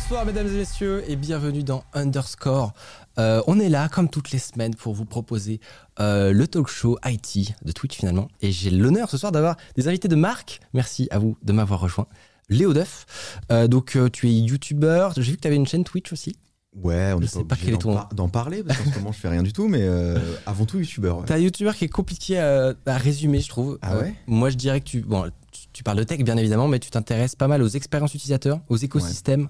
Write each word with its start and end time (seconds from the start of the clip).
Bonsoir 0.00 0.24
mesdames 0.24 0.46
et 0.46 0.58
messieurs 0.58 1.02
et 1.08 1.16
bienvenue 1.16 1.64
dans 1.64 1.82
Underscore. 1.92 2.72
Euh, 3.18 3.42
on 3.48 3.58
est 3.58 3.68
là 3.68 3.88
comme 3.88 4.08
toutes 4.08 4.30
les 4.30 4.38
semaines 4.38 4.76
pour 4.76 4.94
vous 4.94 5.04
proposer 5.04 5.58
euh, 5.98 6.32
le 6.32 6.46
talk 6.46 6.68
show 6.68 6.96
IT 7.04 7.52
de 7.64 7.72
Twitch 7.72 7.96
finalement. 7.96 8.28
Et 8.40 8.52
j'ai 8.52 8.70
l'honneur 8.70 9.10
ce 9.10 9.18
soir 9.18 9.32
d'avoir 9.32 9.56
des 9.74 9.88
invités 9.88 10.06
de 10.06 10.14
marque. 10.14 10.60
Merci 10.72 11.08
à 11.10 11.18
vous 11.18 11.36
de 11.42 11.52
m'avoir 11.52 11.80
rejoint. 11.80 12.06
Léo 12.48 12.72
Duff, 12.74 13.06
euh, 13.50 13.66
donc 13.66 13.98
tu 14.12 14.28
es 14.28 14.32
youtubeur. 14.34 15.14
J'ai 15.16 15.32
vu 15.32 15.36
que 15.36 15.40
tu 15.42 15.48
avais 15.48 15.56
une 15.56 15.66
chaîne 15.66 15.82
Twitch 15.82 16.12
aussi. 16.12 16.36
Ouais, 16.76 17.12
on 17.16 17.20
Je 17.20 17.26
sais 17.26 17.40
pas, 17.40 17.56
pas 17.56 17.56
quel 17.62 17.74
est 17.74 17.78
ton- 17.78 17.90
d'en 17.90 17.96
par- 17.96 18.08
d'en 18.14 18.28
parler 18.28 18.62
parce 18.62 18.78
qu'en 18.80 18.92
ce 18.92 18.98
moment 19.00 19.10
je 19.12 19.18
fais 19.18 19.28
rien 19.28 19.42
du 19.42 19.52
tout, 19.52 19.66
mais 19.66 19.82
euh, 19.82 20.16
avant 20.46 20.64
tout 20.64 20.78
youtubeur. 20.78 21.18
ouais. 21.18 21.24
T'as 21.26 21.34
un 21.34 21.38
youtubeur 21.38 21.74
qui 21.74 21.84
est 21.86 21.88
compliqué 21.88 22.38
à, 22.38 22.72
à 22.86 22.96
résumer, 22.98 23.40
je 23.40 23.48
trouve. 23.48 23.78
Ah 23.82 23.98
ouais? 23.98 24.14
Moi, 24.28 24.48
je 24.50 24.56
dirais 24.56 24.80
que 24.80 24.86
tu, 24.86 25.00
bon, 25.00 25.28
tu, 25.50 25.62
tu 25.72 25.82
parles 25.82 25.98
de 25.98 26.04
tech, 26.04 26.20
bien 26.22 26.36
évidemment, 26.36 26.68
mais 26.68 26.78
tu 26.78 26.88
t'intéresses 26.88 27.34
pas 27.34 27.48
mal 27.48 27.62
aux 27.62 27.68
expériences 27.68 28.14
utilisateurs, 28.14 28.60
aux 28.68 28.76
écosystèmes, 28.76 29.48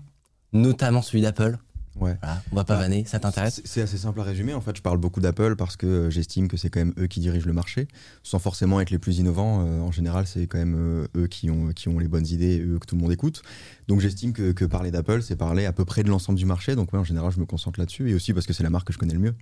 notamment 0.53 1.03
celui 1.03 1.23
d'Apple. 1.23 1.59
Ouais. 2.01 2.17
Voilà, 2.23 2.43
on 2.53 2.57
va 2.57 2.65
pas 2.65 2.77
Ah, 2.77 2.83
vanner, 2.83 3.05
ça 3.07 3.19
t'intéresse 3.19 3.61
C'est 3.65 3.83
assez 3.83 3.99
simple 3.99 4.21
à 4.21 4.23
résumer. 4.23 4.55
En 4.55 4.61
fait, 4.61 4.77
je 4.77 4.83
parle 4.83 4.99
beaucoup 4.99 5.21
d'Apple 5.21 5.57
parce 5.57 5.77
que 5.77 5.87
euh, 5.87 6.11
j'estime 6.11 6.47
que 6.47 6.57
c'est 6.57 6.71
quand 6.71 6.79
même 6.81 6.95
eux 6.99 7.09
qui 7.09 7.19
dirigent 7.19 7.47
le 7.47 7.53
marché, 7.53 7.89
sans 8.23 8.39
forcément 8.39 8.81
être 8.81 8.91
les 8.91 8.99
plus 8.99 9.19
innovants. 9.19 9.65
Euh, 9.67 9.81
en 9.81 9.91
général, 9.91 10.27
c'est 10.27 10.47
quand 10.47 10.59
même 10.59 10.77
euh, 10.79 11.09
eux 11.17 11.27
qui 11.27 11.51
ont, 11.51 11.73
qui 11.73 11.89
ont 11.89 11.99
les 11.99 12.07
bonnes 12.07 12.27
idées, 12.27 12.57
et 12.57 12.61
eux 12.61 12.79
que 12.79 12.87
tout 12.87 12.95
le 12.95 13.03
monde 13.03 13.13
écoute. 13.13 13.43
Donc, 13.89 14.01
j'estime 14.01 14.33
que, 14.33 14.53
que 14.53 14.65
parler 14.65 14.91
d'Apple, 14.93 15.23
c'est 15.23 15.37
parler 15.37 15.67
à 15.67 15.73
peu 15.73 15.85
près 15.85 16.05
de 16.05 16.09
l'ensemble 16.09 16.39
du 16.39 16.47
marché. 16.47 16.77
Donc, 16.77 16.93
ouais, 16.93 17.01
en 17.01 17.05
général, 17.05 17.33
je 17.33 17.41
me 17.41 17.47
concentre 17.47 17.81
là-dessus 17.81 18.11
et 18.11 18.15
aussi 18.15 18.33
parce 18.33 18.47
que 18.47 18.53
c'est 18.53 18.63
la 18.63 18.71
marque 18.71 18.87
que 18.87 18.93
je 18.93 18.99
connais 18.99 19.15
le 19.15 19.21
mieux. 19.21 19.35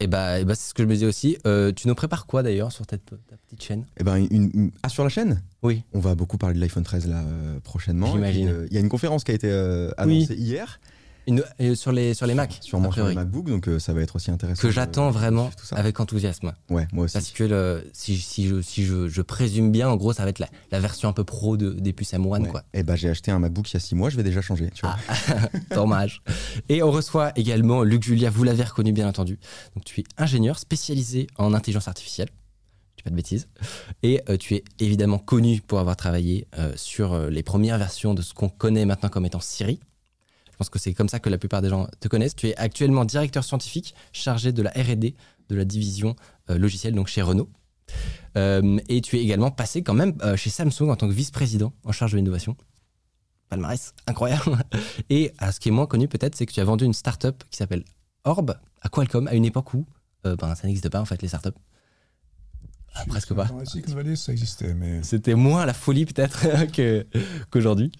Et 0.00 0.06
bah, 0.08 0.38
et 0.40 0.44
bah, 0.44 0.54
c'est 0.54 0.68
ce 0.70 0.74
que 0.74 0.82
je 0.82 0.88
me 0.88 0.92
disais 0.94 1.06
aussi. 1.06 1.38
Euh, 1.46 1.72
tu 1.72 1.88
nous 1.88 1.94
prépares 1.94 2.26
quoi 2.26 2.42
d'ailleurs 2.42 2.70
sur 2.70 2.86
ta, 2.86 2.98
ta 2.98 3.16
petite 3.46 3.62
chaîne? 3.62 3.86
Et 3.98 4.04
ben, 4.04 4.16
une, 4.16 4.50
une- 4.52 4.70
ah, 4.82 4.88
sur 4.90 5.02
la 5.04 5.08
chaîne? 5.08 5.42
Oui. 5.62 5.82
On 5.94 6.00
va 6.00 6.14
beaucoup 6.14 6.36
parler 6.36 6.54
de 6.56 6.60
l'iPhone 6.60 6.84
13 6.84 7.06
là 7.08 7.22
euh, 7.22 7.58
prochainement. 7.60 8.12
J'imagine. 8.12 8.48
Euh, 8.48 8.66
Il 8.70 8.74
y 8.74 8.76
a 8.76 8.80
une 8.80 8.90
conférence 8.90 9.24
qui 9.24 9.30
a 9.30 9.34
été 9.34 9.48
Oui. 9.48 9.92
annoncée 9.96 10.34
hier, 10.34 10.80
Une, 11.28 11.42
euh, 11.60 11.74
sur, 11.74 11.90
les, 11.92 12.14
sur 12.14 12.26
les 12.26 12.34
Mac, 12.34 12.58
sûrement 12.60 12.92
sur 12.92 13.00
le 13.04 13.10
priori, 13.10 13.14
MacBook, 13.16 13.48
donc 13.48 13.68
euh, 13.68 13.78
ça 13.80 13.92
va 13.92 14.00
être 14.02 14.14
aussi 14.16 14.30
intéressant. 14.30 14.60
que 14.62 14.70
j'attends 14.70 15.10
vraiment 15.10 15.46
suivre 15.46 15.56
tout 15.56 15.66
ça. 15.66 15.76
avec 15.76 15.98
enthousiasme. 15.98 16.52
Ouais, 16.70 16.86
moi 16.92 17.06
aussi. 17.06 17.14
Parce 17.14 17.30
que 17.32 17.42
le- 17.44 17.90
si, 17.92 18.16
si, 18.16 18.46
je, 18.46 18.60
si 18.62 18.84
je, 18.84 19.08
je 19.08 19.22
présume 19.22 19.72
bien, 19.72 19.88
en 19.88 19.96
gros, 19.96 20.12
ça 20.12 20.22
va 20.22 20.30
être 20.30 20.38
la, 20.38 20.48
la 20.70 20.78
version 20.80 21.08
un 21.08 21.12
peu 21.12 21.24
pro 21.24 21.56
de, 21.56 21.70
des 21.72 21.92
puces 21.92 22.12
M1, 22.12 22.26
Ouais. 22.26 22.48
quoi. 22.48 22.62
Eh 22.74 22.82
ben, 22.84 22.94
j'ai 22.96 23.08
acheté 23.08 23.30
un 23.32 23.38
MacBook 23.40 23.68
il 23.70 23.74
y 23.74 23.76
a 23.76 23.80
6 23.80 23.94
mois, 23.96 24.08
je 24.10 24.16
vais 24.16 24.22
déjà 24.22 24.40
changer. 24.40 24.70
Tu 24.74 24.82
vois. 24.82 24.96
Ah. 25.08 25.14
Dommage. 25.74 26.22
Et 26.68 26.82
on 26.82 26.90
reçoit 26.92 27.32
également 27.36 27.82
Luc 27.82 28.04
Julia, 28.04 28.30
vous 28.30 28.44
l'avez 28.44 28.62
reconnu 28.64 28.92
bien 28.92 29.08
entendu. 29.08 29.38
Donc 29.74 29.84
tu 29.84 30.00
es 30.00 30.04
ingénieur 30.18 30.58
spécialisé 30.58 31.26
en 31.38 31.54
intelligence 31.54 31.88
artificielle. 31.88 32.28
Pas 33.04 33.10
de 33.10 33.14
bêtises. 33.16 33.46
Et 34.02 34.20
euh, 34.28 34.36
tu 34.36 34.54
es 34.56 34.64
évidemment 34.80 35.18
connu 35.18 35.60
pour 35.60 35.78
avoir 35.78 35.94
travaillé 35.96 36.48
euh, 36.58 36.72
sur 36.74 37.12
euh, 37.12 37.30
les 37.30 37.44
premières 37.44 37.78
versions 37.78 38.14
de 38.14 38.22
ce 38.22 38.34
qu'on 38.34 38.48
connaît 38.48 38.84
maintenant 38.84 39.08
comme 39.10 39.24
étant 39.26 39.38
Siri. 39.38 39.78
Je 40.56 40.58
pense 40.58 40.70
que 40.70 40.78
c'est 40.78 40.94
comme 40.94 41.10
ça 41.10 41.18
que 41.18 41.28
la 41.28 41.36
plupart 41.36 41.60
des 41.60 41.68
gens 41.68 41.86
te 42.00 42.08
connaissent. 42.08 42.34
Tu 42.34 42.48
es 42.48 42.56
actuellement 42.56 43.04
directeur 43.04 43.44
scientifique 43.44 43.94
chargé 44.12 44.52
de 44.52 44.62
la 44.62 44.70
R&D 44.70 45.14
de 45.50 45.54
la 45.54 45.66
division 45.66 46.16
euh, 46.48 46.56
logicielle 46.56 46.94
donc 46.94 47.08
chez 47.08 47.20
Renault. 47.20 47.50
Euh, 48.38 48.78
et 48.88 49.02
tu 49.02 49.18
es 49.18 49.22
également 49.22 49.50
passé 49.50 49.82
quand 49.82 49.92
même 49.92 50.14
euh, 50.22 50.34
chez 50.34 50.48
Samsung 50.48 50.88
en 50.88 50.96
tant 50.96 51.08
que 51.08 51.12
vice-président 51.12 51.74
en 51.84 51.92
charge 51.92 52.12
de 52.12 52.16
l'innovation. 52.16 52.56
Palmarès, 53.50 53.92
incroyable. 54.06 54.64
Et 55.10 55.34
ce 55.52 55.60
qui 55.60 55.68
est 55.68 55.72
moins 55.72 55.86
connu 55.86 56.08
peut-être, 56.08 56.34
c'est 56.34 56.46
que 56.46 56.52
tu 56.54 56.60
as 56.60 56.64
vendu 56.64 56.86
une 56.86 56.94
startup 56.94 57.44
qui 57.50 57.58
s'appelle 57.58 57.84
Orb 58.24 58.58
à 58.80 58.88
Qualcomm 58.88 59.28
à 59.28 59.34
une 59.34 59.44
époque 59.44 59.74
où 59.74 59.86
ben, 60.24 60.54
ça 60.56 60.66
n'existe 60.66 60.88
pas 60.88 61.00
en 61.00 61.04
fait 61.04 61.20
les 61.20 61.28
startups. 61.28 61.50
Ah, 62.98 63.04
presque 63.06 63.34
pas. 63.34 63.44
Dans 63.44 63.64
Silicon 63.64 63.92
Valley, 63.94 64.16
ça 64.16 64.32
existait, 64.32 64.72
mais 64.74 65.02
C'était 65.02 65.34
moins 65.34 65.66
la 65.66 65.74
folie 65.74 66.06
peut-être 66.06 66.46
qu'aujourd'hui. 67.50 67.92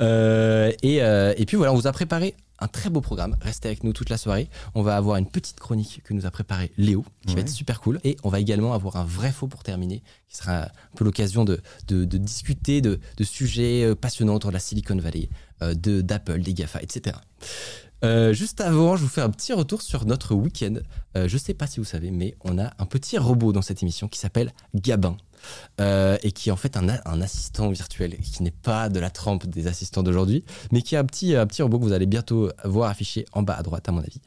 Euh, 0.00 0.72
et, 0.82 1.02
euh, 1.02 1.34
et 1.36 1.46
puis 1.46 1.56
voilà, 1.56 1.72
on 1.72 1.76
vous 1.76 1.86
a 1.86 1.92
préparé 1.92 2.34
un 2.58 2.68
très 2.68 2.88
beau 2.88 3.00
programme. 3.02 3.36
Restez 3.42 3.68
avec 3.68 3.84
nous 3.84 3.92
toute 3.92 4.08
la 4.08 4.16
soirée. 4.16 4.48
On 4.74 4.82
va 4.82 4.96
avoir 4.96 5.16
une 5.16 5.26
petite 5.28 5.60
chronique 5.60 6.00
que 6.04 6.14
nous 6.14 6.24
a 6.24 6.30
préparé 6.30 6.72
Léo, 6.78 7.04
qui 7.26 7.34
va 7.34 7.42
être 7.42 7.50
super 7.50 7.80
cool. 7.80 8.00
Et 8.02 8.16
on 8.24 8.30
va 8.30 8.40
également 8.40 8.72
avoir 8.72 8.96
un 8.96 9.04
vrai 9.04 9.30
faux 9.30 9.46
pour 9.46 9.62
terminer, 9.62 10.02
qui 10.28 10.36
sera 10.38 10.62
un 10.64 10.68
peu 10.96 11.04
l'occasion 11.04 11.44
de, 11.44 11.60
de- 11.88 12.04
de 12.06 12.18
discuter 12.18 12.80
de, 12.80 12.98
de 13.18 13.24
sujets 13.24 13.84
euh, 13.84 13.94
passionnants 13.94 14.34
autour 14.34 14.50
de 14.50 14.54
la 14.54 14.60
Silicon 14.60 14.96
Valley, 14.96 15.28
euh, 15.62 15.74
de 15.74 16.00
d'Apple, 16.00 16.40
des 16.40 16.54
GAFA, 16.54 16.80
etc. 16.82 17.16
Euh, 18.04 18.32
juste 18.32 18.60
avant, 18.60 18.96
je 18.96 19.02
vous 19.02 19.08
fais 19.08 19.22
un 19.22 19.30
petit 19.30 19.52
retour 19.52 19.82
sur 19.82 20.04
notre 20.04 20.34
week-end. 20.34 20.74
Euh, 21.16 21.28
je 21.28 21.38
sais 21.38 21.54
pas 21.54 21.66
si 21.66 21.80
vous 21.80 21.84
savez, 21.84 22.10
mais 22.10 22.36
on 22.44 22.58
a 22.58 22.72
un 22.78 22.86
petit 22.86 23.18
robot 23.18 23.52
dans 23.52 23.62
cette 23.62 23.82
émission 23.82 24.08
qui 24.08 24.18
s'appelle 24.18 24.52
Gabin. 24.74 25.16
Euh, 25.80 26.16
et 26.22 26.32
qui 26.32 26.48
est 26.48 26.52
en 26.52 26.56
fait 26.56 26.76
un, 26.76 26.88
a- 26.88 27.00
un 27.08 27.20
assistant 27.20 27.68
virtuel 27.70 28.16
qui 28.18 28.42
n'est 28.42 28.50
pas 28.50 28.88
de 28.88 28.98
la 28.98 29.10
trempe 29.10 29.46
des 29.46 29.66
assistants 29.66 30.02
d'aujourd'hui, 30.02 30.44
mais 30.72 30.80
qui 30.82 30.94
est 30.94 30.98
un 30.98 31.04
petit, 31.04 31.34
un 31.36 31.46
petit 31.46 31.62
robot 31.62 31.78
que 31.78 31.84
vous 31.84 31.92
allez 31.92 32.06
bientôt 32.06 32.50
voir 32.64 32.90
affiché 32.90 33.26
en 33.32 33.42
bas 33.42 33.54
à 33.54 33.62
droite, 33.62 33.88
à 33.88 33.92
mon 33.92 34.00
avis. 34.00 34.20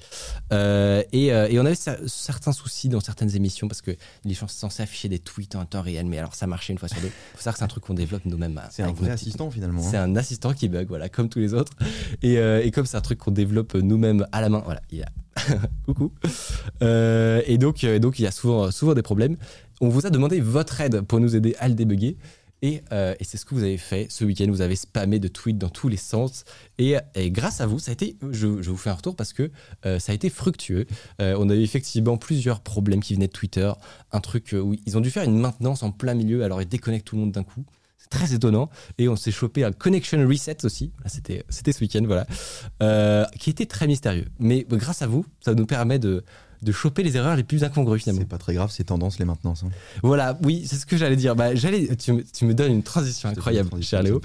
Euh, 0.54 1.04
et, 1.12 1.34
euh, 1.34 1.48
et 1.50 1.60
on 1.60 1.66
avait 1.66 1.76
cer- 1.76 2.08
certains 2.08 2.52
soucis 2.52 2.90
dans 2.90 3.00
certaines 3.00 3.36
émissions 3.36 3.68
parce 3.68 3.82
que 3.82 3.96
il 4.26 4.32
est 4.32 4.36
censé 4.48 4.84
afficher 4.84 5.10
des 5.10 5.20
tweets 5.20 5.56
en 5.56 5.66
temps 5.66 5.82
réel, 5.82 6.06
mais 6.06 6.18
alors 6.20 6.36
ça 6.36 6.48
marchait 6.48 6.74
une 6.74 6.80
fois 6.80 6.88
sur 6.90 7.02
deux. 7.02 7.10
faut 7.34 7.38
savoir 7.40 7.54
que 7.54 7.60
c'est 7.60 7.66
un 7.66 7.68
truc 7.68 7.84
qu'on 7.84 7.94
développe 7.94 8.26
nous-mêmes. 8.26 8.62
C'est 8.72 8.84
un 8.84 8.88
vrai 8.94 9.08
assistant 9.12 9.50
finalement. 9.52 9.82
hein. 9.82 9.88
c'est 9.92 9.98
un 9.98 10.16
assistant 10.16 10.54
qui 10.54 10.70
bug, 10.70 10.88
voilà, 10.88 11.10
comme 11.10 11.30
tous 11.30 11.40
les 11.40 11.54
autres. 11.54 11.74
Et, 12.22 12.36
et 12.36 12.72
comme 12.72 12.86
c'est 12.86 12.98
un 12.98 13.02
truc 13.02 13.20
qu'on 13.20 13.32
développe 13.32 13.74
nous-mêmes 13.74 14.26
à 14.32 14.42
la 14.42 14.50
main, 14.50 14.62
voilà, 14.66 14.82
il 14.92 15.00
y 15.00 15.04
a. 15.04 15.08
Coucou. 15.86 16.12
Euh, 16.82 17.42
et 17.46 17.58
donc, 17.58 17.84
euh, 17.84 18.00
donc, 18.00 18.20
il 18.20 18.24
y 18.24 18.28
a 18.28 18.32
souvent, 18.32 18.72
souvent 18.72 18.94
des 18.94 19.02
problèmes. 19.02 19.38
On 19.82 19.90
vous 19.90 20.06
a 20.06 20.10
demandé 20.10 20.40
votre 20.40 20.82
aide 20.82 21.02
pour 21.02 21.20
nous 21.20 21.36
aider 21.36 21.56
à 21.60 21.68
le 21.68 21.74
débugger. 21.74 22.18
Et, 22.62 22.82
euh, 22.92 23.16
c'est 23.22 23.38
ce 23.38 23.46
que 23.46 23.56
vous 23.56 23.64
avez 23.64 23.78
fait 23.78 24.08
ce 24.10 24.26
week-end. 24.26 24.48
Vous 24.50 24.62
avez 24.62 24.76
spammé 24.76 25.20
de 25.20 25.28
tweets 25.28 25.58
dans 25.58 25.70
tous 25.70 25.88
les 25.88 25.98
sens. 25.98 26.44
Et, 26.78 26.98
grâce 27.32 27.62
à 27.62 27.68
vous, 27.68 27.80
ça 27.80 27.92
a 27.92 27.94
été. 27.94 28.18
Je, 28.32 28.48
vous 28.48 28.78
fais 28.78 28.90
un 28.90 28.96
retour 28.96 29.16
parce 29.16 29.34
que 29.34 29.52
euh, 29.86 30.00
ça 30.00 30.12
a 30.12 30.16
été 30.16 30.30
fructueux. 30.30 30.86
Euh, 31.22 31.36
on 31.40 31.50
a 31.50 31.56
eu 31.56 31.62
effectivement 31.62 32.18
plusieurs 32.18 32.62
problèmes 32.62 33.02
qui 33.02 33.14
venaient 33.14 33.28
de 33.28 33.34
Twitter. 33.34 33.72
Un 34.12 34.20
truc 34.20 34.54
euh, 34.54 34.60
où 34.60 34.76
ils 34.86 34.98
ont 34.98 35.02
dû 35.02 35.10
faire 35.10 35.24
une 35.24 35.40
maintenance 35.40 35.84
en 35.84 35.92
plein 35.92 36.14
milieu, 36.14 36.44
alors 36.44 36.62
ils 36.62 36.68
déconnectent 36.68 37.08
tout 37.08 37.16
le 37.16 37.22
monde 37.22 37.32
d'un 37.32 37.44
coup. 37.44 37.64
Très 38.10 38.34
étonnant. 38.34 38.70
Et 38.98 39.08
on 39.08 39.16
s'est 39.16 39.32
chopé 39.32 39.64
un 39.64 39.72
connection 39.72 40.18
reset 40.28 40.66
aussi. 40.66 40.92
Là, 41.04 41.10
C'était, 41.10 41.44
c'était 41.50 41.72
ce 41.72 41.82
week-end, 41.82 42.02
voilà. 42.06 42.26
Euh, 42.82 43.24
qui 43.40 43.50
était 43.52 43.66
très 43.68 43.86
mystérieux. 43.88 44.26
Mais 44.40 44.66
grâce 44.70 45.02
à 45.02 45.08
vous, 45.08 45.26
ça 45.42 45.54
nous 45.54 45.68
permet 45.68 46.00
de, 46.00 46.24
de 46.64 46.72
choper 46.72 47.04
les 47.04 47.18
erreurs 47.18 47.36
les 47.36 47.44
plus 47.44 47.64
incongrues 47.64 48.00
finalement. 48.00 48.22
C'est 48.22 48.28
pas 48.28 48.40
très 48.40 48.56
grave, 48.56 48.72
c'est 48.72 48.86
tendance 48.86 49.20
les 49.20 49.26
maintenances. 49.26 49.64
hein. 49.64 49.70
Voilà, 50.02 50.40
oui, 50.44 50.64
c'est 50.66 50.78
ce 50.78 50.88
que 50.88 50.98
j'allais 50.98 51.16
dire. 51.18 51.36
Bah, 51.36 51.54
j'allais, 51.54 51.96
tu, 51.98 52.14
me- 52.14 52.24
tu 52.24 52.46
me 52.46 52.54
donnes 52.56 52.72
une 52.72 52.84
transition 52.84 53.30
incroyable, 53.30 53.68
une 53.68 53.70
transition, 53.72 53.98
cher 53.98 54.04
Léo. 54.04 54.20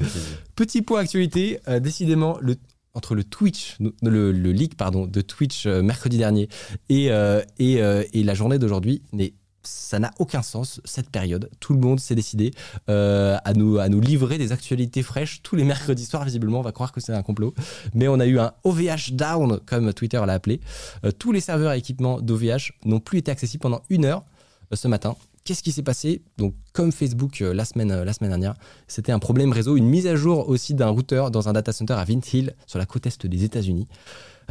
Petit 0.56 0.80
point 0.80 1.00
actualité, 1.00 1.60
euh, 1.68 1.78
décidément, 1.78 2.38
le, 2.40 2.56
entre 2.94 3.14
le 3.14 3.22
Twitch, 3.24 3.76
le, 4.02 4.32
le 4.32 4.52
leak 4.52 4.76
pardon, 4.78 5.06
de 5.06 5.20
Twitch 5.20 5.66
euh, 5.66 5.82
mercredi 5.82 6.16
dernier 6.16 6.48
et, 6.88 7.10
euh, 7.10 7.42
et, 7.58 7.74
et 7.74 8.22
la 8.24 8.34
journée 8.34 8.58
d'aujourd'hui, 8.58 9.02
n'est- 9.12 9.34
ça 9.66 9.98
n'a 9.98 10.10
aucun 10.18 10.42
sens 10.42 10.80
cette 10.84 11.10
période. 11.10 11.50
Tout 11.60 11.72
le 11.74 11.80
monde 11.80 12.00
s'est 12.00 12.14
décidé 12.14 12.52
euh, 12.88 13.36
à, 13.44 13.52
nous, 13.54 13.78
à 13.78 13.88
nous 13.88 14.00
livrer 14.00 14.38
des 14.38 14.52
actualités 14.52 15.02
fraîches 15.02 15.42
tous 15.42 15.56
les 15.56 15.64
mercredis 15.64 16.04
soirs. 16.04 16.24
Visiblement, 16.24 16.60
on 16.60 16.62
va 16.62 16.72
croire 16.72 16.92
que 16.92 17.00
c'est 17.00 17.12
un 17.12 17.22
complot. 17.22 17.54
Mais 17.94 18.08
on 18.08 18.20
a 18.20 18.26
eu 18.26 18.38
un 18.38 18.52
OVH 18.64 19.12
down, 19.12 19.60
comme 19.66 19.92
Twitter 19.92 20.20
l'a 20.26 20.34
appelé. 20.34 20.60
Euh, 21.04 21.10
tous 21.10 21.32
les 21.32 21.40
serveurs 21.40 21.72
et 21.72 21.78
équipements 21.78 22.20
d'OVH 22.20 22.72
n'ont 22.84 23.00
plus 23.00 23.18
été 23.18 23.30
accessibles 23.30 23.62
pendant 23.62 23.82
une 23.90 24.04
heure 24.04 24.24
euh, 24.72 24.76
ce 24.76 24.88
matin. 24.88 25.16
Qu'est-ce 25.44 25.62
qui 25.62 25.72
s'est 25.72 25.82
passé? 25.82 26.22
Donc, 26.38 26.54
comme 26.72 26.90
Facebook 26.90 27.40
la, 27.40 27.66
semaine, 27.66 28.02
la 28.02 28.12
semaine 28.14 28.30
dernière, 28.30 28.54
c'était 28.88 29.12
un 29.12 29.18
problème 29.18 29.52
réseau, 29.52 29.76
une 29.76 29.86
mise 29.86 30.06
à 30.06 30.16
jour 30.16 30.48
aussi 30.48 30.72
d'un 30.72 30.88
routeur 30.88 31.30
dans 31.30 31.50
un 31.50 31.52
data 31.52 31.70
center 31.70 31.92
à 31.92 32.04
Vint 32.04 32.20
Hill, 32.32 32.54
sur 32.66 32.78
la 32.78 32.86
côte 32.86 33.06
est 33.06 33.26
des 33.26 33.44
États-Unis. 33.44 33.86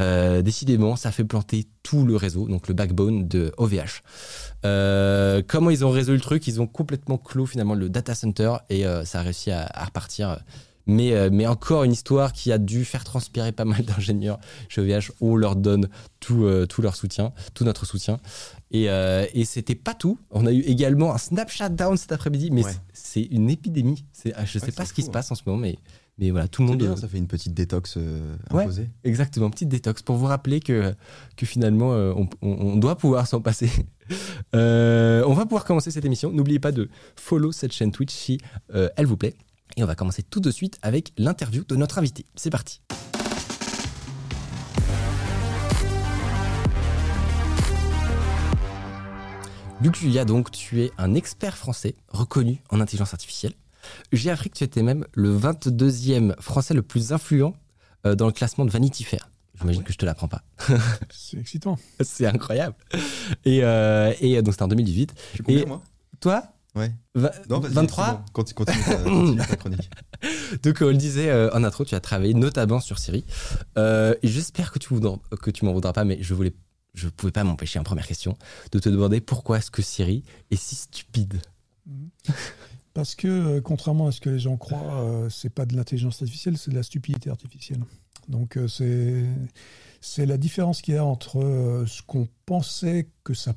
Euh, 0.00 0.42
décidément, 0.42 0.96
ça 0.96 1.12
fait 1.12 1.24
planter 1.24 1.66
tout 1.82 2.04
le 2.04 2.16
réseau, 2.16 2.48
donc 2.48 2.68
le 2.68 2.74
backbone 2.74 3.28
de 3.28 3.52
OVH. 3.58 4.02
Euh, 4.64 5.42
comment 5.46 5.70
ils 5.70 5.84
ont 5.84 5.90
résolu 5.90 6.16
le 6.16 6.22
truc? 6.22 6.46
Ils 6.46 6.60
ont 6.60 6.66
complètement 6.66 7.18
clos 7.18 7.46
finalement 7.46 7.74
le 7.74 7.88
data 7.88 8.14
center 8.14 8.56
et 8.70 8.86
euh, 8.86 9.04
ça 9.04 9.20
a 9.20 9.22
réussi 9.22 9.50
à, 9.50 9.66
à 9.72 9.84
repartir 9.84 10.38
Mais, 10.86 11.30
mais 11.30 11.46
encore 11.46 11.84
une 11.84 11.92
histoire 11.92 12.32
qui 12.32 12.52
a 12.52 12.58
dû 12.58 12.84
faire 12.84 13.04
transpirer 13.04 13.52
pas 13.52 13.64
mal 13.64 13.82
d'ingénieurs 13.84 14.38
chez 14.68 14.80
OVH. 14.82 15.12
On 15.20 15.36
leur 15.36 15.56
donne 15.56 15.88
tout, 16.20 16.46
tout 16.68 16.82
leur 16.82 16.96
soutien, 16.96 17.32
tout 17.54 17.64
notre 17.64 17.86
soutien. 17.86 18.18
Et, 18.70 18.90
euh, 18.90 19.24
et 19.34 19.44
c'était 19.44 19.74
pas 19.76 19.94
tout. 19.94 20.18
On 20.30 20.46
a 20.46 20.52
eu 20.52 20.60
également 20.60 21.14
un 21.14 21.18
Snapchat 21.18 21.68
down 21.70 21.96
cet 21.96 22.12
après-midi, 22.12 22.50
mais 22.50 22.64
Ouais. 22.64 22.72
c'est 22.92 23.22
une 23.22 23.48
épidémie. 23.50 24.04
Je 24.44 24.58
sais 24.58 24.64
Ouais, 24.66 24.72
pas 24.72 24.84
ce 24.84 24.92
qui 24.92 25.02
se 25.02 25.08
hein. 25.08 25.12
passe 25.12 25.30
en 25.30 25.34
ce 25.36 25.42
moment, 25.46 25.58
mais, 25.58 25.78
mais 26.18 26.30
voilà, 26.30 26.46
tout 26.48 26.62
le 26.62 26.68
monde. 26.68 26.78
bien, 26.78 26.92
euh, 26.92 26.96
ça 26.96 27.08
fait 27.08 27.18
une 27.18 27.26
petite 27.26 27.54
détox 27.54 27.94
euh, 27.96 28.36
Ouais. 28.52 28.62
imposée. 28.62 28.88
Exactement, 29.02 29.50
petite 29.50 29.68
détox 29.68 30.02
pour 30.02 30.16
vous 30.16 30.26
rappeler 30.26 30.60
que, 30.60 30.94
que 31.36 31.44
finalement 31.46 31.92
euh, 31.92 32.12
on, 32.16 32.28
on- 32.42 32.76
doit 32.76 32.96
pouvoir 32.96 33.26
s'en 33.26 33.40
passer. 33.40 33.70
Euh, 34.54 35.24
on 35.26 35.32
va 35.32 35.44
pouvoir 35.44 35.64
commencer 35.64 35.90
cette 35.90 36.04
émission. 36.04 36.30
N'oubliez 36.30 36.58
pas 36.58 36.72
de 36.72 36.90
follow 37.16 37.52
cette 37.52 37.72
chaîne 37.72 37.90
Twitch 37.90 38.12
si 38.12 38.38
elle 38.70 39.06
vous 39.06 39.16
plaît. 39.16 39.32
Et 39.78 39.82
on 39.82 39.86
va 39.86 39.94
commencer 39.94 40.22
tout 40.22 40.40
de 40.40 40.50
suite 40.50 40.78
avec 40.82 41.14
l'interview 41.16 41.64
de 41.64 41.74
notre 41.74 41.96
invité. 41.96 42.26
C'est 42.36 42.50
parti. 42.50 42.82
Luc 49.80 49.96
Julia, 49.96 50.24
donc, 50.24 50.50
tu 50.50 50.82
es 50.82 50.92
un 50.98 51.14
expert 51.14 51.56
français 51.56 51.94
reconnu 52.08 52.62
en 52.70 52.80
intelligence 52.80 53.12
artificielle. 53.12 53.52
J'ai 54.12 54.30
appris 54.30 54.50
que 54.50 54.56
tu 54.58 54.64
étais 54.64 54.82
même 54.82 55.06
le 55.12 55.36
22e 55.36 56.34
français 56.40 56.74
le 56.74 56.82
plus 56.82 57.12
influent 57.12 57.54
euh, 58.06 58.14
dans 58.14 58.26
le 58.26 58.32
classement 58.32 58.64
de 58.64 58.70
Vanity 58.70 59.04
Fair. 59.04 59.30
J'imagine 59.60 59.84
que 59.84 59.92
je 59.92 59.98
te 59.98 60.04
l'apprends 60.04 60.28
pas. 60.28 60.42
C'est 61.10 61.38
excitant. 61.38 61.78
C'est 62.00 62.26
incroyable. 62.26 62.74
Et, 63.44 63.60
euh, 63.62 64.12
et 64.20 64.42
donc 64.42 64.54
c'était 64.54 64.64
en 64.64 64.68
2018. 64.68 65.14
Je 65.16 65.34
suis 65.34 65.42
combien, 65.44 65.60
Et- 65.62 65.66
moi 65.66 65.82
Toi 66.20 66.44
Ouais. 66.74 66.92
Va- 67.14 67.30
Non, 67.48 67.60
vas-y, 67.60 67.72
23 67.72 68.04
c'est 68.06 68.12
bon. 68.12 68.22
Continue, 68.32 68.82
continue 69.04 69.36
ta, 69.36 69.54
chronique. 69.56 69.90
Donc 70.64 70.78
on 70.80 70.86
le 70.88 70.94
disait 70.96 71.30
euh, 71.30 71.48
en 71.52 71.62
intro, 71.62 71.84
tu 71.84 71.94
as 71.94 72.00
travaillé 72.00 72.34
notamment 72.34 72.80
sur 72.80 72.98
Siri. 72.98 73.24
Euh, 73.78 74.16
J'espère 74.24 74.72
que 74.72 74.80
tu 74.80 74.88
voudras- 74.88 75.20
que 75.40 75.52
tu 75.52 75.64
m'en 75.66 75.72
voudras 75.72 75.92
pas, 75.92 76.02
mais 76.02 76.18
je 76.20 76.34
voulais, 76.34 76.52
je 76.94 77.08
pouvais 77.08 77.30
pas 77.30 77.44
m'empêcher 77.44 77.78
en 77.78 77.84
première 77.84 78.08
question 78.08 78.36
de 78.72 78.80
te 78.80 78.88
demander 78.88 79.20
pourquoi 79.20 79.58
est-ce 79.58 79.70
que 79.70 79.82
Siri 79.82 80.24
est 80.50 80.56
si 80.56 80.74
stupide? 80.74 81.40
Parce 82.94 83.16
que, 83.16 83.26
euh, 83.26 83.60
contrairement 83.60 84.06
à 84.06 84.12
ce 84.12 84.20
que 84.20 84.30
les 84.30 84.38
gens 84.38 84.56
croient, 84.56 85.00
euh, 85.00 85.28
c'est 85.28 85.50
pas 85.50 85.66
de 85.66 85.76
l'intelligence 85.76 86.22
artificielle, 86.22 86.56
c'est 86.56 86.70
de 86.70 86.76
la 86.76 86.84
stupidité 86.84 87.28
artificielle. 87.28 87.80
Donc, 88.28 88.56
euh, 88.56 88.68
c'est 88.68 89.24
c'est 90.00 90.26
la 90.26 90.38
différence 90.38 90.80
qu'il 90.80 90.94
y 90.94 90.96
a 90.96 91.04
entre 91.04 91.84
ce 91.86 92.02
qu'on 92.02 92.28
pensait 92.46 93.08
que 93.24 93.34
ça, 93.34 93.54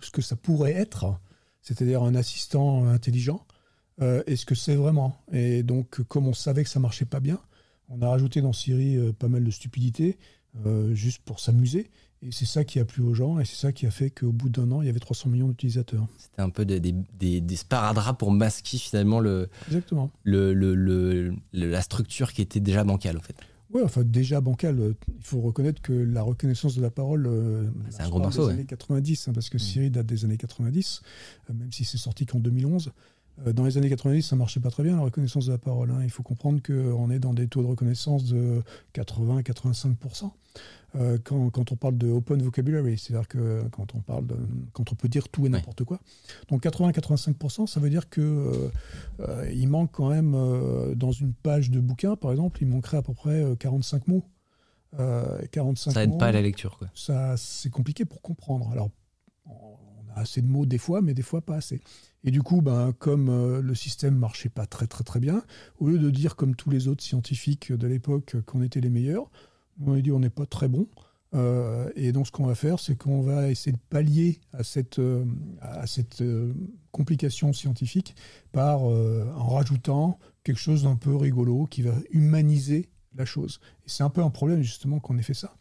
ce 0.00 0.10
que 0.10 0.22
ça 0.22 0.36
pourrait 0.36 0.74
être, 0.74 1.18
c'est-à-dire 1.62 2.02
un 2.02 2.14
assistant 2.14 2.86
intelligent, 2.86 3.46
et 4.26 4.36
ce 4.36 4.44
que 4.44 4.54
c'est 4.54 4.76
vraiment. 4.76 5.16
Et 5.32 5.62
donc, 5.62 6.02
comme 6.02 6.28
on 6.28 6.34
savait 6.34 6.62
que 6.62 6.68
ça 6.68 6.78
marchait 6.78 7.06
pas 7.06 7.20
bien, 7.20 7.40
on 7.88 8.02
a 8.02 8.08
rajouté 8.08 8.42
dans 8.42 8.52
Siri 8.52 8.98
pas 9.14 9.28
mal 9.28 9.44
de 9.44 9.50
stupidité, 9.50 10.18
juste 10.92 11.22
pour 11.24 11.40
s'amuser. 11.40 11.90
Et 12.22 12.32
c'est 12.32 12.46
ça 12.46 12.64
qui 12.64 12.80
a 12.80 12.84
plu 12.84 13.02
aux 13.02 13.14
gens, 13.14 13.38
et 13.38 13.44
c'est 13.44 13.54
ça 13.56 13.70
qui 13.72 13.86
a 13.86 13.90
fait 13.92 14.10
qu'au 14.10 14.32
bout 14.32 14.48
d'un 14.48 14.70
an, 14.72 14.82
il 14.82 14.86
y 14.86 14.88
avait 14.88 14.98
300 14.98 15.30
millions 15.30 15.48
d'utilisateurs. 15.48 16.04
C'était 16.18 16.42
un 16.42 16.50
peu 16.50 16.64
des, 16.64 16.80
des, 16.80 16.92
des, 17.18 17.40
des 17.40 17.56
sparadraps 17.56 18.18
pour 18.18 18.32
masquer 18.32 18.76
finalement 18.76 19.20
le, 19.20 19.48
Exactement. 19.68 20.10
le, 20.24 20.52
le- 20.52 20.74
le- 20.74 21.30
le- 21.52 21.70
la 21.70 21.80
structure 21.80 22.32
qui 22.32 22.42
était 22.42 22.58
déjà 22.60 22.82
bancale 22.82 23.16
en 23.18 23.20
fait. 23.20 23.36
Oui, 23.72 23.82
enfin 23.84 24.02
déjà 24.02 24.40
bancal. 24.40 24.80
euh, 24.80 24.94
Il 25.18 25.22
faut 25.24 25.40
reconnaître 25.42 25.80
que 25.82 25.92
la 25.92 26.22
reconnaissance 26.22 26.74
de 26.74 26.80
la 26.82 26.90
parole, 26.90 27.26
euh, 27.28 27.68
C'est 27.90 28.00
un 28.02 28.08
gros 28.08 28.18
morceau, 28.18 28.40
des 28.42 28.46
ouais. 28.48 28.52
années 28.54 28.64
90, 28.64 29.28
hein, 29.28 29.32
parce 29.34 29.48
que 29.50 29.58
Siri 29.58 29.90
date 29.90 30.06
des 30.06 30.24
années 30.24 30.38
90, 30.38 31.02
euh, 31.50 31.52
même 31.52 31.70
si 31.70 31.84
c'est 31.84 31.98
sorti 31.98 32.24
qu'en 32.26 32.40
2011. 32.40 32.90
Euh, 33.46 33.52
Dans 33.52 33.64
les 33.64 33.76
années 33.78 33.88
90, 33.88 34.22
ça 34.22 34.36
marchait 34.36 34.60
pas 34.60 34.70
très 34.70 34.82
bien 34.82 34.96
la 34.96 35.02
reconnaissance 35.02 35.46
de 35.46 35.52
la 35.52 35.58
parole. 35.58 35.90
hein. 35.90 36.00
Il 36.02 36.10
faut 36.10 36.22
comprendre 36.22 36.60
qu'on 36.62 37.10
est 37.10 37.18
dans 37.18 37.34
des 37.34 37.46
taux 37.48 37.62
de 37.62 37.66
reconnaissance 37.68 38.24
de 38.24 38.62
80-85%. 38.94 40.30
Euh, 40.96 41.18
quand, 41.22 41.50
quand 41.50 41.70
on 41.70 41.76
parle 41.76 41.98
de 41.98 42.08
open 42.08 42.40
vocabulary, 42.42 42.96
c'est-à-dire 42.96 43.28
que 43.28 43.62
quand 43.72 43.94
on 43.94 44.00
parle 44.00 44.26
de, 44.26 44.36
quand 44.72 44.90
on 44.90 44.94
peut 44.94 45.08
dire 45.08 45.28
tout 45.28 45.44
et 45.44 45.50
n'importe 45.50 45.84
quoi. 45.84 46.00
Donc 46.48 46.64
80-85%, 46.64 47.66
ça 47.66 47.78
veut 47.78 47.90
dire 47.90 48.08
que 48.08 48.20
euh, 48.22 48.70
euh, 49.20 49.50
il 49.52 49.68
manque 49.68 49.92
quand 49.92 50.08
même 50.08 50.34
euh, 50.34 50.94
dans 50.94 51.12
une 51.12 51.34
page 51.34 51.70
de 51.70 51.78
bouquin, 51.78 52.16
par 52.16 52.30
exemple, 52.30 52.62
il 52.62 52.68
manquerait 52.68 52.96
à 52.96 53.02
peu 53.02 53.12
près 53.12 53.42
euh, 53.42 53.54
45 53.54 54.08
mots. 54.08 54.24
Euh, 54.98 55.38
45 55.52 55.90
Ça 55.92 56.02
aide 56.04 56.10
mots, 56.10 56.16
pas 56.18 56.28
à 56.28 56.32
la 56.32 56.40
lecture 56.40 56.78
quoi. 56.78 56.88
ça 56.94 57.36
c'est 57.36 57.68
compliqué 57.68 58.06
pour 58.06 58.22
comprendre. 58.22 58.70
Alors, 58.72 58.88
assez 60.14 60.42
de 60.42 60.46
mots 60.46 60.66
des 60.66 60.78
fois, 60.78 61.00
mais 61.00 61.14
des 61.14 61.22
fois 61.22 61.40
pas 61.40 61.56
assez. 61.56 61.80
Et 62.24 62.30
du 62.30 62.42
coup, 62.42 62.60
ben, 62.60 62.92
comme 62.98 63.28
euh, 63.28 63.62
le 63.62 63.74
système 63.74 64.16
marchait 64.16 64.48
pas 64.48 64.66
très 64.66 64.86
très 64.86 65.04
très 65.04 65.20
bien, 65.20 65.42
au 65.78 65.88
lieu 65.88 65.98
de 65.98 66.10
dire 66.10 66.36
comme 66.36 66.54
tous 66.54 66.70
les 66.70 66.88
autres 66.88 67.02
scientifiques 67.02 67.72
de 67.72 67.86
l'époque 67.86 68.36
qu'on 68.46 68.62
était 68.62 68.80
les 68.80 68.90
meilleurs, 68.90 69.30
on 69.84 69.92
a 69.92 70.00
dit 70.00 70.10
on 70.10 70.20
n'est 70.20 70.30
pas 70.30 70.46
très 70.46 70.68
bon. 70.68 70.88
Euh, 71.34 71.90
et 71.94 72.12
donc 72.12 72.26
ce 72.26 72.32
qu'on 72.32 72.46
va 72.46 72.54
faire, 72.54 72.80
c'est 72.80 72.96
qu'on 72.96 73.20
va 73.20 73.50
essayer 73.50 73.72
de 73.72 73.80
pallier 73.90 74.40
à 74.52 74.64
cette, 74.64 74.98
euh, 74.98 75.24
à 75.60 75.86
cette 75.86 76.24
complication 76.90 77.52
scientifique 77.52 78.16
par 78.50 78.82
en 78.82 79.48
rajoutant 79.48 80.18
quelque 80.42 80.58
chose 80.58 80.84
d'un 80.84 80.96
peu 80.96 81.14
rigolo 81.14 81.66
qui 81.66 81.82
va 81.82 81.94
humaniser 82.10 82.88
chose. 83.24 83.60
Et 83.86 83.88
c'est 83.88 84.02
un 84.02 84.10
peu 84.10 84.22
un 84.22 84.30
problème 84.30 84.62
justement 84.62 85.00
qu'on 85.00 85.18
ait 85.18 85.22
fait 85.22 85.34
ça 85.34 85.54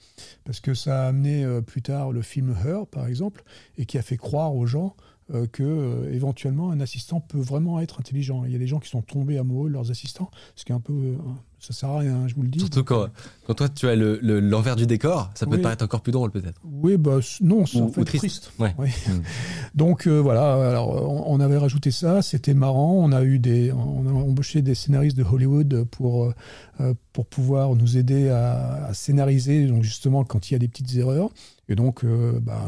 parce 0.44 0.59
que 0.59 0.74
ça 0.74 1.06
a 1.06 1.07
amené 1.07 1.44
euh, 1.44 1.62
plus 1.62 1.81
tard 1.81 2.12
le 2.12 2.21
film 2.21 2.56
Her, 2.65 2.88
par 2.88 3.07
exemple, 3.07 3.44
et 3.77 3.86
qui 3.86 3.98
a 3.98 4.01
fait 4.01 4.18
croire 4.18 4.56
aux 4.56 4.65
gens 4.65 4.95
euh, 5.33 5.45
que 5.51 5.63
euh, 5.63 6.13
éventuellement 6.13 6.71
un 6.71 6.79
assistant 6.79 7.19
peut 7.19 7.39
vraiment 7.39 7.79
être 7.79 8.00
intelligent. 8.00 8.45
Il 8.45 8.51
y 8.51 8.56
a 8.56 8.59
des 8.59 8.68
gens 8.68 8.79
qui 8.79 8.89
sont 8.89 9.01
tombés 9.01 9.38
amoureux 9.38 9.68
de 9.69 9.74
leurs 9.74 9.91
assistants, 9.91 10.31
ce 10.56 10.63
qui 10.63 10.71
est 10.71 10.75
un 10.75 10.79
peu, 10.79 10.94
euh, 10.94 11.15
ça 11.59 11.74
sert 11.74 11.89
à 11.89 12.00
rien, 12.00 12.27
je 12.27 12.35
vous 12.35 12.44
le 12.44 12.47
dis. 12.47 12.59
Surtout 12.59 12.83
quand, 12.83 13.07
quand 13.45 13.56
toi 13.56 13.68
tu 13.68 13.88
as 13.89 13.95
le- 13.95 14.19
le- 14.21 14.39
l'envers 14.39 14.75
du 14.77 14.85
décor, 14.88 15.29
ça 15.35 15.45
peut 15.45 15.53
Oui. 15.53 15.57
te 15.57 15.63
paraître 15.63 15.83
encore 15.83 16.01
plus 16.01 16.12
drôle 16.13 16.31
peut-être. 16.31 16.62
Oui, 16.63 16.97
bah 16.97 17.19
non, 17.41 17.65
c'est 17.65 17.81
en 17.81 17.89
fait 17.89 18.06
triste. 18.06 18.21
triste. 18.21 18.51
Ouais. 18.59 18.74
Oui. 18.77 18.88
Mm. 19.07 19.21
Donc 19.75 20.07
euh, 20.07 20.19
voilà, 20.21 20.69
alors 20.69 20.89
on, 21.09 21.33
on 21.35 21.39
avait 21.41 21.57
rajouté 21.57 21.91
ça, 21.91 22.21
c'était 22.21 22.53
marrant. 22.53 22.94
On 22.94 23.12
a 23.12 23.24
eu 23.24 23.39
des, 23.39 23.71
on 23.74 24.07
a 24.07 24.12
embauché 24.12 24.62
des 24.62 24.75
scénaristes 24.75 25.18
de 25.18 25.24
Hollywood 25.24 25.83
pour 25.91 26.33
euh, 26.79 26.94
pour 27.12 27.25
pouvoir 27.25 27.75
nous 27.75 27.97
aider 27.97 28.29
à, 28.29 28.85
à 28.85 28.94
scénariser, 28.94 29.68
donc 29.68 29.83
justement 29.83 30.24
quand 30.24 30.50
il 30.50 30.53
y 30.53 30.56
a 30.56 30.59
des 30.59 30.68
petites 30.68 30.95
erreurs. 30.95 31.31
Et 31.69 31.75
donc, 31.75 32.06
bah, 32.06 32.68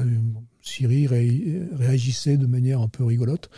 Siri 0.69 1.07
ré- 1.07 1.61
réagissait 1.73 2.37
de 2.37 2.45
manière 2.45 2.79
un 2.81 2.87
peu 2.87 3.03
rigolote. 3.03 3.49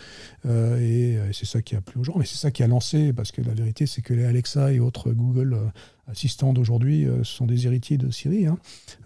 Euh, 0.46 0.78
et 0.78 1.16
euh, 1.18 1.32
c'est 1.32 1.46
ça 1.46 1.62
qui 1.62 1.76
a 1.76 1.80
plu 1.80 2.00
aux 2.00 2.04
gens. 2.04 2.14
Mais 2.18 2.24
c'est 2.24 2.36
ça 2.38 2.50
qui 2.50 2.62
a 2.62 2.66
lancé, 2.66 3.12
parce 3.12 3.32
que 3.32 3.42
la 3.42 3.54
vérité, 3.54 3.86
c'est 3.86 4.02
que 4.02 4.14
les 4.14 4.24
Alexa 4.24 4.72
et 4.72 4.80
autres 4.80 5.12
Google 5.12 5.54
euh, 5.54 5.66
assistants 6.10 6.52
d'aujourd'hui 6.52 7.06
euh, 7.06 7.22
sont 7.24 7.46
des 7.46 7.66
héritiers 7.66 7.98
de 7.98 8.10
Siri. 8.10 8.46
hein. 8.46 8.58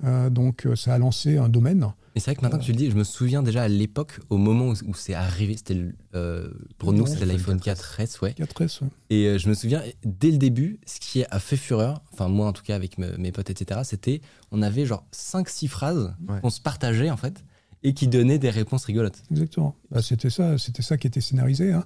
Euh, 0.05 0.31
donc, 0.31 0.67
euh, 0.67 0.77
ça 0.77 0.95
a 0.95 0.99
lancé 0.99 1.37
un 1.37 1.49
domaine. 1.49 1.87
Mais 2.15 2.21
c'est 2.21 2.31
vrai 2.31 2.37
que 2.37 2.41
maintenant 2.41 2.59
que 2.59 2.65
tu 2.65 2.73
le 2.73 2.79
dis, 2.79 2.91
je 2.91 2.97
me 2.97 3.05
souviens 3.05 3.43
déjà 3.43 3.65
à 3.65 3.69
l'époque, 3.69 4.21
au 4.31 4.39
moment 4.39 4.69
où, 4.69 4.73
où 4.87 4.95
c'est 4.95 5.13
arrivé, 5.13 5.55
c'était 5.55 5.79
euh, 6.15 6.49
pour 6.79 6.95
nous 6.95 7.07
c'était 7.07 7.27
l'iPhone 7.27 7.57
le 7.63 7.73
4S, 7.73 8.23
ouais. 8.23 8.31
4S. 8.33 8.81
ouais. 8.83 8.89
Et 9.11 9.27
euh, 9.27 9.39
je 9.39 9.51
me 9.51 9.55
souviens 9.55 9.83
dès 10.03 10.31
le 10.31 10.39
début, 10.39 10.81
ce 10.87 10.99
qui 10.99 11.25
a 11.31 11.39
fait 11.39 11.59
fureur, 11.59 12.01
enfin 12.15 12.29
moi 12.29 12.47
en 12.47 12.55
tout 12.55 12.63
cas 12.63 12.75
avec 12.75 12.97
me- 12.97 13.19
mes 13.19 13.33
potes 13.33 13.51
etc, 13.51 13.81
c'était 13.85 14.23
on 14.51 14.63
avait 14.63 14.87
genre 14.87 15.05
5-6 15.13 15.69
phrases 15.69 16.15
Ouais. 16.27 16.41
qu'on 16.41 16.49
se 16.49 16.63
partageait 16.63 17.11
en 17.11 17.19
fait 17.19 17.45
et 17.87 17.95
qui 17.95 18.09
donnaient 18.09 18.41
des 18.41 18.51
réponses 18.51 18.85
rigolotes. 18.85 19.23
Exactement. 19.31 19.77
Bah, 19.93 20.03
c'était 20.03 20.29
ça, 20.29 20.59
c'était 20.59 20.83
ça 20.83 20.97
qui 20.97 21.07
était 21.07 21.21
scénarisé. 21.21 21.73
hein. 21.73 21.85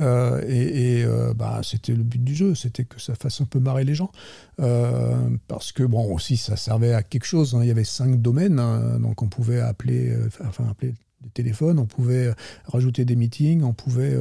Euh, 0.00 0.40
et 0.46 1.00
et, 1.00 1.04
euh, 1.04 1.34
bah, 1.34 1.60
c'était 1.64 1.92
le 1.92 2.04
but 2.04 2.22
du 2.22 2.36
jeu, 2.36 2.54
c'était 2.54 2.84
que 2.84 3.00
ça 3.00 3.16
fasse 3.16 3.40
un 3.40 3.46
peu 3.46 3.58
marrer 3.58 3.82
les 3.82 3.96
gens. 3.96 4.12
Euh, 4.60 5.28
parce 5.48 5.72
que 5.72 5.82
bon, 5.82 6.14
aussi 6.14 6.36
ça 6.36 6.54
servait 6.56 6.94
à 6.94 7.02
quelque 7.02 7.24
chose. 7.24 7.54
hein. 7.56 7.62
Il 7.62 7.66
y 7.66 7.72
avait 7.72 7.82
cinq 7.82 8.22
domaines, 8.22 8.60
hein. 8.60 9.00
donc 9.00 9.22
on 9.22 9.28
pouvait 9.28 9.60
appeler, 9.60 10.16
enfin 10.44 10.68
appeler 10.70 10.94
des 11.22 11.30
téléphones, 11.34 11.80
on 11.80 11.86
pouvait 11.86 12.32
rajouter 12.66 13.04
des 13.04 13.16
meetings, 13.16 13.62
on 13.64 13.74
pouvait 13.74 14.16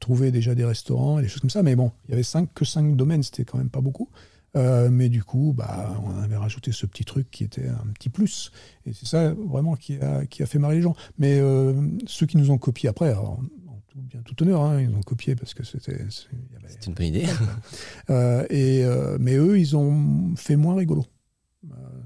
trouver 0.00 0.30
déjà 0.30 0.54
des 0.54 0.66
restaurants 0.66 1.18
et 1.18 1.22
des 1.22 1.28
choses 1.28 1.40
comme 1.40 1.50
ça. 1.50 1.62
Mais 1.62 1.76
bon, 1.76 1.92
il 2.06 2.10
y 2.10 2.14
avait 2.14 2.22
cinq, 2.22 2.52
que 2.54 2.66
cinq 2.66 2.94
domaines, 2.94 3.22
c'était 3.22 3.44
quand 3.44 3.56
même 3.58 3.70
pas 3.70 3.80
beaucoup. 3.80 4.10
Euh, 4.56 4.88
mais 4.90 5.08
du 5.08 5.22
coup, 5.22 5.52
bah, 5.56 6.00
on 6.04 6.22
avait 6.22 6.36
rajouté 6.36 6.72
ce 6.72 6.86
petit 6.86 7.04
truc 7.04 7.30
qui 7.30 7.44
était 7.44 7.68
un 7.68 7.92
petit 7.94 8.08
plus. 8.08 8.52
Et 8.86 8.92
c'est 8.92 9.06
ça 9.06 9.34
vraiment 9.34 9.74
qui 9.74 9.98
a, 9.98 10.26
qui 10.26 10.42
a 10.42 10.46
fait 10.46 10.58
marrer 10.58 10.76
les 10.76 10.82
gens. 10.82 10.94
Mais 11.18 11.38
euh, 11.40 11.72
ceux 12.06 12.26
qui 12.26 12.36
nous 12.36 12.50
ont 12.50 12.58
copié 12.58 12.88
après, 12.88 13.08
alors, 13.10 13.40
en 13.68 13.80
tout 13.88 14.00
bien 14.00 14.22
tout 14.22 14.40
honneur, 14.42 14.62
hein, 14.62 14.80
ils 14.80 14.94
ont 14.94 15.02
copié 15.02 15.34
parce 15.34 15.54
que 15.54 15.64
c'était. 15.64 15.98
C'est 16.68 16.86
une 16.86 16.94
bonne 16.94 17.06
idée. 17.06 17.26
Euh, 18.10 18.44
et, 18.50 18.84
mais 19.18 19.36
eux, 19.36 19.58
ils 19.58 19.76
ont 19.76 20.34
fait 20.36 20.56
moins 20.56 20.76
rigolo. 20.76 21.06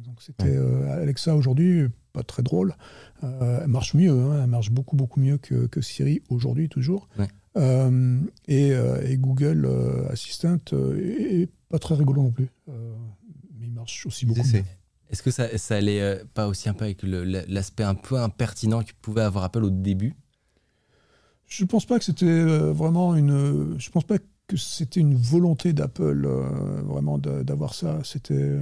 Donc 0.04 0.22
c'était 0.22 0.56
Alexa 0.90 1.34
aujourd'hui, 1.34 1.88
pas 2.12 2.22
très 2.22 2.42
drôle. 2.42 2.76
Elle 3.22 3.66
marche 3.66 3.94
mieux, 3.94 4.10
hein, 4.10 4.42
elle 4.42 4.50
marche 4.50 4.70
beaucoup 4.70 4.94
beaucoup 4.94 5.18
mieux 5.18 5.38
que, 5.38 5.66
que 5.66 5.80
Siri 5.80 6.22
aujourd'hui 6.28 6.68
toujours. 6.68 7.08
Ouais. 7.18 7.26
Euh, 7.58 8.20
et, 8.46 8.72
euh, 8.72 9.02
et 9.06 9.16
Google 9.16 9.66
euh, 9.66 10.08
Assistant 10.10 10.58
euh, 10.72 11.42
est, 11.42 11.48
pas 11.68 11.78
très 11.78 11.94
rigolo 11.94 12.22
non 12.22 12.30
plus. 12.30 12.48
Euh, 12.68 12.94
mais 13.58 13.66
il 13.66 13.72
marche 13.72 14.06
aussi 14.06 14.26
beaucoup. 14.26 14.40
Est-ce 15.10 15.22
que 15.22 15.30
ça, 15.30 15.56
ça 15.56 15.76
allait 15.76 16.00
euh, 16.00 16.24
pas 16.34 16.48
aussi 16.48 16.68
un 16.68 16.74
peu 16.74 16.84
avec 16.84 17.02
l'aspect 17.02 17.82
un 17.82 17.94
peu 17.94 18.18
impertinent 18.18 18.82
que 18.82 18.92
pouvait 19.00 19.22
avoir 19.22 19.44
Apple 19.44 19.64
au 19.64 19.70
début? 19.70 20.14
Je 21.46 21.64
pense 21.64 21.86
pas 21.86 21.98
que 21.98 22.04
c'était 22.04 22.44
vraiment 22.44 23.14
une. 23.16 23.74
Je 23.78 23.90
pense 23.90 24.04
pas 24.04 24.18
que 24.18 24.56
c'était 24.56 25.00
une 25.00 25.16
volonté 25.16 25.72
d'Apple 25.72 26.28
vraiment 26.84 27.16
d'avoir 27.16 27.72
ça. 27.72 28.00
C'était 28.04 28.58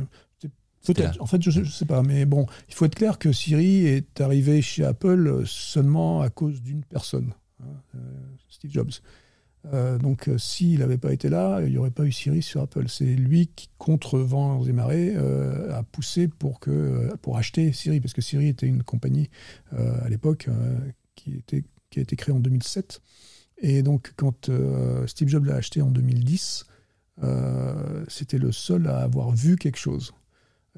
Peut-être. 0.87 1.21
En 1.21 1.27
fait, 1.27 1.43
je 1.43 1.61
ne 1.61 1.65
sais 1.65 1.85
pas. 1.85 2.03
Mais 2.03 2.25
bon, 2.25 2.47
il 2.69 2.75
faut 2.75 2.85
être 2.85 2.95
clair 2.95 3.19
que 3.19 3.33
Siri 3.33 3.87
est 3.87 4.21
arrivé 4.21 4.63
chez 4.63 4.85
Apple 4.85 5.43
seulement 5.47 6.21
à 6.21 6.31
cause 6.31 6.63
d'une 6.63 6.85
personne, 6.85 7.35
hein, 7.61 7.99
Jobs. 8.71 8.93
Euh, 9.73 9.99
donc, 9.99 10.29
euh, 10.29 10.39
s'il 10.39 10.79
n'avait 10.79 10.99
pas 10.99 11.13
été 11.13 11.29
là, 11.29 11.61
il 11.63 11.71
n'y 11.71 11.79
aurait 11.79 11.91
pas 11.91 12.05
eu 12.05 12.13
Siri 12.13 12.43
sur 12.43 12.61
Apple. 12.61 12.89
C'est 12.89 13.05
lui 13.05 13.49
qui, 13.49 13.69
contre 13.79 14.19
vents 14.19 14.65
et 14.65 14.73
marées, 14.73 15.15
euh, 15.17 15.77
a 15.77 15.83
poussé 15.83 16.29
pour, 16.29 16.61
que, 16.61 17.15
pour 17.23 17.37
acheter 17.37 17.73
Siri, 17.73 18.01
parce 18.01 18.13
que 18.13 18.23
Siri 18.23 18.49
était 18.49 18.67
une 18.67 18.83
compagnie 18.83 19.31
à 19.73 20.09
l'époque 20.09 20.49
qui, 21.15 21.35
était, 21.35 21.65
qui 21.91 21.99
a 21.99 22.03
été 22.03 22.17
créée 22.17 22.35
en 22.35 22.41
2007. 22.41 23.01
Et 23.59 23.83
donc, 23.83 24.13
quand 24.17 24.51
Steve 25.07 25.29
Jobs 25.29 25.45
l'a 25.45 25.57
acheté 25.57 25.83
en 25.83 25.91
2010, 25.91 26.67
c'était 28.09 28.39
le 28.39 28.53
seul 28.53 28.87
à 28.87 28.99
avoir 28.99 29.31
vu 29.31 29.57
quelque 29.57 29.79
chose. 29.79 30.13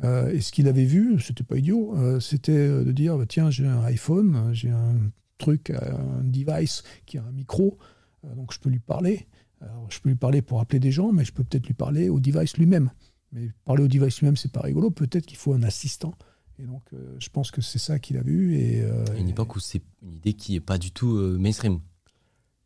et 0.03 0.41
ce 0.41 0.53
qu'il 0.53 0.69
avait 0.69 0.85
vu, 0.85 1.21
c'était 1.21 1.45
pas 1.45 1.57
idiot, 1.59 2.21
c'était 2.21 2.69
de 2.69 2.93
dire 2.93 3.19
tiens, 3.29 3.51
j'ai 3.51 3.67
un 3.67 3.83
iPhone, 3.83 4.51
j'ai 4.53 4.71
un 4.71 4.95
truc, 5.39 5.71
un 5.71 6.23
device 6.25 6.83
qui 7.07 7.19
a 7.19 7.25
un 7.25 7.33
micro. 7.33 7.79
Euh, 8.25 8.35
donc 8.35 8.53
je 8.53 8.59
peux 8.59 8.71
lui 8.71 8.81
parler. 8.81 9.27
je 9.89 9.99
peux 10.01 10.11
lui 10.11 10.17
parler 10.17 10.43
pour 10.43 10.61
appeler 10.61 10.81
des 10.81 10.93
gens, 10.93 11.13
mais 11.13 11.25
je 11.25 11.33
peux 11.33 11.45
peut-être 11.45 11.67
lui 11.67 11.75
parler 11.75 12.09
au 12.09 12.21
device 12.21 12.57
lui-même. 12.57 12.91
Mais 13.33 13.51
parler 13.65 13.83
au 13.83 13.89
device 13.89 14.21
lui-même, 14.21 14.37
c'est 14.37 14.53
pas 14.53 14.63
rigolo. 14.63 14.91
Peut-être 14.91 15.27
qu'il 15.27 15.37
faut 15.37 15.53
un 15.53 15.63
assistant. 15.63 16.15
Et 16.61 16.65
donc, 16.65 16.83
euh, 16.93 17.17
je 17.21 17.29
pense 17.29 17.51
que 17.51 17.61
c'est 17.61 17.79
ça 17.79 17.99
qu'il 17.99 18.17
a 18.17 18.23
vu. 18.23 18.57
Et, 18.57 18.83
euh, 18.83 19.05
une 19.17 19.29
époque 19.29 19.55
où 19.55 19.61
c'est 19.61 19.83
une 20.03 20.15
idée 20.15 20.33
qui 20.33 20.53
n'est 20.53 20.61
pas 20.61 20.79
du 20.79 20.91
tout 20.91 21.17
mainstream. 21.39 21.81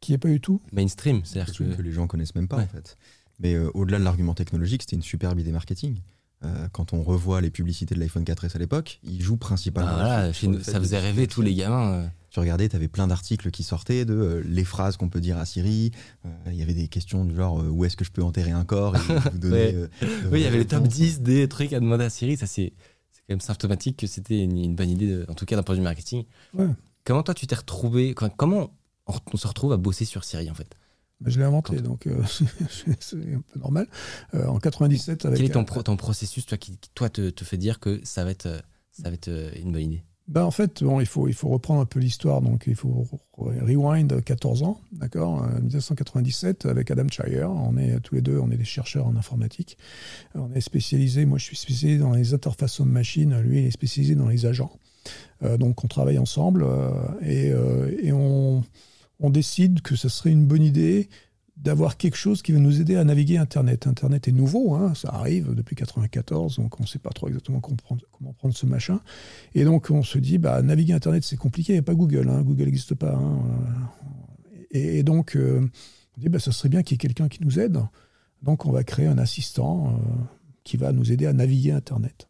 Qui 0.00 0.12
n'est 0.12 0.18
pas 0.18 0.28
du 0.30 0.40
tout 0.40 0.60
Mainstream, 0.72 1.24
c'est-à-dire 1.24 1.54
que... 1.54 1.76
que... 1.76 1.82
les 1.82 1.92
gens 1.92 2.06
connaissent 2.06 2.34
même 2.34 2.48
pas, 2.48 2.60
en 2.60 2.66
fait. 2.66 2.96
Mais 3.38 3.56
au-delà 3.56 3.98
de 3.98 4.04
l'argument 4.04 4.34
technologique, 4.34 4.82
c'était 4.82 4.96
une 4.96 5.02
superbe 5.02 5.38
idée 5.38 5.52
marketing. 5.52 6.00
quand 6.72 6.92
on 6.92 7.02
revoit 7.02 7.40
les 7.40 7.50
publicités 7.50 7.94
de 7.94 8.00
l'iPhone 8.00 8.24
4S 8.24 8.56
à 8.56 8.58
l'époque, 8.58 8.98
il 9.04 9.22
joue 9.22 9.36
principalement. 9.36 9.92
Ah, 9.94 10.32
ça 10.32 10.80
faisait 10.80 10.98
rêver 10.98 11.26
tous 11.26 11.42
les 11.42 11.54
gamins 11.54 12.10
tu 12.32 12.40
regardais, 12.40 12.68
tu 12.68 12.76
avais 12.76 12.88
plein 12.88 13.06
d'articles 13.06 13.50
qui 13.50 13.62
sortaient 13.62 14.06
de 14.06 14.14
euh, 14.14 14.42
les 14.46 14.64
phrases 14.64 14.96
qu'on 14.96 15.10
peut 15.10 15.20
dire 15.20 15.36
à 15.36 15.44
Siri. 15.44 15.92
Euh, 16.24 16.30
il 16.46 16.54
y 16.54 16.62
avait 16.62 16.72
des 16.72 16.88
questions 16.88 17.26
du 17.26 17.36
genre 17.36 17.60
euh, 17.60 17.68
où 17.68 17.84
est-ce 17.84 17.94
que 17.94 18.06
je 18.06 18.10
peux 18.10 18.22
enterrer 18.22 18.52
un 18.52 18.64
corps 18.64 18.94
Oui, 19.42 19.86
il 20.32 20.38
y 20.40 20.46
avait 20.46 20.56
le 20.56 20.66
top 20.66 20.88
10 20.88 21.20
des 21.20 21.46
trucs 21.46 21.74
à 21.74 21.80
demander 21.80 22.04
à 22.04 22.10
Siri. 22.10 22.38
Ça, 22.38 22.46
c'est 22.46 22.70
quand 22.70 23.34
même 23.34 23.42
symptomatique 23.42 23.98
que 23.98 24.06
c'était 24.06 24.38
une, 24.42 24.74
bonne 24.74 24.88
idée, 24.88 25.24
en 25.28 25.34
tout 25.34 25.44
cas 25.44 25.56
d'un 25.56 25.62
point 25.62 25.74
de 25.74 25.80
vue 25.80 25.84
marketing. 25.84 26.24
Comment 27.04 27.22
toi, 27.22 27.34
tu 27.34 27.46
t'es 27.46 27.54
retrouvé 27.54 28.14
Comment 28.14 28.72
on, 29.06 29.36
se 29.36 29.46
retrouve 29.46 29.74
à 29.74 29.76
bosser 29.76 30.06
sur 30.06 30.24
Siri 30.24 30.50
en 30.50 30.54
fait? 30.54 30.74
Ben, 31.20 31.30
je 31.30 31.38
l'ai 31.38 31.44
inventé, 31.44 31.82
donc 31.82 32.08
c'est 33.00 33.16
un 33.16 33.42
peu 33.52 33.60
normal. 33.60 33.88
en 34.32 34.58
97, 34.58 35.26
avec. 35.26 35.36
Quel 35.36 35.46
est 35.46 35.52
ton, 35.52 35.64
ton 35.64 35.96
processus, 35.96 36.46
toi, 36.46 36.56
qui 36.56 36.78
toi 36.94 37.10
te, 37.10 37.28
te, 37.28 37.44
fait 37.44 37.58
dire 37.58 37.78
que 37.78 38.00
ça 38.04 38.24
va 38.24 38.30
être, 38.30 38.62
ça 38.90 39.10
va 39.10 39.14
être 39.14 39.30
une 39.58 39.70
bonne 39.70 39.82
idée? 39.82 40.04
Ben, 40.28 40.44
en 40.44 40.50
fait, 40.50 40.82
il, 40.82 41.06
faut, 41.06 41.28
il 41.28 41.34
faut 41.34 41.48
reprendre 41.48 41.80
un 41.80 41.84
peu 41.84 41.98
l'histoire. 41.98 42.40
Donc, 42.40 42.64
il 42.66 42.76
faut 42.76 43.06
rewind 43.36 44.22
14 44.22 44.62
ans, 44.62 44.80
d'accord 44.92 45.46
1997, 45.60 46.66
avec 46.66 46.90
Adam 46.90 47.08
Chire. 47.08 47.50
On 47.50 47.76
est 47.76 48.00
tous 48.00 48.14
les 48.14 48.22
deux, 48.22 48.38
on 48.38 48.50
est 48.50 48.56
des 48.56 48.64
chercheurs 48.64 49.06
en 49.06 49.16
informatique. 49.16 49.76
On 50.34 50.52
est 50.52 50.60
spécialisé, 50.60 51.26
moi 51.26 51.38
je 51.38 51.44
suis 51.44 51.56
spécialisé 51.56 51.98
dans 51.98 52.12
les 52.12 52.34
interfaces 52.34 52.80
homme-machine, 52.80 53.38
lui 53.40 53.60
il 53.60 53.66
est 53.66 53.70
spécialisé 53.72 54.14
dans 54.14 54.28
les 54.28 54.46
agents. 54.46 54.72
Euh, 55.42 55.56
donc, 55.56 55.84
on 55.84 55.88
travaille 55.88 56.18
ensemble 56.18 56.64
euh, 56.64 56.90
et, 57.22 57.50
euh, 57.50 57.90
et 58.00 58.12
on, 58.12 58.64
on, 59.20 59.30
décide 59.30 59.82
que 59.82 59.96
ce 59.96 60.08
serait 60.08 60.30
une 60.30 60.46
bonne 60.46 60.62
idée 60.62 61.08
d'avoir 61.62 61.97
quelque 61.97 62.16
chose 62.16 62.42
qui 62.42 62.50
va 62.52 62.59
nous 62.59 62.81
aider 62.81 62.97
à 62.97 63.04
naviguer 63.04 63.38
Internet. 63.38 63.87
Internet 63.87 64.26
est 64.26 64.33
nouveau, 64.33 64.75
hein, 64.75 64.95
ça 64.95 65.11
arrive 65.11 65.54
depuis 65.54 65.76
94, 65.76 66.57
donc 66.57 66.81
on 66.81 66.83
ne 66.83 66.88
sait 66.88 66.99
pas 66.99 67.11
trop 67.11 67.28
exactement 67.28 67.61
comment 67.61 67.76
prendre, 67.76 68.02
comment 68.11 68.33
prendre, 68.33 68.54
ce 68.54 68.66
machin. 68.66 69.00
Et 69.54 69.64
donc 69.64 69.90
on 69.90 70.02
se 70.02 70.19
dit, 70.19 70.38
bah, 70.38 70.61
naviguer 70.62 70.92
Internet 70.92 71.23
c'est 71.23 71.37
compliqué, 71.37 71.73
il 71.73 71.76
n'y 71.76 71.81
a 71.81 71.85
pas 71.85 71.95
Google, 71.95 72.28
hein, 72.28 72.42
Google 72.42 72.64
n'existe 72.64 72.95
pas. 72.95 73.14
Hein. 73.14 73.38
et, 74.73 75.04
donc 75.04 75.37
euh, 75.37 75.61
on 76.16 76.21
dit, 76.21 76.28
bah, 76.28 76.40
ça 76.40 76.50
serait 76.50 76.69
bien 76.69 76.83
qu'il 76.83 76.95
y 76.95 76.97
ait 76.97 76.99
quelqu'un 76.99 77.28
qui 77.28 77.42
nous 77.45 77.61
aide. 77.61 77.81
Donc 78.42 78.66
on 78.66 78.73
va 78.73 78.83
créer 78.83 79.07
un 79.07 79.19
assistant 79.19 79.87
euh, 79.87 80.25
qui 80.64 80.76
va 80.76 80.90
nous 80.90 81.12
aider 81.12 81.26
à 81.26 81.33
naviguer 81.33 81.71
Internet. 81.71 82.28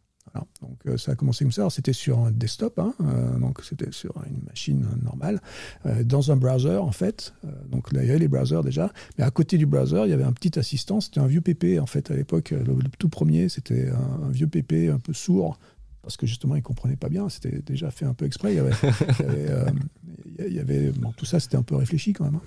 Donc 0.61 0.77
euh, 0.87 0.97
ça 0.97 1.11
a 1.11 1.15
commencé 1.15 1.45
comme 1.45 1.51
ça. 1.51 1.69
C'était 1.69 1.93
sur 1.93 2.19
un 2.19 2.31
desktop, 2.31 2.79
hein, 2.79 2.95
euh, 3.01 3.37
donc 3.37 3.59
c'était 3.63 3.91
sur 3.91 4.13
une 4.27 4.43
machine 4.47 4.87
normale, 5.03 5.41
euh, 5.85 6.03
dans 6.03 6.31
un 6.31 6.35
browser 6.35 6.77
en 6.77 6.91
fait. 6.91 7.33
donc 7.69 7.91
là 7.91 8.01
il 8.01 8.07
y 8.07 8.09
avait 8.09 8.19
les 8.19 8.27
browsers 8.27 8.63
déjà, 8.63 8.91
mais 9.17 9.23
à 9.23 9.31
côté 9.31 9.57
du 9.57 9.65
browser 9.65 10.03
il 10.05 10.09
y 10.09 10.13
avait 10.13 10.23
un 10.23 10.33
petit 10.33 10.57
assistant. 10.57 11.01
C'était 11.01 11.19
un 11.19 11.27
vieux 11.27 11.41
PP 11.41 11.79
en 11.79 11.85
fait 11.85 12.09
à 12.11 12.15
l'époque. 12.15 12.51
Le, 12.51 12.75
tout 12.97 13.09
premier 13.09 13.49
c'était 13.49 13.89
un, 13.89 14.29
vieux 14.29 14.47
PP 14.47 14.89
un 14.91 14.99
peu 14.99 15.13
sourd 15.13 15.59
parce 16.01 16.17
que 16.17 16.27
justement, 16.27 16.55
il 16.55 16.59
ne 16.59 16.63
comprenait 16.63 16.97
pas 16.97 17.07
bien. 17.07 17.29
C'était 17.29 17.61
déjà 17.61 17.89
fait 17.89 18.03
un 18.03 18.13
peu 18.13 18.25
exprès. 18.25 18.53
Il 18.53 20.53
y 20.53 20.59
avait, 20.59 20.91
tout 21.15 21.23
ça, 21.23 21.39
c'était 21.39 21.55
un 21.55 21.63
peu 21.63 21.77
réfléchi 21.77 22.11
quand 22.11 22.25
même. 22.25 22.35
Hein. 22.35 22.41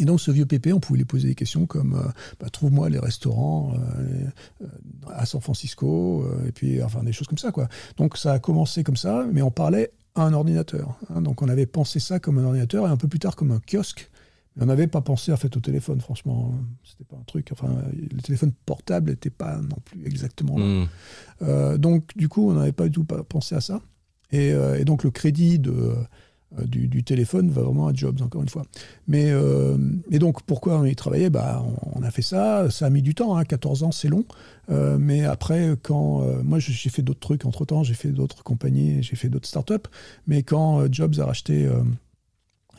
Et 0.00 0.06
donc, 0.06 0.18
ce 0.18 0.30
vieux 0.30 0.46
pépé, 0.46 0.72
on 0.72 0.80
pouvait 0.80 0.98
lui 0.98 1.04
poser 1.04 1.28
des 1.28 1.34
questions 1.34 1.66
comme 1.66 1.94
euh, 1.94 2.08
bah, 2.40 2.48
trouve-moi 2.50 2.88
les 2.88 2.98
restaurants 2.98 3.74
euh, 3.74 4.24
euh, 4.62 4.66
à 5.08 5.26
San 5.26 5.42
Francisco, 5.42 6.26
et 6.48 6.52
puis 6.52 6.82
enfin 6.82 7.04
des 7.04 7.12
choses 7.12 7.28
comme 7.28 7.38
ça. 7.38 7.52
Quoi. 7.52 7.68
Donc, 7.98 8.16
ça 8.16 8.32
a 8.32 8.38
commencé 8.38 8.82
comme 8.82 8.96
ça, 8.96 9.26
mais 9.30 9.42
on 9.42 9.50
parlait 9.50 9.92
à 10.14 10.22
un 10.22 10.32
ordinateur. 10.32 10.98
Hein. 11.10 11.20
donc, 11.20 11.42
on 11.42 11.48
avait 11.50 11.66
pensé 11.66 12.00
ça 12.00 12.18
comme 12.18 12.38
un 12.38 12.44
ordinateur 12.44 12.86
et 12.86 12.90
un 12.90 12.96
peu 12.96 13.08
plus 13.08 13.18
tard 13.18 13.36
comme 13.36 13.50
un 13.52 13.60
kiosque. 13.60 14.10
Mais 14.56 14.62
on 14.62 14.66
n'avait 14.66 14.86
pas 14.86 15.02
pensé 15.02 15.32
en 15.32 15.36
fait 15.36 15.54
au 15.54 15.60
téléphone, 15.60 16.00
franchement. 16.00 16.54
C'était 16.82 17.04
pas 17.04 17.16
un 17.16 17.24
truc. 17.24 17.50
Enfin, 17.52 17.68
le 17.92 18.22
téléphone 18.22 18.52
portable 18.64 19.10
n'était 19.10 19.30
pas 19.30 19.58
non 19.58 19.76
plus 19.84 20.06
exactement 20.06 20.58
là. 20.58 20.86
Hmm. 21.40 21.76
donc, 21.76 22.16
du 22.16 22.28
coup, 22.28 22.50
on 22.50 22.54
n'avait 22.54 22.72
pas 22.72 22.88
du 22.88 22.92
tout 22.92 23.04
pensé 23.04 23.54
à 23.54 23.60
ça. 23.60 23.82
Et, 24.32 24.48
et 24.48 24.84
donc, 24.84 25.04
le 25.04 25.10
crédit 25.10 25.58
de 25.58 25.94
euh, 26.58 26.64
du, 26.64 27.04
téléphone 27.04 27.48
va 27.50 27.62
vraiment 27.62 27.86
à 27.86 27.94
Jobs, 27.94 28.20
encore 28.22 28.42
une 28.42 28.48
fois. 28.48 28.64
Mais 29.06 29.30
euh, 29.30 29.78
et 30.10 30.18
donc, 30.18 30.42
pourquoi 30.42 30.78
on 30.78 30.84
y 30.84 30.96
travaillait? 30.96 31.30
Bah, 31.30 31.64
on, 31.94 32.02
a 32.02 32.10
fait 32.10 32.22
ça, 32.22 32.70
ça 32.70 32.86
a 32.86 32.90
mis 32.90 33.02
du 33.02 33.14
temps, 33.14 33.40
14 33.42 33.82
hein, 33.82 33.86
ans, 33.86 33.92
c'est 33.92 34.08
long. 34.08 34.24
Euh, 34.70 34.98
mais 34.98 35.24
après, 35.24 35.76
quand. 35.82 36.24
moi, 36.42 36.58
j'ai 36.58 36.90
fait 36.90 37.02
d'autres 37.02 37.20
trucs 37.20 37.44
entre 37.44 37.64
temps, 37.64 37.84
j'ai 37.84 37.94
fait 37.94 38.10
d'autres 38.10 38.42
compagnies, 38.42 39.02
j'ai 39.02 39.16
fait 39.16 39.28
d'autres 39.28 39.48
startups. 39.48 39.88
Mais 40.26 40.42
quand 40.42 40.92
Jobs 40.92 41.18
a 41.18 41.26
racheté. 41.26 41.68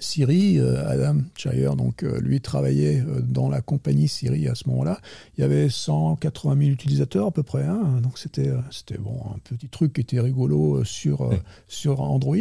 Siri, 0.04 0.60
Adam 0.60 1.18
Shire, 1.36 1.76
donc 1.76 2.02
lui 2.02 2.42
travaillait 2.42 3.04
dans 3.22 3.50
la 3.50 3.62
compagnie 3.62 4.08
Siri 4.08 4.48
à 4.48 4.56
ce 4.56 4.68
moment-là. 4.70 5.00
Il 5.38 5.42
y 5.42 5.44
avait 5.44 5.70
180 5.70 6.58
000 6.58 6.72
utilisateurs 6.72 7.28
à 7.28 7.32
peu 7.32 7.44
près, 7.44 7.66
hein. 7.66 8.00
donc 8.02 8.18
c'était 8.18 8.50
c'était 8.72 8.98
bon 8.98 9.22
un 9.36 9.38
petit 9.44 9.70
truc 9.70 9.94
qui 9.94 10.02
était 10.02 10.20
rigolo 10.20 10.84
sur 10.86 11.30
sur 11.68 12.02
Android. 12.02 12.36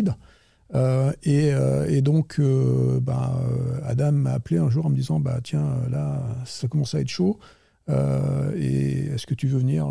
Euh, 0.75 1.13
euh, 1.27 1.87
et, 1.89 2.03
donc, 2.03 2.39
euh, 2.39 3.01
bah, 3.01 3.41
Adam 3.85 4.13
m'a 4.13 4.33
appelé 4.33 4.59
un 4.59 4.71
jour 4.71 4.87
en 4.87 4.91
me 4.91 4.95
disant 4.95 5.21
bah, 5.21 5.41
Tiens, 5.43 5.77
là, 5.91 6.23
ça 6.45 6.69
commence 6.69 6.95
à 6.95 7.01
être 7.01 7.09
chaud. 7.09 7.39
et 7.89 9.07
est-ce 9.07 9.27
que 9.27 9.35
tu 9.35 9.47
veux 9.49 9.59
venir 9.59 9.89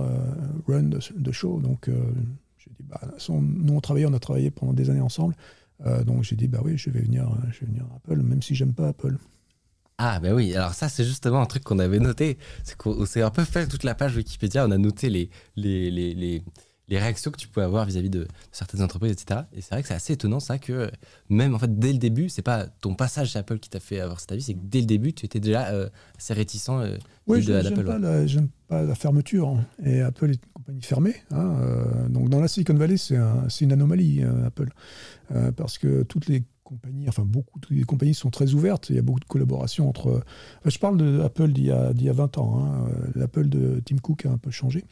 run 0.68 0.84
de, 0.84 1.32
show? 1.32 1.60
Donc, 1.60 1.90
j'ai 2.58 2.72
dit 2.72 2.84
bah, 2.84 3.02
Nous, 3.30 3.74
on 3.74 3.82
travaillait, 3.82 4.08
on 4.08 4.14
a 4.14 4.20
travaillé 4.20 4.52
pendant 4.52 4.74
des 4.74 4.90
années 4.90 5.02
ensemble. 5.02 5.36
donc, 6.06 6.24
j'ai 6.24 6.36
dit 6.36 6.48
Bah 6.48 6.62
oui, 6.64 6.78
je 6.78 6.90
vais 6.90 7.02
venir, 7.02 7.30
je 7.52 7.62
vais 7.62 7.68
venir 7.68 7.86
à 7.92 7.96
Apple, 7.98 8.22
même 8.22 8.42
si 8.42 8.56
j'aime 8.56 8.74
pas 8.74 8.90
Apple. 8.90 9.18
Ah 10.02 10.22
ben 10.22 10.34
oui, 10.34 10.56
alors 10.56 10.74
ça 10.76 10.88
c'est 10.88 11.04
justement 11.04 11.42
un 11.42 11.46
truc 11.46 11.62
qu'on 11.66 11.78
avait 11.78 12.00
noté, 12.00 12.38
c'est 12.64 12.78
qu'on 12.78 13.06
s'est 13.06 13.22
un 13.22 13.32
peu 13.32 13.44
fait 13.44 13.68
toute 13.68 13.84
la 13.84 13.96
page 13.96 14.16
Wikipédia, 14.16 14.66
on 14.66 14.72
a 14.72 14.78
noté 14.78 15.10
les, 15.10 15.30
les, 15.58 15.92
les, 15.92 16.14
les 16.14 16.42
les 16.90 16.98
réactions 16.98 17.32
que 17.32 17.38
tu 17.38 17.48
peux 17.48 17.62
avoir 17.62 17.86
vis-à-vis 17.86 18.10
de, 18.10 18.28
certaines 18.52 18.82
entreprises, 18.82 19.12
etc. 19.12 19.42
Et 19.54 19.62
c'est 19.62 19.76
vrai 19.76 19.82
que 19.82 19.88
c'est 19.88 19.94
assez 19.94 20.14
étonnant 20.14 20.40
ça 20.40 20.58
que 20.58 20.92
même 21.30 21.54
en 21.54 21.60
fait 21.60 21.78
dès 21.78 21.94
le 21.94 22.00
début, 22.00 22.30
c'est 22.30 22.42
pas 22.42 22.66
ton 22.66 22.96
passage 22.96 23.32
chez 23.32 23.40
Apple 23.40 23.60
qui 23.60 23.70
t'a 23.70 23.80
fait 23.80 24.00
avoir 24.00 24.20
cet 24.20 24.32
avis, 24.32 24.42
c'est 24.42 24.56
que 24.56 24.60
dès 24.64 24.80
le 24.80 24.86
début 24.86 25.14
tu 25.14 25.26
étais 25.26 25.40
déjà 25.40 25.68
euh, 25.68 25.90
assez 26.18 26.34
réticent. 26.34 26.70
Euh, 26.70 26.98
oui, 27.28 27.44
j'aime 27.44 27.84
pas, 27.86 28.00
pas 28.68 28.84
la 28.84 28.96
fermeture 28.96 29.50
hein. 29.50 29.66
et 29.84 30.02
Apple 30.02 30.32
est 30.32 30.34
une 30.44 30.52
compagnie 30.54 30.82
fermée. 30.82 31.16
Hein, 31.32 31.58
euh, 31.62 32.10
donc 32.10 32.30
dans 32.30 32.42
la 32.42 32.48
Silicon 32.48 32.74
Valley, 32.74 32.98
c'est 32.98 33.16
une 33.62 33.72
anomalie 33.72 34.24
Apple 34.46 34.70
parce 35.56 35.78
que 35.78 36.02
toutes 36.04 36.28
les 36.28 36.44
compagnies, 36.64 37.08
enfin 37.08 37.24
beaucoup, 37.24 37.60
toutes 37.60 37.76
les 37.76 37.84
compagnies 37.84 38.16
sont 38.16 38.32
très 38.32 38.54
ouvertes. 38.54 38.90
Il 38.90 38.96
y 38.96 39.00
a 39.00 39.04
beaucoup 39.04 39.20
de 39.20 39.26
collaboration 39.26 39.88
entre. 39.88 40.24
je 40.66 40.80
parle 40.80 40.98
de 40.98 41.22
Apple 41.22 41.52
d'il 41.52 41.66
y, 41.66 42.04
y, 42.04 42.10
a 42.10 42.14
20 42.14 42.38
ans. 42.40 42.64
Hein. 42.64 42.90
L'Apple 43.16 43.48
de 43.48 43.80
Tim 43.86 43.98
Cook 43.98 44.26
a 44.26 44.32
un 44.32 44.38
peu 44.38 44.50
changé. 44.50 44.84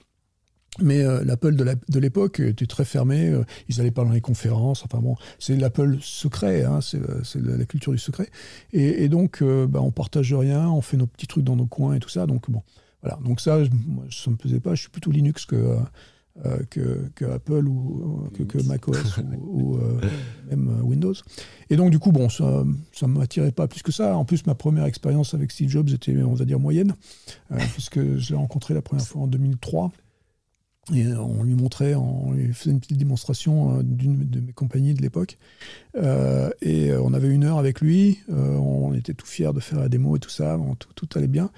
Mais 0.80 1.04
euh, 1.04 1.24
l'Apple 1.24 1.56
de 1.56 2.00
l'époque 2.00 2.40
était 2.40 2.68
très 2.68 2.86
fermé, 2.86 3.30
euh, 3.30 3.44
ils 3.68 3.78
n'allaient 3.78 3.92
pas 3.92 4.04
dans 4.04 4.12
les 4.12 4.22
conférences, 4.22 4.84
enfin 4.86 5.00
bon, 5.00 5.16
c'est 5.40 5.56
l'Apple 5.56 5.98
secret, 6.02 6.64
hein, 6.64 6.82
c'est 6.82 7.00
la, 7.42 7.66
culture 7.66 7.92
du 7.92 7.98
secret. 7.98 8.30
Et, 8.74 9.10
donc, 9.10 9.42
euh, 9.42 9.66
bah, 9.66 9.82
on 9.82 9.92
partage 9.92 10.34
rien, 10.34 10.70
on 10.70 10.82
fait 10.82 10.98
nos 10.98 11.08
petits 11.08 11.28
trucs 11.28 11.44
dans 11.44 11.56
nos 11.56 11.66
coins 11.66 11.96
et 11.96 12.00
tout 12.00 12.10
ça, 12.10 12.28
donc 12.28 12.52
bon, 12.52 12.62
voilà. 13.02 13.18
Donc 13.26 13.42
ça, 13.42 13.58
moi, 13.88 14.06
ça 14.12 14.30
me 14.30 14.36
plaisait 14.36 14.60
pas, 14.60 14.76
je 14.76 14.82
suis 14.82 14.92
plutôt 14.92 15.10
Linux 15.10 15.46
que, 15.46 15.78
euh, 16.46 16.60
que, 16.70 17.10
que, 17.16 17.26
Apple 17.26 17.68
ou 17.68 18.30
que, 18.36 18.44
que 18.44 18.62
macOS 18.68 19.18
ou, 19.42 19.72
ou 19.72 19.78
euh, 19.78 20.00
même 20.48 20.82
Windows. 20.84 21.16
Et 21.72 21.76
donc, 21.76 21.90
du 21.90 21.98
coup, 21.98 22.12
bon, 22.12 22.30
ça 22.30 22.64
ne 23.02 23.08
m'attirait 23.08 23.52
pas 23.52 23.68
plus 23.68 23.82
que 23.82 23.92
ça. 23.92 24.16
En 24.16 24.26
plus, 24.26 24.46
ma 24.46 24.54
première 24.54 24.86
expérience 24.86 25.34
avec 25.34 25.52
Steve 25.52 25.70
Jobs 25.70 25.90
était, 25.90 26.16
on 26.22 26.36
va 26.36 26.46
dire, 26.46 26.60
moyenne, 26.60 26.94
puisque 27.74 28.18
je 28.18 28.30
l'ai 28.30 28.38
rencontré 28.38 28.76
la 28.76 28.84
première 28.84 29.08
fois 29.08 29.24
en 29.24 29.28
2003. 29.28 29.92
Et 30.94 31.06
on 31.08 31.44
lui 31.44 31.56
montrait, 31.56 31.96
on 31.96 32.32
lui 32.32 32.54
faisait 32.54 32.72
une 32.72 32.80
petite 32.80 32.98
démonstration 32.98 33.82
d'une 33.84 34.26
de 34.30 34.40
mes 34.40 34.54
compagnies 34.54 34.94
de 34.94 35.02
l'époque. 35.02 35.38
Euh, 35.98 36.50
et 36.62 36.94
on 36.94 37.14
avait 37.14 37.28
une 37.28 37.44
heure 37.44 37.58
avec 37.58 37.82
lui. 37.82 38.20
Euh, 38.30 38.56
on 38.56 38.94
était 38.94 39.14
tout 39.14 39.26
fiers 39.26 39.52
de 39.54 39.60
faire 39.60 39.80
la 39.80 39.90
démo 39.90 40.16
et 40.16 40.20
tout 40.20 40.30
ça. 40.30 40.58
tout, 40.80 40.94
tout, 40.96 41.18
allait 41.18 41.28
bien. 41.28 41.50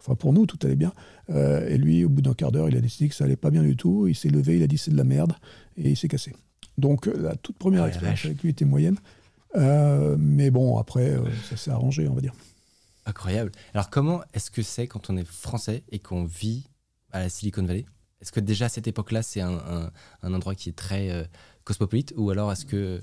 Enfin, 0.00 0.14
pour 0.14 0.32
nous, 0.32 0.46
tout 0.46 0.58
allait 0.64 0.76
bien. 0.76 0.92
Euh, 1.28 1.68
et 1.68 1.76
lui, 1.76 2.02
au 2.04 2.08
bout 2.08 2.22
d'un 2.22 2.32
quart 2.32 2.50
d'heure, 2.50 2.70
il 2.70 2.76
a 2.78 2.80
décidé 2.80 3.10
que 3.10 3.14
ça 3.14 3.24
allait 3.24 3.36
pas 3.36 3.50
bien 3.50 3.62
du 3.62 3.76
tout. 3.76 4.06
Il 4.06 4.14
s'est 4.14 4.30
levé, 4.30 4.56
il 4.56 4.62
a 4.62 4.66
dit 4.66 4.78
c'est 4.78 4.90
de 4.90 4.96
la 4.96 5.04
merde. 5.04 5.34
Et 5.76 5.90
il 5.90 5.96
s'est 5.96 6.08
cassé. 6.08 6.34
Donc, 6.78 7.06
la 7.06 7.36
toute 7.36 7.58
première 7.58 7.84
oh, 7.84 7.88
expérience 7.88 8.24
avec 8.24 8.42
lui 8.42 8.50
était 8.50 8.64
moyenne. 8.64 8.96
mais 9.54 10.50
bon, 10.50 10.78
après, 10.78 11.14
ça 11.50 11.58
s'est 11.58 11.70
arrangé, 11.70 12.08
on 12.08 12.14
va 12.14 12.22
dire. 12.22 12.32
Incroyable. 13.04 13.52
Alors, 13.74 13.90
comment 13.90 14.22
est-ce 14.32 14.50
que 14.50 14.62
c'est 14.62 14.86
quand 14.86 15.10
on 15.10 15.16
est 15.18 15.26
français 15.26 15.82
et 15.92 15.98
qu'on 15.98 16.24
vit 16.24 16.68
à 17.12 17.20
la 17.20 17.28
Silicon 17.28 17.64
Valley? 17.64 17.84
Est-ce 18.20 18.32
que 18.32 18.40
déjà 18.40 18.66
à 18.66 18.68
cette 18.68 18.88
époque-là, 18.88 19.22
c'est 19.22 19.40
un, 19.40 19.90
endroit 20.22 20.54
qui 20.54 20.68
est 20.68 20.76
très 20.76 21.10
euh, 21.10 21.24
cosmopolite 21.64 22.14
ou 22.16 22.30
alors 22.30 22.50
est-ce 22.52 22.66
que... 22.66 23.02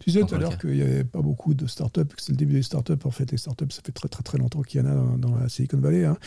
Tu 0.00 0.10
disais 0.10 0.24
tout 0.24 0.34
à 0.34 0.38
l'heure 0.38 0.58
qu'il 0.58 0.72
n'y 0.72 0.82
avait 0.82 1.04
pas 1.04 1.22
beaucoup 1.22 1.54
de 1.54 1.68
startups, 1.68 2.04
que 2.04 2.20
c'est 2.20 2.32
le 2.32 2.36
début 2.36 2.54
des 2.54 2.62
startups. 2.64 2.98
En 3.04 3.12
fait, 3.12 3.30
les 3.30 3.38
startups, 3.38 3.70
ça 3.70 3.82
fait 3.84 3.92
très 3.92 4.08
très 4.08 4.24
très 4.24 4.36
longtemps 4.36 4.62
qu'il 4.62 4.80
y 4.80 4.84
en 4.84 4.86
a 4.88 5.16
dans, 5.16 5.36
la 5.36 5.48
Silicon 5.48 5.78
Valley. 5.78 6.04
Hein. 6.04 6.18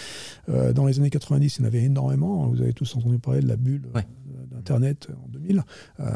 Euh, 0.48 0.72
dans 0.72 0.86
les 0.86 0.98
années 1.00 1.10
90, 1.10 1.58
il 1.58 1.60
y 1.60 1.64
en 1.66 1.68
avait 1.68 1.84
énormément. 1.84 2.48
Vous 2.48 2.62
avez 2.62 2.72
tous 2.72 2.96
entendu 2.96 3.20
parler 3.20 3.42
de 3.42 3.50
la 3.50 3.58
bulle 3.58 3.90
euh, 3.98 4.02
d'Internet 4.50 5.10
en 5.26 5.28
2000. 5.28 5.62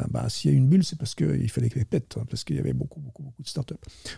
bah, 0.09 0.29
S'il 0.29 0.51
y 0.51 0.53
a 0.53 0.57
une 0.57 0.69
bulle, 0.69 0.85
c'est 0.85 0.97
parce 0.97 1.15
qu'il 1.15 1.51
fallait 1.51 1.69
qu'elle 1.69 1.85
pète, 1.85 2.15
hein, 2.17 2.23
parce 2.29 2.45
qu'il 2.45 2.55
y 2.55 2.59
avait 2.59 2.71
beaucoup 2.71 3.01
beaucoup 3.01 3.23
beaucoup 3.23 3.43
de 3.43 3.47
startups. 3.49 3.75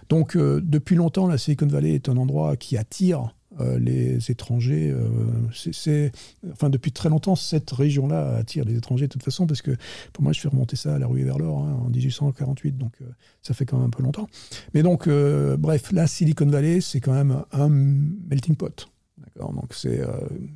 Donc, 0.07 0.37
depuis 0.37 0.95
longtemps, 0.95 1.25
la 1.25 1.39
Silicon 1.39 1.65
Valley 1.65 1.95
est 1.95 2.09
un 2.09 2.17
endroit 2.17 2.57
qui 2.57 2.77
attire 2.77 3.33
euh, 3.59 3.79
les 3.79 4.29
étrangers. 4.29 4.91
Euh, 4.91 5.07
c'est, 5.51 6.11
enfin, 6.51 6.69
depuis 6.69 6.91
très 6.91 7.09
longtemps, 7.09 7.35
cette 7.35 7.71
région-là 7.71 8.35
attire 8.35 8.63
les 8.63 8.77
étrangers 8.77 9.07
de 9.07 9.11
toute 9.11 9.23
façon, 9.23 9.47
parce 9.47 9.63
que 9.63 9.75
pour 10.13 10.23
moi, 10.23 10.33
je 10.33 10.39
fais 10.39 10.49
remonter 10.49 10.75
ça 10.75 10.95
à 10.95 10.99
la 10.99 11.07
rue 11.07 11.23
vers 11.23 11.39
l'or 11.39 11.63
hein, 11.65 11.79
en 11.83 11.89
1848, 11.89 12.77
donc 12.77 12.93
euh, 13.01 13.05
ça 13.41 13.55
fait 13.55 13.65
quand 13.65 13.77
même 13.77 13.87
un 13.87 13.89
peu 13.89 14.03
longtemps. 14.03 14.27
Mais 14.73 14.83
donc, 14.83 15.09
bref, 15.09 15.91
la 15.91 16.05
Silicon 16.05 16.45
Valley, 16.45 16.79
c'est 16.79 16.99
quand 16.99 17.13
même 17.13 17.43
un 17.51 17.69
melting 17.69 18.55
pot. 18.55 18.89
D'accord 19.17 19.53
Donc, 19.53 19.73
c'est 19.73 19.99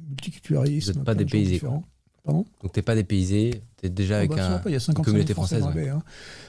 multiculturalisme. 0.09 0.91
Vous 0.91 0.97
n'êtes 0.99 1.05
pas 1.05 1.15
dépaysé. 1.15 1.59
Pardon? 2.23 2.45
Donc, 2.61 2.71
tu 2.71 2.79
n'es 2.79 2.83
pas 2.83 2.95
dépaysé, 2.95 3.63
tu 3.77 3.87
es 3.87 3.89
déjà 3.89 4.19
avec 4.19 4.31
un, 4.31 4.61
il 4.65 4.71
y 4.71 4.75
a 4.75 4.79
une 4.87 4.93
communauté 4.93 5.33
française. 5.33 5.63
hein. 5.63 6.03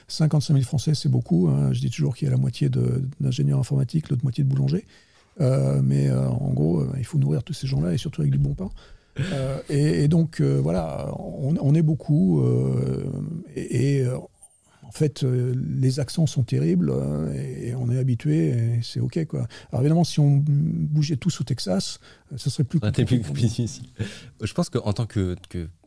55 0.07 0.53
000 0.53 0.63
Français, 0.63 0.93
c'est 0.95 1.09
beaucoup. 1.09 1.49
Hein. 1.49 1.73
Je 1.73 1.79
dis 1.81 1.89
toujours 1.89 2.15
qu'il 2.15 2.27
y 2.27 2.29
a 2.29 2.31
la 2.31 2.37
moitié 2.39 2.69
d'ingénieurs 3.19 3.59
informatiques, 3.59 4.09
l'autre 4.09 4.23
moitié 4.23 4.43
de 4.43 4.49
boulangers. 4.49 4.85
Euh, 5.41 5.81
mais 5.83 6.09
euh, 6.09 6.27
en 6.27 6.53
gros, 6.53 6.81
euh, 6.81 6.93
il 6.97 7.05
faut 7.05 7.17
nourrir 7.17 7.43
tous 7.43 7.53
ces 7.53 7.67
gens-là 7.67 7.93
et 7.93 7.97
surtout 7.97 8.21
avec 8.21 8.31
du 8.31 8.37
bon 8.37 8.53
pain. 8.53 8.69
Et, 9.69 10.07
donc, 10.09 10.41
voilà, 10.41 11.09
on, 11.17 11.73
est 11.73 11.81
beaucoup. 11.81 12.43
et, 13.55 14.05
en 14.83 14.91
fait, 14.91 15.23
les 15.23 16.01
accents 16.01 16.25
sont 16.25 16.43
terribles 16.43 16.93
et 17.33 17.73
on 17.75 17.89
est 17.89 17.97
habitué 17.97 18.49
et 18.49 18.79
c'est 18.83 18.99
OK. 18.99 19.25
Quoi. 19.25 19.47
Alors 19.71 19.83
évidemment, 19.83 20.03
si 20.03 20.19
on 20.19 20.43
bougeait 20.45 21.15
tous 21.15 21.39
au 21.39 21.45
Texas, 21.45 22.01
ça 22.35 22.49
serait 22.49 22.65
plus 22.65 22.81
compliqué. 22.81 23.65
Je 24.41 24.53
pense 24.53 24.69
qu'en 24.69 24.91
tant 24.91 25.05
que, 25.05 25.37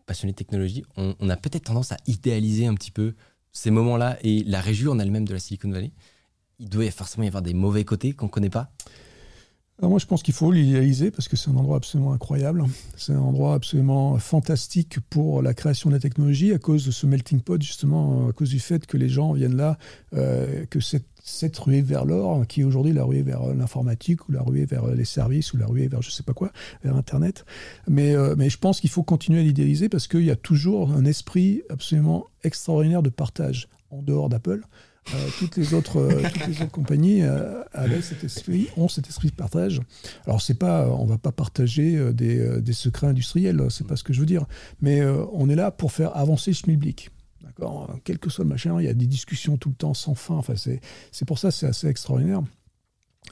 passionné 0.06 0.32
de 0.32 0.38
technologie, 0.38 0.84
on, 0.96 1.14
on 1.20 1.28
a 1.28 1.36
peut-être 1.36 1.64
tendance 1.64 1.92
à 1.92 1.98
idéaliser 2.06 2.64
un 2.64 2.74
petit 2.74 2.90
peu 2.90 3.12
ces 3.52 3.70
moments-là 3.70 4.16
et 4.22 4.42
la 4.44 4.62
région 4.62 4.92
en 4.92 4.98
elle-même 4.98 5.28
de 5.28 5.34
la 5.34 5.38
Silicon 5.38 5.70
Valley. 5.70 5.92
Il 6.60 6.70
doit 6.70 6.90
forcément 6.90 7.24
y 7.24 7.26
avoir 7.26 7.42
des 7.42 7.52
mauvais 7.52 7.84
côtés 7.84 8.14
qu'on 8.14 8.26
ne 8.26 8.30
connaît 8.30 8.48
pas 8.48 8.72
moi, 9.87 10.00
je 10.00 10.06
pense 10.06 10.25
qu'il 10.25 10.35
faut 10.35 10.50
l'idéaliser 10.50 11.12
parce 11.12 11.28
que 11.28 11.37
c'est 11.37 11.50
un 11.50 11.56
endroit 11.56 11.76
absolument 11.76 12.12
incroyable. 12.12 12.64
C'est 12.97 13.12
un 13.12 13.20
endroit 13.20 13.54
absolument 13.54 14.18
fantastique 14.18 14.99
pour 15.08 15.40
la 15.40 15.54
création 15.54 15.88
de 15.88 15.94
la 15.94 16.00
technologie 16.00 16.52
à 16.52 16.58
cause 16.58 16.85
de 16.85 16.90
ce 16.90 17.06
melting 17.06 17.40
pot, 17.40 17.62
justement, 17.62 18.28
à 18.28 18.32
cause 18.32 18.50
du 18.50 18.58
fait 18.58 18.87
que 18.87 18.97
les 18.97 19.08
gens 19.08 19.32
viennent 19.35 19.56
là, 19.56 19.78
euh, 20.14 20.64
que 20.68 20.80
cette, 20.80 21.04
ruée 21.58 21.82
vers 21.82 22.04
l'or, 22.04 22.44
qui 22.49 22.62
est 22.62 22.64
aujourd'hui 22.64 22.92
la 22.92 23.04
ruée 23.04 23.23
vers 23.23 23.54
l'informatique 23.54 24.28
ou 24.28 24.32
la 24.32 24.42
ruée 24.42 24.64
vers 24.64 24.87
les 24.88 25.04
services 25.04 25.52
ou 25.52 25.58
la 25.58 25.66
ruée 25.66 25.87
vers 25.87 26.02
je 26.02 26.11
sais 26.11 26.25
pas 26.25 26.35
quoi, 26.35 26.50
vers 26.82 26.97
Internet. 26.97 27.44
Mais, 27.87 28.16
euh, 28.16 28.35
mais 28.37 28.50
je 28.50 28.58
pense 28.58 28.80
qu'il 28.80 28.90
faut 28.90 29.04
continuer 29.04 29.40
à 29.40 29.42
l'idéaliser 29.44 29.88
parce 29.88 30.09
qu'il 30.09 30.24
y 30.24 30.31
a 30.31 30.37
toujours 30.37 30.90
un 30.90 31.05
esprit 31.05 31.62
absolument 31.70 32.26
extraordinaire 32.42 33.02
de 33.02 33.11
partage 33.11 33.68
en 33.90 34.02
dehors 34.02 34.29
d'Apple. 34.29 34.62
Euh, 35.14 35.29
toutes, 35.38 35.57
les 35.57 35.75
autres, 35.75 35.99
euh, 35.99 36.23
toutes 36.33 36.47
les 36.47 36.62
autres 36.62 36.71
compagnies 36.71 37.23
euh, 37.23 37.62
avaient 37.73 38.03
cet 38.03 38.25
esprit, 38.25 38.68
ont 38.77 38.88
cet 38.88 39.09
esprit 39.09 39.29
de 39.29 39.35
partage. 39.35 39.81
Alors, 40.27 40.42
c'est 40.42 40.59
pas, 40.59 40.88
on 40.88 41.07
va 41.07 41.18
pas 41.18 41.33
partager 41.33 42.12
des, 42.12 42.61
des 42.61 42.73
secrets 42.73 43.07
industriels, 43.07 43.62
c'est 43.71 43.87
pas 43.87 43.97
ce 43.97 44.05
que 44.05 44.12
je 44.12 44.21
veux 44.21 44.27
dire, 44.27 44.44
mais 44.81 45.03
on 45.33 45.49
est 45.49 45.55
là 45.55 45.71
pour 45.71 45.92
faire 45.92 46.16
avancer 46.16 46.53
Schmilblick. 46.53 47.11
D'accord? 47.42 47.94
Quel 48.05 48.18
que 48.18 48.31
soit 48.31 48.44
le 48.44 48.51
machin, 48.51 48.81
il 48.81 48.85
y 48.85 48.88
a 48.88 48.94
des 48.94 49.07
discussions 49.07 49.57
tout 49.57 49.71
le 49.71 49.75
temps 49.75 49.94
sans 49.94 50.14
fin. 50.14 50.35
Enfin, 50.35 50.55
c'est 50.57 51.25
pour 51.25 51.38
ça 51.38 51.51
c'est 51.51 51.66
assez 51.66 51.87
extraordinaire. 51.87 52.42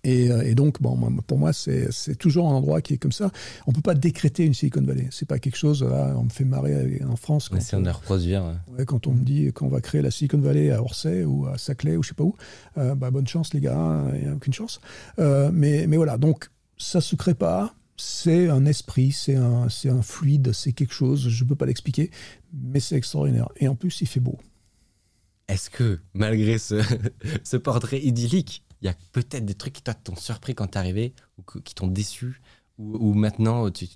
Euh, 0.07 0.43
et, 0.43 0.55
donc, 0.55 0.81
bon, 0.81 0.97
pour 1.27 1.39
moi, 1.39 1.53
c'est 1.53 2.17
toujours 2.19 2.49
un 2.49 2.55
endroit 2.55 2.81
qui 2.81 2.95
est 2.95 2.99
comme 2.99 3.13
ça. 3.13 3.31
On 3.67 3.71
ne 3.71 3.77
peut 3.77 3.83
pas 3.83 3.95
décréter 3.95 4.45
une 4.45 4.55
Silicon 4.55 4.83
Valley. 4.83 5.09
C'est 5.11 5.27
pas 5.27 5.39
quelque 5.39 5.57
chose, 5.57 5.83
là, 5.83 6.15
on 6.17 6.25
me 6.25 6.31
fait 6.31 6.45
marrer 6.45 7.03
en 7.09 7.17
France. 7.17 7.49
Quand, 7.49 7.59
un 7.75 7.85
air 7.85 8.01
ouais. 8.09 8.85
quand 8.87 9.07
on 9.07 9.13
me 9.13 9.25
dit 9.25 9.53
qu'on 9.53 9.69
va 9.69 9.81
créer 9.81 10.03
la 10.03 10.11
Silicon 10.11 10.39
Valley 10.39 10.71
à 10.71 10.83
Orsay 10.83 11.25
ou 11.25 11.47
à 11.47 11.59
Saclay 11.59 11.97
ou 11.97 12.03
je 12.03 12.09
sais 12.09 12.15
pas 12.15 12.25
où, 12.25 12.35
euh, 12.79 12.95
bah, 12.95 13.11
bonne 13.11 13.27
chance 13.27 13.53
les 13.55 13.61
gars, 13.61 13.77
hein, 13.77 14.13
il 14.15 14.23
n'y 14.23 14.29
a 14.29 14.35
aucune 14.35 14.53
chance. 14.53 14.81
Euh, 15.19 15.51
mais, 15.53 15.87
mais 15.87 15.97
voilà, 15.97 16.19
donc 16.19 16.49
ça 16.77 17.01
se 17.01 17.17
crée 17.17 17.35
pas. 17.35 17.75
C'est 17.99 18.51
un 18.51 18.67
esprit, 18.67 19.11
c'est 19.11 19.37
un, 19.37 19.69
un 19.87 20.03
fluide, 20.03 20.53
c'est 20.53 20.73
quelque 20.73 20.93
chose, 20.93 21.29
je 21.29 21.45
ne 21.45 21.49
peux 21.49 21.55
pas 21.55 21.65
l'expliquer, 21.65 22.11
mais 22.53 22.79
c'est 22.79 22.97
extraordinaire. 22.97 23.49
Et 23.57 23.69
en 23.69 23.75
plus, 23.75 24.03
il 24.03 24.07
fait 24.07 24.21
beau. 24.21 24.39
Est-ce 25.49 25.71
que, 25.71 26.01
malgré 26.13 26.59
ce, 26.59 26.83
ce 27.45 27.57
portrait 27.57 28.01
idyllique, 28.01 28.66
il 28.87 28.91
y 28.91 28.93
a 28.93 28.97
peut-être 29.13 29.45
des 29.45 29.55
trucs 29.55 29.73
qui 29.73 29.83
t'ont 29.83 30.17
surpris 30.17 30.55
quand 30.55 30.69
t'es 30.69 30.79
arrivé 30.79 31.13
ou 31.39 31.61
qui 31.61 31.75
t'ont 31.75 31.89
déçu 31.89 32.41
ou, 32.79 33.15
maintenant 33.15 33.71
tu, 33.71 33.89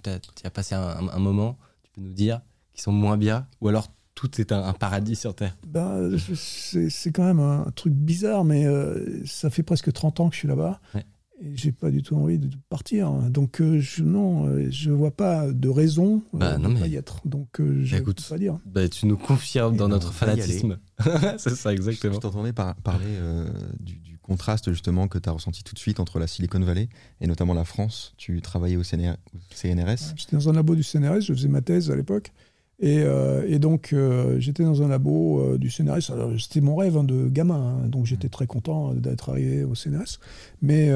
as, 0.44 0.50
passé 0.50 0.74
un, 0.74 1.18
moment, 1.18 1.58
tu 1.82 1.90
peux 1.92 2.00
nous 2.00 2.12
dire, 2.12 2.40
qui 2.72 2.82
sont 2.82 2.92
moins 2.92 3.16
bien 3.16 3.46
ou 3.60 3.68
alors 3.68 3.88
tout 4.14 4.40
est 4.40 4.52
un, 4.52 4.72
paradis 4.72 5.16
sur 5.16 5.34
Terre? 5.34 5.56
Ben, 5.66 6.16
C'est 6.34 7.12
quand 7.12 7.24
même 7.24 7.40
un 7.40 7.70
truc 7.74 7.94
bizarre, 7.94 8.44
mais 8.44 8.66
euh, 8.66 9.24
ça 9.24 9.48
fait 9.48 9.62
presque 9.62 9.92
30 9.92 10.20
ans 10.20 10.28
que 10.28 10.34
je 10.34 10.40
suis 10.40 10.48
là-bas. 10.48 10.80
Et 11.42 11.56
j'ai 11.56 11.72
pas 11.72 11.90
du 11.90 12.02
tout 12.02 12.16
envie 12.16 12.38
de 12.38 12.50
partir. 12.68 13.10
Donc, 13.30 13.62
euh, 13.62 13.80
je, 13.80 14.02
non, 14.02 14.46
euh, 14.46 14.66
je 14.70 14.90
vois 14.90 15.10
pas 15.10 15.50
de 15.50 15.70
raison 15.70 16.22
bah, 16.34 16.58
de 16.58 16.78
pas 16.78 16.86
y 16.86 16.96
être. 16.96 17.26
Donc, 17.26 17.48
je 17.58 17.96
peux 17.96 18.12
pas 18.28 18.36
dire. 18.36 18.58
Bah, 18.66 18.86
tu 18.90 19.06
nous 19.06 19.16
confirmes 19.16 19.76
dans 19.76 19.88
notre 19.88 20.12
fanatisme. 20.12 20.78
c'est 21.38 21.54
ça, 21.54 21.72
exactement. 21.72 22.14
Je 22.14 22.18
t'entendais 22.18 22.52
parler 22.52 23.16
du 23.78 24.09
contraste 24.30 24.70
justement 24.70 25.08
que 25.08 25.18
tu 25.18 25.28
as 25.28 25.32
ressenti 25.32 25.64
tout 25.64 25.74
de 25.74 25.80
suite 25.80 25.98
entre 25.98 26.20
la 26.20 26.28
Silicon 26.28 26.60
Valley 26.60 26.88
et 27.20 27.26
notamment 27.26 27.52
la 27.52 27.64
France. 27.64 28.14
Tu 28.16 28.40
travaillais 28.40 28.76
au, 28.76 28.84
CNRS. 28.84 30.14
J'étais 30.14 30.36
dans 30.36 30.48
un 30.48 30.52
labo 30.52 30.76
du 30.76 30.84
CNRS, 30.84 31.22
je 31.22 31.34
faisais 31.34 31.48
ma 31.48 31.62
thèse 31.62 31.90
à 31.90 31.96
l'époque. 31.96 32.30
Et, 32.78 33.00
euh, 33.00 33.58
donc, 33.58 33.92
euh, 33.92 34.38
j'étais 34.38 34.62
dans 34.62 34.82
un 34.82 34.88
labo 34.88 35.40
euh, 35.40 35.58
du 35.58 35.68
CNRS. 35.68 36.12
C'était 36.38 36.60
mon 36.60 36.76
rêve 36.76 36.96
hein, 36.96 37.02
de 37.02 37.28
gamin, 37.28 37.80
hein. 37.82 37.88
donc 37.88 38.06
j'étais 38.06 38.28
très 38.28 38.46
content 38.46 38.94
d'être 38.94 39.30
arrivé 39.30 39.64
au 39.64 39.74
CNRS. 39.74 40.20
Mais, 40.62 40.90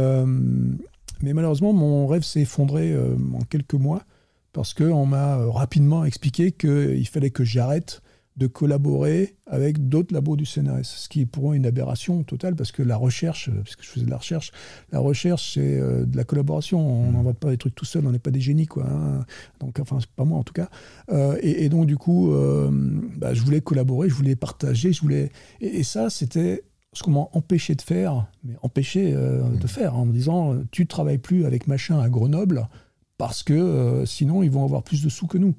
mais 1.20 1.32
malheureusement, 1.32 1.72
mon 1.72 2.06
rêve 2.06 2.22
s'est 2.22 2.42
effondré 2.42 2.96
en 2.96 3.44
quelques 3.50 3.74
mois 3.74 4.04
parce 4.52 4.74
qu'on 4.74 5.06
m'a 5.06 5.44
rapidement 5.50 6.04
expliqué 6.04 6.52
qu'il 6.52 7.08
fallait 7.08 7.30
que 7.30 7.42
j'arrête 7.42 8.00
de 8.36 8.48
collaborer 8.48 9.36
avec 9.46 9.88
d'autres 9.88 10.12
labos 10.12 10.34
du 10.34 10.44
CNRS, 10.44 10.84
ce 10.84 11.08
qui 11.08 11.20
est 11.20 11.26
pour 11.26 11.44
moi 11.44 11.56
une 11.56 11.66
aberration 11.66 12.24
totale 12.24 12.56
parce 12.56 12.72
que 12.72 12.82
la 12.82 12.96
recherche, 12.96 13.48
parce 13.50 13.76
que 13.76 13.84
je 13.84 13.88
faisais 13.88 14.06
de 14.06 14.10
la 14.10 14.16
recherche, 14.16 14.50
la 14.90 14.98
recherche 14.98 15.54
c'est 15.54 15.78
euh, 15.78 16.04
de 16.04 16.16
la 16.16 16.24
collaboration, 16.24 16.80
on 16.80 17.10
mmh. 17.10 17.14
n'invente 17.14 17.38
pas 17.38 17.50
des 17.50 17.58
trucs 17.58 17.76
tout 17.76 17.84
seul, 17.84 18.04
on 18.06 18.10
n'est 18.10 18.18
pas 18.18 18.32
des 18.32 18.40
génies 18.40 18.66
quoi. 18.66 18.86
Hein. 18.88 19.24
Donc 19.60 19.78
enfin 19.78 19.98
c'est 20.00 20.10
pas 20.10 20.24
moi 20.24 20.38
en 20.38 20.42
tout 20.42 20.52
cas. 20.52 20.68
Euh, 21.10 21.38
et, 21.42 21.68
donc 21.68 21.86
du 21.86 21.96
coup, 21.96 22.32
euh, 22.32 22.70
bah, 23.16 23.34
je 23.34 23.42
voulais 23.42 23.60
collaborer, 23.60 24.08
je 24.08 24.14
voulais 24.14 24.36
partager, 24.36 24.92
je 24.92 25.00
voulais 25.00 25.30
et, 25.60 25.84
ça 25.84 26.10
c'était 26.10 26.64
ce 26.92 27.04
qu'on 27.04 27.12
m'a 27.12 27.28
empêché 27.32 27.76
de 27.76 27.82
faire, 27.82 28.26
mais 28.42 28.54
empêché 28.62 29.12
de 29.12 29.42
mmh. 29.42 29.68
faire 29.68 29.96
en 29.96 30.06
me 30.06 30.12
disant 30.12 30.56
tu 30.72 30.88
travailles 30.88 31.18
plus 31.18 31.44
avec 31.44 31.68
machin 31.68 32.00
à 32.00 32.08
Grenoble 32.08 32.68
parce 33.16 33.44
que 33.44 34.02
sinon 34.06 34.42
ils 34.42 34.50
vont 34.50 34.64
avoir 34.64 34.82
plus 34.82 35.04
de 35.04 35.08
sous 35.08 35.28
que 35.28 35.38
nous 35.38 35.54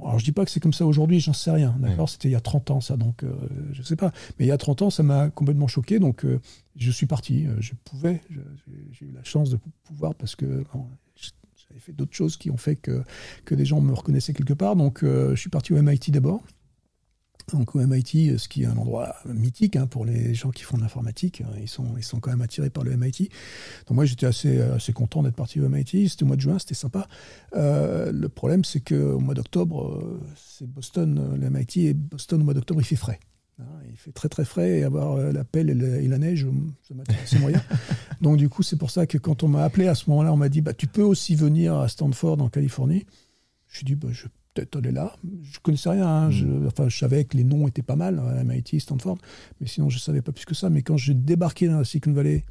alors 0.00 0.18
je 0.18 0.24
dis 0.24 0.32
pas 0.32 0.44
que 0.44 0.50
c'est 0.50 0.60
comme 0.60 0.72
ça 0.72 0.86
aujourd'hui, 0.86 1.20
j'en 1.20 1.32
sais 1.32 1.50
rien, 1.50 1.76
d'accord 1.78 2.08
C'était 2.08 2.28
il 2.28 2.32
y 2.32 2.36
a 2.36 2.40
30 2.40 2.70
ans 2.70 2.80
ça, 2.80 2.96
donc 2.96 3.22
euh, 3.22 3.34
je 3.72 3.82
sais 3.82 3.96
pas. 3.96 4.12
Mais 4.38 4.46
il 4.46 4.48
y 4.48 4.52
a 4.52 4.58
30 4.58 4.82
ans, 4.82 4.90
ça 4.90 5.02
m'a 5.02 5.30
complètement 5.30 5.68
choqué, 5.68 5.98
donc 5.98 6.24
euh, 6.24 6.40
je 6.76 6.90
suis 6.90 7.06
parti. 7.06 7.46
Euh, 7.46 7.56
je 7.60 7.72
pouvais, 7.84 8.20
j'ai 8.92 9.06
eu 9.06 9.12
la 9.12 9.24
chance 9.24 9.50
de 9.50 9.58
pouvoir 9.84 10.14
parce 10.14 10.36
que 10.36 10.64
j'avais 11.14 11.80
fait 11.80 11.92
d'autres 11.92 12.14
choses 12.14 12.36
qui 12.36 12.50
ont 12.50 12.56
fait 12.56 12.76
que, 12.76 13.02
que 13.44 13.54
des 13.54 13.64
gens 13.64 13.80
me 13.80 13.92
reconnaissaient 13.92 14.34
quelque 14.34 14.54
part. 14.54 14.76
Donc, 14.76 15.00
je 15.02 15.34
suis 15.36 15.50
parti 15.50 15.72
au 15.72 15.82
MIT 15.82 16.10
d'abord. 16.10 16.42
Donc 17.50 17.74
au 17.74 17.80
MIT, 17.80 18.38
ce 18.38 18.48
qui 18.48 18.62
est 18.62 18.66
un 18.66 18.76
endroit 18.76 19.16
mythique 19.26 19.76
hein, 19.76 19.86
pour 19.86 20.04
les 20.04 20.34
gens 20.34 20.50
qui 20.50 20.62
font 20.62 20.76
de 20.76 20.82
l'informatique, 20.82 21.42
ils 21.60 21.68
sont, 21.68 21.86
ils 21.96 22.04
sont 22.04 22.20
quand 22.20 22.30
même 22.30 22.42
attirés 22.42 22.70
par 22.70 22.84
le 22.84 22.96
MIT. 22.96 23.28
Donc 23.86 23.96
moi 23.96 24.04
j'étais 24.04 24.26
assez, 24.26 24.60
assez 24.60 24.92
content 24.92 25.22
d'être 25.22 25.36
parti 25.36 25.60
au 25.60 25.68
MIT, 25.68 26.08
c'était 26.08 26.22
au 26.22 26.26
mois 26.26 26.36
de 26.36 26.40
juin, 26.40 26.58
c'était 26.58 26.74
sympa. 26.74 27.08
le 27.54 28.26
problème 28.28 28.64
c'est 28.64 28.80
qu'au 28.80 29.18
mois 29.18 29.34
d'octobre, 29.34 30.20
c'est 30.36 30.66
Boston, 30.66 31.36
le 31.40 31.50
MIT 31.50 31.86
et 31.86 31.94
Boston 31.94 32.42
au 32.42 32.44
mois 32.44 32.54
d'octobre 32.54 32.80
il 32.80 32.84
fait 32.84 32.96
frais. 32.96 33.20
Hein, 33.58 33.64
il 33.90 33.96
fait 33.96 34.12
très 34.12 34.28
très 34.28 34.44
frais 34.44 34.78
et 34.78 34.84
avoir 34.84 35.12
euh, 35.12 35.32
la 35.32 35.44
pelle 35.44 35.70
et 35.70 36.08
la, 36.08 36.18
neige, 36.18 36.46
c'est 37.26 37.38
moyen. 37.38 37.62
Donc 38.20 38.38
du 38.38 38.48
coup, 38.48 38.62
c'est 38.62 38.76
pour 38.76 38.90
ça 38.90 39.06
que 39.06 39.18
quand 39.18 39.42
on 39.42 39.48
m'a 39.48 39.62
appelé 39.62 39.88
à 39.88 39.94
ce 39.94 40.08
moment-là, 40.10 40.32
on 40.32 40.36
m'a 40.36 40.48
dit 40.48 40.62
bah, 40.62 40.72
tu 40.72 40.86
peux 40.86 41.02
aussi 41.02 41.34
venir 41.34 41.76
à 41.76 41.88
Stanford 41.88 42.40
en 42.40 42.48
Californie. 42.48 43.04
Je 43.68 43.76
suis 43.76 43.84
dit 43.84 43.94
bah, 43.94 44.08
je 44.10 44.26
peut-être 44.54 44.76
aller 44.76 44.92
là. 44.92 45.16
Je 45.42 45.58
connaissais 45.60 45.90
rien. 45.90 46.06
Hein. 46.06 46.30
Je, 46.30 46.44
mm. 46.44 46.66
enfin, 46.66 46.88
je 46.88 46.98
savais 46.98 47.24
que 47.24 47.36
les 47.36 47.44
noms 47.44 47.66
étaient 47.68 47.82
pas 47.82 47.96
mal, 47.96 48.18
hein, 48.18 48.44
MIT, 48.44 48.80
Stanford, 48.80 49.18
mais 49.60 49.66
sinon 49.66 49.88
je 49.88 49.98
savais 49.98 50.22
pas 50.22 50.32
plus 50.32 50.44
que 50.44 50.54
ça. 50.54 50.70
Mais 50.70 50.82
quand 50.82 50.96
j'ai 50.96 51.14
débarqué 51.14 51.68
dans 51.68 51.78
la 51.78 51.84
Silicon 51.84 52.12
Valley 52.12 52.44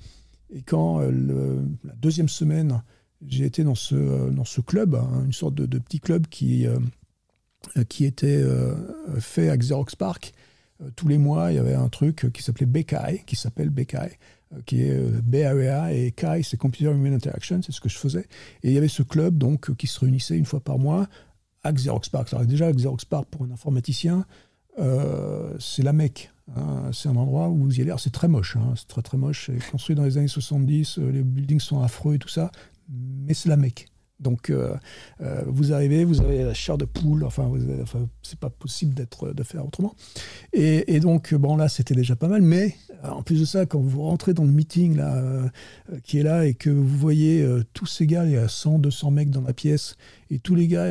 et 0.54 0.62
quand 0.62 1.02
euh, 1.02 1.62
la 1.84 1.94
deuxième 1.96 2.30
semaine, 2.30 2.84
j'ai 3.26 3.46
été 3.46 3.64
dans 3.64 3.76
ce, 3.76 3.96
euh, 3.96 4.30
dans 4.30 4.46
ce 4.46 4.62
club, 4.62 4.96
une 5.26 5.34
sorte 5.34 5.56
de, 5.56 5.78
petit 5.80 6.00
club 6.00 6.28
qui, 6.28 6.66
qui 7.90 8.06
était 8.06 8.44
fait 9.20 9.50
à 9.50 9.58
Xerox 9.58 9.96
Park 9.96 10.34
euh, 10.82 10.90
tous 10.96 11.08
les 11.08 11.18
mois, 11.18 11.52
il 11.52 11.56
y 11.56 11.60
avait 11.60 11.76
un 11.76 11.90
truc 11.90 12.32
qui 12.34 12.44
s'appelait 12.44 12.66
BKI, 12.66 13.24
qui 13.26 13.36
s'appelle 13.36 13.72
euh, 13.78 14.62
qui 14.66 14.84
est 14.84 14.92
euh, 14.92 15.22
BAEA 15.24 15.94
et 15.94 16.12
KI, 16.12 16.44
c'est 16.44 16.58
Computer 16.58 16.92
Human 16.92 17.14
Interaction, 17.14 17.62
c'est 17.62 17.72
ce 17.72 17.82
que 17.82 17.90
je 17.90 17.98
faisais. 17.98 18.28
Et 18.64 18.70
il 18.70 18.74
y 18.74 18.78
avait 18.78 18.88
ce 18.88 19.04
club 19.04 19.38
donc 19.38 19.76
qui 19.76 19.88
se 19.88 20.00
réunissait 20.00 20.38
une 20.38 20.46
fois 20.46 20.60
par 20.60 20.80
mois 20.80 21.08
à 21.64 21.72
Xerox 21.72 22.10
Park. 22.10 22.34
Déjà, 22.46 22.72
Xerox 22.72 23.06
Park, 23.06 23.28
pour 23.30 23.44
un 23.44 23.52
informaticien, 23.52 24.26
c'est 24.78 25.84
la 25.84 25.94
Mecque. 25.94 26.32
Hein. 26.56 26.90
c'est 26.92 27.08
un 27.08 27.16
endroit 27.16 27.50
où 27.50 27.58
vous 27.64 27.80
y 27.80 27.82
allez. 27.82 27.94
C'est 27.98 28.12
très 28.12 28.28
moche, 28.28 28.58
hein. 28.58 28.74
c'est 28.76 28.88
très 28.88 29.02
très 29.02 29.18
moche. 29.18 29.46
C'est 29.48 29.72
construit 29.72 29.96
dans 29.96 30.04
les 30.04 30.18
années 30.18 30.28
70, 30.28 30.98
les 30.98 31.24
buildings 31.24 31.60
sont 31.60 31.82
affreux 31.82 32.16
et 32.16 32.20
tout 32.20 32.30
ça, 32.30 32.52
mais 32.90 33.34
c'est 33.34 33.50
la 33.50 33.58
Mecque. 33.58 33.92
Donc, 34.22 34.50
euh, 34.50 34.76
euh, 35.22 35.44
vous 35.48 35.74
arrivez, 35.74 36.06
vous 36.06 36.22
avez 36.22 36.44
la 36.44 36.54
chair 36.54 36.78
de 36.78 36.86
poule, 36.86 37.24
enfin, 37.24 37.52
c'est 38.22 38.40
pas 38.40 38.52
possible 38.52 38.94
d'être, 38.94 39.34
de 39.34 39.44
faire 39.44 39.66
autrement. 39.66 39.96
Et, 40.54 41.00
donc, 41.00 41.34
bon, 41.34 41.58
là, 41.58 41.68
c'était 41.68 41.96
déjà 41.96 42.16
pas 42.16 42.28
mal, 42.28 42.44
mais 42.44 42.76
euh, 43.04 43.10
en 43.10 43.24
plus 43.24 43.40
de 43.40 43.46
ça, 43.46 43.66
quand 43.66 43.80
vous 43.80 44.04
rentrez 44.04 44.34
dans 44.34 44.44
le 44.44 44.52
meeting 44.52 44.96
là, 44.96 45.50
qui 46.04 46.20
est 46.20 46.24
là 46.24 46.46
et 46.46 46.54
que 46.54 46.70
vous 46.70 46.98
voyez 46.98 47.46
tous 47.74 47.88
ces 47.88 48.06
gars, 48.06 48.26
il 48.26 48.32
y 48.32 48.38
a 48.38 48.48
100, 48.48 48.80
200 48.80 49.12
mecs 49.12 49.32
dans 49.32 49.42
la 49.42 49.54
pièce, 49.54 49.96
et 50.30 50.38
tous 50.38 50.56
les 50.56 50.68
gars 50.68 50.86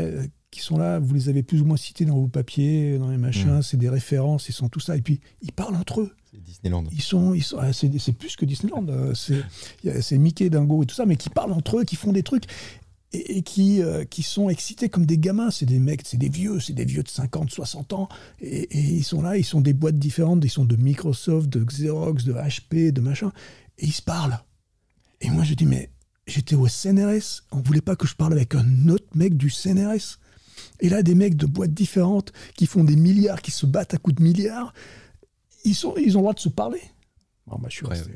qui 0.50 0.60
sont 0.60 0.78
là, 0.78 0.98
vous 0.98 1.14
les 1.14 1.28
avez 1.28 1.42
plus 1.42 1.60
ou 1.60 1.64
moins 1.64 1.76
cités 1.76 2.04
dans 2.04 2.16
vos 2.16 2.28
papiers, 2.28 2.98
dans 2.98 3.10
les 3.10 3.18
machins, 3.18 3.58
mmh. 3.58 3.62
c'est 3.62 3.76
des 3.76 3.88
références, 3.88 4.48
ils 4.48 4.52
sont 4.52 4.68
tout 4.68 4.80
ça, 4.80 4.96
et 4.96 5.00
puis 5.00 5.20
ils 5.42 5.52
parlent 5.52 5.76
entre 5.76 6.00
eux. 6.00 6.12
C'est 6.30 6.42
Disneyland. 6.42 6.84
Ils 6.92 7.02
sont, 7.02 7.34
ils 7.34 7.42
sont, 7.42 7.58
ah, 7.60 7.72
c'est, 7.72 8.12
plus 8.12 8.36
que 8.36 8.44
Disneyland. 8.44 8.86
C'est, 9.14 9.42
c'est 10.00 10.18
Mickey, 10.18 10.48
Dingo 10.48 10.82
et 10.82 10.86
tout 10.86 10.94
ça, 10.94 11.06
mais 11.06 11.16
qui 11.16 11.28
parlent 11.28 11.52
entre 11.52 11.78
eux, 11.78 11.84
qui 11.84 11.96
font 11.96 12.12
des 12.12 12.22
trucs 12.22 12.46
et, 13.12 13.42
qui, 13.42 13.82
euh, 13.82 14.04
qui 14.04 14.22
sont 14.22 14.48
excités 14.48 14.88
comme 14.88 15.06
des 15.06 15.18
gamins. 15.18 15.50
C'est 15.50 15.66
des 15.66 15.78
mecs, 15.78 16.02
c'est 16.04 16.16
des 16.16 16.28
vieux, 16.28 16.60
c'est 16.60 16.72
des 16.72 16.84
vieux 16.84 17.02
de 17.02 17.08
50, 17.08 17.50
60 17.50 17.92
ans. 17.92 18.08
Et, 18.40 18.68
ils 18.78 19.04
sont 19.04 19.22
là, 19.22 19.36
ils 19.36 19.44
sont 19.44 19.60
des 19.60 19.72
boîtes 19.72 19.98
différentes, 19.98 20.44
ils 20.44 20.50
sont 20.50 20.64
de 20.64 20.76
Microsoft, 20.76 21.48
de 21.48 21.64
Xerox, 21.64 22.24
de 22.24 22.34
HP, 22.34 22.92
de 22.92 23.00
machin. 23.00 23.32
Et 23.78 23.86
ils 23.86 23.92
se 23.92 24.02
parlent. 24.02 24.38
Et 25.20 25.30
moi, 25.30 25.44
je 25.44 25.54
dis, 25.54 25.66
mais 25.66 25.90
j'étais 26.26 26.54
au 26.54 26.68
CNRS, 26.68 27.42
on 27.52 27.60
voulait 27.60 27.80
pas 27.80 27.96
que 27.96 28.06
je 28.06 28.14
parle 28.14 28.32
avec 28.32 28.54
un 28.54 28.88
autre 28.88 29.08
mec 29.14 29.36
du 29.36 29.50
CNRS. 29.50 30.18
Et 30.80 30.88
là, 30.88 31.02
des 31.02 31.14
mecs 31.14 31.36
de 31.36 31.46
boîtes 31.46 31.74
différentes 31.74 32.32
qui 32.56 32.66
font 32.66 32.84
des 32.84 32.96
milliards, 32.96 33.42
qui 33.42 33.50
se 33.50 33.66
battent 33.66 33.94
à 33.94 33.98
coups 33.98 34.16
de 34.16 34.22
milliards, 34.22 34.72
ils, 35.64 35.74
sont, 35.74 35.94
ils 35.96 36.16
ont 36.16 36.20
le 36.20 36.24
droit 36.24 36.34
de 36.34 36.40
se 36.40 36.48
parler. 36.48 36.82
Bon, 37.46 37.58
bah, 37.58 37.68
je 37.68 37.76
suis 37.76 37.86
resté. 37.86 38.12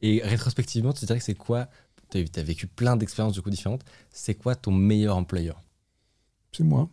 Et 0.00 0.20
rétrospectivement, 0.22 0.92
tu 0.92 1.04
dirais 1.06 1.18
que 1.18 1.24
c'est 1.24 1.34
quoi 1.34 1.68
tu 2.10 2.24
as, 2.36 2.42
vécu 2.42 2.66
plein 2.66 2.96
d'expériences 2.96 3.34
du 3.34 3.42
coup 3.42 3.50
différentes. 3.50 3.84
C'est 4.10 4.34
quoi 4.34 4.54
ton 4.54 4.72
meilleur 4.72 5.16
employeur? 5.16 5.62
C'est 6.52 6.64
moi. 6.64 6.88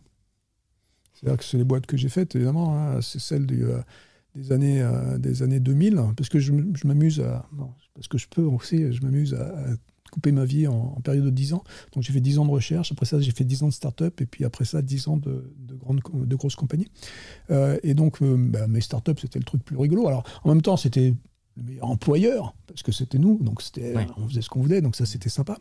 C'est-à-dire 1.14 1.38
que 1.38 1.44
c'est 1.44 1.56
les 1.56 1.64
boîtes 1.64 1.86
que 1.86 1.96
j'ai 1.96 2.08
faites, 2.08 2.36
évidemment. 2.36 2.78
Hein. 2.78 3.00
c'est 3.00 3.20
celles 3.20 3.46
euh, 3.50 3.82
des, 4.34 4.52
années, 4.52 4.82
euh, 4.82 5.16
des 5.18 5.42
années 5.42 5.60
2000, 5.60 6.02
parce 6.16 6.28
que 6.28 6.38
je, 6.38 6.52
m'amuse 6.84 7.20
à. 7.20 7.48
parce 7.94 8.08
que 8.08 8.18
je 8.18 8.28
peux 8.28 8.42
aussi, 8.42 8.92
je 8.92 9.02
m'amuse 9.02 9.34
à, 9.34 9.50
couper 10.16 10.32
ma 10.32 10.46
vie 10.46 10.66
en, 10.66 10.98
période 11.04 11.26
de 11.26 11.30
10 11.30 11.52
ans. 11.52 11.62
Donc 11.92 12.02
j'ai 12.02 12.12
fait 12.14 12.20
10 12.20 12.38
ans 12.38 12.46
de 12.46 12.50
recherche, 12.50 12.90
après 12.90 13.04
ça 13.04 13.20
j'ai 13.20 13.32
fait 13.32 13.44
10 13.44 13.64
ans 13.64 13.68
de 13.68 13.72
start-up, 13.72 14.18
et 14.22 14.26
puis 14.26 14.46
après 14.46 14.64
ça 14.64 14.80
10 14.80 15.08
ans 15.08 15.18
de, 15.18 15.52
de, 15.58 15.74
grandes, 15.74 16.00
de 16.14 16.36
grosses 16.36 16.56
compagnies. 16.56 16.88
Euh, 17.50 17.76
et 17.82 17.92
donc 17.92 18.22
bah, 18.22 18.66
mes 18.66 18.80
start-up 18.80 19.18
c'était 19.20 19.38
le 19.38 19.44
truc 19.44 19.62
plus 19.62 19.76
rigolo. 19.76 20.08
Alors 20.08 20.24
en 20.42 20.48
même 20.48 20.62
temps 20.62 20.78
c'était 20.78 21.14
le 21.58 21.62
meilleur 21.62 21.90
employeur, 21.90 22.54
parce 22.66 22.82
que 22.82 22.92
c'était 22.92 23.18
nous, 23.18 23.38
donc 23.42 23.60
c'était, 23.60 23.94
on 24.16 24.28
faisait 24.28 24.42
ce 24.42 24.48
qu'on 24.48 24.60
voulait, 24.60 24.80
donc 24.80 24.96
ça 24.96 25.04
c'était 25.04 25.28
sympa. 25.28 25.58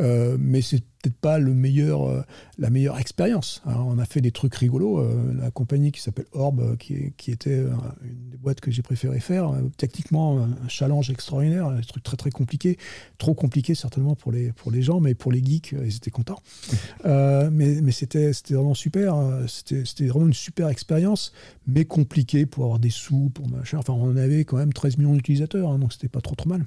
Euh, 0.00 0.36
mais 0.38 0.62
c'est 0.62 0.82
peut-être 1.02 1.16
pas 1.16 1.38
le 1.38 1.52
meilleur, 1.52 2.08
euh, 2.08 2.22
la 2.58 2.70
meilleure 2.70 2.98
expérience. 2.98 3.60
on 3.66 3.98
a 3.98 4.04
fait 4.04 4.20
des 4.20 4.30
trucs 4.30 4.54
rigolos. 4.54 5.00
Euh, 5.00 5.34
la 5.38 5.50
compagnie 5.50 5.90
qui 5.92 6.00
s'appelle 6.00 6.26
Orb, 6.32 6.76
qui, 6.78 7.12
qui, 7.16 7.32
était 7.32 7.58
une 7.58 8.30
des 8.30 8.36
boîtes 8.36 8.60
que 8.60 8.70
j'ai 8.70 8.82
préféré 8.82 9.20
faire, 9.20 9.52
techniquement 9.76 10.38
un 10.38 10.68
challenge 10.68 11.10
extraordinaire, 11.10 11.66
un 11.66 11.80
truc 11.80 12.02
très 12.02 12.16
très 12.16 12.30
compliqué, 12.30 12.78
trop 13.18 13.34
compliqué 13.34 13.74
certainement 13.74 14.14
pour 14.14 14.32
les, 14.32 14.52
pour 14.52 14.70
les 14.70 14.82
gens, 14.82 15.00
mais 15.00 15.14
pour 15.14 15.32
les 15.32 15.42
geeks, 15.42 15.74
ils 15.84 15.96
étaient 15.96 16.10
contents. 16.10 16.40
mais 17.04 17.80
mais 17.82 17.92
c'était, 17.92 18.32
vraiment 18.50 18.74
super. 18.74 19.16
C'était, 19.48 19.84
c'était 19.84 20.06
vraiment 20.06 20.26
une 20.26 20.32
super 20.32 20.68
expérience, 20.68 21.32
mais 21.66 21.84
compliqué 21.84 22.46
pour 22.46 22.64
avoir 22.64 22.78
des 22.78 22.90
sous, 22.90 23.30
pour 23.34 23.48
machin. 23.48 23.78
Enfin, 23.78 23.92
on 23.92 24.16
avait 24.16 24.44
quand 24.44 24.56
même 24.56 24.72
13 24.72 24.98
millions 24.98 25.14
d'utilisateurs, 25.14 25.70
hein, 25.70 25.78
donc 25.78 25.92
c'était 25.92 26.08
pas 26.08 26.20
trop 26.20 26.34
trop 26.34 26.48
mal. 26.48 26.64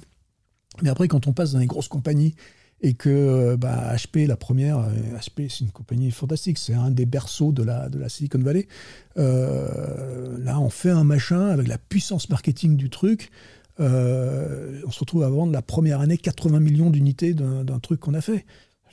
Mais 0.82 0.90
après, 0.90 1.08
quand 1.08 1.28
on 1.28 1.34
passe 1.34 1.54
dans 1.54 1.60
les 1.60 1.68
grosses 1.68 1.88
compagnies 1.88 2.36
et 2.86 2.94
que 2.94 3.56
bah, 3.56 3.96
HP, 3.96 4.28
la 4.28 4.38
première, 4.38 4.78
HP 4.78 5.46
euh, 5.46 5.48
c'est 5.50 5.62
une 5.62 5.72
compagnie 5.72 6.12
fantastique, 6.12 6.60
c'est 6.60 6.76
un 6.76 6.92
des 6.92 7.08
berceaux 7.08 7.52
de 7.52 7.64
la, 7.64 7.90
de 7.90 7.98
la 7.98 8.10
Silicon 8.10 8.38
Valley. 8.38 8.68
Euh, 9.18 10.38
là, 10.38 10.60
on 10.60 10.70
fait 10.70 10.92
un 10.92 11.04
machin 11.04 11.48
avec 11.48 11.68
la 11.68 11.80
puissance 11.80 12.30
marketing 12.30 12.78
du 12.78 12.92
truc. 12.92 13.32
Euh, 13.80 14.80
on 14.86 14.92
se 14.92 15.00
retrouve 15.00 15.24
à 15.24 15.30
vendre 15.30 15.52
la 15.52 15.64
première 15.64 16.00
année 16.00 16.18
80 16.18 16.60
millions 16.60 16.92
d'unités 16.92 17.34
d'un 17.34 17.80
truc 17.80 18.00
qu'on 18.00 18.14
a 18.14 18.22
fait 18.22 18.46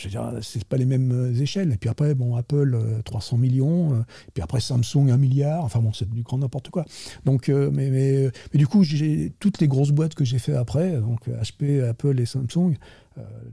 je 0.03 0.09
veux 0.09 0.11
dire, 0.11 0.33
c'est 0.43 0.65
pas 0.65 0.77
les 0.77 0.85
mêmes 0.85 1.13
euh, 1.13 1.41
échelles. 1.41 1.73
Et 1.73 1.77
puis 1.77 1.89
après, 1.89 2.15
bon, 2.15 2.35
Apple, 2.37 2.79
300 3.05 3.37
euh, 3.37 3.39
millions. 3.39 3.95
Euh, 3.95 4.01
et 4.01 4.31
puis 4.35 4.43
après, 4.43 4.61
Samsung, 4.61 5.11
1 5.11 5.17
milliard. 5.17 5.65
Enfin 5.65 5.81
bon, 5.81 5.93
c'est 5.93 6.09
du 6.09 6.23
grand 6.23 6.39
n'importe 6.39 6.71
quoi. 6.71 6.85
Donc, 7.25 7.49
mais, 7.49 7.91
mais, 7.91 8.31
mais, 8.53 8.59
du 8.59 8.67
coup, 8.67 8.85
toutes 9.39 9.61
les 9.61 9.69
grosses 9.69 9.91
boîtes 9.91 10.15
que 10.15 10.25
j'ai 10.25 10.39
fait 10.39 10.55
après, 10.55 10.99
donc 10.99 11.29
HP, 11.29 11.83
Apple 11.89 12.19
et 12.21 12.27
Samsung, 12.27 12.75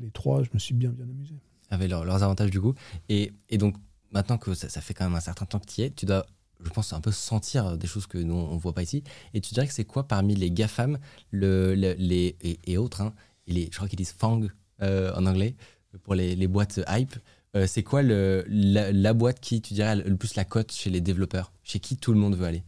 les 0.01 0.11
trois, 0.11 0.43
je 0.43 0.49
me 0.53 0.59
suis 0.59 0.73
bien, 0.73 0.89
bien 0.89 1.05
amusé. 1.05 1.35
Avec 1.69 1.89
leurs, 1.89 2.23
avantages 2.23 2.49
du 2.49 2.59
coup. 2.59 2.73
Et, 3.09 3.31
et 3.49 3.57
donc, 3.57 3.75
maintenant 4.11 4.37
que 4.37 4.53
ça, 4.53 4.81
fait 4.81 4.93
quand 4.93 5.05
même 5.05 5.15
un 5.15 5.21
certain 5.21 5.45
temps 5.45 5.59
que 5.59 5.67
tu 5.67 5.81
y 5.81 5.83
es, 5.83 5.91
tu 5.91 6.05
dois 6.05 6.25
je 6.61 6.69
pense, 6.71 6.91
un 6.91 6.99
peu 6.99 7.11
sentir 7.11 7.77
des 7.77 7.87
choses 7.87 8.05
que 8.05 8.17
nous, 8.17 8.33
on 8.33 8.55
ne 8.55 8.59
voit 8.59 8.73
pas 8.73 8.83
ici. 8.83 9.01
Et 9.33 9.39
tu 9.39 9.53
dirais 9.53 9.65
que 9.65 9.73
c'est 9.73 9.85
quoi 9.85 10.09
parmi 10.09 10.35
les 10.35 10.51
GAFAM 10.51 10.97
le, 11.31 11.73
les, 11.73 12.35
et, 12.65 12.77
autres, 12.77 12.99
hein, 12.99 13.13
et 13.47 13.53
les, 13.53 13.69
je 13.71 13.77
crois 13.77 13.87
qu'ils 13.87 13.97
disent 13.97 14.11
FANG 14.11 14.49
en 14.81 15.25
anglais, 15.25 15.55
pour 16.03 16.15
les, 16.15 16.47
boîtes 16.47 16.81
hype. 16.89 17.15
Euh, 17.55 17.65
c'est 17.67 17.83
quoi 17.83 18.03
le, 18.03 18.45
la, 18.47 19.13
boîte 19.13 19.39
qui, 19.39 19.61
tu 19.61 19.73
dirais, 19.73 19.95
le 19.95 20.15
plus 20.15 20.35
la 20.35 20.45
cote 20.45 20.71
chez 20.71 20.89
les 20.89 21.01
développeurs? 21.01 21.51
Chez 21.63 21.79
qui 21.79 21.97
tout 21.97 22.13
le 22.13 22.19
monde 22.19 22.35
veut 22.35 22.45
aller? 22.45 22.63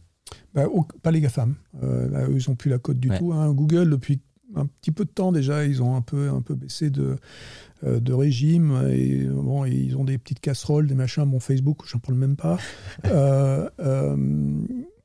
Bah, 0.54 0.66
Pas 1.02 1.10
les 1.10 1.20
GAFAM. 1.20 1.54
Euh, 1.82 2.28
ils 2.36 2.48
n'ont 2.48 2.56
plus 2.56 2.70
la 2.70 2.78
cote 2.78 2.98
du 2.98 3.08
tout. 3.10 3.32
Hein. 3.32 3.52
Google, 3.52 3.90
depuis 3.90 4.20
un 4.54 4.66
petit 4.66 4.90
peu 4.90 5.04
de 5.04 5.10
temps 5.10 5.32
déjà, 5.32 5.64
ils 5.64 5.82
ont 5.82 5.96
un 5.96 6.02
peu, 6.02 6.28
un 6.28 6.40
peu 6.40 6.54
baissé 6.54 6.90
de, 6.90 7.16
euh, 7.84 8.00
de 8.00 8.12
régime. 8.12 8.88
Et, 8.92 9.24
bon, 9.24 9.64
ils 9.64 9.96
ont 9.96 10.04
des 10.04 10.18
petites 10.18 10.40
casseroles, 10.40 10.86
des 10.86 10.94
machins. 10.94 11.24
Bon, 11.24 11.40
Facebook, 11.40 11.82
j'en 11.86 11.98
parle 11.98 12.18
même 12.18 12.36
pas. 12.36 12.58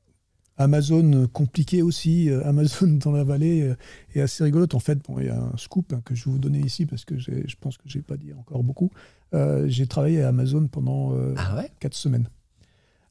Amazon 0.58 1.28
compliqué 1.32 1.82
aussi. 1.82 2.28
Euh, 2.28 2.44
Amazon 2.44 2.88
dans 2.88 3.12
la 3.12 3.24
vallée 3.24 3.62
euh, 3.62 3.76
est 4.14 4.20
assez 4.20 4.44
rigolote. 4.44 4.74
En 4.74 4.80
fait, 4.80 4.98
bon, 5.06 5.18
il 5.20 5.26
y 5.26 5.30
a 5.30 5.40
un 5.40 5.56
scoop 5.56 5.92
hein, 5.92 6.02
que 6.04 6.14
je 6.14 6.24
vais 6.24 6.32
vous 6.32 6.38
donner 6.38 6.58
ici 6.58 6.84
parce 6.84 7.04
que 7.04 7.18
je 7.18 7.54
pense 7.58 7.78
que 7.78 7.84
je 7.86 7.98
n'ai 7.98 8.02
pas 8.02 8.16
dit 8.16 8.32
encore 8.34 8.62
beaucoup. 8.62 8.90
Euh, 9.34 9.66
j'ai 9.68 9.86
travaillé 9.86 10.22
à 10.22 10.28
Amazon 10.28 10.66
pendant 10.66 11.14
ah 11.36 11.64
4 11.80 11.94
semaines. 11.94 12.28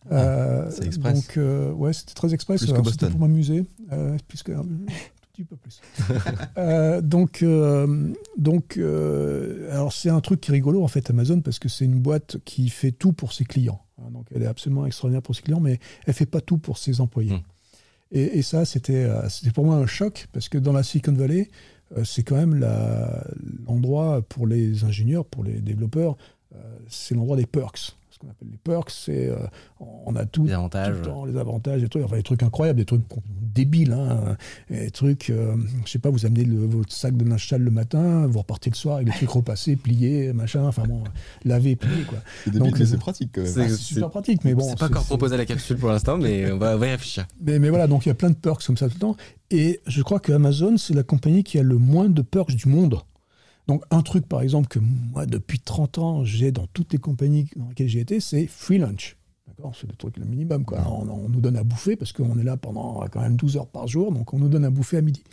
Ah, 0.10 0.68
c'est 0.70 0.86
express. 0.86 1.28
Donc, 1.36 1.78
ouais, 1.78 1.94
c'était 1.94 2.14
très 2.14 2.34
express. 2.34 2.62
Plus 2.62 2.74
que 2.74 2.82
Boston. 2.82 3.12
pour 3.12 3.20
m'amuser. 3.22 3.66
Petit 5.38 5.44
peu 5.44 5.56
plus. 5.56 5.82
donc, 7.04 7.46
donc 8.38 8.78
alors 9.72 9.94
c'est 9.94 10.10
un 10.10 10.22
truc 10.22 10.42
qui 10.42 10.52
est 10.52 10.54
rigolo 10.54 10.84
en 10.84 10.88
fait, 10.88 11.10
Amazon, 11.10 11.42
parce 11.42 11.60
que 11.60 11.70
c'est 11.70 11.86
une 11.86 12.00
boîte 12.00 12.38
qui 12.46 12.70
fait 12.70 12.92
tout 12.92 13.14
pour 13.14 13.34
ses 13.34 13.46
clients. 13.46 13.82
Hein, 14.00 14.10
donc 14.12 14.28
elle 14.34 14.44
est 14.44 14.48
absolument 14.48 14.86
extraordinaire 14.86 15.22
pour 15.22 15.36
ses 15.36 15.42
clients, 15.42 15.60
mais 15.60 15.80
elle 16.06 16.14
fait 16.14 16.26
pas 16.26 16.42
tout 16.42 16.58
pour 16.58 16.78
ses 16.78 17.02
employés. 17.02 17.34
Hmm. 17.34 17.42
Et, 18.12 18.42
ça, 18.42 18.64
c'était 18.64 19.04
euh, 19.04 19.28
pour 19.54 19.66
moi 19.66 19.76
un 19.76 19.86
choc, 19.86 20.28
parce 20.32 20.48
que 20.48 20.58
dans 20.58 20.72
la 20.72 20.84
Silicon 20.84 21.12
Valley, 21.12 21.50
euh, 21.98 22.06
c'est 22.06 22.24
quand 22.24 22.38
même 22.38 22.56
l'endroit 23.68 24.22
pour 24.22 24.48
les 24.48 24.86
ingénieurs, 24.86 25.26
pour 25.26 25.44
les 25.44 25.60
développeurs, 25.60 26.16
euh, 26.56 26.58
c'est 26.88 27.16
l'endroit 27.16 27.36
des 27.36 27.46
perks. 27.46 27.98
Ce 28.18 28.26
qu'on 28.26 28.32
appelle 28.32 28.48
les 28.50 28.58
perks, 28.58 28.90
c'est 28.90 29.30
euh, 29.30 29.36
on 29.80 30.16
a 30.16 30.26
tout, 30.26 30.46
Les 30.48 30.54
avantages. 30.54 30.96
tout 30.96 31.02
le 31.02 31.06
temps, 31.06 31.26
les 31.26 31.38
avantages, 31.38 31.82
des 31.82 31.88
trucs, 31.88 32.04
enfin 32.04 32.16
des 32.16 32.24
trucs 32.24 32.42
incroyables, 32.42 32.80
des 32.80 32.86
trucs 32.86 33.04
débiles, 33.54 33.92
hein, 33.92 34.36
des 34.72 34.90
trucs, 34.90 35.30
euh, 35.30 35.56
je 35.86 35.92
sais 35.92 36.00
pas, 36.00 36.10
vous 36.10 36.26
amenez 36.26 36.44
le- 36.44 36.66
votre 36.66 36.92
sac 36.92 37.16
de 37.16 37.24
linge 37.24 37.48
sale 37.48 37.62
le 37.62 37.70
matin, 37.70 38.26
vous 38.26 38.40
repartez 38.40 38.72
le 38.72 38.76
soir 38.76 38.96
avec 38.96 39.10
les 39.10 39.14
trucs 39.14 39.30
repassés, 39.30 39.76
pliés, 39.76 40.34
machin, 40.34 40.64
enfin 40.66 40.84
bon, 40.88 41.04
laver, 41.46 41.76
plier 41.76 42.04
quoi. 42.08 42.18
C'est 42.44 42.52
Donc, 42.52 42.70
débile, 42.70 42.82
euh, 42.82 42.86
c'est 42.88 42.98
pratique 42.98 43.30
quand 43.36 43.42
même. 43.42 43.52
c'est- 43.54 43.62
Ah, 43.62 43.70
c'est 43.70 43.76
super 43.78 44.10
pratique, 44.10 44.44
mais 44.44 44.56
bon. 44.56 44.68
c'est 44.68 44.80
pas 44.80 44.88
encore 44.88 45.04
proposé 45.06 45.36
à 45.36 45.38
la 45.38 45.46
capsule 45.46 45.78
pour 45.78 45.90
l'instant, 45.90 46.18
mais 46.18 46.52
on 46.52 46.58
va, 46.58 46.76
on 46.76 46.80
va 46.80 46.88
y 46.88 46.92
réfléchir. 46.92 47.28
mais, 47.42 47.60
mais 47.60 47.70
voilà, 47.70 47.86
donc 47.86 48.06
il 48.06 48.10
y 48.10 48.12
a 48.12 48.16
plein 48.16 48.32
de 48.32 48.36
perks 48.36 48.66
comme 48.66 48.78
ça 48.78 48.88
tout 48.88 48.96
le 48.96 49.00
temps. 49.00 49.16
Et 49.52 49.80
je 49.86 50.02
crois 50.02 50.20
que 50.20 50.32
Amazon, 50.34 50.76
c'est 50.78 50.94
la 50.96 51.04
compagnie 51.04 51.44
qui 51.44 51.60
a 51.60 51.64
le 51.64 51.78
moins 51.78 52.10
de 52.10 52.22
perks 52.24 52.56
du 52.56 52.68
monde. 52.68 52.98
Donc 53.68 53.84
un 53.92 54.02
truc, 54.02 54.28
par 54.28 54.42
exemple, 54.42 54.68
que 54.68 54.80
moi, 54.80 55.26
depuis 55.26 55.60
30 55.60 55.98
ans, 55.98 56.24
j'ai 56.24 56.52
dans 56.52 56.68
toutes 56.68 56.94
les 56.94 57.00
compagnies 57.00 57.50
dans 57.56 57.68
lesquelles 57.68 57.90
j'ai 57.90 58.00
été, 58.00 58.20
c'est 58.20 58.48
free 58.48 58.78
lunch. 58.78 59.18
D'accord 59.48 59.74
C'est 59.80 59.88
le 59.88 59.96
truc 59.96 60.18
le 60.18 60.26
minimum. 60.26 60.66
Quoi. 60.66 60.80
On, 60.88 61.08
on 61.10 61.30
nous 61.30 61.42
donne 61.42 61.58
à 61.58 61.64
bouffer 61.64 61.96
parce 61.96 62.12
qu'on 62.14 62.38
est 62.40 62.44
là 62.44 62.58
pendant 62.58 63.06
quand 63.12 63.22
même 63.22 63.36
12 63.36 63.58
heures 63.58 63.68
par 63.68 63.88
jour, 63.88 64.12
donc 64.12 64.34
on 64.34 64.40
nous 64.40 64.50
donne 64.50 64.66
à 64.66 64.70
bouffer 64.70 64.98
à 64.98 65.02
midi. 65.02 65.24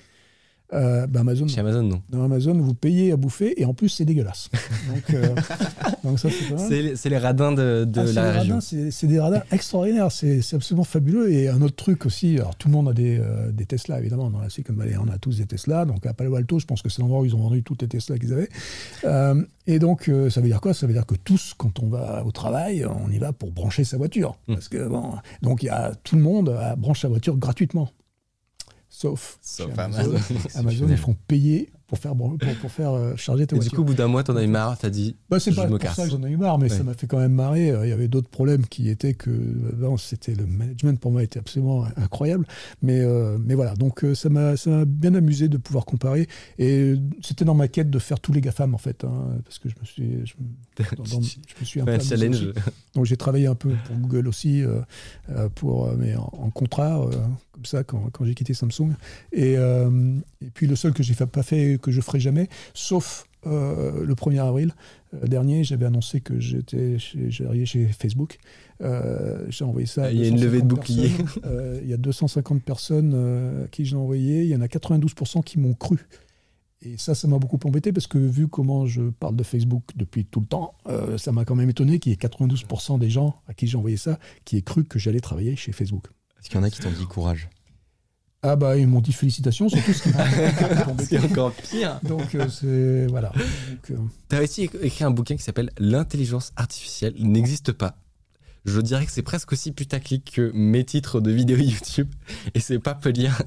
Euh, 0.72 1.06
bah, 1.06 1.20
Amazon, 1.20 1.46
Chez 1.46 1.60
Amazon, 1.60 1.82
non. 1.82 2.02
dans 2.08 2.24
Amazon, 2.24 2.54
vous 2.58 2.74
payez 2.74 3.12
à 3.12 3.16
bouffer 3.16 3.60
et 3.60 3.64
en 3.66 3.74
plus, 3.74 3.90
c'est 3.90 4.04
dégueulasse. 4.06 4.48
Donc, 4.92 5.14
euh, 5.14 5.34
donc 6.04 6.18
ça, 6.18 6.28
c'est 6.30 6.48
pas 6.48 6.60
mal. 6.68 6.96
C'est 6.96 7.08
les- 7.10 7.18
radins 7.18 7.52
de, 7.52 7.84
de 7.84 8.00
Ah, 8.00 8.04
la 8.12 8.32
région. 8.32 8.54
radins, 8.56 8.88
C'est 8.90 9.06
des 9.06 9.20
radins 9.20 9.42
extraordinaires, 9.52 10.10
c'est 10.10 10.40
absolument 10.54 10.82
fabuleux. 10.84 11.30
Et 11.30 11.48
un 11.48 11.60
autre 11.62 11.76
truc 11.76 12.06
aussi, 12.06 12.36
alors 12.38 12.56
tout 12.56 12.68
le 12.68 12.72
monde 12.72 12.88
a 12.88 12.92
des, 12.94 13.18
euh, 13.20 13.52
des 13.52 13.66
Tesla, 13.66 14.00
évidemment, 14.00 14.30
dans 14.30 14.40
la 14.40 14.48
Silicon 14.50 14.72
Valley, 14.72 14.96
on 14.96 15.08
a 15.12 15.18
tous 15.18 15.36
des 15.36 15.46
Tesla. 15.46 15.84
Donc 15.84 16.06
à 16.06 16.14
Palo 16.14 16.34
Alto, 16.34 16.58
je 16.58 16.64
pense 16.66 16.80
que 16.82 16.88
c'est 16.88 17.02
l'endroit 17.02 17.20
où 17.20 17.24
ils 17.26 17.34
ont 17.36 17.40
vendu 17.42 17.62
toutes 17.62 17.82
les 17.82 17.88
Tesla 17.88 18.18
qu'ils 18.18 18.32
avaient. 18.32 18.48
Euh, 19.04 19.44
et 19.66 19.78
donc, 19.78 20.08
euh, 20.08 20.30
ça 20.30 20.40
veut 20.40 20.48
dire 20.48 20.60
quoi? 20.62 20.74
Ça 20.74 20.86
veut 20.86 20.92
dire 20.94 21.06
que 21.06 21.14
tous, 21.14 21.54
quand 21.56 21.78
on 21.80 21.88
va 21.88 22.24
au 22.24 22.32
travail, 22.32 22.84
on 22.86 23.10
y 23.12 23.18
va 23.18 23.32
pour 23.32 23.52
brancher 23.52 23.84
sa 23.84 23.96
voiture. 23.98 24.38
Mm. 24.48 24.54
Parce 24.54 24.68
que, 24.68 24.88
bon, 24.88 25.12
donc 25.42 25.62
il 25.62 25.66
y 25.66 25.70
a 25.70 25.92
tout 26.04 26.16
le 26.16 26.22
monde 26.22 26.58
branche 26.78 27.02
sa 27.02 27.08
voiture 27.08 27.36
gratuitement. 27.36 27.90
Sauf, 28.96 29.38
Amazon. 29.76 30.14
Amazon, 30.54 30.86
ils 30.88 30.96
font 30.96 31.16
payer 31.26 31.68
pour 31.86 31.98
faire, 31.98 32.14
pour, 32.16 32.36
pour 32.60 32.70
faire 32.72 32.92
euh, 32.92 33.14
charger 33.16 33.46
ta 33.46 33.56
Et 33.56 33.58
du 33.58 33.70
coup, 33.70 33.82
au 33.82 33.84
bout 33.84 33.94
d'un 33.94 34.06
mois, 34.08 34.24
t'en 34.24 34.34
as 34.36 34.42
eu 34.42 34.46
marre, 34.46 34.78
t'as 34.78 34.88
dit. 34.90 35.16
Bah, 35.28 35.38
c'est 35.38 35.54
pas 35.54 35.64
me 35.64 35.70
pour 35.70 35.78
casse. 35.78 35.96
ça 35.96 36.04
que 36.04 36.10
j'en 36.10 36.22
ai 36.24 36.30
eu 36.30 36.36
marre, 36.36 36.58
mais 36.58 36.70
Ouais. 36.70 36.76
ça 36.76 36.82
m'a 36.82 36.94
fait 36.94 37.06
quand 37.06 37.18
même 37.18 37.32
marrer. 37.34 37.70
Euh, 37.70 37.86
Il 37.86 37.90
y 37.90 37.92
avait 37.92 38.08
d'autres 38.08 38.28
problèmes 38.30 38.66
qui 38.66 38.88
étaient 38.88 39.14
que 39.14 39.30
euh, 39.30 39.72
bon, 39.74 39.96
c'était 39.98 40.34
le 40.34 40.46
management 40.46 40.98
pour 40.98 41.12
moi 41.12 41.22
était 41.22 41.38
absolument 41.38 41.84
incroyable. 41.96 42.46
Mais, 42.82 43.00
euh, 43.00 43.36
mais 43.38 43.54
voilà, 43.54 43.74
donc 43.74 44.04
ça 44.14 44.28
m'a 44.30 44.56
ça 44.56 44.70
m'a 44.70 44.84
bien 44.86 45.14
amusé 45.14 45.48
de 45.48 45.56
pouvoir 45.58 45.84
comparer. 45.84 46.26
Et 46.58 46.94
c'était 47.22 47.44
dans 47.44 47.54
ma 47.54 47.68
quête 47.68 47.90
de 47.90 47.98
faire 47.98 48.18
tous 48.18 48.32
les 48.32 48.40
GAFAM 48.40 48.74
en 48.74 48.78
fait, 48.78 49.04
hein, 49.04 49.38
parce 49.44 49.58
que 49.58 49.68
je 49.68 49.74
me 49.78 49.84
suis, 49.84 50.26
je, 50.26 50.34
me- 50.40 50.84
dans- 50.96 51.02
dans- 51.04 51.20
je 51.20 51.60
me 51.60 51.64
suis 51.64 51.80
un 51.80 51.84
peu 51.84 51.92
un 51.92 51.98
challenge. 52.00 52.48
Donc 52.94 53.04
j'ai 53.04 53.16
travaillé 53.16 53.46
un 53.46 53.54
peu 53.54 53.70
pour 53.86 53.96
Google 53.96 54.28
aussi, 54.28 54.62
euh, 54.62 54.80
pour, 55.54 55.92
mais 55.98 56.16
en, 56.16 56.30
en 56.32 56.50
contrat, 56.50 57.00
euh, 57.02 57.10
comme 57.52 57.64
ça, 57.64 57.84
quand, 57.84 58.08
quand 58.12 58.24
j'ai 58.24 58.34
quitté 58.34 58.54
Samsung. 58.54 58.92
Et, 59.32 59.52
et 59.54 60.50
puis 60.52 60.66
le 60.66 60.76
seul 60.76 60.92
que 60.92 61.02
j'ai 61.02 61.14
pas 61.14 61.42
fait, 61.42 61.78
que 61.84 61.92
je 61.92 62.00
ferai 62.00 62.18
jamais, 62.20 62.48
sauf 62.72 63.26
euh, 63.46 64.04
le 64.04 64.14
1er 64.14 64.40
avril 64.40 64.72
euh, 65.14 65.26
dernier, 65.26 65.64
j'avais 65.64 65.86
annoncé 65.86 66.20
que 66.20 66.40
j'étais 66.40 66.98
chez, 66.98 67.30
chez 67.30 67.86
Facebook. 67.88 68.38
Euh, 68.82 69.44
j'ai 69.48 69.64
envoyé 69.64 69.86
ça. 69.86 70.04
à 70.04 70.10
Il 70.10 70.18
y 70.18 70.24
a 70.24 70.28
une 70.28 70.40
levée 70.40 70.62
de 70.62 70.66
250 70.66 70.68
boucliers. 70.68 71.08
personnes. 71.10 71.42
Euh, 71.44 71.80
il 71.82 71.88
y 71.88 71.92
a 71.92 71.96
250 71.96 72.62
personnes 72.62 73.12
euh, 73.14 73.64
à 73.64 73.68
qui 73.68 73.84
j'ai 73.84 73.96
envoyé. 73.96 74.42
Il 74.42 74.48
y 74.48 74.56
en 74.56 74.60
a 74.60 74.66
92% 74.66 75.44
qui 75.44 75.58
m'ont 75.58 75.74
cru. 75.74 75.98
Et 76.82 76.98
ça, 76.98 77.14
ça 77.14 77.28
m'a 77.28 77.38
beaucoup 77.38 77.58
embêté 77.64 77.92
parce 77.92 78.06
que 78.06 78.18
vu 78.18 78.46
comment 78.48 78.84
je 78.86 79.02
parle 79.02 79.36
de 79.36 79.42
Facebook 79.42 79.84
depuis 79.96 80.24
tout 80.26 80.40
le 80.40 80.46
temps, 80.46 80.74
euh, 80.86 81.16
ça 81.16 81.32
m'a 81.32 81.44
quand 81.44 81.54
même 81.54 81.70
étonné 81.70 81.98
qu'il 81.98 82.12
y 82.12 82.14
ait 82.14 82.18
92% 82.18 82.98
des 82.98 83.08
gens 83.08 83.36
à 83.46 83.54
qui 83.54 83.66
j'ai 83.66 83.78
envoyé 83.78 83.96
ça 83.96 84.18
qui 84.44 84.56
aient 84.58 84.62
cru 84.62 84.84
que 84.84 84.98
j'allais 84.98 85.20
travailler 85.20 85.56
chez 85.56 85.72
Facebook. 85.72 86.08
Est-ce 86.40 86.50
qu'il 86.50 86.58
y 86.58 86.60
en 86.60 86.64
a 86.64 86.70
qui 86.70 86.80
t'ont 86.80 86.90
dit 86.90 87.06
courage? 87.06 87.48
Ah 88.46 88.56
bah 88.56 88.76
ils 88.76 88.86
m'ont 88.86 89.00
dit 89.00 89.12
félicitations, 89.12 89.70
c'est 89.70 89.80
tout 89.80 89.94
ce 89.94 90.02
qui 90.02 90.10
m'a 90.10 90.24
C'est 91.02 91.18
encore 91.18 91.52
pire. 91.52 91.98
Donc 92.02 92.34
euh, 92.34 92.46
c'est 92.50 93.06
voilà. 93.06 93.32
Euh, 93.90 93.96
T'as 94.28 94.42
aussi 94.42 94.64
écrit 94.82 95.02
un 95.04 95.10
bouquin 95.10 95.34
qui 95.36 95.42
s'appelle 95.42 95.70
L'intelligence 95.78 96.52
artificielle 96.56 97.14
n'existe 97.18 97.72
pas. 97.72 97.96
Je 98.66 98.80
dirais 98.82 99.06
que 99.06 99.12
c'est 99.12 99.22
presque 99.22 99.52
aussi 99.52 99.72
putaclic 99.72 100.32
que 100.34 100.50
mes 100.54 100.84
titres 100.84 101.20
de 101.20 101.30
vidéos 101.30 101.56
YouTube. 101.58 102.08
Et 102.54 102.60
c'est 102.60 102.78
pas 102.78 102.94
peu 102.94 103.10
lire. 103.10 103.40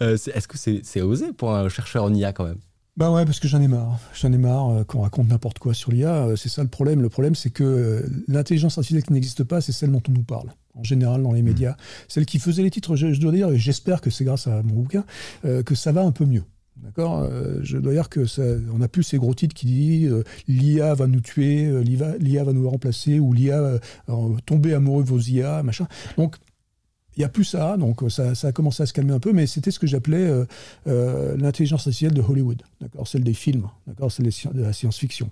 Euh, 0.00 0.16
Est-ce 0.34 0.48
que 0.48 0.58
c'est 0.58 0.80
c'est 0.82 1.00
osé 1.00 1.32
pour 1.32 1.54
un 1.54 1.68
chercheur 1.68 2.02
en 2.04 2.12
IA 2.12 2.32
quand 2.32 2.44
même? 2.44 2.58
Bah 2.96 3.12
ouais, 3.12 3.24
parce 3.24 3.38
que 3.38 3.46
j'en 3.46 3.60
ai 3.62 3.68
marre. 3.68 4.00
J'en 4.20 4.32
ai 4.32 4.38
marre 4.38 4.70
euh, 4.70 4.82
qu'on 4.84 5.02
raconte 5.02 5.28
n'importe 5.28 5.60
quoi 5.60 5.74
sur 5.74 5.92
l'IA. 5.92 6.26
euh, 6.26 6.34
C'est 6.36 6.48
ça 6.48 6.62
le 6.64 6.68
problème. 6.68 7.00
Le 7.02 7.08
problème, 7.08 7.36
c'est 7.36 7.50
que 7.50 8.04
l'intelligence 8.26 8.76
artificielle 8.78 9.04
qui 9.04 9.12
n'existe 9.12 9.44
pas, 9.44 9.60
c'est 9.60 9.70
celle 9.70 9.92
dont 9.92 10.02
on 10.08 10.12
nous 10.12 10.24
parle. 10.24 10.48
En 10.78 10.84
général, 10.84 11.22
dans 11.22 11.32
les 11.32 11.42
médias. 11.42 11.76
Celle 12.06 12.24
qui 12.24 12.38
faisait 12.38 12.62
les 12.62 12.70
titres, 12.70 12.94
je, 12.94 13.12
je 13.12 13.20
dois 13.20 13.32
dire, 13.32 13.50
et 13.50 13.58
j'espère 13.58 14.00
que 14.00 14.10
c'est 14.10 14.24
grâce 14.24 14.46
à 14.46 14.62
mon 14.62 14.74
bouquin, 14.74 15.04
euh, 15.44 15.62
que 15.64 15.74
ça 15.74 15.90
va 15.92 16.02
un 16.02 16.12
peu 16.12 16.24
mieux. 16.24 16.44
D'accord 16.82 17.20
Euh, 17.22 17.58
Je 17.62 17.78
dois 17.78 17.92
dire 17.92 18.08
que 18.08 18.24
ça, 18.26 18.42
on 18.72 18.78
n'a 18.78 18.88
plus 18.88 19.02
ces 19.02 19.18
gros 19.18 19.34
titres 19.34 19.54
qui 19.54 19.66
disent 19.66 20.12
euh, 20.12 20.24
l'IA 20.46 20.94
va 20.94 21.06
nous 21.06 21.20
tuer, 21.20 21.66
euh, 21.66 21.82
l'IA, 21.82 22.44
va 22.44 22.52
nous 22.52 22.68
remplacer, 22.70 23.18
ou 23.18 23.32
l'IA 23.32 23.80
tomber 24.46 24.74
amoureux 24.74 25.02
de 25.02 25.08
vos 25.08 25.18
IA, 25.18 25.62
machin. 25.62 25.88
Donc, 26.16 26.36
il 27.16 27.22
n'y 27.22 27.24
a 27.24 27.28
plus 27.28 27.44
ça, 27.44 27.76
donc 27.76 28.00
ça, 28.10 28.36
ça 28.36 28.46
a 28.46 28.52
commencé 28.52 28.80
à 28.84 28.86
se 28.86 28.92
calmer 28.92 29.12
un 29.12 29.18
peu, 29.18 29.32
mais 29.32 29.48
c'était 29.48 29.72
ce 29.72 29.80
que 29.80 29.88
j'appelais 29.88 30.30
l'intelligence 30.86 31.80
artificielle 31.80 32.14
de 32.14 32.22
Hollywood, 32.22 32.62
d'accord, 32.80 33.08
celle 33.08 33.24
des 33.24 33.34
films, 33.34 33.66
d'accord, 33.88 34.12
celle 34.12 34.26
de 34.26 34.62
la 34.62 34.72
science-fiction. 34.72 35.28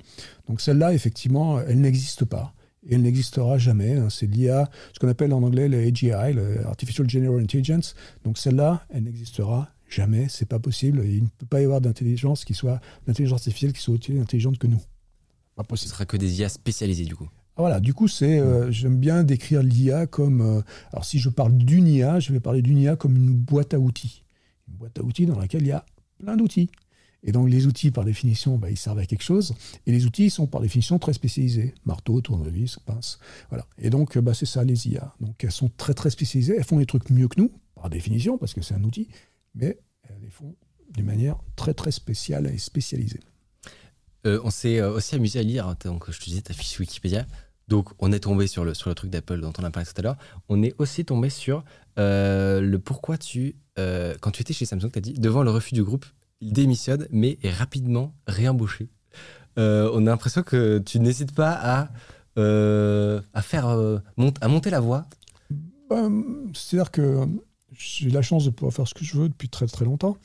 Donc 0.49 0.61
celle-là, 0.61 0.95
effectivement, 0.95 1.61
elle 1.61 1.81
n'existe 1.81 2.25
pas. 2.25 2.56
Et 2.89 2.95
elle 2.95 3.03
n'existera 3.03 3.59
jamais. 3.59 3.97
hein. 3.97 4.09
C'est 4.11 4.27
l'IA, 4.27 4.71
ce 4.93 4.99
qu'on 4.99 5.09
appelle 5.09 5.33
en 5.33 5.43
anglais 5.43 5.69
le 5.69 5.79
AGI, 5.81 6.33
le 6.35 6.65
Artificial 6.67 7.09
General 7.11 7.41
Intelligence. 7.43 7.95
Donc 8.25 8.39
celle-là, 8.39 8.87
elle 8.91 9.05
n'existera 9.05 9.71
jamais. 9.89 10.27
C'est 10.29 10.47
pas 10.47 10.59
possible. 10.59 11.03
Il 11.05 11.25
ne 11.25 11.29
peut 11.39 11.47
pas 11.47 11.61
y 11.61 11.65
avoir 11.65 11.81
d'intelligence 11.81 12.45
qui 12.45 12.55
soit 12.55 12.81
d'intelligence 13.07 13.41
artificielle 13.41 13.73
qui 13.73 13.81
soit 13.83 13.95
aussi 13.95 14.19
intelligente 14.19 14.59
que 14.59 14.67
nous. 14.69 14.81
Pas 15.57 15.63
Ce 15.65 15.69
possible. 15.69 15.91
sera 15.93 16.07
que 16.07 16.17
des 16.17 16.41
IA 16.41 16.49
spécialisées 16.49 17.05
du 17.05 17.17
coup. 17.17 17.29
Ah, 17.59 17.63
Voilà, 17.63 17.81
du 17.81 17.95
coup, 17.95 18.07
c'est, 18.07 18.39
euh, 18.39 18.71
j'aime 18.71 18.99
bien 18.99 19.25
décrire 19.25 19.63
l'IA 19.63 20.07
comme. 20.07 20.41
euh, 20.43 20.61
alors, 20.93 21.05
si 21.05 21.19
je 21.19 21.29
parle 21.31 21.57
d'une 21.57 21.89
IA, 21.89 22.21
je 22.21 22.33
vais 22.33 22.41
parler 22.41 22.61
d'une 22.63 22.79
IA 22.79 22.95
comme 22.97 23.17
une 23.17 23.33
boîte 23.33 23.73
à 23.75 23.79
outils. 23.81 24.23
Une 24.69 24.75
boîte 24.77 24.99
à 24.99 25.03
outils 25.03 25.25
dans 25.27 25.39
laquelle 25.39 25.63
il 25.63 25.69
y 25.69 25.73
a 25.73 25.85
plein 26.19 26.37
d'outils. 26.37 26.69
Et 27.27 27.33
donc, 27.33 27.51
les 27.51 27.67
outils, 27.67 27.91
par 27.91 28.05
définition, 28.05 28.57
bah, 28.57 28.71
ils 28.71 28.79
servent 28.79 29.01
à 29.01 29.05
quelque 29.05 29.25
chose. 29.25 29.55
Et 29.85 29.93
les 29.93 30.07
outils 30.07 30.31
sont, 30.31 30.47
par 30.47 30.61
définition, 30.61 30.99
très 30.99 31.13
spécialisés. 31.13 31.75
Marteau, 31.85 32.21
tournevis, 32.21 32.79
pince. 32.87 33.19
Voilà. 33.51 33.67
Et 33.79 33.91
donc, 33.91 34.17
bah, 34.19 34.33
c'est 34.33 34.47
ça, 34.47 34.65
les 34.65 34.89
IA. 34.89 35.13
Donc, 35.21 35.43
elles 35.43 35.53
sont 35.53 35.71
très, 35.77 35.93
très 35.93 36.11
spécialisées. 36.11 36.55
Elles 36.57 36.65
font 36.65 36.79
des 36.79 36.87
trucs 36.87 37.11
mieux 37.11 37.27
que 37.27 37.41
nous, 37.41 37.51
par 37.75 37.91
définition, 37.91 38.39
parce 38.39 38.55
que 38.55 38.63
c'est 38.63 38.75
un 38.75 38.85
outil. 38.85 39.09
Mais 39.57 39.79
elles 40.05 40.21
les 40.23 40.31
font 40.31 40.55
d'une 40.95 41.05
manière 41.05 41.37
très, 41.57 41.75
très 41.75 41.91
spéciale 41.91 42.47
et 42.47 42.59
spécialisée. 42.59 43.21
Euh, 44.27 44.41
on 44.45 44.51
s'est 44.51 44.79
euh, 44.79 44.93
aussi 44.93 45.17
amusé 45.17 45.41
à 45.41 45.43
lire, 45.43 45.67
hein, 45.67 45.77
donc 45.85 46.11
je 46.11 46.19
te 46.19 46.25
disais, 46.25 46.43
ta 46.43 46.55
fiche 46.55 46.79
Wikipédia. 46.79 47.27
Donc 47.69 47.91
on 47.99 48.13
est 48.13 48.21
tombé 48.21 48.47
sur 48.47 48.65
le, 48.65 48.75
sur 48.75 48.89
le 48.89 48.95
truc 48.95 49.11
d'Apple 49.11 49.41
dont 49.41 49.53
on 49.59 49.65
a 49.65 49.71
parlé 49.71 49.87
tout 49.87 49.99
à 49.99 50.03
l'heure. 50.03 50.17
On 50.49 50.63
est 50.63 50.75
aussi 50.79 51.05
tombé 51.05 51.31
sur 51.31 51.65
euh, 51.99 52.61
le 52.61 52.79
pourquoi 52.79 53.19
tu, 53.19 53.57
quand 53.77 54.31
tu 54.31 54.43
étais 54.43 54.55
chez 54.55 54.65
Samsung, 54.65 54.91
tu 54.93 54.99
as 54.99 55.03
dit, 55.03 55.15
devant 55.15 55.43
le 55.43 55.51
refus 55.51 55.75
du 55.75 55.83
groupe, 55.83 56.07
il 56.41 56.53
démissionne, 56.53 57.07
mais 57.11 57.39
est 57.43 57.51
rapidement 57.51 58.15
réembauché. 58.27 58.89
Euh, 59.59 59.91
on 59.95 60.07
a 60.07 60.11
l'impression 60.11 60.43
que 60.43 60.79
tu 60.79 61.01
n'hésites 61.01 61.33
pas 61.33 61.53
à, 61.53 61.89
euh, 62.39 63.21
à, 63.33 63.43
faire, 63.43 63.69
euh, 63.69 63.99
à 64.41 64.49
monter 64.49 64.71
la 64.71 64.81
voie. 64.81 65.07
Ben, 65.89 66.25
C'est-à-dire 66.53 66.91
que 66.91 67.27
j'ai 67.73 68.11
la 68.11 68.23
chance 68.23 68.45
de 68.45 68.51
pouvoir 68.51 68.73
faire 68.73 68.89
ce 68.89 68.95
que 68.95 69.05
je 69.05 69.17
veux 69.17 69.29
depuis 69.29 69.49
très 69.49 69.67
très 69.67 69.85
longtemps. 69.85 70.17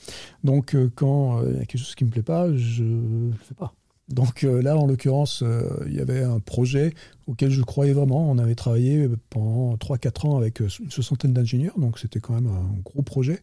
Donc 0.44 0.76
euh, 0.76 0.92
quand 0.96 1.40
euh, 1.40 1.52
il 1.52 1.60
y 1.60 1.62
a 1.62 1.66
quelque 1.66 1.80
chose 1.80 1.96
qui 1.96 2.06
me 2.06 2.10
plaît 2.10 2.24
pas, 2.24 2.54
je 2.56 2.84
ne 2.84 3.30
le 3.32 3.38
fais 3.38 3.54
pas. 3.54 3.74
Donc 4.10 4.44
euh, 4.44 4.62
là, 4.62 4.78
en 4.78 4.88
l'occurrence, 4.88 5.42
euh, 5.42 5.84
il 5.88 5.94
y 5.94 6.00
avait 6.00 6.24
un 6.24 6.40
projet 6.40 6.94
auquel 7.28 7.50
je 7.50 7.62
croyais 7.62 7.94
vraiment. 7.94 8.30
On 8.30 8.38
avait 8.38 8.56
travaillé 8.56 9.10
pendant 9.30 9.76
3-4 9.76 10.28
ans 10.28 10.38
avec 10.38 10.62
euh, 10.62 10.68
une 10.80 10.92
soixantaine 10.92 11.34
d'ingénieurs, 11.34 11.78
donc 11.80 12.00
c'était 12.00 12.20
quand 12.20 12.34
même 12.34 12.48
un 12.48 12.80
gros 12.84 13.04
projet. 13.04 13.42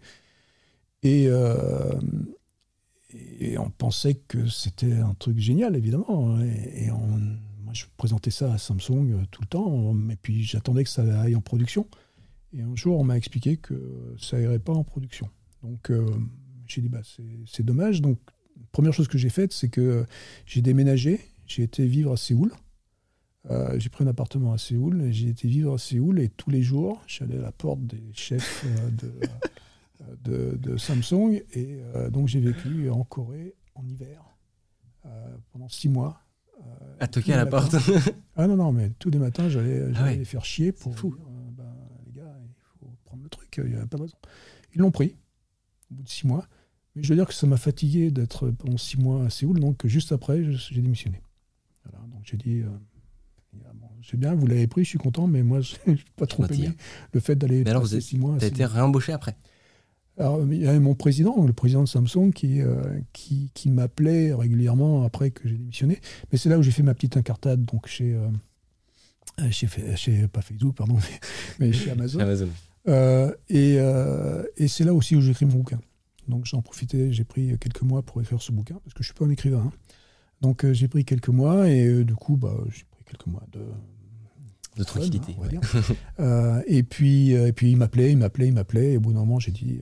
Et, 1.02 1.26
euh, 1.28 1.92
et 3.14 3.59
on 3.59 3.71
pensait 3.71 4.14
que 4.14 4.47
c'était 4.49 4.92
un 4.92 5.14
truc 5.14 5.38
génial, 5.38 5.77
évidemment. 5.77 6.31
hein. 6.37 6.44
Et, 6.75 6.90
moi, 6.90 7.75
je 7.75 7.85
présentais 7.99 8.31
ça 8.31 8.53
à 8.53 8.59
Samsung 8.59 9.12
euh, 9.12 9.25
tout 9.31 9.42
le 9.42 9.47
temps, 9.47 9.94
et 10.11 10.16
puis 10.16 10.42
j'attendais 10.42 10.85
que 10.85 10.90
ça 10.90 11.03
aille 11.21 11.37
en 11.37 11.42
production. 11.42 11.87
Et 12.55 12.62
un 12.62 12.75
jour, 12.77 12.99
on 12.99 13.05
m'a 13.05 13.16
expliqué 13.16 13.59
que 13.59 14.14
ça 14.18 14.40
irait 14.40 14.59
pas 14.59 14.73
en 14.73 14.85
production. 14.85 15.29
Donc, 15.62 15.90
euh, 15.90 16.07
j'ai 16.66 16.81
dit, 16.81 16.88
bah, 16.88 17.03
c'est- 17.47 17.62
dommage. 17.62 18.01
Donc, 18.01 18.18
première 18.73 18.94
chose 18.94 19.09
que 19.09 19.18
j'ai 19.18 19.29
faite, 19.29 19.53
c'est 19.53 19.68
que 19.68 20.07
j'ai 20.47 20.62
déménagé. 20.62 21.21
J'ai 21.47 21.62
été 21.62 21.87
vivre 21.87 22.12
à 22.12 22.16
Séoul. 22.16 22.53
Euh, 23.51 23.79
j'ai 23.79 23.88
pris 23.90 24.05
un 24.05 24.07
appartement 24.09 24.53
à 24.55 24.59
Séoul. 24.59 25.09
J'ai 25.11 25.29
été 25.29 25.47
vivre 25.49 25.75
à 25.75 25.79
Séoul 25.79 26.21
et 26.21 26.29
tous 26.31 26.51
les 26.51 26.62
jours, 26.62 27.03
j'allais 27.07 27.38
à 27.38 27.42
la 27.42 27.53
porte 27.53 27.81
des 27.87 28.03
chefs 28.14 28.64
euh, 28.66 28.90
de, 28.90 29.12
de, 30.25 30.57
de 30.61 30.77
Samsung. 30.77 31.43
Et 31.55 31.81
donc 32.11 32.29
j'ai 32.29 32.41
vécu 32.41 32.91
en 32.91 33.05
Corée 33.05 33.55
en 33.75 33.87
hiver 33.87 34.23
pendant 35.53 35.69
six 35.69 35.89
mois. 35.89 36.23
à 37.01 37.07
toquer 37.09 37.35
à 37.35 37.37
la 37.37 37.47
porte. 37.47 37.75
ah 38.37 38.47
non, 38.47 38.57
non, 38.57 38.73
mais 38.73 38.91
tous 38.99 39.11
les 39.11 39.19
matins, 39.19 39.49
j'allais 39.49 39.85
Ah 39.97 40.13
les 40.13 40.25
faire 40.25 40.45
chier 40.45 40.73
pour 40.73 40.93
dire, 40.93 41.17
ben, 41.53 41.65
les 42.07 42.13
gars, 42.13 42.37
il 42.43 42.55
faut 42.81 42.91
prendre 43.05 43.23
le 43.23 43.29
truc, 43.29 43.61
il 43.65 43.71
n'y 43.71 43.77
a 43.77 43.87
pas 43.87 43.97
de 43.97 44.03
raison. 44.03 44.17
Ils 44.75 44.81
l'ont 44.81 44.91
pris 44.91 45.17
au 45.91 45.95
bout 45.95 46.03
de 46.03 46.09
six 46.09 46.27
mois. 46.27 46.47
Mais 46.95 47.03
je 47.03 47.11
veux 47.11 47.15
dire 47.15 47.27
que 47.27 47.35
ça 47.35 47.47
m'a 47.47 47.57
fatigué 47.57 48.11
d'être 48.11 48.51
pendant 48.51 48.77
six 48.77 48.99
mois 48.99 49.25
à 49.25 49.31
Séoul, 49.31 49.61
donc 49.61 49.87
juste 49.87 50.13
après, 50.13 50.43
j'ai 50.53 50.81
démissionné. 50.81 51.23
Voilà, 51.85 52.05
donc 52.09 52.23
j'ai 52.25 52.37
dit, 52.37 52.61
euh, 52.61 52.69
c'est 54.03 54.19
bien, 54.19 54.35
vous 54.35 54.47
l'avez 54.47 54.67
pris, 54.67 54.85
je 54.85 54.91
suis 54.91 54.99
content, 54.99 55.27
mais 55.27 55.43
moi, 55.43 55.61
je 55.63 55.77
n'ai 55.87 55.99
pas 56.17 56.27
trop 56.27 56.45
aimé 56.47 56.71
le 57.13 57.21
fait 57.21 57.37
d'aller 57.37 57.65
passer 57.65 57.79
vous 57.79 57.95
êtes, 57.95 58.03
six 58.03 58.19
mois. 58.19 58.37
As 58.41 58.47
été 58.47 58.65
réembauché 58.65 59.13
après? 59.13 59.37
Alors, 60.18 60.44
il 60.50 60.62
y 60.62 60.66
avait 60.66 60.81
mon 60.81 60.94
président, 60.94 61.44
le 61.44 61.52
président 61.52 61.83
de 61.83 61.88
Samsung, 61.88 62.33
qui, 62.33 62.61
euh, 62.61 62.83
qui, 63.12 63.50
qui 63.54 63.70
m'appelait 63.70 64.35
régulièrement 64.35 65.04
après 65.04 65.31
que 65.31 65.48
j'ai 65.48 65.57
démissionné. 65.57 66.00
Mais 66.31 66.38
c'est 66.38 66.48
là 66.48 66.59
où 66.59 66.62
j'ai 66.62 66.70
fait 66.70 66.83
ma 66.83 66.94
petite 66.94 67.16
incartade, 67.16 67.64
donc 67.64 67.87
chez, 67.87 68.14
euh, 68.14 69.50
chez, 69.50 69.68
chez, 69.96 70.28
pas 70.28 70.42
Facebook, 70.42 70.76
pardon, 70.76 70.96
mais, 70.96 71.20
mais 71.66 71.72
chez 71.72 71.90
Amazon. 71.90 72.20
Amazon. 72.20 72.48
et, 73.48 73.78
et 74.57 74.68
c'est 74.68 74.85
là 74.85 74.94
aussi 74.94 75.16
où 75.16 75.20
j'ai 75.20 75.31
écrit 75.31 75.46
mon 75.46 75.59
bouquin. 75.59 75.81
Donc 76.28 76.44
j'en 76.44 76.61
profitais, 76.61 77.12
j'ai 77.12 77.24
pris 77.24 77.59
quelques 77.59 77.83
mois 77.83 78.02
pour 78.02 78.20
écrire 78.20 78.40
ce 78.40 78.52
bouquin, 78.52 78.78
parce 78.85 78.94
que 78.94 79.02
je 79.02 79.11
ne 79.11 79.12
suis 79.12 79.14
pas 79.14 79.24
un 79.24 79.31
écrivain. 79.31 79.64
Hein. 79.66 79.72
Donc 80.40 80.64
euh, 80.64 80.72
j'ai 80.72 80.88
pris 80.88 81.04
quelques 81.04 81.28
mois, 81.28 81.68
et 81.68 81.87
euh, 81.87 82.04
du 82.04 82.14
coup, 82.14 82.37
bah, 82.37 82.54
j'ai 82.66 82.85
pris 82.90 83.04
quelques 83.04 83.26
mois 83.26 83.44
de... 83.52 83.61
De 84.76 84.85
tranquillité. 84.85 85.37
Euh, 86.20 86.62
et, 86.68 86.85
puis, 86.85 87.33
et 87.33 87.52
puis 87.52 87.72
il 87.72 87.76
m'appelait, 87.76 88.12
il 88.12 88.18
m'appelait, 88.18 88.46
il 88.46 88.52
m'appelait, 88.52 88.92
et 88.92 88.96
au 88.96 89.00
bout 89.00 89.12
d'un 89.12 89.20
moment, 89.20 89.40
j'ai 89.40 89.50
dit, 89.50 89.81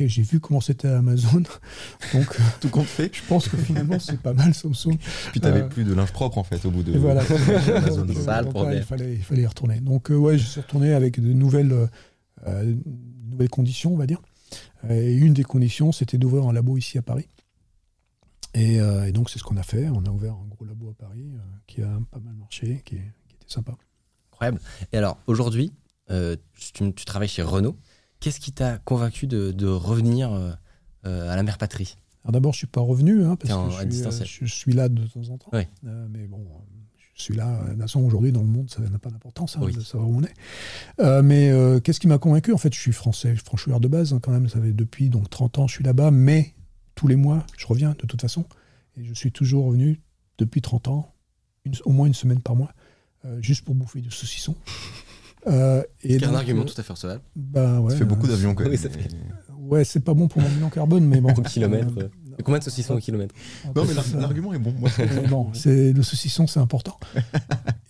ok, 0.00 0.06
j'ai 0.06 0.22
vu 0.22 0.40
comment 0.40 0.60
c'était 0.60 0.88
à 0.88 0.98
Amazon, 0.98 1.42
donc 2.12 2.36
tout 2.60 2.68
compte 2.68 2.86
fait. 2.86 3.14
Je 3.14 3.22
pense 3.28 3.48
que 3.48 3.56
finalement, 3.56 3.98
c'est 3.98 4.20
pas 4.20 4.32
mal 4.32 4.54
Samsung. 4.54 4.98
Puis 5.32 5.40
tu 5.40 5.46
n'avais 5.46 5.68
plus 5.68 5.84
de 5.84 5.94
linge 5.94 6.12
propre, 6.12 6.38
en 6.38 6.44
fait, 6.44 6.64
au 6.66 6.70
bout 6.70 6.82
de... 6.82 6.94
Et 6.94 6.98
voilà, 6.98 7.22
Amazon. 7.76 8.04
donc, 8.04 8.16
ça, 8.18 8.42
le 8.42 8.48
problème. 8.48 8.78
il, 8.78 8.84
fallait, 8.84 9.14
il 9.14 9.22
fallait 9.22 9.42
y 9.42 9.46
retourner. 9.46 9.80
Donc 9.80 10.08
ouais, 10.10 10.38
je 10.38 10.46
suis 10.46 10.60
retourné 10.60 10.92
avec 10.92 11.20
de 11.20 11.32
nouvelles, 11.32 11.88
nouvelles 13.30 13.50
conditions, 13.50 13.92
on 13.92 13.96
va 13.96 14.06
dire. 14.06 14.20
Et 14.88 15.14
une 15.14 15.34
des 15.34 15.42
conditions, 15.42 15.92
c'était 15.92 16.18
d'ouvrir 16.18 16.46
un 16.46 16.52
labo 16.52 16.76
ici 16.76 16.98
à 16.98 17.02
Paris. 17.02 17.28
Et, 18.54 18.80
euh, 18.80 19.10
donc, 19.12 19.30
c'est 19.30 19.38
ce 19.38 19.44
qu'on 19.44 19.56
a 19.56 19.62
fait. 19.62 19.88
On 19.88 20.04
a 20.04 20.10
ouvert 20.10 20.32
un 20.34 20.46
gros 20.46 20.64
labo 20.64 20.88
à 20.90 20.94
Paris 20.94 21.30
euh, 21.34 21.38
qui 21.66 21.82
a 21.82 21.98
pas 22.10 22.20
mal 22.20 22.34
marché, 22.34 22.82
qui, 22.84 22.96
qui, 22.96 23.34
était 23.34 23.46
sympa. 23.46 23.76
Incroyable. 24.32 24.60
Et 24.92 24.98
alors, 24.98 25.18
aujourd'hui, 25.26 25.72
euh, 26.10 26.36
tu, 26.74 27.04
travailles 27.04 27.28
chez 27.28 27.42
Renault. 27.42 27.76
Qu'est-ce 28.20 28.40
qui 28.40 28.52
t'a 28.52 28.78
convaincu 28.78 29.26
de, 29.26 29.66
revenir 29.66 30.32
à 31.04 31.36
la 31.36 31.42
mère 31.42 31.58
patrie? 31.58 31.96
Alors 32.24 32.32
d'abord, 32.32 32.52
je 32.52 32.56
ne 32.56 32.60
suis 32.60 32.66
pas 32.66 32.80
revenu, 32.80 33.24
hein, 33.24 33.36
parce 33.36 33.52
en, 33.52 33.68
que 33.68 33.74
je 33.88 34.24
suis, 34.24 34.46
je 34.46 34.52
suis, 34.52 34.72
là 34.72 34.88
de 34.88 35.06
temps 35.06 35.28
en 35.30 35.38
temps. 35.38 35.50
Oui. 35.52 35.62
mais 35.82 36.26
bon, 36.26 36.44
je 37.16 37.22
suis 37.22 37.34
là. 37.34 37.64
De 37.64 37.70
toute 37.70 37.80
façon, 37.80 38.00
aujourd'hui, 38.02 38.30
dans 38.30 38.42
le 38.42 38.46
monde, 38.46 38.70
ça 38.70 38.80
n'a 38.80 38.98
pas 38.98 39.10
d'importance 39.10 39.56
hein, 39.56 39.66
de 39.66 39.80
savoir 39.80 40.10
où 40.10 40.18
on 40.18 40.22
est. 40.22 40.34
Euh, 41.00 41.22
mais 41.22 41.50
euh, 41.50 41.80
qu'est-ce 41.80 41.98
qui 41.98 42.06
m'a 42.06 42.18
convaincu? 42.18 42.52
En 42.52 42.58
fait, 42.58 42.72
je 42.74 42.78
suis 42.78 42.92
français, 42.92 43.34
franchouilleur 43.36 43.80
de 43.80 43.88
base, 43.88 44.12
hein, 44.12 44.20
quand 44.22 44.32
même. 44.32 44.48
Ça 44.48 44.60
fait 44.60 44.72
depuis 44.72 45.08
donc 45.08 45.30
30 45.30 45.58
ans, 45.58 45.66
je 45.66 45.72
suis 45.72 45.84
là-bas. 45.84 46.10
Mais 46.10 46.54
tous 46.94 47.08
les 47.08 47.16
mois, 47.16 47.44
je 47.56 47.66
reviens 47.66 47.90
de 47.98 48.06
toute 48.06 48.20
façon. 48.20 48.44
Et 48.98 49.04
je 49.04 49.14
suis 49.14 49.32
toujours 49.32 49.64
revenu 49.66 50.00
depuis 50.36 50.60
30 50.60 50.88
ans, 50.88 51.14
au 51.84 51.92
moins 51.92 52.06
une 52.06 52.14
semaine 52.14 52.40
par 52.40 52.54
mois, 52.54 52.72
euh, 53.24 53.40
juste 53.40 53.64
pour 53.64 53.74
bouffer 53.74 54.02
du 54.02 54.10
saucisson. 54.10 54.54
Euh, 55.48 55.82
et 56.02 56.22
un 56.24 56.34
argument 56.34 56.64
tout 56.64 56.74
à 56.76 56.82
fait 56.82 56.92
recevable. 56.92 57.22
Bah, 57.36 57.80
ouais, 57.80 57.92
ça 57.92 57.98
fait 57.98 58.04
beaucoup 58.04 58.26
d'avions 58.26 58.54
quand 58.54 58.64
même. 58.64 58.72
Oui, 58.72 58.78
ça 58.78 58.90
fait... 58.90 59.08
Ouais, 59.58 59.84
c'est 59.84 60.00
pas 60.00 60.14
bon 60.14 60.28
pour 60.28 60.42
mon 60.42 60.48
bilan 60.48 60.70
carbone, 60.70 61.04
mais 61.04 61.20
bon. 61.20 61.32
Au 61.36 61.42
kilomètre. 61.42 61.92
Combien 62.44 62.58
de 62.58 62.64
saucissons 62.64 62.94
au 62.94 62.98
kilomètre 62.98 63.34
Non, 63.74 63.84
mais 63.84 64.20
l'argument 64.20 64.52
est 64.52 64.58
bon. 64.58 64.74
Moi, 64.78 64.90
bon, 65.28 65.50
le 65.64 66.02
saucisson, 66.02 66.46
c'est 66.46 66.60
important. 66.60 66.98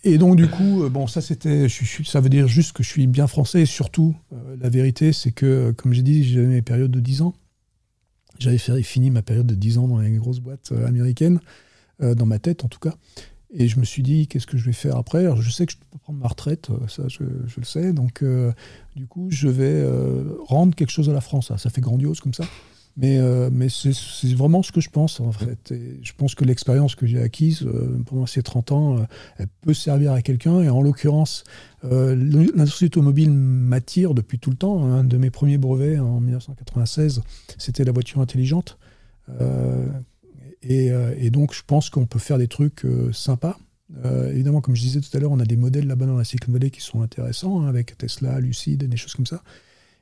et 0.03 0.17
donc 0.17 0.35
du 0.35 0.47
coup, 0.47 0.83
euh, 0.83 0.89
bon, 0.89 1.07
ça 1.07 1.21
c'était, 1.21 1.67
ça 2.05 2.21
veut 2.21 2.29
dire 2.29 2.47
juste 2.47 2.71
que 2.73 2.83
je 2.83 2.89
suis 2.89 3.07
bien 3.07 3.27
français. 3.27 3.63
Et 3.63 3.65
surtout, 3.65 4.15
euh, 4.31 4.55
la 4.59 4.69
vérité, 4.69 5.11
c'est 5.13 5.31
que, 5.31 5.71
comme 5.71 5.93
j'ai 5.93 6.01
dit, 6.01 6.23
j'avais 6.23 6.47
mes 6.47 6.61
périodes 6.61 6.91
de 6.91 6.99
10 6.99 7.23
ans. 7.23 7.33
J'avais 8.39 8.57
fini 8.57 9.09
ma 9.09 9.21
période 9.21 9.47
de 9.47 9.55
10 9.55 9.79
ans 9.79 9.87
dans 9.87 9.99
les 9.99 10.11
grosses 10.11 10.39
boîtes 10.39 10.71
euh, 10.71 10.87
américaines, 10.87 11.39
dans 11.99 12.27
ma 12.27 12.37
tête 12.37 12.63
en 12.63 12.67
tout 12.67 12.79
cas. 12.79 12.93
Et 13.51 13.67
je 13.67 13.79
me 13.79 13.85
suis 13.85 14.03
dit, 14.03 14.27
qu'est-ce 14.27 14.47
que 14.47 14.57
je 14.57 14.65
vais 14.65 14.73
faire 14.73 14.97
après? 14.97 15.25
Je 15.39 15.49
sais 15.49 15.65
que 15.65 15.71
je 15.71 15.77
peux 15.77 15.97
prendre 15.99 16.19
ma 16.19 16.27
retraite, 16.27 16.69
ça 16.87 17.03
je, 17.07 17.23
le 17.23 17.63
sais. 17.63 17.93
Donc, 17.93 18.23
du 18.95 19.07
coup, 19.07 19.27
je 19.31 19.47
vais 19.47 19.85
rendre 20.47 20.75
quelque 20.75 20.91
chose 20.91 21.09
à 21.09 21.13
la 21.13 21.21
France. 21.21 21.53
Ça, 21.55 21.69
fait 21.69 21.81
grandiose 21.81 22.19
comme 22.19 22.33
ça. 22.33 22.43
Mais, 22.97 23.19
euh, 23.19 23.49
mais 23.53 23.67
c'est 23.69 24.33
vraiment 24.33 24.63
ce 24.63 24.71
que 24.71 24.81
je 24.81 24.89
pense, 24.89 25.19
en 25.19 25.31
fait. 25.31 25.71
Je 26.01 26.13
pense 26.17 26.33
que 26.33 26.43
l'expérience 26.43 26.95
que 26.95 27.05
j'ai 27.05 27.21
acquise 27.21 27.61
euh, 27.61 28.01
pendant 28.07 28.25
ces 28.25 28.41
30 28.41 28.71
ans, 28.71 28.97
euh, 28.97 29.01
elle 29.37 29.47
peut 29.61 29.75
servir 29.75 30.13
à 30.13 30.23
quelqu'un. 30.23 30.61
Et 30.63 30.69
en 30.69 30.81
l'occurrence, 30.81 31.43
l'industrie 31.83 32.87
automobile 32.87 33.31
m'attire 33.31 34.15
depuis 34.15 34.39
tout 34.39 34.49
le 34.49 34.55
temps. 34.55 34.83
Un 34.83 35.03
de 35.03 35.17
mes 35.17 35.29
premiers 35.29 35.59
brevets 35.59 35.99
en 35.99 36.19
1996, 36.19 37.21
c'était 37.59 37.83
la 37.83 37.91
voiture 37.91 38.19
intelligente. 38.19 38.79
Et, 40.69 40.91
et, 41.17 41.29
donc, 41.29 41.53
je 41.53 41.61
pense 41.65 41.89
qu'on 41.89 42.05
peut 42.05 42.19
faire 42.19 42.37
des 42.37 42.47
trucs 42.47 42.85
sympas. 43.13 43.57
évidemment, 44.31 44.59
comme 44.59 44.75
je 44.75 44.81
disais 44.81 44.99
tout 44.99 45.15
à 45.15 45.19
l'heure, 45.19 45.31
on 45.31 45.39
a 45.39 45.45
des 45.45 45.55
modèles 45.55 45.87
là-bas 45.87 46.05
dans 46.05 46.17
la 46.17 46.23
Silicon 46.23 46.51
Valley 46.51 46.71
qui 46.71 46.81
sont 46.81 47.01
intéressants, 47.01 47.61
hein, 47.61 47.67
avec 47.67 47.97
Tesla, 47.97 48.39
Lucid, 48.39 48.83
des 48.83 48.97
choses 48.97 49.13
comme 49.13 49.25
ça. 49.25 49.41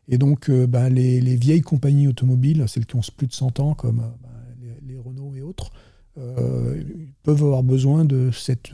Et 0.07 0.17
donc, 0.17 0.49
euh, 0.49 0.67
bah, 0.67 0.89
les, 0.89 1.19
vieilles 1.35 1.61
compagnies 1.61 2.07
automobiles, 2.07 2.65
celles 2.67 2.85
qui 2.85 2.95
ont 2.95 3.01
plus 3.15 3.27
de 3.27 3.33
100 3.33 3.59
ans, 3.59 3.73
comme 3.73 3.99
euh, 3.99 4.09
bah, 4.21 4.29
les, 4.87 4.97
Renault 4.97 5.33
et 5.35 5.41
autres, 5.41 5.71
euh, 6.17 6.83
peuvent 7.23 7.43
avoir 7.43 7.63
besoin 7.63 8.05
de 8.05 8.31
cette 8.31 8.71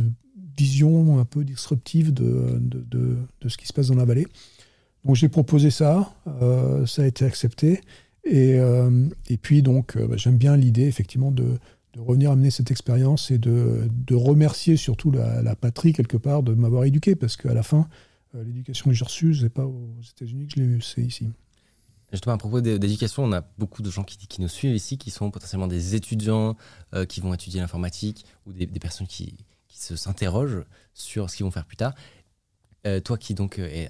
vision 0.58 1.20
un 1.20 1.26
peu 1.26 1.44
disruptive 1.44 2.14
de, 2.14 3.18
ce 3.48 3.58
qui 3.58 3.68
se 3.68 3.74
passe 3.74 3.88
dans 3.88 3.96
la 3.96 4.06
vallée. 4.06 4.28
Donc, 5.06 5.16
j'ai 5.16 5.30
proposé 5.30 5.72
ça, 5.72 6.14
ça 6.86 7.02
a 7.02 7.06
été 7.06 7.26
accepté. 7.26 7.82
Et, 8.24 8.58
et 9.30 9.38
puis, 9.38 9.64
donc, 9.64 9.98
bah, 9.98 10.16
j'aime 10.18 10.38
bien 10.38 10.56
l'idée, 10.56 10.86
effectivement, 10.86 11.32
de, 11.32 11.58
revenir 11.98 12.32
amener 12.32 12.52
cette 12.52 12.72
expérience 12.72 13.32
et 13.32 13.38
de, 13.38 13.90
remercier 14.12 14.78
surtout 14.78 15.12
la, 15.12 15.42
la, 15.42 15.56
patrie, 15.56 15.94
quelque 15.94 16.18
part, 16.18 16.44
de 16.44 16.54
m'avoir 16.54 16.86
éduqué, 16.86 17.16
parce 17.16 17.38
qu'à 17.38 17.54
la 17.54 17.64
fin, 17.64 17.88
euh, 18.36 18.44
l'éducation 18.44 18.90
que 18.90 18.96
j'ai 18.96 19.06
reçue, 19.06 19.36
ce 19.36 19.44
n'est 19.44 19.50
pas 19.50 19.66
aux 19.66 19.90
États-Unis 20.16 20.48
que 20.48 20.54
je 20.56 20.60
l'ai 20.62 20.68
eue, 20.68 20.82
c'est 20.82 21.02
ici. 21.02 21.30
Justement, 22.12 22.36
à 22.36 22.38
propos 22.38 22.60
d'éducation, 22.60 23.24
on 23.24 23.32
a 23.32 23.42
beaucoup 23.58 23.82
de 23.82 23.90
gens 23.90 24.04
qui, 24.04 24.18
qui, 24.18 24.42
nous 24.42 24.50
suivent 24.50 24.76
ici, 24.76 24.98
qui 24.98 25.12
sont 25.12 25.32
potentiellement 25.32 25.68
des 25.68 25.96
étudiants 25.96 26.58
euh, 26.94 27.06
qui 27.06 27.22
vont 27.22 27.34
étudier 27.34 27.62
l'informatique 27.62 28.26
ou 28.46 28.52
des, 28.52 28.68
personnes 28.68 29.08
qui, 29.08 29.34
qui 29.70 29.80
se 29.80 29.96
s'interrogent 29.96 30.64
sur 30.94 31.30
ce 31.30 31.38
qu'ils 31.38 31.46
vont 31.46 31.52
faire 31.52 31.66
plus 31.66 31.78
tard. 31.78 31.94
Euh, 32.86 33.00
toi 33.00 33.18
qui 33.18 33.34
donc 33.34 33.60
es 33.60 33.90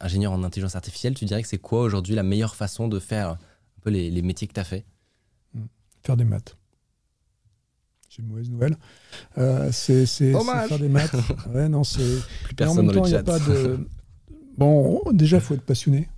ingénieur 0.00 0.32
en 0.32 0.44
intelligence 0.44 0.76
artificielle, 0.76 1.14
tu 1.14 1.24
dirais 1.24 1.42
que 1.42 1.48
c'est 1.48 1.58
quoi 1.58 1.80
aujourd'hui 1.80 2.14
la 2.14 2.22
meilleure 2.22 2.54
façon 2.54 2.86
de 2.86 3.00
faire 3.00 3.30
un 3.30 3.38
peu 3.80 3.90
les, 3.90 4.10
les 4.10 4.22
métiers 4.22 4.46
que 4.46 4.52
tu 4.52 4.60
as 4.60 4.64
fait? 4.64 4.84
Faire 6.04 6.16
des 6.16 6.24
maths 6.24 6.57
c'est 8.18 8.24
une 8.24 8.28
mauvaise 8.30 8.50
nouvelle. 8.50 8.76
Euh, 9.38 9.70
c'est 9.72 10.06
faire 10.06 10.78
des 10.78 10.88
maths. 10.88 11.14
Ouais, 11.54 11.68
non, 11.68 11.84
c'est. 11.84 12.02
Plus 12.44 12.54
personne 12.54 12.86
dans 12.86 13.04
le 13.04 13.08
chat. 13.08 13.22
pas 13.22 13.38
de... 13.38 13.78
Bon, 14.58 15.00
déjà, 15.12 15.36
il 15.36 15.42
faut 15.42 15.54
être 15.54 15.62
passionné. 15.62 16.08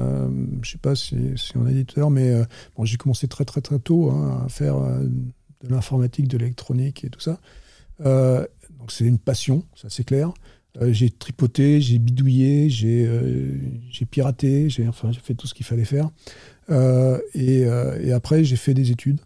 Euh, 0.00 0.28
je 0.28 0.58
ne 0.58 0.64
sais 0.64 0.78
pas 0.78 0.94
si, 0.94 1.16
si, 1.34 1.56
on 1.56 1.66
a 1.66 1.72
dit 1.72 1.84
tout 1.84 1.98
à 1.98 2.00
l'heure, 2.00 2.10
mais 2.10 2.30
euh, 2.30 2.44
bon, 2.76 2.84
j'ai 2.84 2.96
commencé 2.96 3.26
très 3.26 3.44
très 3.44 3.60
très 3.60 3.80
tôt 3.80 4.10
hein, 4.10 4.44
à 4.46 4.48
faire 4.48 4.76
de 4.78 5.68
l'informatique, 5.68 6.28
de 6.28 6.38
l'électronique 6.38 7.02
et 7.02 7.10
tout 7.10 7.18
ça. 7.18 7.40
donc 7.98 8.92
c'est 8.92 9.04
une 9.04 9.18
passion, 9.18 9.64
ça 9.74 9.88
c'est 9.90 10.04
clair. 10.04 10.32
j'ai 10.80 11.10
tripoté, 11.10 11.80
j'ai 11.80 11.98
bidouillé, 11.98 12.70
j'ai 12.70 14.06
piraté, 14.08 14.70
j'ai 14.70 14.86
enfin, 14.86 15.10
fait 15.12 15.34
tout 15.34 15.48
ce 15.48 15.54
qu'il 15.54 15.66
fallait 15.66 15.84
faire. 15.84 16.10
Et, 17.34 17.62
et, 17.62 18.12
après, 18.12 18.44
j'ai 18.44 18.56
fait 18.56 18.74
des 18.74 18.92
études. 18.92 19.18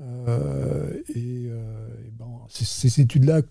Euh, 0.00 1.02
et, 1.14 1.46
euh, 1.48 1.88
ben, 2.18 2.26
c'est 2.48 2.64
ces 2.64 3.00
études-là 3.00 3.42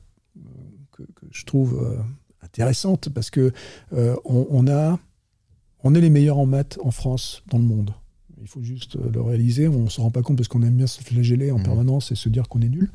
que, 0.91 1.03
je 1.31 1.45
trouve 1.45 1.81
euh, 1.83 1.97
intéressantes 2.43 3.09
parce 3.09 3.29
que 3.29 3.51
on, 4.25 4.67
a, 4.67 4.99
on 5.83 5.95
est 5.95 6.01
les 6.01 6.09
meilleurs 6.09 6.37
en 6.37 6.45
maths 6.45 6.77
en 6.83 6.91
France 6.91 7.43
dans 7.49 7.57
le 7.57 7.63
monde. 7.63 7.93
Il 8.41 8.47
faut 8.47 8.61
juste 8.61 8.95
le 8.95 9.21
réaliser. 9.21 9.67
On 9.67 9.83
ne 9.83 9.89
se 9.89 10.01
rend 10.01 10.11
pas 10.11 10.21
compte 10.21 10.37
parce 10.37 10.49
qu'on 10.49 10.61
aime 10.63 10.75
bien 10.75 10.87
se 10.87 11.01
flageller 11.01 11.51
en 11.51 11.59
mmh. 11.59 11.63
permanence 11.63 12.11
et 12.11 12.15
se 12.15 12.29
dire 12.29 12.49
qu'on 12.49 12.61
est 12.61 12.69
nul. 12.69 12.91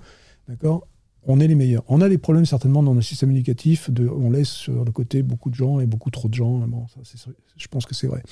D'accord? 0.47 0.87
On 1.23 1.41
est 1.41 1.49
les 1.49 1.55
meilleurs. 1.55 1.85
On 1.89 2.01
a 2.01 2.09
des 2.09 2.19
problèmes 2.19 2.47
certainement 2.47 2.83
dans 2.83 2.95
le 2.95 3.03
système 3.03 3.31
éducatif. 3.31 3.91
De, 3.91 4.09
on 4.09 4.31
laisse 4.31 4.51
sur 4.51 4.85
le 4.85 4.93
côté 4.93 5.23
beaucoup 5.23 5.51
de 5.51 5.55
gens 5.55 5.81
et 5.81 5.87
beaucoup 5.87 6.11
trop 6.11 6.29
de 6.29 6.35
gens. 6.35 6.59
Bon, 6.67 6.87
ça, 6.89 7.31
je 7.57 7.69
pense 7.69 7.87
que 7.87 7.95
c'est 7.95 8.07
vrai. 8.07 8.23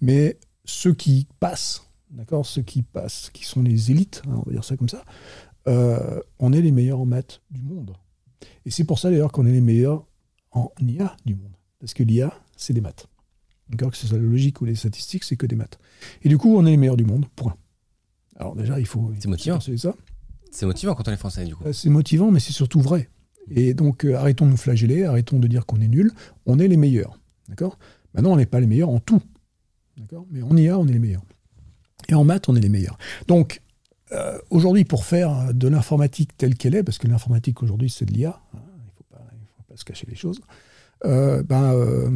Mais 0.00 0.38
ceux 0.64 0.94
qui 0.94 1.26
passent 1.38 1.83
d'accord, 2.14 2.46
ceux 2.46 2.62
qui 2.62 2.82
passent, 2.82 3.30
qui 3.32 3.44
sont 3.44 3.62
les 3.62 3.90
élites, 3.90 4.22
hein, 4.26 4.34
on 4.36 4.42
va 4.42 4.52
dire 4.52 4.64
ça 4.64 4.76
comme 4.76 4.88
ça, 4.88 5.04
euh, 5.68 6.20
on 6.38 6.52
est 6.52 6.60
les 6.60 6.72
meilleurs 6.72 7.00
en 7.00 7.06
maths 7.06 7.42
du 7.50 7.60
monde. 7.60 7.94
Et 8.64 8.70
c'est 8.70 8.84
pour 8.84 8.98
ça 8.98 9.10
d'ailleurs 9.10 9.32
qu'on 9.32 9.46
est 9.46 9.52
les 9.52 9.60
meilleurs 9.60 10.06
en 10.52 10.70
IA 10.80 11.16
du 11.24 11.34
monde. 11.34 11.52
Parce 11.80 11.94
que 11.94 12.02
l'IA, 12.02 12.32
c'est 12.56 12.72
des 12.72 12.80
maths. 12.80 13.06
D'accord 13.68 13.90
que 13.90 13.96
ce 13.96 14.06
soit 14.06 14.18
la 14.18 14.24
logique 14.24 14.60
ou 14.60 14.64
les 14.64 14.74
statistiques, 14.74 15.24
c'est 15.24 15.36
que 15.36 15.46
des 15.46 15.56
maths. 15.56 15.78
Et 16.22 16.28
du 16.28 16.38
coup, 16.38 16.56
on 16.56 16.64
est 16.66 16.70
les 16.70 16.76
meilleurs 16.76 16.96
du 16.96 17.04
monde, 17.04 17.26
point. 17.34 17.56
Alors 18.36 18.54
déjà, 18.54 18.78
il 18.78 18.86
faut... 18.86 19.12
C'est 19.18 19.28
motivant. 19.28 19.60
C'est 19.60 19.76
ça. 19.76 19.94
C'est 20.50 20.66
motivant 20.66 20.94
quand 20.94 21.08
on 21.08 21.12
est 21.12 21.16
français, 21.16 21.44
du 21.44 21.54
coup. 21.56 21.64
Euh, 21.64 21.72
C'est 21.72 21.90
motivant, 21.90 22.30
mais 22.30 22.40
c'est 22.40 22.52
surtout 22.52 22.80
vrai. 22.80 23.10
Et 23.50 23.74
donc, 23.74 24.04
euh, 24.04 24.14
arrêtons 24.16 24.46
de 24.46 24.52
nous 24.52 24.56
flageller, 24.56 25.04
arrêtons 25.04 25.38
de 25.38 25.46
dire 25.48 25.66
qu'on 25.66 25.80
est 25.80 25.88
nul. 25.88 26.12
On 26.46 26.58
est 26.58 26.68
les 26.68 26.76
meilleurs. 26.76 27.18
D'accord? 27.48 27.78
Maintenant, 28.14 28.32
on 28.32 28.36
n'est 28.36 28.46
pas 28.46 28.60
les 28.60 28.66
meilleurs 28.66 28.88
en 28.88 29.00
tout. 29.00 29.22
D'accord? 29.96 30.26
Mais 30.30 30.42
en 30.42 30.56
IA, 30.56 30.78
on 30.78 30.86
est 30.86 30.92
les 30.92 30.98
meilleurs. 30.98 31.24
Et 32.08 32.14
en 32.14 32.24
maths, 32.24 32.48
on 32.48 32.56
est 32.56 32.60
les 32.60 32.68
meilleurs. 32.68 32.98
Donc, 33.28 33.60
euh, 34.12 34.38
aujourd'hui, 34.50 34.84
pour 34.84 35.04
faire 35.04 35.52
de 35.54 35.68
l'informatique 35.68 36.36
telle 36.36 36.54
qu'elle 36.56 36.74
est, 36.74 36.82
parce 36.82 36.98
que 36.98 37.06
l'informatique 37.08 37.62
aujourd'hui, 37.62 37.90
c'est 37.90 38.04
de 38.04 38.12
l'IA, 38.12 38.40
hein, 38.54 38.58
il 38.58 38.84
ne 38.86 38.90
faut, 38.96 39.04
pas- 39.10 39.76
se 39.76 39.84
cacher 39.84 40.06
les 40.08 40.14
choses, 40.16 40.40
euh, 41.04 41.42
ben, 41.42 41.72
euh, 41.72 42.10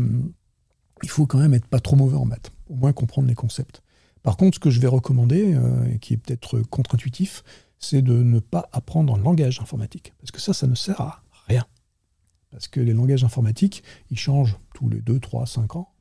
il 1.03 1.09
faut 1.09 1.27
quand 1.27 1.39
même 1.39 1.55
être 1.55 1.67
pas 1.67 1.81
trop 1.81 1.97
mauvais 1.97 2.17
en 2.17 2.25
maths, 2.25 2.53
au 2.69 2.75
moins 2.75 2.93
comprendre 2.93 3.27
les 3.29 3.35
concepts. 3.35 3.83
Par 4.23 4.37
contre, 4.37 4.57
ce 4.57 4.61
que 4.61 4.71
je 4.71 4.81
vais 4.81 4.89
recommander, 4.89 5.57
et 5.93 5.99
qui 5.99 6.15
est 6.15 6.17
peut-être 6.19 6.61
contre-intuitif, 6.61 7.43
c'est 7.79 8.03
de 8.03 8.13
ne 8.23 8.41
pas 8.41 8.69
apprendre 8.73 9.15
un 9.15 9.19
langage 9.19 9.61
informatique. 9.61 10.13
Parce 10.19 10.33
que 10.33 10.41
ça, 10.41 10.53
ça 10.53 10.67
ne 10.67 10.75
sert 10.75 11.01
à 11.01 11.23
rien. 11.47 11.65
Parce 12.51 12.67
que 12.69 12.81
les 12.81 12.93
langages 12.93 13.25
informatiques, 13.25 13.83
ils 14.11 14.19
changent 14.19 14.59
tous 14.75 14.89
les 14.89 15.01
2, 15.01 15.21
3, 15.21 15.47
5 15.47 15.77
ans. 15.77 15.93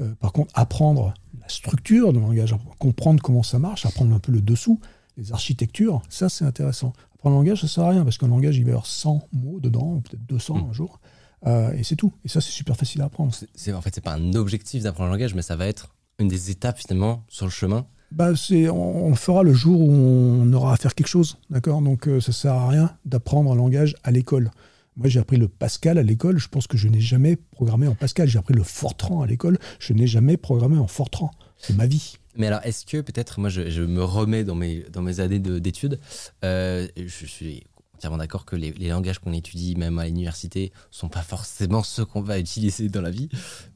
Euh, 0.00 0.14
par 0.20 0.32
contre, 0.32 0.50
apprendre 0.54 1.14
la 1.40 1.48
structure 1.48 2.12
de 2.12 2.18
langage, 2.18 2.54
comprendre 2.78 3.22
comment 3.22 3.42
ça 3.42 3.58
marche, 3.58 3.86
apprendre 3.86 4.14
un 4.14 4.18
peu 4.18 4.32
le 4.32 4.40
dessous, 4.40 4.80
les 5.16 5.32
architectures, 5.32 6.02
ça 6.08 6.28
c'est 6.28 6.44
intéressant. 6.44 6.92
Apprendre 7.14 7.36
un 7.36 7.38
langage, 7.40 7.60
ça 7.62 7.68
sert 7.68 7.84
à 7.84 7.90
rien, 7.90 8.04
parce 8.04 8.18
qu'un 8.18 8.28
langage, 8.28 8.56
il 8.56 8.64
va 8.64 8.68
y 8.68 8.72
avoir 8.72 8.86
100 8.86 9.28
mots 9.32 9.60
dedans, 9.60 10.00
peut-être 10.00 10.26
200 10.26 10.54
Mm. 10.56 10.70
un 10.70 10.72
jour. 10.72 11.00
Euh, 11.46 11.72
et 11.72 11.84
c'est 11.84 11.96
tout. 11.96 12.12
Et 12.24 12.28
ça, 12.28 12.40
c'est 12.40 12.50
super 12.50 12.76
facile 12.76 13.02
à 13.02 13.06
apprendre. 13.06 13.32
En 13.74 13.80
fait, 13.80 13.90
c'est 13.94 14.00
pas 14.00 14.14
un 14.14 14.32
objectif 14.34 14.82
d'apprendre 14.82 15.10
un 15.10 15.12
langage, 15.12 15.34
mais 15.34 15.42
ça 15.42 15.54
va 15.56 15.66
être 15.66 15.94
une 16.18 16.28
des 16.28 16.50
étapes 16.50 16.78
finalement 16.78 17.24
sur 17.28 17.46
le 17.46 17.50
chemin. 17.52 17.86
Bah, 18.10 18.34
c'est, 18.36 18.68
on, 18.68 19.06
on 19.06 19.08
le 19.10 19.16
fera 19.16 19.42
le 19.42 19.52
jour 19.52 19.80
où 19.80 19.90
on 19.90 20.52
aura 20.52 20.72
à 20.72 20.76
faire 20.76 20.94
quelque 20.94 21.08
chose, 21.08 21.38
d'accord? 21.50 21.82
Donc 21.82 22.06
euh, 22.08 22.20
ça 22.20 22.32
sert 22.32 22.52
à 22.54 22.68
rien 22.68 22.96
d'apprendre 23.04 23.52
un 23.52 23.56
langage 23.56 23.96
à 24.04 24.10
l'école. 24.10 24.50
Moi, 24.96 25.08
j'ai 25.08 25.20
appris 25.20 25.36
le 25.36 25.48
Pascal 25.48 25.98
à 25.98 26.02
l'école. 26.02 26.38
Je 26.38 26.48
pense 26.48 26.66
que 26.66 26.76
je 26.78 26.88
n'ai 26.88 27.00
jamais 27.00 27.36
programmé 27.36 27.86
en 27.86 27.94
Pascal. 27.94 28.28
J'ai 28.28 28.38
appris 28.38 28.54
le 28.54 28.62
Fortran 28.62 29.20
à 29.22 29.26
l'école. 29.26 29.58
Je 29.78 29.92
n'ai 29.92 30.06
jamais 30.06 30.36
programmé 30.36 30.78
en 30.78 30.86
Fortran. 30.86 31.30
C'est 31.58 31.76
ma 31.76 31.86
vie. 31.86 32.14
Mais 32.36 32.46
alors, 32.46 32.60
est-ce 32.64 32.84
que 32.86 33.00
peut-être, 33.02 33.38
moi, 33.40 33.48
je, 33.50 33.82
me 33.82 34.02
remets 34.02 34.44
dans 34.44 34.54
mes, 34.54 34.84
dans 34.92 35.02
mes 35.02 35.20
années 35.20 35.38
de- 35.38 35.58
d'études, 35.58 35.98
euh, 36.44 36.86
je 36.96 37.26
suis 37.26 37.64
entièrement 37.94 38.18
d'accord 38.18 38.44
que 38.44 38.56
les, 38.56 38.72
langages 38.72 39.18
qu'on 39.18 39.32
étudie, 39.32 39.74
même 39.76 39.98
à 39.98 40.04
l'université, 40.06 40.70
sont 40.90 41.08
pas 41.08 41.22
forcément 41.22 41.82
ceux 41.82 42.04
qu'on 42.04 42.20
va 42.20 42.38
utiliser 42.38 42.88
dans 42.90 43.00
la 43.00 43.10
vie, 43.10 43.30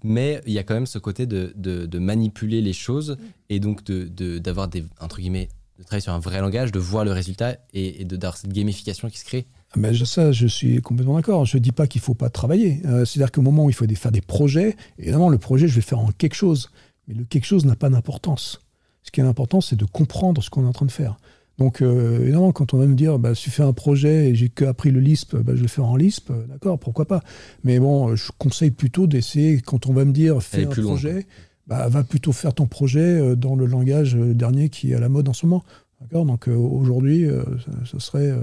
mais 0.04 0.42
il 0.46 0.52
y 0.52 0.58
a 0.58 0.62
quand 0.62 0.74
même 0.74 0.84
ce 0.86 0.98
côté 0.98 1.26
de, 1.26 1.54
de- 1.56 1.98
manipuler 1.98 2.60
les 2.60 2.74
choses 2.74 3.16
et 3.48 3.60
donc 3.60 3.82
de- 3.84 4.04
de- 4.08 4.38
d'avoir 4.38 4.68
des, 4.68 4.84
entre 5.00 5.20
guillemets, 5.20 5.48
de 5.78 5.84
travailler 5.84 6.02
sur 6.02 6.12
un 6.12 6.18
vrai 6.18 6.40
langage, 6.42 6.70
de 6.70 6.78
voir 6.78 7.06
le 7.06 7.12
résultat 7.12 7.56
et, 7.72 8.02
et 8.02 8.04
d'avoir 8.04 8.36
cette 8.36 8.52
gamification 8.52 9.08
qui 9.08 9.18
se 9.18 9.24
crée. 9.24 9.46
Je- 9.92 10.04
ça, 10.04 10.32
je 10.32 10.46
suis 10.46 10.80
complètement 10.80 11.14
d'accord. 11.16 11.44
Je 11.44 11.56
ne 11.56 11.62
dis 11.62 11.72
pas 11.72 11.86
qu'il 11.86 12.00
ne 12.00 12.04
faut 12.04 12.14
pas 12.14 12.28
travailler. 12.30 12.80
Euh, 12.86 13.04
C'est-à-dire 13.04 13.30
qu'au 13.32 13.42
moment 13.42 13.64
où 13.66 13.70
il 13.70 13.72
faut 13.74 13.86
faire 13.86 14.12
des 14.12 14.20
projets, 14.20 14.76
évidemment, 14.98 15.28
le 15.28 15.38
projet, 15.38 15.68
je 15.68 15.74
vais 15.74 15.80
le 15.80 15.84
faire 15.86 16.00
en 16.00 16.10
quelque 16.12 16.34
chose. 16.34 16.70
Mais 17.08 17.14
le 17.14 17.24
quelque 17.24 17.44
chose 17.46 17.64
n'a 17.64 17.76
pas 17.76 17.88
d'importance. 17.90 18.60
Ce 19.02 19.10
qui 19.10 19.20
est 19.20 19.24
important, 19.24 19.60
c'est 19.60 19.76
de 19.76 19.84
comprendre 19.84 20.42
ce 20.42 20.50
qu'on 20.50 20.64
est 20.64 20.68
en 20.68 20.72
train 20.72 20.86
de 20.86 20.90
faire. 20.90 21.16
Donc, 21.58 21.82
euh, 21.82 22.22
évidemment, 22.22 22.52
quand 22.52 22.72
on 22.74 22.78
va 22.78 22.86
me 22.86 22.94
dire, 22.94 23.18
bah, 23.18 23.34
si 23.34 23.44
tu 23.44 23.50
fais 23.50 23.62
un 23.62 23.72
projet 23.72 24.30
et 24.30 24.34
j'ai 24.34 24.48
que 24.48 24.64
appris 24.64 24.90
le 24.90 25.00
Lisp, 25.00 25.36
bah, 25.36 25.52
je 25.52 25.56
vais 25.56 25.62
le 25.62 25.68
faire 25.68 25.84
en 25.84 25.96
Lisp, 25.96 26.30
euh, 26.30 26.46
d'accord, 26.46 26.78
pourquoi 26.78 27.04
pas. 27.06 27.22
Mais 27.64 27.78
bon, 27.78 28.08
euh, 28.10 28.16
je 28.16 28.30
conseille 28.38 28.70
plutôt 28.70 29.06
d'essayer, 29.06 29.60
quand 29.60 29.86
on 29.86 29.92
va 29.92 30.04
me 30.04 30.12
dire, 30.12 30.42
fais 30.42 30.58
un 30.64 30.68
plus 30.70 30.82
projet, 30.88 31.26
bah, 31.66 31.86
va 31.88 32.02
plutôt 32.02 32.32
faire 32.32 32.54
ton 32.54 32.66
projet 32.66 33.00
euh, 33.00 33.36
dans 33.36 33.56
le 33.56 33.66
langage 33.66 34.14
dernier 34.14 34.68
qui 34.70 34.92
est 34.92 34.94
à 34.94 35.00
la 35.00 35.08
mode 35.10 35.28
en 35.28 35.32
ce 35.34 35.44
moment. 35.46 35.62
D'accord 36.00 36.24
Donc, 36.24 36.48
euh, 36.48 36.54
aujourd'hui, 36.54 37.26
euh, 37.26 37.42
ça, 37.64 37.72
ça 37.92 38.00
serait, 38.00 38.30
euh, 38.30 38.42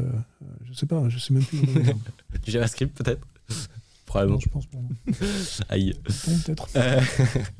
je 0.66 0.74
sais 0.74 0.86
pas, 0.86 1.10
je 1.10 1.18
sais 1.20 1.34
même 1.34 1.44
plus. 1.44 1.60
Du 2.44 2.52
JavaScript 2.52 2.96
peut-être? 2.98 3.22
Non, 3.50 3.56
Probablement. 4.06 4.40
je 4.40 4.50
pense 4.50 4.66
pas. 4.68 4.78
Aïe. 5.70 5.94
Peut-être. 6.04 6.68
Euh, 6.76 7.02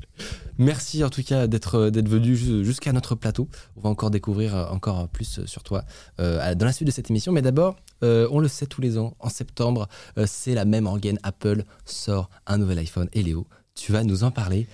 Merci 0.58 1.04
en 1.04 1.10
tout 1.10 1.22
cas 1.22 1.46
d'être 1.46 1.74
euh, 1.76 1.90
venu 1.90 2.34
jus- 2.36 2.64
jusqu'à 2.64 2.92
notre 2.92 3.14
plateau. 3.14 3.48
On 3.76 3.80
va 3.82 3.90
encore 3.90 4.10
découvrir 4.10 4.54
encore 4.72 5.08
plus 5.08 5.44
sur 5.46 5.62
toi 5.62 5.84
dans 6.18 6.56
la 6.66 6.72
suite 6.72 6.86
de 6.86 6.92
cette 6.92 7.10
émission. 7.10 7.32
Mais 7.32 7.42
d'abord, 7.42 7.76
on 8.02 8.38
le 8.40 8.48
sait 8.48 8.66
tous 8.66 8.80
les 8.80 8.98
ans, 8.98 9.14
en 9.20 9.28
septembre, 9.28 9.88
c'est 10.26 10.54
la 10.54 10.64
même 10.64 10.86
organe. 10.86 11.18
Apple 11.22 11.64
sort 11.84 12.30
un 12.46 12.58
nouvel 12.58 12.78
iPhone. 12.78 13.08
Et 13.12 13.22
Léo, 13.22 13.46
tu 13.74 13.92
vas 13.92 14.02
nous 14.04 14.24
en 14.24 14.30
parler. 14.30 14.66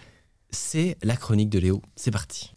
C'est 0.50 0.96
la 1.02 1.16
chronique 1.16 1.50
de 1.50 1.58
Léo. 1.58 1.82
C'est 1.96 2.10
parti. 2.12 2.52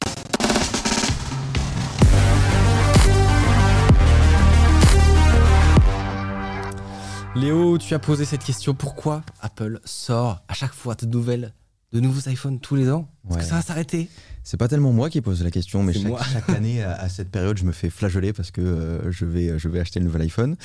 Léo, 7.40 7.78
tu 7.78 7.94
as 7.94 8.00
posé 8.00 8.26
cette 8.26 8.44
question. 8.44 8.74
Pourquoi 8.74 9.24
Apple 9.42 9.80
sort 9.86 10.42
à 10.48 10.54
chaque 10.54 10.74
fois 10.74 10.96
de 10.96 11.06
nouvelles, 11.06 11.54
de 11.94 12.00
nouveaux 12.00 12.28
iPhones 12.30 12.60
tous 12.60 12.76
les 12.76 12.90
ans? 12.90 13.10
Est-ce 13.30 13.34
Ouais. 13.36 13.42
que 13.42 13.48
ça 13.48 13.56
va 13.56 13.62
s'arrêter? 13.62 14.10
C'est 14.44 14.58
pas 14.58 14.68
tellement 14.68 14.92
moi 14.92 15.10
qui 15.10 15.22
pose 15.22 15.44
la 15.44 15.52
question, 15.52 15.84
mais 15.84 15.94
chaque, 15.94 16.50
année 16.50 16.82
à, 16.84 16.94
à 16.96 17.10
cette 17.10 17.30
période, 17.30 17.58
je 17.58 17.64
me 17.66 17.72
fais 17.72 17.90
flageoler 17.90 18.34
parce 18.34 18.50
que 18.52 18.62
euh, 18.62 19.12
je, 19.12 19.26
vais, 19.26 19.60
je 19.60 19.70
vais 19.70 19.80
acheter 19.80 20.00
le 20.00 20.06
nouvel 20.06 20.24
iPhone. 20.24 20.56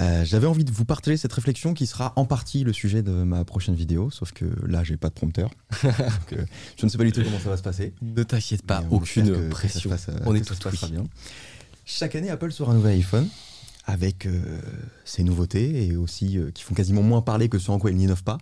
Euh, 0.00 0.24
J'avais 0.24 0.48
envie 0.48 0.64
de 0.64 0.72
vous 0.72 0.84
partager 0.84 1.16
cette 1.16 1.32
réflexion 1.32 1.72
qui 1.72 1.86
sera 1.86 2.12
en 2.16 2.24
partie 2.24 2.64
le 2.64 2.72
sujet 2.72 3.02
de 3.02 3.12
ma 3.12 3.44
prochaine 3.44 3.76
vidéo, 3.76 4.10
sauf 4.10 4.32
que 4.32 4.44
là, 4.66 4.82
j'ai 4.84 4.96
pas 4.96 5.08
de 5.08 5.14
prompteur. 5.14 5.50
Donc, 5.84 5.92
euh, 6.32 6.44
je 6.76 6.84
ne 6.84 6.90
sais 6.90 6.98
pas 6.98 7.04
du 7.04 7.12
tout 7.12 7.22
comment 7.22 7.38
ça 7.38 7.50
va 7.50 7.56
se 7.56 7.62
passer. 7.62 7.94
Ne 8.02 8.24
t'inquiète 8.24 8.62
pas, 8.66 8.80
Mais 8.80 8.88
aucune 8.90 9.48
pression. 9.50 9.88
passe, 9.90 10.08
On 10.26 10.34
est 10.34 10.40
oui. 10.50 10.90
bien. 10.90 11.04
Chaque 11.86 12.14
année, 12.16 12.30
Apple 12.30 12.50
sort 12.50 12.70
un 12.70 12.74
nouvel 12.74 12.96
iPhone 12.98 13.28
avec 13.86 14.26
euh, 14.26 14.60
ses 15.04 15.22
nouveautés 15.24 15.86
et 15.86 15.96
aussi 15.96 16.38
euh, 16.38 16.50
qui 16.50 16.62
font 16.62 16.74
quasiment 16.74 17.02
moins 17.02 17.22
parler 17.22 17.48
que 17.48 17.58
ce 17.58 17.70
en 17.70 17.78
quoi 17.78 17.90
ils 17.90 17.96
n'innovent 17.96 18.24
pas. 18.24 18.38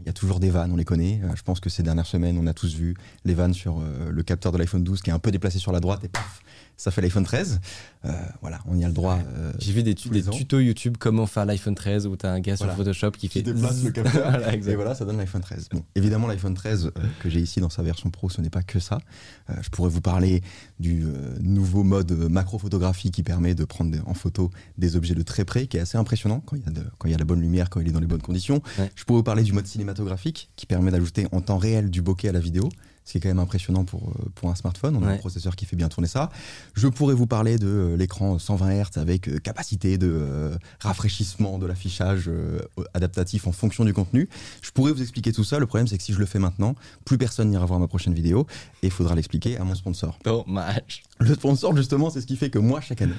Il 0.00 0.06
y 0.06 0.10
a 0.10 0.12
toujours 0.12 0.38
des 0.40 0.50
vannes, 0.50 0.70
on 0.72 0.76
les 0.76 0.84
connaît. 0.84 1.20
Euh, 1.24 1.34
je 1.34 1.42
pense 1.42 1.58
que 1.60 1.68
ces 1.70 1.82
dernières 1.82 2.06
semaines, 2.06 2.38
on 2.38 2.46
a 2.46 2.54
tous 2.54 2.74
vu 2.74 2.94
les 3.24 3.34
vannes 3.34 3.54
sur 3.54 3.80
euh, 3.80 4.10
le 4.10 4.22
capteur 4.22 4.52
de 4.52 4.58
l'iPhone 4.58 4.84
12 4.84 5.02
qui 5.02 5.10
est 5.10 5.12
un 5.12 5.18
peu 5.18 5.30
déplacé 5.30 5.58
sur 5.58 5.72
la 5.72 5.80
droite 5.80 6.04
et 6.04 6.08
paf, 6.08 6.40
ça 6.76 6.90
fait 6.90 7.00
l'iPhone 7.00 7.24
13. 7.24 7.60
Euh, 8.04 8.12
voilà, 8.40 8.60
on 8.66 8.78
y 8.78 8.84
a 8.84 8.88
le 8.88 8.92
droit. 8.94 9.18
euh, 9.36 9.52
J'ai 9.58 9.72
vu 9.72 9.82
des, 9.82 9.94
tu- 9.94 10.10
des 10.10 10.22
tutos 10.22 10.60
YouTube 10.60 10.96
comment 10.98 11.26
faire 11.26 11.44
l'iPhone 11.44 11.74
13 11.74 12.06
où 12.06 12.14
t'as 12.16 12.30
un 12.30 12.38
gars 12.40 12.56
sur 12.56 12.66
Voilà. 12.66 12.76
Photoshop 12.76 13.10
qui 13.12 13.26
fait 13.28 13.42
qui 13.42 13.52
déplace 13.52 13.82
le 13.82 13.90
capteur. 13.92 14.30
Voilà. 14.30 14.54
Et 14.54 14.74
voilà, 14.76 14.94
ça 14.94 15.04
donne 15.04 15.16
l'iPhone 15.16 15.40
13. 15.42 15.70
Bon, 15.72 15.82
évidemment, 15.96 16.26
l'iPhone 16.28 16.54
13 16.54 16.86
euh, 16.86 17.00
que 17.20 17.28
j'ai 17.30 17.40
ici 17.40 17.60
dans 17.60 17.70
sa 17.70 17.82
version 17.82 18.10
pro, 18.10 18.28
ce 18.30 18.40
n'est 18.40 18.50
pas 18.50 18.62
que 18.62 18.78
ça. 18.78 18.98
Je 19.60 19.68
pourrais 19.70 19.90
vous 19.90 20.00
parler 20.00 20.42
du 20.78 21.04
nouveau 21.40 21.82
mode 21.82 22.12
macro-photographie 22.12 23.10
qui 23.10 23.22
permet 23.22 23.54
de 23.54 23.64
prendre 23.64 23.90
des- 23.90 24.00
en 24.06 24.14
photo 24.14 24.50
des 24.78 24.94
objets 24.96 25.14
de 25.14 25.22
très 25.22 25.44
près, 25.44 25.66
qui 25.66 25.76
est 25.78 25.80
assez 25.80 25.96
impressionnant 25.98 26.40
quand 26.44 26.56
il 26.56 26.62
y 26.62 26.66
a, 26.68 26.70
de- 26.70 26.86
quand 26.98 27.08
il 27.08 27.12
y 27.12 27.14
a 27.14 27.18
la 27.18 27.24
bonne 27.24 27.40
lumière, 27.40 27.70
quand 27.70 27.80
il 27.80 27.88
est 27.88 27.92
dans 27.92 28.00
les 28.00 28.06
bonnes 28.06 28.22
conditions. 28.22 28.62
Ouais. 28.78 28.90
Je 28.94 29.04
pourrais 29.04 29.18
vous 29.20 29.24
parler 29.24 29.42
du 29.42 29.52
mode 29.52 29.66
cinématographique 29.86 30.50
qui 30.56 30.66
permet 30.66 30.90
d'ajouter 30.90 31.26
en 31.32 31.40
temps 31.40 31.58
réel 31.58 31.90
du 31.90 32.02
bokeh 32.02 32.28
à 32.28 32.32
la 32.32 32.40
vidéo. 32.40 32.68
Ce 33.04 33.12
qui 33.12 33.18
est 33.18 33.20
quand 33.20 33.28
même 33.28 33.38
impressionnant 33.38 33.84
pour, 33.84 34.08
euh, 34.08 34.24
pour 34.34 34.50
un 34.50 34.56
smartphone. 34.56 34.96
On 34.96 35.02
a 35.04 35.06
Ouais. 35.06 35.12
un 35.12 35.18
processeur 35.18 35.54
qui 35.54 35.64
fait 35.64 35.76
bien 35.76 35.88
tourner 35.88 36.08
ça. 36.08 36.28
Je 36.74 36.88
pourrais 36.88 37.14
vous 37.14 37.28
parler 37.28 37.56
de 37.56 37.68
euh, 37.68 37.96
l'écran 37.96 38.36
120 38.40 38.82
Hz 38.82 38.98
avec 38.98 39.28
euh, 39.28 39.38
capacité 39.38 39.96
de 39.96 40.08
euh, 40.10 40.56
rafraîchissement 40.80 41.58
de 41.60 41.66
l'affichage 41.66 42.24
euh, 42.26 42.58
adaptatif 42.94 43.46
en 43.46 43.52
fonction 43.52 43.84
du 43.84 43.92
contenu. 43.94 44.28
Je 44.60 44.72
pourrais 44.72 44.90
vous 44.90 45.02
expliquer 45.02 45.32
tout 45.32 45.44
ça. 45.44 45.60
Le 45.60 45.66
problème, 45.66 45.86
c'est 45.86 45.98
que 45.98 46.02
si 46.02 46.12
je 46.14 46.18
le 46.18 46.26
fais 46.26 46.40
maintenant, 46.40 46.74
plus 47.04 47.16
personne 47.16 47.48
n'ira 47.50 47.64
voir 47.64 47.78
ma 47.78 47.86
prochaine 47.86 48.12
vidéo 48.12 48.44
et 48.82 48.86
il 48.88 48.92
faudra 48.92 49.14
l'expliquer 49.14 49.56
à 49.56 49.62
mon 49.62 49.76
sponsor. 49.76 50.18
Dommage. 50.24 51.04
Le 51.20 51.32
sponsor, 51.34 51.76
justement, 51.76 52.10
c'est 52.10 52.20
ce 52.20 52.26
qui 52.26 52.36
fait 52.36 52.50
que 52.50 52.58
moi, 52.58 52.80
chaque 52.80 53.02
année, 53.02 53.14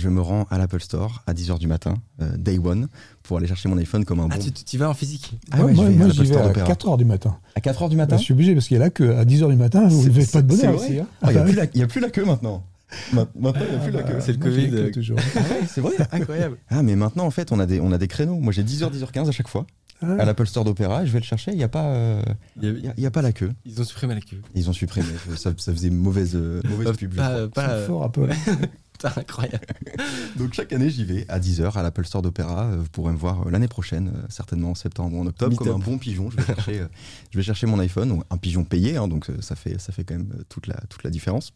je 0.00 0.08
me 0.08 0.20
rends 0.20 0.46
à 0.50 0.58
l'Apple 0.58 0.80
Store 0.80 1.22
à 1.26 1.32
10h 1.34 1.58
du 1.58 1.66
matin, 1.68 1.94
euh, 2.20 2.36
day 2.36 2.58
one, 2.58 2.88
pour 3.22 3.36
aller 3.36 3.46
chercher 3.46 3.68
mon 3.68 3.76
iPhone 3.78 4.04
comme 4.04 4.18
un 4.20 4.26
bon. 4.28 4.34
Ah, 4.34 4.38
tu, 4.38 4.50
tu 4.50 4.78
vas 4.78 4.88
en 4.90 4.94
physique 4.94 5.34
Ah 5.52 5.58
moi, 5.58 5.66
ouais, 5.66 5.72
je 5.72 5.76
moi, 5.76 5.84
vais 5.88 5.94
moi, 5.94 6.06
à 6.06 6.08
vais 6.08 6.24
Store 6.26 6.42
à 6.44 6.48
d'Opéra. 6.48 6.66
4h 6.72 6.98
du 6.98 7.04
matin. 7.04 7.36
À 7.54 7.60
4h 7.60 7.88
du 7.90 7.96
Bah, 7.96 8.02
matin 8.04 8.16
je 8.16 8.22
suis 8.22 8.32
obligé 8.32 8.54
parce 8.54 8.66
qu'il 8.66 8.76
y 8.76 8.80
a 8.80 8.84
là 8.84 8.90
que 8.90 9.04
à 9.16 9.24
10h 9.24 9.48
du 9.50 9.56
matin, 9.56 9.86
vous 9.86 10.02
ne 10.02 10.06
levez 10.08 10.26
pas 10.26 10.42
de 10.42 10.52
vrai 10.54 10.76
ici. 10.76 10.98
hein. 10.98 11.06
Ah, 11.22 11.30
Il 11.30 11.32
n'y 11.32 11.38
Ah 11.38 11.40
a, 11.40 11.44
bah 11.44 11.50
plus 11.50 11.54
la- 11.56 11.64
il 11.74 11.78
y 11.78 11.82
a 11.82 11.86
plus 11.86 12.00
la 12.00 12.10
queue 12.10 12.24
maintenant. 12.24 12.64
Ma- 13.12 13.28
Maintenant, 13.38 13.62
il 13.66 13.70
n'y 13.70 13.76
a 13.76 13.78
plus 13.78 13.92
la 13.92 13.98
Ah 14.00 14.02
queue. 14.02 14.14
bah, 14.14 14.20
C'est 14.20 14.32
le 14.32 14.38
moi, 14.38 14.48
Covid, 14.48 14.62
la 14.62 14.70
queue 14.70 14.86
euh, 14.88 14.90
toujours. 14.90 15.18
Ah 15.36 15.38
ouais, 15.38 15.66
c'est 15.68 15.80
vrai. 15.80 15.92
Incroyable. 16.10 16.56
Ah, 16.70 16.82
mais 16.82 16.96
maintenant, 16.96 17.24
en 17.24 17.30
fait, 17.30 17.52
on 17.52 17.60
a 17.60 17.66
des, 17.66 17.78
on 17.80 17.92
a 17.92 17.98
des 17.98 18.08
créneaux. 18.08 18.40
Moi, 18.40 18.52
j'ai 18.52 18.64
10h, 18.64 18.90
10h15 18.90 19.28
à 19.28 19.32
chaque 19.32 19.46
fois 19.48 19.64
Ah, 20.02 20.14
à 20.18 20.24
l'Apple 20.24 20.46
Store 20.46 20.64
d'Opéra. 20.64 21.04
Je 21.04 21.12
vais 21.12 21.20
le 21.20 21.24
chercher. 21.24 21.52
Il 21.52 21.56
n'y 21.58 21.62
a, 21.62 21.68
pas, 21.68 21.84
euh, 21.84 22.20
Il 22.60 22.64
y 22.64 22.68
a- 22.68 22.72
il 22.72 22.84
y 22.84 22.88
a, 22.88 22.94
il 22.96 23.02
y 23.04 23.06
a 23.06 23.10
pas 23.12 23.22
la 23.22 23.30
queue. 23.32 23.52
Ils 23.64 23.80
ont 23.80 23.84
supprimé 23.84 24.14
la 24.14 24.20
queue. 24.22 24.40
Ils 24.56 24.68
ont 24.68 24.72
supprimé. 24.72 25.06
ça, 25.36 25.52
ça 25.56 25.72
faisait 25.72 25.90
mauvaise, 25.90 26.32
euh, 26.34 26.60
mauvaise 26.68 26.96
pub. 26.96 27.12
je 27.12 27.16
pas, 27.16 27.36
c'est 27.44 27.50
pas, 27.54 27.80
fort 27.82 28.02
Apple. 28.04 28.28
Putain, 29.00 29.20
incroyable. 29.20 29.66
Donc, 30.36 30.52
chaque 30.54 30.72
année, 30.72 30.90
j'y 30.90 31.04
vais 31.04 31.24
à 31.28 31.38
10h 31.40 31.72
à 31.72 31.82
l'Apple 31.82 32.04
Store 32.04 32.22
d'Opéra. 32.22 32.64
Euh, 32.66 32.76
Vous 32.78 32.88
pourrez 32.90 33.12
me 33.12 33.18
voir 33.18 33.46
euh, 33.46 33.50
l'année 33.50 33.68
prochaine, 33.68 34.12
euh, 34.14 34.22
certainement 34.28 34.70
en 34.72 34.74
septembre 34.74 35.16
ou 35.16 35.20
en 35.22 35.26
octobre, 35.26 35.50
Meet 35.50 35.58
comme 35.58 35.68
up. 35.68 35.74
un 35.76 35.78
bon 35.78 35.98
pigeon. 35.98 36.30
Je 36.30 36.36
vais 36.36 36.44
chercher, 36.44 36.84
je 37.30 37.38
vais 37.38 37.42
chercher 37.42 37.66
mon 37.66 37.78
iPhone, 37.78 38.22
un 38.28 38.36
pigeon 38.36 38.64
payé. 38.64 38.96
hein, 38.96 39.08
donc, 39.08 39.26
ça 39.40 39.56
fait, 39.56 39.78
ça 39.80 39.92
fait 39.92 40.04
quand 40.04 40.14
même 40.16 40.44
toute 40.48 40.66
la, 40.66 40.74
toute 40.88 41.02
la 41.02 41.10
différence. 41.10 41.52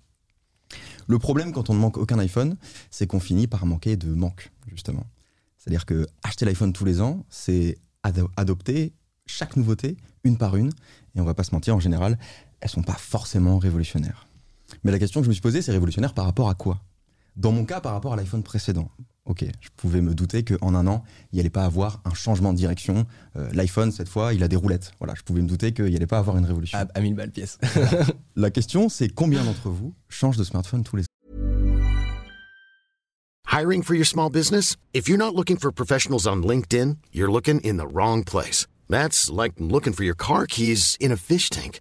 Le 1.07 1.19
problème 1.19 1.53
quand 1.53 1.69
on 1.71 1.75
ne 1.75 1.79
manque 1.79 1.99
aucun 1.99 2.19
iPhone, 2.19 2.57
c'est 2.91 3.07
qu'on 3.07 3.21
finit 3.21 3.47
par 3.47 3.67
manquer 3.67 3.97
de 3.97 4.09
manque, 4.09 4.51
justement. 4.73 5.07
C'est-à-dire 5.59 5.85
que 5.87 6.07
acheter 6.23 6.45
l'iPhone 6.47 6.73
tous 6.73 6.85
les 6.87 7.01
ans, 7.03 7.25
c'est 7.29 7.77
ado- 8.03 8.31
adopter 8.37 8.93
chaque 9.27 9.57
nouveauté, 9.57 9.97
une 10.25 10.39
par 10.39 10.57
une. 10.57 10.71
Et 11.15 11.21
on 11.21 11.25
va 11.25 11.35
pas 11.35 11.45
se 11.45 11.55
mentir, 11.55 11.77
en 11.77 11.81
général, 11.81 12.19
elles 12.61 12.71
sont 12.71 12.83
pas 12.83 12.95
forcément 12.95 13.59
révolutionnaires. 13.59 14.27
Mais 14.83 14.91
la 14.93 14.99
question 14.99 15.21
que 15.21 15.25
je 15.27 15.29
me 15.29 15.35
suis 15.35 15.43
posée, 15.43 15.61
c'est 15.63 15.73
révolutionnaire 15.73 16.15
par 16.15 16.25
rapport 16.25 16.49
à 16.49 16.55
quoi? 16.55 16.81
Dans 17.37 17.53
mon 17.53 17.65
cas, 17.65 17.81
par 17.81 17.93
rapport 17.93 18.13
à 18.13 18.17
l'iPhone 18.17 18.43
précédent. 18.43 18.91
Ok, 19.27 19.45
je 19.61 19.69
pouvais 19.77 20.03
me 20.03 20.15
douter 20.15 20.45
qu'en 20.45 20.75
un 20.75 20.87
an, 20.87 21.03
il 21.33 21.37
n'y 21.37 21.41
allait 21.41 21.49
pas 21.49 21.65
avoir 21.65 22.03
un 22.05 22.13
changement 22.13 22.53
de 22.53 22.59
direction. 22.59 23.07
Euh, 23.37 23.51
L'iPhone, 23.55 23.91
cette 23.91 24.09
fois, 24.09 24.35
il 24.35 24.43
a 24.43 24.49
des 24.49 24.57
roulettes. 24.57 24.93
Voilà, 24.99 25.15
je 25.15 25.23
pouvais 25.23 25.41
me 25.41 25.49
douter 25.49 25.73
qu'il 25.73 25.87
n'y 25.87 25.97
allait 25.97 26.07
pas 26.07 26.19
avoir 26.19 26.37
une 26.37 26.45
révolution. 26.45 26.77
À, 26.79 26.87
à 26.95 27.01
1000 27.01 27.15
balles 27.15 27.31
pièce. 27.31 27.59
La 28.37 28.51
question, 28.51 28.91
c'est 28.91 29.09
combien 29.09 29.43
d'entre 29.43 29.71
vous 29.71 29.95
changent 30.11 30.37
de 30.37 30.45
smartphone 30.45 30.85
tous 30.85 30.97
les 30.97 31.05
Hiring 33.51 33.83
for 33.83 33.95
your 33.95 34.05
small 34.05 34.29
business? 34.31 34.77
If 34.93 35.09
you're 35.09 35.17
not 35.17 35.35
looking 35.35 35.57
for 35.57 35.73
professionals 35.73 36.27
on 36.27 36.43
LinkedIn, 36.43 36.99
you're 37.13 37.31
looking 37.31 37.61
in 37.61 37.77
the 37.79 37.87
wrong 37.87 38.25
place. 38.25 38.67
That's 38.91 39.31
like 39.31 39.53
looking 39.59 39.93
for 39.93 40.03
your 40.05 40.17
car 40.17 40.47
keys 40.47 40.97
in 41.01 41.13
a 41.13 41.17
fish 41.17 41.51
tank. 41.51 41.81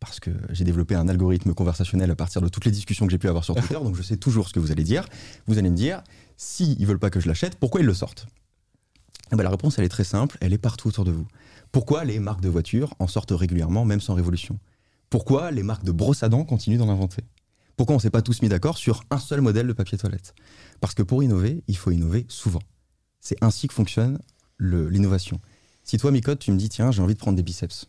parce 0.00 0.20
que 0.20 0.30
j'ai 0.50 0.64
développé 0.64 0.94
un 0.94 1.08
algorithme 1.08 1.54
conversationnel 1.54 2.10
à 2.10 2.16
partir 2.16 2.40
de 2.40 2.48
toutes 2.48 2.64
les 2.64 2.70
discussions 2.70 3.06
que 3.06 3.10
j'ai 3.10 3.18
pu 3.18 3.28
avoir 3.28 3.44
sur 3.44 3.54
Twitter, 3.54 3.74
donc 3.74 3.96
je 3.96 4.02
sais 4.02 4.16
toujours 4.16 4.48
ce 4.48 4.52
que 4.52 4.60
vous 4.60 4.70
allez 4.70 4.84
dire. 4.84 5.06
Vous 5.46 5.58
allez 5.58 5.70
me 5.70 5.76
dire, 5.76 6.02
s'ils 6.36 6.86
veulent 6.86 6.98
pas 6.98 7.10
que 7.10 7.20
je 7.20 7.28
l'achète, 7.28 7.56
pourquoi 7.56 7.80
ils 7.80 7.86
le 7.86 7.94
sortent? 7.94 8.26
Eh 9.32 9.36
ben, 9.36 9.42
La 9.42 9.50
réponse, 9.50 9.78
elle 9.78 9.84
est 9.84 9.90
très 9.90 10.04
simple, 10.04 10.38
elle 10.40 10.52
est 10.52 10.58
partout 10.58 10.88
autour 10.88 11.04
de 11.04 11.10
vous. 11.10 11.26
Pourquoi 11.72 12.04
les 12.04 12.18
marques 12.18 12.40
de 12.40 12.48
voitures 12.48 12.94
en 12.98 13.06
sortent 13.06 13.32
régulièrement, 13.32 13.84
même 13.84 14.00
sans 14.00 14.14
révolution? 14.14 14.58
Pourquoi 15.10 15.50
les 15.50 15.62
marques 15.62 15.84
de 15.84 15.92
brosse 15.92 16.22
à 16.22 16.28
dents 16.28 16.44
continuent 16.44 16.78
d'en 16.78 16.88
inventer? 16.88 17.22
Pourquoi 17.76 17.96
on 17.96 17.98
s'est 17.98 18.10
pas 18.10 18.22
tous 18.22 18.42
mis 18.42 18.48
d'accord 18.48 18.76
sur 18.76 19.04
un 19.10 19.18
seul 19.18 19.40
modèle 19.40 19.66
de 19.66 19.72
papier 19.72 19.98
toilette? 19.98 20.34
Parce 20.80 20.94
que 20.94 21.02
pour 21.02 21.22
innover, 21.22 21.62
il 21.68 21.76
faut 21.76 21.90
innover 21.90 22.26
souvent. 22.28 22.62
C'est 23.20 23.36
ainsi 23.42 23.68
que 23.68 23.74
fonctionne 23.74 24.18
l'innovation. 24.58 25.40
Si 25.84 25.96
toi, 25.96 26.10
Micode, 26.10 26.38
tu 26.38 26.50
me 26.52 26.58
dis, 26.58 26.68
tiens, 26.68 26.90
j'ai 26.90 27.02
envie 27.02 27.14
de 27.14 27.18
prendre 27.18 27.36
des 27.36 27.42
biceps, 27.42 27.88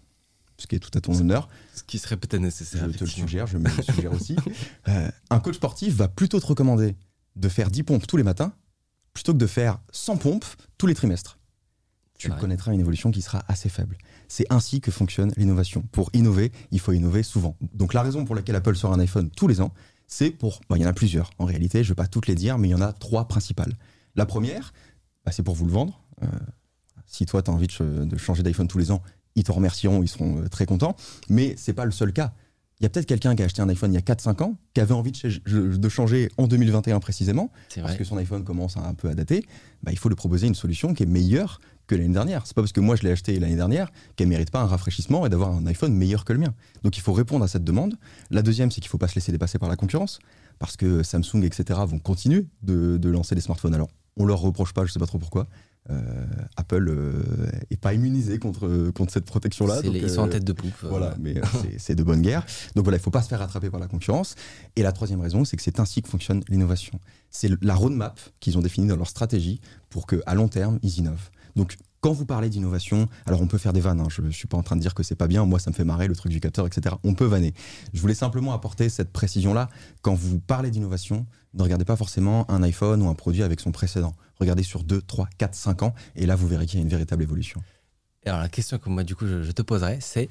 ce 0.59 0.67
qui 0.67 0.75
est 0.75 0.79
tout 0.79 0.95
à 0.95 1.01
ton 1.01 1.17
honneur, 1.17 1.49
Ce 1.73 1.83
qui 1.83 1.97
serait 1.97 2.17
peut-être 2.17 2.41
je 2.41 2.45
nécessaire. 2.45 2.91
te 2.91 3.03
le 3.03 3.09
suggère, 3.09 3.47
je 3.47 3.57
me 3.57 3.69
le 3.69 3.83
suggère 3.83 4.11
aussi. 4.11 4.35
Euh, 4.87 5.09
un 5.29 5.39
coach 5.39 5.55
sportif 5.55 5.93
va 5.93 6.07
plutôt 6.07 6.39
te 6.39 6.45
recommander 6.45 6.95
de 7.35 7.49
faire 7.49 7.69
10 7.69 7.83
pompes 7.83 8.07
tous 8.07 8.17
les 8.17 8.23
matins 8.23 8.53
plutôt 9.13 9.33
que 9.33 9.37
de 9.37 9.47
faire 9.47 9.79
100 9.91 10.17
pompes 10.17 10.45
tous 10.77 10.87
les 10.87 10.95
trimestres. 10.95 11.37
Tu 12.17 12.27
vrai. 12.27 12.39
connaîtras 12.39 12.73
une 12.73 12.79
évolution 12.79 13.11
qui 13.11 13.21
sera 13.21 13.43
assez 13.47 13.69
faible. 13.69 13.97
C'est 14.27 14.45
ainsi 14.49 14.81
que 14.81 14.91
fonctionne 14.91 15.31
l'innovation. 15.37 15.83
Pour 15.91 16.09
innover, 16.13 16.51
il 16.71 16.79
faut 16.79 16.91
innover 16.91 17.23
souvent. 17.23 17.55
Donc 17.73 17.93
la 17.93 18.01
raison 18.01 18.25
pour 18.25 18.35
laquelle 18.35 18.55
Apple 18.55 18.75
sort 18.75 18.91
un 18.93 18.99
iPhone 18.99 19.29
tous 19.29 19.47
les 19.47 19.61
ans, 19.61 19.73
c'est 20.07 20.31
pour... 20.31 20.61
bon, 20.69 20.75
il 20.75 20.81
y 20.81 20.85
en 20.85 20.89
a 20.89 20.93
plusieurs. 20.93 21.29
En 21.37 21.45
réalité, 21.45 21.83
je 21.83 21.89
ne 21.89 21.91
vais 21.91 21.95
pas 21.95 22.07
toutes 22.07 22.27
les 22.27 22.35
dire, 22.35 22.57
mais 22.57 22.69
il 22.69 22.71
y 22.71 22.75
en 22.75 22.81
a 22.81 22.91
trois 22.93 23.27
principales. 23.27 23.73
La 24.15 24.25
première, 24.25 24.73
bah, 25.23 25.31
c'est 25.31 25.43
pour 25.43 25.55
vous 25.55 25.65
le 25.65 25.71
vendre. 25.71 26.01
Euh, 26.23 26.27
si 27.05 27.25
toi, 27.25 27.41
tu 27.41 27.51
as 27.51 27.53
envie 27.53 27.67
de 27.67 28.17
changer 28.17 28.43
d'iPhone 28.43 28.67
tous 28.67 28.79
les 28.79 28.91
ans, 28.91 29.01
ils 29.39 29.43
te 29.43 29.51
remercieront, 29.51 30.03
ils 30.03 30.07
seront 30.07 30.41
euh, 30.41 30.47
très 30.47 30.65
contents. 30.65 30.95
Mais 31.29 31.55
c'est 31.57 31.73
pas 31.73 31.85
le 31.85 31.91
seul 31.91 32.13
cas. 32.13 32.33
Il 32.79 32.83
y 32.83 32.85
a 32.85 32.89
peut-être 32.89 33.07
quelqu'un 33.07 33.35
qui 33.35 33.41
a 33.41 33.45
acheté 33.45 33.61
un 33.61 33.67
iPhone 33.67 33.91
il 33.91 33.95
y 33.95 33.97
a 33.97 34.01
4-5 34.01 34.41
ans, 34.41 34.55
qui 34.73 34.79
avait 34.79 34.93
envie 34.93 35.11
de, 35.11 35.17
ch- 35.17 35.41
de 35.43 35.89
changer 35.89 36.29
en 36.37 36.47
2021 36.47 37.01
précisément, 37.01 37.51
parce 37.81 37.97
que 37.97 38.05
son 38.05 38.15
iPhone 38.17 38.45
commence 38.45 38.77
à 38.77 38.81
un 38.87 38.93
peu 38.93 39.09
à 39.09 39.15
dater, 39.15 39.45
bah, 39.83 39.91
il 39.91 39.97
faut 39.97 40.07
lui 40.07 40.15
proposer 40.15 40.47
une 40.47 40.55
solution 40.55 40.93
qui 40.93 41.03
est 41.03 41.05
meilleure 41.05 41.59
que 41.87 41.95
l'année 41.95 42.13
dernière. 42.13 42.45
C'est 42.47 42.53
pas 42.55 42.61
parce 42.61 42.71
que 42.71 42.79
moi 42.79 42.95
je 42.95 43.03
l'ai 43.03 43.11
acheté 43.11 43.37
l'année 43.37 43.57
dernière 43.57 43.91
qu'elle 44.15 44.29
mérite 44.29 44.49
pas 44.49 44.61
un 44.61 44.65
rafraîchissement 44.67 45.25
et 45.25 45.29
d'avoir 45.29 45.51
un 45.51 45.65
iPhone 45.67 45.93
meilleur 45.93 46.23
que 46.23 46.31
le 46.31 46.39
mien. 46.39 46.53
Donc 46.83 46.95
il 46.95 47.01
faut 47.01 47.11
répondre 47.11 47.43
à 47.43 47.49
cette 47.49 47.65
demande. 47.65 47.95
La 48.31 48.43
deuxième, 48.43 48.71
c'est 48.71 48.79
qu'il 48.79 48.89
faut 48.89 48.97
pas 48.97 49.09
se 49.09 49.15
laisser 49.15 49.33
dépasser 49.33 49.59
par 49.59 49.67
la 49.67 49.75
concurrence, 49.75 50.19
parce 50.57 50.77
que 50.77 51.03
Samsung, 51.03 51.43
etc., 51.43 51.81
vont 51.85 51.99
continuer 51.99 52.45
de, 52.63 52.95
de 52.97 53.09
lancer 53.09 53.35
des 53.35 53.41
smartphones. 53.41 53.73
Alors 53.73 53.89
on 54.15 54.25
leur 54.25 54.39
reproche 54.39 54.73
pas, 54.73 54.85
je 54.85 54.91
sais 54.93 54.99
pas 54.99 55.05
trop 55.07 55.17
pourquoi. 55.19 55.47
Euh, 55.89 56.25
Apple 56.55 56.87
euh, 56.89 57.23
est 57.71 57.77
pas 57.77 57.93
immunisé 57.95 58.37
contre, 58.37 58.91
contre 58.91 59.11
cette 59.11 59.25
protection-là. 59.25 59.81
Donc, 59.81 59.95
ils 59.95 60.09
sont 60.09 60.21
en 60.21 60.27
euh, 60.27 60.29
tête 60.29 60.43
de 60.43 60.53
poupe. 60.53 60.71
euh, 60.83 60.87
voilà, 60.89 61.15
mais 61.19 61.37
euh, 61.37 61.41
c'est- 61.79 61.95
de 61.95 62.03
bonne 62.03 62.21
guerre. 62.21 62.45
Donc 62.75 62.83
voilà, 62.85 62.97
il 62.97 62.99
ne 62.99 63.03
faut 63.03 63.09
pas 63.11 63.23
se 63.23 63.27
faire 63.29 63.39
rattraper 63.39 63.69
par 63.71 63.79
la 63.79 63.87
concurrence. 63.87 64.35
Et 64.75 64.83
la 64.83 64.91
troisième 64.91 65.19
raison, 65.21 65.45
c'est 65.45 65.57
que 65.57 65.63
c'est 65.63 65.79
ainsi 65.79 66.01
que 66.03 66.07
fonctionne 66.09 66.43
l'innovation. 66.47 66.99
C'est 67.31 67.49
la 67.63 67.73
roadmap 67.75 68.19
qu'ils 68.39 68.57
ont 68.57 68.61
définie 68.61 68.87
dans 68.87 68.97
leur 68.97 69.07
stratégie 69.09 69.61
pour 69.89 70.05
qu'à 70.05 70.33
long 70.35 70.47
terme, 70.47 70.77
ils 70.83 70.99
innovent. 70.99 71.29
Donc 71.55 71.77
quand 72.01 72.13
vous 72.13 72.25
parlez 72.25 72.49
d'innovation, 72.49 73.07
alors 73.25 73.41
on 73.41 73.47
peut 73.47 73.57
faire 73.57 73.73
des 73.73 73.81
vannes, 73.81 73.99
hein, 73.99 74.07
je 74.09 74.21
ne 74.21 74.29
suis 74.31 74.47
pas 74.47 74.55
en 74.57 74.63
train 74.63 74.75
de 74.75 74.81
dire 74.81 74.93
que 74.93 75.03
c'est 75.03 75.15
pas 75.15 75.27
bien, 75.27 75.43
moi 75.45 75.59
ça 75.59 75.69
me 75.71 75.75
fait 75.75 75.83
marrer 75.83 76.07
le 76.07 76.15
truc 76.15 76.31
du 76.31 76.39
capteur, 76.39 76.65
etc. 76.67 76.95
On 77.03 77.13
peut 77.15 77.25
vanner. 77.25 77.53
Je 77.93 77.99
voulais 77.99 78.13
simplement 78.13 78.53
apporter 78.53 78.87
cette 78.89 79.11
précision-là. 79.11 79.69
Quand 80.01 80.13
vous 80.13 80.39
parlez 80.39 80.69
d'innovation, 80.71 81.25
ne 81.55 81.63
regardez 81.63 81.83
pas 81.85 81.95
forcément 81.97 82.49
un 82.51 82.61
iPhone 82.63 83.01
ou 83.01 83.09
un 83.09 83.15
produit 83.15 83.41
avec 83.43 83.59
son 83.59 83.71
précédent. 83.71 84.13
Regardez 84.39 84.63
sur 84.63 84.83
2, 84.83 85.01
3, 85.01 85.27
4, 85.37 85.55
5 85.55 85.83
ans, 85.83 85.93
et 86.15 86.25
là 86.25 86.35
vous 86.35 86.47
verrez 86.47 86.65
qu'il 86.65 86.79
y 86.79 86.81
a 86.81 86.83
une 86.83 86.89
véritable 86.89 87.23
évolution. 87.23 87.61
Et 88.23 88.29
alors 88.29 88.41
la 88.41 88.49
question 88.49 88.77
que 88.77 88.89
moi 88.89 89.03
du 89.03 89.15
coup 89.15 89.27
je, 89.27 89.43
je 89.43 89.51
te 89.51 89.61
poserais, 89.61 89.99
c'est 90.01 90.29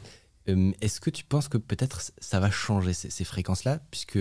euh, 0.49 0.73
est-ce 0.81 1.01
que 1.01 1.11
tu 1.11 1.25
penses 1.25 1.49
que 1.49 1.59
peut-être 1.59 2.01
ça 2.19 2.41
va 2.41 2.51
changer 2.51 2.93
ces, 2.93 3.11
ces 3.11 3.25
fréquences-là, 3.25 3.81
puisque 3.91 4.19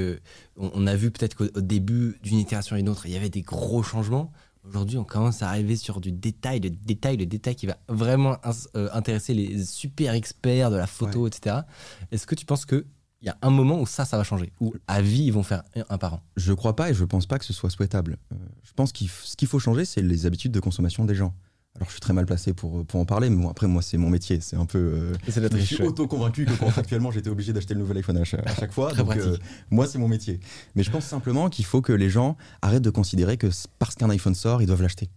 on, 0.57 0.71
on 0.73 0.87
a 0.87 0.95
vu 0.95 1.11
peut-être 1.11 1.35
qu'au 1.35 1.45
au 1.55 1.61
début 1.61 2.19
d'une 2.23 2.37
itération 2.37 2.75
à 2.75 2.79
une 2.79 2.89
autre, 2.89 3.05
il 3.05 3.13
y 3.13 3.17
avait 3.17 3.29
des 3.29 3.41
gros 3.41 3.83
changements. 3.83 4.31
Aujourd'hui, 4.67 4.97
on 4.97 5.05
commence 5.05 5.41
à 5.41 5.49
arriver 5.49 5.77
sur 5.77 6.01
du 6.01 6.11
détail, 6.11 6.59
le 6.59 6.69
détail, 6.69 7.15
le 7.15 7.25
détail 7.25 7.55
qui 7.55 7.67
va 7.67 7.77
vraiment 7.87 8.37
euh, 8.75 8.89
intéresser 8.91 9.33
les 9.33 9.63
super 9.63 10.13
experts 10.13 10.71
de 10.71 10.75
la 10.75 10.87
photo, 10.87 11.25
etc. 11.27 11.59
Est-ce 12.11 12.27
que 12.27 12.35
tu 12.35 12.45
penses 12.45 12.65
que 12.65 12.85
il 13.27 13.31
y 13.31 13.33
a 13.33 13.37
un 13.41 13.49
moment 13.49 13.81
où 13.81 13.85
ça, 13.85 14.05
ça 14.05 14.15
va 14.17 14.23
changer, 14.23 14.53
où 14.61 14.73
à 14.87 15.01
vie 15.01 15.23
ils 15.23 15.33
vont 15.33 15.43
faire 15.43 15.63
un, 15.89 15.97
par 15.97 16.13
an 16.13 16.21
Je 16.37 16.53
crois 16.53 16.77
pas 16.77 16.91
et 16.91 16.93
je 16.93 17.03
pense 17.03 17.25
pas 17.25 17.37
que 17.39 17.43
ce 17.45 17.51
soit 17.51 17.69
souhaitable. 17.69 18.17
Euh, 18.31 18.35
je 18.63 18.71
pense 18.73 18.93
que 18.93 18.99
ce 19.05 19.35
qu'il 19.35 19.47
faut 19.49 19.59
changer, 19.59 19.83
c'est 19.83 20.01
les 20.01 20.25
habitudes 20.25 20.53
de 20.53 20.61
consommation 20.61 21.03
des 21.03 21.13
gens. 21.13 21.33
Alors 21.75 21.87
je 21.89 21.91
suis 21.91 21.99
très 21.99 22.13
mal 22.13 22.25
placé 22.25 22.53
pour, 22.53 22.85
pour 22.85 22.99
en 23.01 23.05
parler, 23.05 23.29
mais 23.29 23.35
bon, 23.35 23.49
après 23.49 23.67
moi 23.67 23.81
c'est 23.81 23.97
mon 23.97 24.09
métier, 24.09 24.39
c'est 24.39 24.55
un 24.55 24.65
peu... 24.65 24.77
euh, 24.79 25.13
C'est 25.27 25.41
la 25.41 25.49
je 25.59 25.63
suis 25.63 25.83
auto-convaincu 25.83 26.45
que 26.45 26.53
contractuellement 26.53 27.11
j'étais 27.11 27.29
obligé 27.29 27.51
d'acheter 27.53 27.73
le 27.73 27.81
nouvel 27.81 27.97
iPhone 27.97 28.17
à 28.17 28.23
chaque, 28.23 28.47
à 28.49 28.55
chaque 28.55 28.71
fois. 28.71 28.89
Très 28.93 29.03
donc, 29.03 29.07
pratique. 29.11 29.27
euh, 29.27 29.37
moi 29.69 29.85
c'est 29.87 29.97
mon 29.99 30.07
métier. 30.07 30.39
Mais 30.75 30.83
je 30.83 30.89
pense 30.89 31.03
simplement 31.05 31.49
qu'il 31.49 31.65
faut 31.65 31.81
que 31.81 31.91
les 31.93 32.09
gens 32.09 32.37
arrêtent 32.61 32.81
de 32.81 32.89
considérer 32.89 33.35
que 33.37 33.47
parce 33.77 33.95
qu'un 33.95 34.09
iPhone 34.09 34.33
sort, 34.35 34.61
ils 34.61 34.65
doivent 34.67 34.81
l'acheter. 34.81 35.09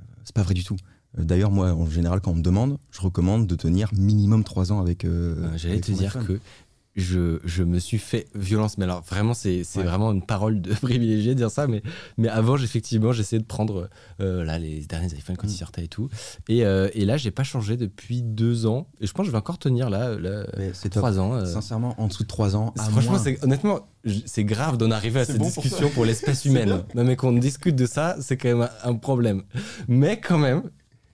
Euh, 0.00 0.02
c'est 0.24 0.34
pas 0.34 0.42
vrai 0.42 0.54
du 0.54 0.64
tout. 0.64 0.76
Euh, 1.18 1.22
D'ailleurs, 1.24 1.50
moi, 1.52 1.72
en 1.74 1.86
général, 1.90 2.20
quand 2.20 2.30
on 2.32 2.36
me 2.36 2.42
demande, 2.42 2.78
je 2.90 3.00
recommande 3.00 3.46
de 3.46 3.54
tenir 3.56 3.90
minimum 3.94 4.42
3 4.44 4.72
ans 4.72 4.80
avec. 4.80 5.04
euh, 5.04 5.36
Euh, 5.38 5.56
J'allais 5.56 5.80
te 5.80 5.90
dire 5.92 6.16
iPhone. 6.16 6.26
que 6.26 6.40
je, 6.96 7.38
je 7.44 7.62
me 7.62 7.78
suis 7.78 7.98
fait 7.98 8.26
violence, 8.34 8.76
mais 8.76 8.84
alors 8.84 9.02
vraiment, 9.02 9.32
c'est 9.32 9.62
Ouais. 9.76 9.84
vraiment 9.84 10.10
une 10.12 10.22
parole 10.26 10.60
de 10.60 10.74
privilégié 10.82 11.34
de 11.34 11.38
dire 11.38 11.50
ça, 11.50 11.66
mais, 11.68 11.82
mais 12.18 12.28
avant, 12.28 12.56
effectivement, 12.56 13.12
j'essayais 13.12 13.40
de 13.40 13.46
prendre 13.46 13.88
euh, 14.20 14.44
là, 14.44 14.58
les 14.58 14.80
derniers 14.80 15.06
iPhones 15.14 15.36
quand 15.36 15.46
Mm. 15.46 15.50
ils 15.50 15.56
sortaient 15.56 15.84
et 15.84 15.88
tout. 15.88 16.08
Et, 16.48 16.64
euh, 16.66 16.88
et 16.94 17.04
là, 17.04 17.16
j'ai 17.16 17.30
pas 17.30 17.44
changé 17.44 17.76
depuis 17.76 18.22
deux 18.22 18.66
ans, 18.66 18.88
et 19.00 19.06
je 19.06 19.12
pense 19.12 19.24
que 19.24 19.26
je 19.28 19.32
vais 19.32 19.38
encore 19.38 19.58
tenir 19.58 19.88
là, 19.88 20.18
là 20.18 20.44
c'est 20.72 20.88
top. 20.90 21.02
trois 21.02 21.18
ans. 21.20 21.34
euh. 21.34 21.44
Sincèrement, 21.44 21.94
en 22.00 22.08
dessous 22.08 22.24
de 22.24 22.28
3 22.28 22.56
ans, 22.56 22.74
Franchement, 22.76 23.18
honnêtement, 23.42 23.80
c'est 24.26 24.44
grave 24.44 24.76
d'en 24.76 24.90
arriver 24.90 25.20
à 25.20 25.24
cette 25.24 25.38
bon 25.38 25.44
discussion 25.46 25.90
pour, 25.90 26.04
l'espèce 26.04 26.44
humaine. 26.46 26.82
Non, 26.94 27.04
mais 27.04 27.14
qu'on 27.16 27.32
discute 27.32 27.76
de 27.76 27.86
ça, 27.86 28.16
c'est 28.20 28.36
quand 28.36 28.48
même 28.48 28.68
un, 28.82 28.94
problème. 28.94 29.42
Mais 29.88 30.18
quand 30.20 30.38
même, 30.38 30.62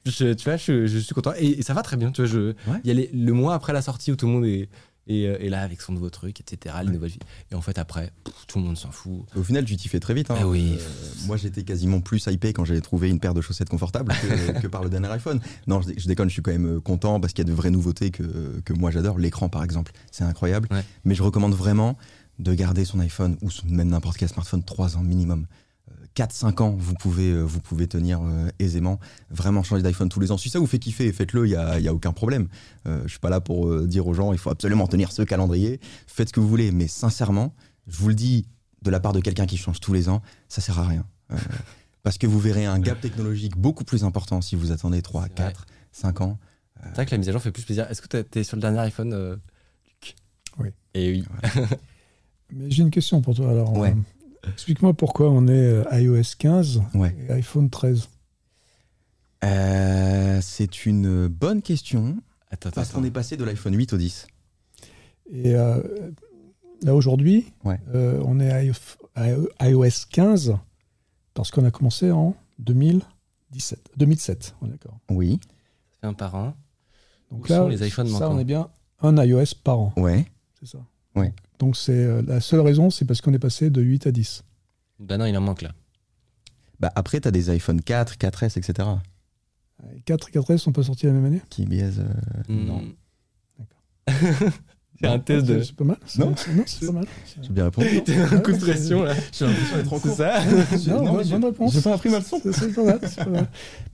je, 0.05 0.33
tu 0.35 0.45
vois, 0.45 0.57
je, 0.57 0.87
je 0.87 0.99
suis 0.99 1.15
content. 1.15 1.33
Et, 1.39 1.59
et 1.59 1.63
ça 1.63 1.75
va 1.75 1.83
très 1.83 1.97
bien. 1.97 2.13
Tu 2.13 2.23
vois, 2.23 2.31
je, 2.31 2.39
Ouais. 2.71 2.81
y 2.85 2.91
a 2.91 2.95
les- 2.95 3.11
le 3.13 3.33
mois 3.33 3.55
après 3.55 3.73
la 3.73 3.83
sortie 3.83 4.13
où 4.13 4.17
tout 4.17 4.27
le 4.27 4.33
monde 4.33 4.45
est, 4.47 4.69
euh, 5.09 5.39
est 5.39 5.49
là 5.49 5.63
avec 5.63 5.81
son 5.81 5.93
nouveau 5.93 6.11
truc, 6.11 6.41
etc., 6.41 6.75
les 6.81 6.87
Ouais. 6.89 6.93
nouvelles 6.95 7.11
vies. 7.11 7.19
Et 7.53 7.55
en 7.55 7.61
fait, 7.61 7.79
après, 7.79 8.13
pff, 8.25 8.35
tout 8.47 8.59
le 8.59 8.65
monde 8.65 8.77
s'en 8.77 8.91
fout. 8.91 9.23
Au 9.37 9.43
final, 9.43 9.65
tu 9.65 9.77
t'y 9.77 9.89
fais 9.89 10.01
très 10.01 10.15
vite. 10.15 10.31
hein. 10.31 10.37
Ah 10.41 10.47
oui. 10.49 10.77
Euh, 10.79 10.89
moi, 11.27 11.37
j'étais 11.37 11.63
quasiment 11.63 12.01
plus 12.01 12.27
hypé 12.27 12.53
quand 12.53 12.65
j'avais 12.65 12.81
trouvé 12.81 13.09
une 13.09 13.21
paire 13.21 13.35
de 13.35 13.41
chaussettes 13.41 13.69
confortables 13.69 14.13
que, 14.13 14.61
que 14.63 14.67
par 14.67 14.83
le 14.83 14.91
dernier 14.91 15.09
iPhone. 15.09 15.41
Non, 15.67 15.81
je, 15.81 15.89
dé- 15.89 15.95
je 15.99 16.07
déconne, 16.09 16.29
je 16.29 16.33
suis 16.35 16.43
quand 16.43 16.53
même 16.53 16.77
euh, 16.77 16.81
content 16.81 17.21
parce 17.21 17.33
qu'il 17.33 17.45
y 17.45 17.49
a 17.49 17.51
de 17.51 17.57
vraies 17.57 17.71
nouveautés 17.71 18.11
que, 18.11 18.61
que 18.65 18.73
moi 18.73 18.91
j'adore. 18.91 19.19
L'écran, 19.19 19.49
par 19.49 19.63
exemple, 19.63 19.93
c'est 20.11 20.25
incroyable. 20.25 20.69
Ouais. 20.71 20.85
Mais 21.05 21.15
je 21.15 21.23
recommande 21.23 21.55
vraiment 21.55 21.97
de 22.39 22.53
garder 22.53 22.85
son 22.85 22.99
iPhone 23.01 23.37
ou 23.43 23.51
son- 23.51 23.67
même 23.69 23.89
n'importe 23.89 24.17
quel 24.19 24.29
smartphone 24.29 24.63
3 24.63 24.97
ans 24.97 25.03
minimum. 25.03 25.47
4-5 26.17 26.63
ans, 26.63 26.75
vous 26.79 26.95
pouvez, 26.95 27.31
euh, 27.31 27.43
vous 27.43 27.61
pouvez 27.61 27.87
tenir 27.87 28.21
euh, 28.23 28.49
aisément. 28.59 28.99
Vraiment 29.31 29.63
changer 29.63 29.83
d'iPhone 29.83 30.09
tous 30.09 30.19
les 30.21 30.33
ans. 30.33 30.39
Si 30.39 30.49
ça 30.49 30.59
vous 30.59 30.67
fait 30.67 30.79
kiffer, 30.79 31.13
faites-le, 31.13 31.47
il 31.47 31.51
n'y 31.51 31.57
a, 31.57 31.79
y 31.79 31.89
a 31.89 31.93
aucun 31.95 32.13
problème. 32.13 32.49
Euh, 32.87 33.03
je 33.05 33.11
suis 33.11 33.19
pas 33.19 33.29
là 33.31 33.41
pour 33.41 33.69
euh, 33.69 33.87
dire 33.87 34.07
aux 34.07 34.15
gens, 34.15 34.33
il 34.33 34.39
faut 34.39 34.51
absolument 34.51 34.87
tenir 34.87 35.13
ce 35.13 35.23
calendrier. 35.23 35.79
Faites 36.07 36.29
ce 36.29 36.33
que 36.33 36.41
vous 36.41 36.49
voulez. 36.49 36.73
Mais 36.73 36.89
sincèrement, 36.89 37.55
je 37.87 37.99
vous 37.99 38.09
le 38.09 38.15
dis 38.15 38.47
de 38.83 38.91
la 38.91 38.99
part 39.01 39.13
de 39.13 39.21
quelqu'un 39.21 39.47
qui 39.47 39.57
change 39.59 39.81
tous 39.81 39.93
les 39.93 40.09
ans, 40.09 40.23
ça 40.49 40.61
sert 40.61 40.79
à 40.79 40.87
rien. 40.87 41.05
Euh, 41.33 41.37
parce 42.03 42.19
que 42.19 42.27
vous 42.27 42.39
verrez 42.41 42.65
un 42.65 42.79
gap 42.79 43.01
technologique 43.01 43.57
beaucoup 43.57 43.85
plus 43.85 44.03
important 44.05 44.41
si 44.41 44.57
vous 44.57 44.73
attendez 44.73 45.03
3, 45.03 45.25
C'est 45.25 45.43
vrai. 45.43 45.53
4, 45.53 45.67
5 45.93 46.21
ans. 46.23 46.39
C'est 46.83 46.95
vrai 46.95 47.07
que 47.07 47.11
la 47.11 47.19
mise 47.19 47.29
à 47.29 47.33
jour 47.33 47.43
fait 47.43 47.51
plus 47.51 47.65
plaisir. 47.65 47.91
Est-ce 47.91 48.01
que 48.01 48.23
tu 48.23 48.39
es 48.39 48.45
sur 48.45 48.57
le 48.57 48.61
dernier 48.63 48.79
iPhone, 48.79 49.13
euh, 49.13 49.37
Luc? 49.87 50.15
Oui. 50.59 50.69
Et 50.95 51.11
oui. 51.11 51.25
Mais 52.55 52.71
j'ai 52.71 52.83
une 52.83 52.91
question 52.91 53.21
pour 53.23 53.35
toi. 53.35 53.51
Alors, 53.51 53.77
Ouais. 53.77 53.95
Explique-moi 54.49 54.95
pourquoi 54.95 55.31
on 55.31 55.47
est 55.49 55.53
euh, 55.53 55.85
iOS 55.93 56.35
15 56.39 56.83
Ouais. 56.95 57.15
et 57.29 57.33
iPhone 57.33 57.71
13. 57.71 58.09
Euh, 59.45 60.41
c'est 60.43 60.87
une 60.87 61.29
bonne 61.29 61.63
question. 61.63 62.17
Attends, 62.51 62.71
Parce 62.71 62.93
qu'on 62.93 63.05
est 63.05 63.11
passé 63.11 63.37
de 63.37 63.45
l'iPhone 63.45 63.75
8 63.77 63.93
au 63.93 63.97
10. 63.97 64.27
Et 65.33 65.55
euh, 65.55 65.83
là 66.83 66.95
aujourd'hui, 66.95 67.53
Ouais. 67.65 67.79
euh, 67.95 68.23
on 68.25 68.41
est 68.41 68.51
à 69.15 69.69
iOS 69.69 69.89
15 70.11 70.57
parce 71.35 71.51
qu'on 71.51 71.65
a 71.65 71.71
commencé 71.71 72.11
en 72.11 72.35
2017, 72.61 73.91
2007. 73.97 74.55
On 74.63 74.67
est 74.67 74.71
d'accord. 74.71 74.99
Oui. 75.11 75.39
Un 76.03 76.15
par 76.15 76.35
un. 76.37 76.55
Donc 77.31 77.45
Où 77.45 77.49
là, 77.49 77.57
sont 77.59 77.69
les 77.69 77.87
iPhones 77.87 78.07
ça, 78.07 78.13
manquants 78.13 78.35
on 78.37 78.39
est 78.39 78.45
bien 78.45 78.71
un 79.01 79.23
iOS 79.23 79.45
par 79.63 79.79
an, 79.81 79.93
Ouais. 79.97 80.25
c'est 80.59 80.67
ça. 80.67 80.79
Ouais. 81.15 81.35
Donc 81.59 81.77
c'est 81.77 81.93
euh, 81.93 82.23
la 82.27 82.41
seule 82.41 82.61
raison, 82.61 82.91
c'est 82.91 83.05
parce 83.05 83.21
qu'on 83.21 83.33
est 83.33 83.39
passé 83.39 83.71
de 83.71 83.81
8 83.81 84.07
à 84.07 84.13
10. 84.13 84.43
Bah 85.01 85.17
non, 85.19 85.25
il 85.27 85.37
en 85.37 85.41
manque 85.41 85.63
là. 85.63 85.73
Bah 86.81 86.93
après, 86.95 87.21
tu 87.21 87.29
as 87.29 87.31
des 87.31 87.49
iPhone 87.51 87.81
4, 87.81 88.15
4S, 88.17 88.59
etc. 88.59 88.89
Et 89.95 90.01
4 90.03 90.29
et 90.29 90.33
4S 90.39 90.59
sont 90.59 90.73
pas 90.73 90.83
sortis 90.83 91.07
la 91.07 91.13
même 91.13 91.25
année? 91.25 91.43
Qui 91.51 91.65
biaisent. 91.67 92.01
euh, 92.01 92.43
Non. 92.49 92.83
Hmm. 94.09 94.51
C'est 95.01 95.07
un 95.07 95.19
test 95.19 95.47
de. 95.47 95.63
C'est 95.63 95.77
pas 95.77 95.85
mal. 95.85 95.97
c'est- 96.07 96.19
Non. 96.21 96.35
c'est- 96.37 96.53
non, 96.55 96.63
c'est 96.67 96.87
pas 96.87 96.93
mal. 96.93 97.05
J'ai 97.43 97.49
bien 97.51 97.65
répondu. 97.65 97.89
un 98.33 98.39
coup 98.39 98.53
de 98.53 98.59
pression 98.59 99.03
là. 99.05 99.15
J'ai 99.33 99.45
l'impression 99.47 99.77
d'être 99.77 99.93
en 99.93 99.97
C'est 99.97 100.03
cours. 100.09 100.17
ça 100.17 100.41
Non, 100.89 101.05
Non, 101.05 101.13
bonne, 101.23 101.45
réponse. 101.45 101.75
j'ai 101.75 101.81
pas 101.83 101.95
appris 101.95 102.09
ma 102.11 102.19
leçon. 102.19 102.41
C'est- 102.43 102.53
C'est 102.53 102.73
pas 102.75 102.85
mal, 102.85 102.99
c'est 103.03 103.17
pas 103.25 103.31
mal. 103.31 103.47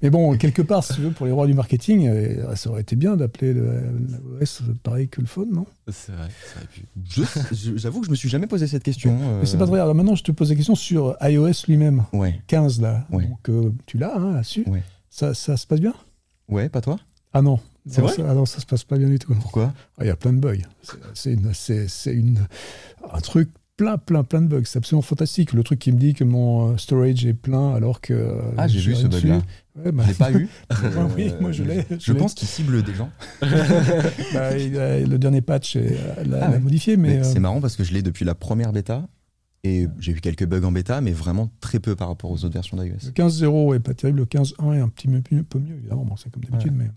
Mais 0.03 0.11
bon, 0.11 0.37
quelque 0.37 0.63
part, 0.63 0.85
si 0.85 0.95
tu 0.95 1.01
veux, 1.03 1.11
pour 1.11 1.27
les 1.27 1.33
rois 1.33 1.47
du 1.47 1.55
marketing, 1.55 2.09
euh, 2.09 2.55
ça 2.57 2.71
aurait 2.71 2.83
été 2.83 2.95
bien 2.97 3.17
d'appeler 3.17 3.53
le 3.53 3.81
l'OS 4.41 4.63
pareil 4.83 5.09
que 5.09 5.21
le 5.21 5.27
phone, 5.27 5.51
non? 5.53 5.67
C'est 5.91 6.13
vrai, 6.13 6.29
J'avoue 7.77 8.01
que 8.01 8.07
je 8.07 8.11
me 8.11 8.17
suis 8.17 8.29
jamais 8.29 8.47
posé 8.47 8.67
cette 8.67 8.83
question. 8.83 9.17
Mais 9.41 9.47
c'est 9.47 9.57
euh, 9.57 9.59
pas 9.59 9.65
très 9.67 9.73
grave. 9.77 9.85
Alors 9.85 9.95
maintenant, 9.95 10.15
je 10.15 10.23
te 10.23 10.33
pose 10.33 10.51
la 10.51 10.57
question 10.57 10.75
sur 10.75 11.17
iOS 11.23 11.67
lui-même, 11.69 12.05
Ouais. 12.13 12.41
15 12.47 12.81
là. 12.81 13.07
Ouais. 13.11 13.27
Donc 13.27 13.49
euh, 13.49 13.73
tu 13.87 13.99
l'as 13.99 14.17
hein, 14.17 14.33
là-dessus. 14.35 14.65
Ouais. 14.67 14.83
Ça, 15.11 15.35
ça 15.35 15.57
se 15.57 15.67
passe 15.67 15.81
bien? 15.81 15.95
Ouais, 16.49 16.69
pas 16.69 16.81
toi? 16.81 16.99
Ah 17.33 17.43
non. 17.43 17.59
C'est 17.87 18.01
Non, 18.01 18.07
vrai 18.07 18.16
ça, 18.16 18.22
ah 18.28 18.35
non, 18.35 18.47
ça 18.47 18.61
se 18.61 18.66
passe 18.66 18.85
pas 18.85 18.97
bien 18.97 19.09
du 19.09 19.18
tout. 19.18 19.35
Pourquoi? 19.35 19.72
Ah, 19.99 20.05
Il 20.05 20.07
y 20.07 20.11
a 20.11 20.16
plein 20.16 20.33
de 20.33 20.39
bugs. 20.39 20.57
C'est- 21.14 21.33
une, 22.14 22.39
un 23.12 23.20
truc 23.20 23.51
plein, 23.76 23.99
plein, 23.99 24.22
plein 24.22 24.41
de 24.43 24.47
bugs. 24.47 24.62
C'est 24.64 24.78
absolument 24.78 25.03
fantastique. 25.03 25.53
Le 25.53 25.64
truc 25.64 25.80
qui 25.80 25.91
me 25.91 25.99
dit 25.99 26.14
que 26.14 26.22
mon 26.22 26.72
euh, 26.72 26.76
storage 26.76 27.26
est 27.26 27.35
plein 27.35 27.74
alors 27.74 28.01
que. 28.01 28.12
euh, 28.12 28.41
Ah, 28.57 28.68
j'ai 28.68 28.78
vu 28.80 28.95
ce 28.95 29.07
bug-là. 29.09 29.43
Ouais, 29.85 29.91
bah, 29.91 30.05
Je 30.05 30.09
l'ai 30.11 30.14
pas 30.14 30.30
eu. 30.33 30.49
Ah 30.70 30.76
oui, 31.16 31.30
Euh, 31.30 31.41
moi 31.41 31.51
je 31.51 31.64
l'ai. 31.64 31.85
Je 31.99 32.12
pense 32.12 32.35
qu'il 32.35 32.47
cible 32.47 32.83
des 32.85 32.95
gens. 32.95 33.11
Bah, 34.35 34.57
il 34.59 34.72
le 34.74 35.18
dernier 35.18 35.41
patch 35.41 35.76
euh, 35.76 35.91
l'a, 36.24 36.47
Ah 36.47 36.51
ouais. 36.51 36.61
modifié, 36.61 36.97
mais. 36.97 37.09
Mais 37.09 37.18
euh, 37.18 37.24
c'est 37.24 37.41
marrant 37.41 37.61
parce 37.61 37.76
que 37.76 37.85
je 37.85 37.93
l'ai 37.93 38.03
depuis 38.03 38.24
la 38.24 38.35
première 38.35 38.72
bêta. 38.72 39.07
Et 39.64 39.87
j'ai 40.01 40.11
eu 40.12 40.20
quelques 40.20 40.45
bugs 40.45 40.64
en 40.64 40.72
bêta, 40.72 41.01
mais 41.01 41.12
vraiment 41.12 41.49
très 41.61 41.78
peu 41.78 41.95
par 41.95 42.09
rapport 42.09 42.30
aux 42.33 42.45
autres 42.45 42.53
versions 42.53 42.76
le 42.76 42.83
d'iOS. 42.85 43.11
15.0 43.14 43.76
est 43.76 43.80
pas 43.80 43.95
terrible, 43.95 44.18
le 44.20 44.24
15.1 44.26 44.74
est 44.74 44.80
un 44.80 44.89
petit 44.89 45.07
peu 45.07 45.22
mieux, 45.30 45.43
peu 45.45 45.61
mieux 45.61 45.76
évidemment, 45.76 46.05
bon, 46.05 46.16
c'est 46.16 46.30
comme 46.33 46.43
d'habitude, 46.43 46.72
mais 46.76 46.91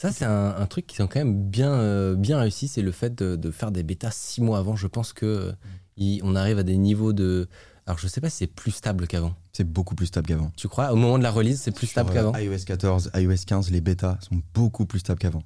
Ça, 0.00 0.12
c'est 0.12 0.24
un, 0.24 0.54
un 0.56 0.66
truc 0.66 0.86
qui 0.86 0.96
sont 0.96 1.06
quand 1.06 1.18
même 1.20 1.42
bien, 1.50 1.72
euh, 1.72 2.14
bien 2.16 2.38
réussi, 2.40 2.68
c'est 2.68 2.80
le 2.80 2.90
fait 2.90 3.14
de, 3.14 3.36
de 3.36 3.50
faire 3.50 3.70
des 3.70 3.82
bêtas 3.82 4.10
six 4.12 4.40
mois 4.40 4.56
avant. 4.58 4.74
Je 4.74 4.86
pense 4.86 5.12
que 5.12 5.26
euh, 5.26 5.52
il- 5.98 6.22
on 6.24 6.34
arrive 6.36 6.58
à 6.58 6.62
des 6.62 6.78
niveaux 6.78 7.12
de. 7.12 7.48
Alors, 7.86 7.98
je 7.98 8.08
sais 8.08 8.22
pas 8.22 8.30
si 8.30 8.38
c'est 8.38 8.46
plus 8.46 8.70
stable 8.70 9.06
qu'avant. 9.06 9.34
C'est 9.52 9.64
beaucoup 9.70 9.94
plus 9.94 10.06
stable 10.06 10.26
qu'avant. 10.28 10.52
Tu 10.56 10.68
crois? 10.68 10.90
Au 10.92 10.96
moment 10.96 11.18
de 11.18 11.22
la 11.22 11.30
release, 11.30 11.60
c'est 11.60 11.70
plus 11.70 11.86
stable 11.86 12.12
Sur, 12.12 12.18
euh, 12.18 12.32
qu'avant 12.32 12.38
iOS 12.38 12.64
14, 12.64 13.10
iOS 13.14 13.34
15, 13.46 13.70
les 13.70 13.82
bêtas 13.82 14.16
sont 14.22 14.40
beaucoup 14.54 14.86
plus 14.86 15.00
stables 15.00 15.18
qu'avant. 15.18 15.42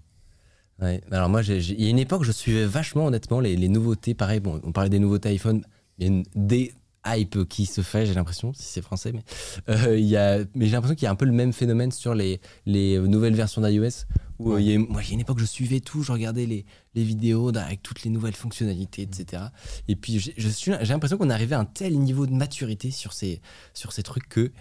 Ouais. 0.80 1.00
Alors, 1.11 1.28
moi, 1.28 1.42
il 1.42 1.80
y 1.82 1.86
a 1.86 1.90
une 1.90 1.98
époque, 1.98 2.22
je 2.22 2.30
suivais 2.30 2.64
vachement, 2.66 3.07
honnêtement, 3.07 3.40
les, 3.40 3.57
les 3.57 3.68
nouveautés. 3.68 4.14
Pareil, 4.14 4.38
bon, 4.38 4.61
on 4.62 4.70
parlait 4.70 4.90
des 4.90 5.00
nouveautés 5.00 5.30
iPhone. 5.30 5.64
Il 5.98 6.05
y 6.05 6.07
a 6.09 6.12
une 6.12 6.22
des 6.36 6.72
hype 7.07 7.48
qui 7.48 7.66
se 7.66 7.80
fait, 7.80 8.07
j'ai 8.07 8.14
l'impression, 8.14 8.52
si 8.55 8.64
c'est 8.64 8.82
français, 8.82 9.12
mais 9.12 9.22
euh, 9.68 9.98
y 9.98 10.16
a, 10.16 10.38
mais 10.55 10.66
j'ai 10.66 10.72
l'impression 10.72 10.94
qu'il 10.94 11.05
y 11.05 11.09
a 11.09 11.11
un 11.11 11.16
peu 11.16 11.26
le 11.26 11.32
même 11.32 11.52
phénomène 11.52 11.92
sur 11.92 12.14
les, 12.14 12.40
les 12.66 12.98
nouvelles 12.98 13.34
versions 13.34 13.61
d'iOS. 13.61 14.07
Où 14.38 14.52
euh, 14.52 14.61
il 14.61 14.66
y 14.66 14.74
a, 14.74 14.78
moi, 14.78 15.02
il 15.02 15.09
y 15.09 15.11
a 15.12 15.14
une 15.14 15.20
époque, 15.20 15.38
je 15.38 15.44
suivais 15.44 15.80
tout, 15.80 16.02
je 16.02 16.12
regardais 16.12 16.46
les, 16.46 16.66
les 16.94 17.05
vidéos 17.05 17.57
avec 17.57 17.82
toutes 17.82 18.02
les 18.02 18.11
nouvelles 18.11 18.34
fonctionnalités, 18.34 19.02
etc. 19.02 19.44
Et 19.86 19.96
puis, 19.96 20.18
j'ai 20.18 20.84
l'impression 20.88 21.18
qu'on 21.18 21.30
est 21.30 21.34
arrivé 21.34 21.55
à 21.55 21.61
un 21.61 21.64
tel 21.64 21.98
niveau 21.98 22.26
de 22.26 22.32
maturité 22.32 22.90
sur 22.90 23.12
ces, 23.12 23.40
sur 23.74 23.92
ces 23.92 24.02
trucs 24.02 24.28
que 24.28 24.52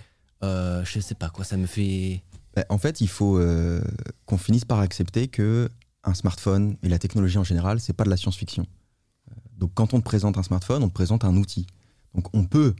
euh, 0.44 0.84
je 0.84 1.00
sais 1.00 1.16
pas 1.16 1.30
quoi, 1.30 1.46
ça 1.46 1.58
me 1.58 1.66
fait. 1.66 2.22
Bah, 2.56 2.66
en 2.70 2.78
fait, 2.78 3.02
il 3.02 3.08
faut 3.08 3.38
euh, 3.38 3.82
qu'on 4.26 4.38
finisse 4.38 4.66
par 4.66 4.80
accepter 4.80 5.28
que 5.28 5.70
un 6.04 6.14
smartphone 6.14 6.76
et 6.84 6.90
la 6.90 7.00
technologie 7.00 7.38
en 7.38 7.44
général, 7.46 7.80
c'est 7.80 7.94
pas 7.94 8.04
de 8.04 8.10
la 8.10 8.18
science-fiction. 8.18 8.66
Euh, 9.32 9.36
Donc, 9.58 9.72
quand 9.74 9.94
on 9.94 10.00
te 10.00 10.04
présente 10.06 10.38
un 10.38 10.44
smartphone, 10.44 10.84
on 10.84 10.90
te 10.90 10.94
présente 10.94 11.24
un 11.24 11.36
outil. 11.38 11.66
Donc, 12.16 12.28
on 12.34 12.44
peut 12.46 12.76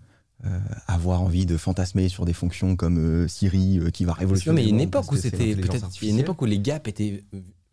euh, 0.46 0.60
avoir 0.88 1.22
envie 1.22 1.46
de 1.46 1.58
fantasmer 1.58 2.10
sur 2.10 2.26
des 2.26 2.34
fonctions 2.34 2.76
comme 2.76 2.98
euh, 2.98 3.28
Siri 3.28 3.80
euh, 3.80 3.90
qui 3.90 4.06
va 4.06 4.12
Non, 4.14 4.20
révolutionner. 4.20 4.56
mais 4.56 4.62
il 4.64 4.70
y 4.70 4.72
a 4.72 4.76
une 4.76 4.82
époque 4.82 5.12
où 5.12 5.16
c'était 5.16 5.56
peut-être. 5.56 5.90
Une 6.02 6.20
époque 6.20 6.42
où 6.42 6.46
les 6.46 6.60
gaps 6.60 6.88
étaient 6.90 7.24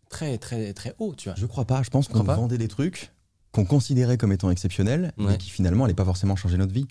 très, 0.09 0.37
très, 0.37 0.73
très 0.73 0.95
hauts, 0.99 1.13
tu 1.15 1.29
vois. 1.29 1.35
Je 1.37 1.45
crois 1.45 1.65
pas. 1.65 1.83
Je 1.83 1.89
pense 1.89 2.07
qu'on 2.07 2.23
vendait 2.23 2.57
des 2.57 2.67
trucs 2.67 3.11
qu'on 3.51 3.65
considérait 3.65 4.17
comme 4.17 4.31
étant 4.31 4.49
exceptionnels, 4.49 5.11
Ouais. 5.17 5.25
mais 5.31 5.37
qui 5.37 5.49
finalement 5.49 5.83
n'allaient 5.83 5.93
pas 5.93 6.05
forcément 6.05 6.35
changer 6.37 6.57
notre 6.57 6.73
vie. 6.73 6.87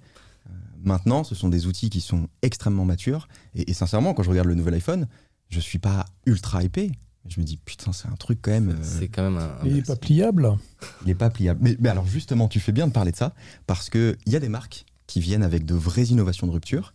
Maintenant, 0.83 1.25
ce 1.25 1.35
sont 1.35 1.49
des 1.49 1.67
outils 1.67 1.89
qui 1.91 2.01
sont 2.01 2.29
extrêmement 2.43 2.85
matures. 2.85 3.29
Et, 3.55 3.71
et 3.71 3.75
sincèrement, 3.75 4.15
quand 4.15 4.23
je 4.23 4.31
regarde 4.31 4.49
le 4.49 4.55
nouvel 4.55 4.75
iPhone, 4.75 5.09
je 5.49 5.61
suis 5.61 5.79
pas 5.79 6.05
ultra 6.27 6.63
hypé. 6.63 6.93
Je 7.29 7.39
me 7.39 7.45
dis, 7.45 7.59
putain, 7.59 7.93
c'est 7.93 8.09
un 8.09 8.17
truc 8.17 8.39
quand 8.43 8.51
même. 8.51 8.71
euh, 8.71 8.75
C'est 8.83 9.09
quand 9.09 9.23
même 9.23 9.37
un. 9.37 9.51
il 9.65 9.75
n'est 9.75 9.83
pas 9.83 9.97
pliable. 9.97 10.57
il 11.03 11.09
n'est 11.09 11.15
pas 11.15 11.31
pliable. 11.31 11.61
Mais, 11.63 11.77
mais 11.79 11.89
alors, 11.91 12.07
justement, 12.07 12.49
tu 12.49 12.61
fais 12.61 12.73
bien 12.73 12.87
de 12.87 12.93
parler 12.93 13.13
de 13.13 13.17
ça, 13.17 13.35
parce 13.67 13.91
qu'il 13.91 14.17
y 14.27 14.37
a 14.37 14.41
des 14.41 14.49
marques 14.49 14.85
qui 15.07 15.21
viennent 15.21 15.43
avec 15.43 15.65
de 15.67 15.75
vraies 15.75 16.05
innovations 16.07 16.47
de 16.47 16.53
rupture 16.53 16.93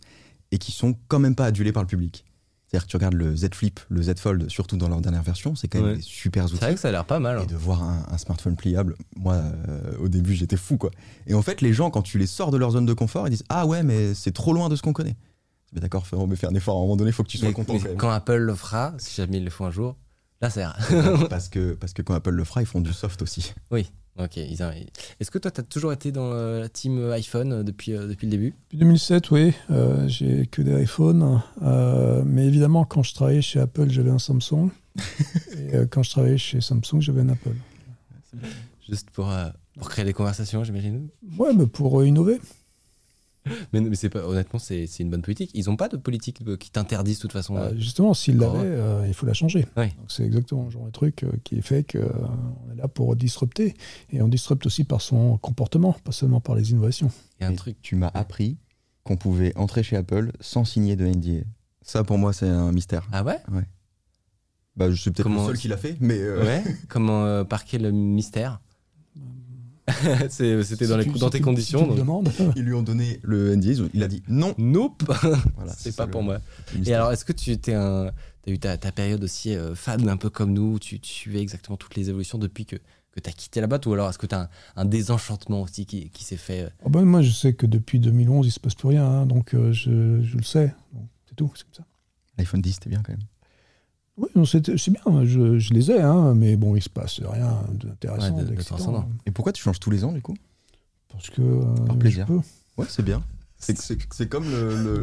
et 0.50 0.58
qui 0.58 0.72
sont 0.72 0.96
quand 1.08 1.18
même 1.20 1.34
pas 1.36 1.46
adulées 1.46 1.72
par 1.72 1.82
le 1.82 1.86
public. 1.86 2.24
C'est-à-dire 2.66 2.86
que 2.86 2.90
tu 2.90 2.96
regardes 2.96 3.14
le 3.14 3.36
Z 3.36 3.50
Flip, 3.54 3.78
le 3.88 4.02
Z 4.02 4.14
Fold, 4.18 4.48
surtout 4.50 4.76
dans 4.76 4.88
leur 4.88 5.00
dernière 5.00 5.22
version, 5.22 5.54
c'est 5.54 5.68
quand 5.68 5.78
même 5.78 5.90
Ouais. 5.90 5.96
des 5.96 6.02
super 6.02 6.44
outils. 6.46 6.56
C'est 6.56 6.64
vrai 6.64 6.74
que 6.74 6.80
ça 6.80 6.88
a 6.88 6.90
l'air 6.90 7.04
pas 7.04 7.20
mal. 7.20 7.38
hein. 7.38 7.42
Et 7.44 7.46
de 7.46 7.54
voir 7.54 7.84
un, 7.84 8.04
un 8.10 8.18
smartphone 8.18 8.56
pliable, 8.56 8.96
moi, 9.16 9.34
euh, 9.34 9.96
au 10.00 10.08
début, 10.08 10.34
j'étais 10.34 10.56
fou, 10.56 10.76
quoi. 10.76 10.90
Et 11.28 11.34
en 11.34 11.42
fait, 11.42 11.60
les 11.60 11.72
gens, 11.72 11.90
quand 11.90 12.02
tu 12.02 12.18
les 12.18 12.26
sors 12.26 12.50
de 12.50 12.56
leur 12.56 12.72
zone 12.72 12.84
de 12.84 12.92
confort, 12.92 13.28
ils 13.28 13.30
disent 13.30 13.44
Ah 13.48 13.66
ouais, 13.66 13.84
mais 13.84 14.14
c'est 14.14 14.32
trop 14.32 14.52
loin 14.52 14.68
de 14.68 14.74
ce 14.74 14.82
qu'on 14.82 14.92
connaît. 14.92 15.16
Mais 15.72 15.80
d'accord, 15.80 16.04
on 16.12 16.26
me 16.26 16.34
faire 16.34 16.50
un 16.50 16.54
effort. 16.54 16.74
À 16.76 16.78
un 16.78 16.82
moment 16.82 16.96
donné, 16.96 17.10
il 17.10 17.12
faut 17.12 17.22
que 17.22 17.28
tu 17.28 17.38
sois 17.38 17.48
Mais- 17.48 17.54
content. 17.54 17.74
mais 17.74 17.78
quand 17.78 17.88
même. 17.88 17.96
quand 17.98 18.10
Apple 18.10 18.34
le 18.36 18.54
fera, 18.56 18.94
si 18.98 19.14
jamais 19.14 19.36
ils 19.38 19.44
le 19.44 19.50
font 19.50 19.66
un 19.66 19.70
jour, 19.70 19.96
ira. 20.42 20.76
parce, 21.30 21.48
que, 21.48 21.74
parce 21.74 21.92
que 21.92 22.02
quand 22.02 22.14
Apple 22.14 22.30
le 22.30 22.44
fera, 22.44 22.62
ils 22.62 22.66
font 22.66 22.80
du 22.80 22.92
soft 22.92 23.22
aussi. 23.22 23.52
ok. 23.70 24.36
ils 24.36 24.62
ont- 24.62 24.70
Est-ce 25.20 25.30
que 25.30 25.38
toi, 25.38 25.50
tu 25.50 25.60
as 25.60 25.64
toujours 25.64 25.92
été 25.92 26.12
dans 26.12 26.32
euh, 26.32 26.60
la 26.60 26.68
team 26.68 26.98
euh, 26.98 27.12
iPhone 27.12 27.52
euh, 27.52 27.62
depuis, 27.62 27.92
euh, 27.94 28.06
depuis 28.08 28.26
le 28.26 28.30
début? 28.30 28.54
Depuis 28.64 28.78
2007, 28.78 29.30
oui, 29.30 29.52
euh, 29.70 30.06
j'ai 30.08 30.46
que 30.46 30.62
des 30.62 30.82
iPhones. 30.82 31.40
euh, 31.62 32.22
mais 32.24 32.46
évidemment, 32.46 32.84
quand 32.84 33.02
je 33.02 33.14
travaillais 33.14 33.42
chez 33.42 33.60
Apple, 33.60 33.88
j'avais 33.90 34.10
un 34.10 34.18
Samsung. 34.18 34.70
et 35.58 35.74
euh, 35.74 35.86
quand 35.90 36.02
je 36.02 36.10
travaillais 36.10 36.38
chez 36.38 36.60
Samsung, 36.60 37.00
j'avais 37.00 37.20
un 37.20 37.28
Apple. 37.30 37.54
Juste 38.88 39.10
pour, 39.10 39.30
euh, 39.30 39.48
pour 39.78 39.88
créer 39.90 40.04
des 40.04 40.12
conversations, 40.12 40.62
j'imagine 40.64 41.08
Ouais, 41.38 41.52
mais 41.54 41.66
pour 41.66 42.00
euh, 42.00 42.06
innover. 42.06 42.40
Mais, 43.72 43.80
mais 43.80 43.94
c'est 43.96 44.08
pas, 44.08 44.26
honnêtement, 44.26 44.58
c'est 44.58 44.86
une 44.98 45.10
bonne 45.10 45.22
politique. 45.22 45.50
Ils 45.54 45.66
n'ont 45.66 45.76
pas 45.76 45.88
de 45.88 45.96
politique 45.96 46.40
euh, 46.46 46.56
qui 46.56 46.70
t'interdisent 46.70 47.18
de 47.18 47.22
toute 47.22 47.32
façon. 47.32 47.56
Euh, 47.56 47.70
euh, 47.70 47.76
justement, 47.76 48.12
s'il 48.14 48.36
Encore, 48.42 48.56
l'avait, 48.56 48.68
euh, 48.68 49.04
il 49.06 49.14
faut 49.14 49.26
la 49.26 49.34
changer. 49.34 49.66
C'est 50.08 50.24
exactement 50.24 50.64
le 50.64 50.70
genre 50.70 50.86
de 50.86 50.90
truc 50.90 51.24
qui 51.44 51.60
fait 51.62 51.84
qu'on 51.90 52.72
est 52.72 52.76
là 52.76 52.88
pour 52.88 53.14
disrupter. 53.16 53.74
Et 54.10 54.20
on 54.22 54.28
disrupte 54.28 54.66
aussi 54.66 54.84
par 54.84 55.00
son 55.00 55.38
comportement, 55.38 55.92
pas 56.04 56.12
seulement 56.12 56.40
par 56.40 56.54
les 56.56 56.70
innovations. 56.72 57.10
Il 57.40 57.44
y 57.44 57.46
a 57.46 57.48
un 57.50 57.54
truc. 57.54 57.76
Tu 57.82 57.96
m'as 57.96 58.10
appris 58.14 58.56
qu'on 59.04 59.16
pouvait 59.16 59.56
entrer 59.56 59.82
chez 59.82 59.96
Apple 59.96 60.32
sans 60.40 60.64
signer 60.64 60.96
de 60.96 61.06
NDA. 61.06 61.44
Ça, 61.82 62.02
pour 62.02 62.18
moi, 62.18 62.32
c'est 62.32 62.48
un 62.48 62.72
mystère. 62.72 63.06
Ah 63.12 63.22
ouais? 63.22 63.38
Bah, 64.74 64.90
je 64.90 64.96
suis 65.00 65.10
peut-être 65.10 65.28
le 65.28 65.38
seul 65.38 65.56
qui 65.56 65.68
l'a 65.68 65.76
fait, 65.76 65.96
mais. 66.00 66.18
euh, 66.18 66.44
Ouais 66.44 66.62
Comment 66.88 67.24
euh, 67.24 67.44
par 67.44 67.64
quel 67.64 67.90
mystère? 67.92 68.60
C'était 70.28 70.86
dans, 70.88 70.96
les, 70.96 71.04
tu- 71.04 71.18
dans 71.18 71.30
tes 71.30 71.40
conditions. 71.40 71.94
Tu 71.94 72.02
donc-. 72.02 72.26
Ils 72.56 72.62
lui 72.62 72.74
ont 72.74 72.82
donné 72.82 73.20
le 73.22 73.54
NDA, 73.56 73.84
il 73.94 74.02
a 74.02 74.08
dit 74.08 74.22
non. 74.28 74.54
Nope 74.58 75.04
Voilà, 75.56 75.72
C'est 75.76 75.96
pas 75.96 76.06
pour 76.06 76.22
moi. 76.22 76.38
Et 76.84 76.92
alors, 76.94 77.12
est-ce 77.12 77.24
que 77.24 77.32
tu 77.32 77.52
un. 77.72 78.10
T'as 78.42 78.52
eu 78.52 78.58
ta, 78.60 78.76
ta 78.78 78.92
période 78.92 79.24
aussi 79.24 79.54
euh, 79.56 79.74
fan, 79.74 80.08
un 80.08 80.16
peu 80.16 80.30
comme 80.30 80.52
nous, 80.52 80.74
où 80.74 80.78
tu, 80.78 81.00
suivais 81.02 81.40
exactement 81.40 81.76
toutes 81.76 81.96
les 81.96 82.10
évolutions 82.10 82.38
depuis 82.38 82.64
que, 82.64 82.76
que 82.76 83.18
tu 83.20 83.28
as 83.28 83.32
quitté 83.32 83.60
la 83.60 83.66
boîte 83.66 83.86
Ou 83.86 83.92
alors 83.94 84.08
est-ce 84.08 84.18
que 84.18 84.26
tu 84.26 84.36
as 84.36 84.42
un, 84.42 84.48
un 84.76 84.84
désenchantement 84.84 85.62
aussi 85.62 85.84
qui, 85.84 86.10
qui 86.10 86.22
s'est 86.22 86.36
fait 86.36 86.62
euh, 86.62 86.68
Ah 86.84 86.88
ben, 86.88 87.04
moi, 87.04 87.22
je 87.22 87.32
sais 87.32 87.54
que 87.54 87.66
depuis 87.66 87.98
2011, 87.98 88.46
il 88.46 88.52
se 88.52 88.60
passe 88.60 88.76
plus 88.76 88.86
rien. 88.88 89.04
hein, 89.04 89.26
donc 89.26 89.52
euh, 89.54 89.72
je, 89.72 90.22
je 90.22 90.36
le 90.36 90.44
sais. 90.44 90.72
C'est 91.28 91.34
tout, 91.34 91.50
c'est 91.56 91.64
comme 91.64 91.74
ça. 91.74 91.84
L'iPhone 92.38 92.60
10, 92.62 92.72
c'était 92.74 92.90
bien 92.90 93.02
quand 93.04 93.12
même. 93.12 93.22
Oui, 94.18 94.28
c'est 94.46 94.90
bien, 94.90 95.24
je, 95.24 95.58
je 95.58 95.74
les 95.74 95.90
ai, 95.90 96.00
hein, 96.00 96.34
mais 96.34 96.56
bon, 96.56 96.74
il 96.74 96.82
se 96.82 96.88
passe 96.88 97.20
rien 97.20 97.52
d'intéressant, 97.72 98.34
Ouais, 98.92 99.04
Et 99.26 99.30
pourquoi 99.30 99.52
tu 99.52 99.62
changes 99.62 99.78
tous 99.80 99.90
les 99.90 100.04
ans, 100.04 100.12
du 100.12 100.22
coup? 100.22 100.34
Parce 101.12 101.28
que. 101.30 101.42
euh, 101.42 101.62
Par 101.86 101.96
plaisir. 101.98 102.26
je 102.28 102.32
peux. 102.34 102.40
Ouais, 102.78 102.86
c'est 102.88 103.04
bien. 103.04 103.22
C'est- 103.58 104.28
comme 104.28 104.44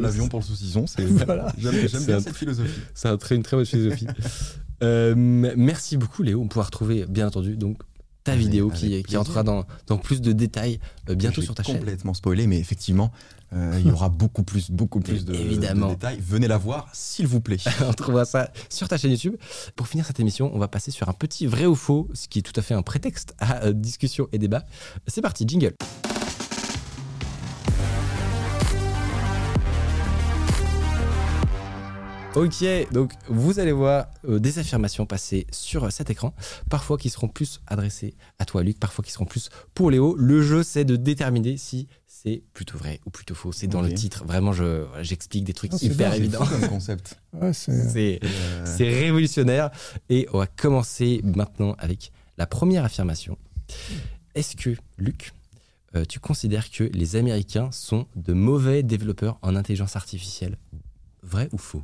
l'avion 0.00 0.28
pour 0.28 0.40
le 0.40 0.44
saucisson. 0.44 0.86
c'est- 0.86 1.04
Voilà. 1.26 1.52
J'aime 1.58 2.04
bien 2.04 2.16
un- 2.16 2.20
cette 2.20 2.36
philosophie. 2.36 2.80
C'est 2.94 3.08
un 3.08 3.16
très- 3.16 3.36
une 3.36 3.42
très 3.42 3.56
bonne 3.56 3.66
philosophie. 3.66 4.06
Euh, 4.82 5.14
merci 5.16 5.96
beaucoup, 5.96 6.22
Léo. 6.24 6.42
On 6.42 6.48
pourra 6.48 6.64
retrouver, 6.66 7.06
bien 7.06 7.28
entendu, 7.28 7.56
donc 7.56 7.78
ta 8.24 8.32
Avec- 8.32 8.44
vidéo 8.46 8.70
avec 8.74 9.06
qui, 9.06 9.16
entrera 9.16 9.42
dans, 9.42 9.64
dans 9.86 9.98
plus 9.98 10.20
de 10.20 10.32
détails 10.32 10.80
euh, 11.10 11.14
bientôt 11.14 11.42
sur 11.42 11.54
ta 11.54 11.62
chaîne. 11.62 11.76
complètement 11.76 12.14
spoilé, 12.14 12.46
mais 12.46 12.58
effectivement, 12.58 13.12
euh, 13.52 13.78
il 13.78 13.86
y 13.86 13.90
aura 13.92 14.08
beaucoup 14.08 14.42
plus, 14.42 14.70
beaucoup 14.70 14.98
plus 15.00 15.24
de, 15.26 15.34
Évidemment. 15.34 15.88
de 15.88 15.92
détails. 15.92 16.18
Venez 16.20 16.48
la 16.48 16.56
voir, 16.56 16.88
s'il 16.94 17.26
vous 17.26 17.40
plaît. 17.40 17.58
on 17.86 17.92
trouvera 17.92 18.24
ça 18.24 18.50
sur 18.70 18.88
ta 18.88 18.96
chaîne 18.96 19.10
YouTube. 19.12 19.36
Pour 19.76 19.86
finir 19.88 20.06
cette 20.06 20.18
émission, 20.20 20.50
on 20.54 20.58
va 20.58 20.68
passer 20.68 20.90
sur 20.90 21.08
un 21.08 21.12
petit 21.12 21.46
vrai 21.46 21.66
ou 21.66 21.74
faux, 21.74 22.08
ce 22.14 22.26
qui 22.26 22.38
est 22.38 22.42
tout 22.42 22.58
à 22.58 22.62
fait 22.62 22.74
un 22.74 22.82
prétexte 22.82 23.34
à 23.38 23.64
euh, 23.66 23.72
discussion 23.72 24.26
et 24.32 24.38
débat. 24.38 24.64
C'est 25.06 25.22
parti, 25.22 25.44
jingle. 25.46 25.74
Ok, 32.36 32.64
donc 32.92 33.12
vous 33.28 33.60
allez 33.60 33.70
voir 33.70 34.06
euh, 34.28 34.40
des 34.40 34.58
affirmations 34.58 35.06
passer 35.06 35.46
sur 35.52 35.90
cet 35.92 36.10
écran, 36.10 36.34
parfois 36.68 36.98
qui 36.98 37.08
seront 37.08 37.28
plus 37.28 37.60
adressées 37.68 38.14
à 38.40 38.44
toi 38.44 38.64
Luc, 38.64 38.80
parfois 38.80 39.04
qui 39.04 39.12
seront 39.12 39.24
plus 39.24 39.50
pour 39.72 39.88
Léo. 39.92 40.16
Le 40.16 40.42
jeu 40.42 40.64
c'est 40.64 40.84
de 40.84 40.96
déterminer 40.96 41.56
si 41.56 41.86
c'est 42.08 42.42
plutôt 42.52 42.76
vrai 42.76 43.00
ou 43.06 43.10
plutôt 43.10 43.36
faux. 43.36 43.52
C'est 43.52 43.68
dans 43.68 43.82
le 43.82 43.92
titre, 43.94 44.24
vraiment 44.24 44.52
je 44.52 44.84
j'explique 45.02 45.44
des 45.44 45.52
trucs 45.52 45.72
Ah, 45.74 45.78
hyper 45.80 45.96
bien, 45.96 46.10
c'est 46.10 46.16
évidents. 46.18 46.68
concept. 46.68 47.20
Ouais, 47.34 47.52
c'est- 47.52 47.88
C'est 47.88 48.20
Euh, 48.24 48.64
c'est 48.66 48.88
révolutionnaire. 48.88 49.70
Et 50.08 50.26
on 50.32 50.38
va 50.38 50.46
commencer 50.48 51.20
maintenant 51.22 51.74
avec 51.78 52.10
la 52.36 52.46
première 52.46 52.84
affirmation. 52.84 53.38
Est-ce 54.34 54.56
que, 54.56 54.70
Luc, 54.98 55.32
euh, 55.94 56.04
tu 56.04 56.18
considères 56.18 56.70
que 56.70 56.82
les 56.84 57.14
Américains 57.14 57.70
sont 57.70 58.06
de 58.16 58.32
mauvais 58.32 58.82
développeurs 58.82 59.38
en 59.42 59.54
intelligence 59.54 59.94
artificielle? 59.94 60.58
Vrai 61.22 61.48
ou 61.52 61.58
faux? 61.58 61.82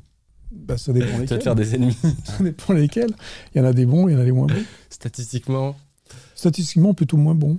Bah, 0.51 0.76
ça 0.78 0.92
dépend 0.92 1.07
Tu 1.07 1.12
vas 1.12 1.16
te 1.18 1.22
lesquels. 1.22 1.42
faire 1.42 1.55
des 1.55 1.74
ennemis. 1.74 1.96
Ça 2.24 2.42
dépend 2.42 2.72
lesquels. 2.72 3.11
Il 3.55 3.59
y 3.59 3.61
en 3.61 3.64
a 3.64 3.72
des 3.72 3.86
bons, 3.86 4.09
il 4.09 4.12
y 4.12 4.16
en 4.16 4.20
a 4.20 4.24
des 4.24 4.32
moins 4.32 4.46
bons. 4.46 4.64
Statistiquement, 4.90 5.76
Statistiquement, 6.34 6.94
plutôt 6.94 7.16
moins 7.16 7.34
bons. 7.34 7.57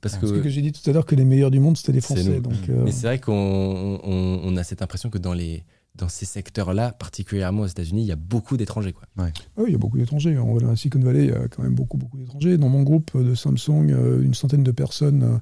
parce 0.00 0.14
Ah, 0.16 0.20
que. 0.20 0.40
Que 0.40 0.48
j'ai 0.48 0.62
dit 0.62 0.72
tout 0.72 0.88
à 0.88 0.92
l'heure 0.92 1.04
que 1.06 1.14
les 1.14 1.24
meilleurs 1.24 1.50
du 1.50 1.60
monde, 1.60 1.76
c'était 1.76 1.92
les 1.92 2.00
Français. 2.00 2.40
Donc, 2.40 2.54
euh, 2.68 2.82
Mais 2.84 2.92
c'est 2.92 3.06
vrai 3.06 3.18
qu'on 3.18 3.32
on- 4.02 4.40
on 4.44 4.56
a 4.56 4.64
cette 4.64 4.82
impression 4.82 5.10
que 5.10 5.18
dans, 5.18 5.34
les, 5.34 5.64
dans 5.96 6.08
ces 6.08 6.24
secteurs-là, 6.26 6.92
particulièrement 6.92 7.62
aux 7.62 7.66
États-Unis, 7.66 8.02
il 8.02 8.06
y 8.06 8.12
a 8.12 8.16
beaucoup 8.16 8.56
d'étrangers. 8.56 8.92
quoi. 8.92 9.04
oui, 9.58 9.64
il 9.66 9.72
y 9.72 9.74
a 9.74 9.78
beaucoup 9.78 9.98
d'étrangers. 9.98 10.38
En 10.38 10.56
dans 10.56 10.68
la 10.68 10.76
Silicon 10.76 11.00
Valley, 11.00 11.24
il 11.24 11.30
y 11.30 11.32
a 11.32 11.48
quand 11.48 11.62
même 11.62 11.74
beaucoup, 11.74 11.98
beaucoup 11.98 12.16
d'étrangers. 12.16 12.56
Dans 12.56 12.68
mon 12.70 12.82
groupe 12.82 13.10
de 13.20 13.34
Samsung, 13.34 13.90
euh, 13.90 14.22
une 14.22 14.34
centaine 14.34 14.62
de 14.62 14.70
personnes, 14.72 15.40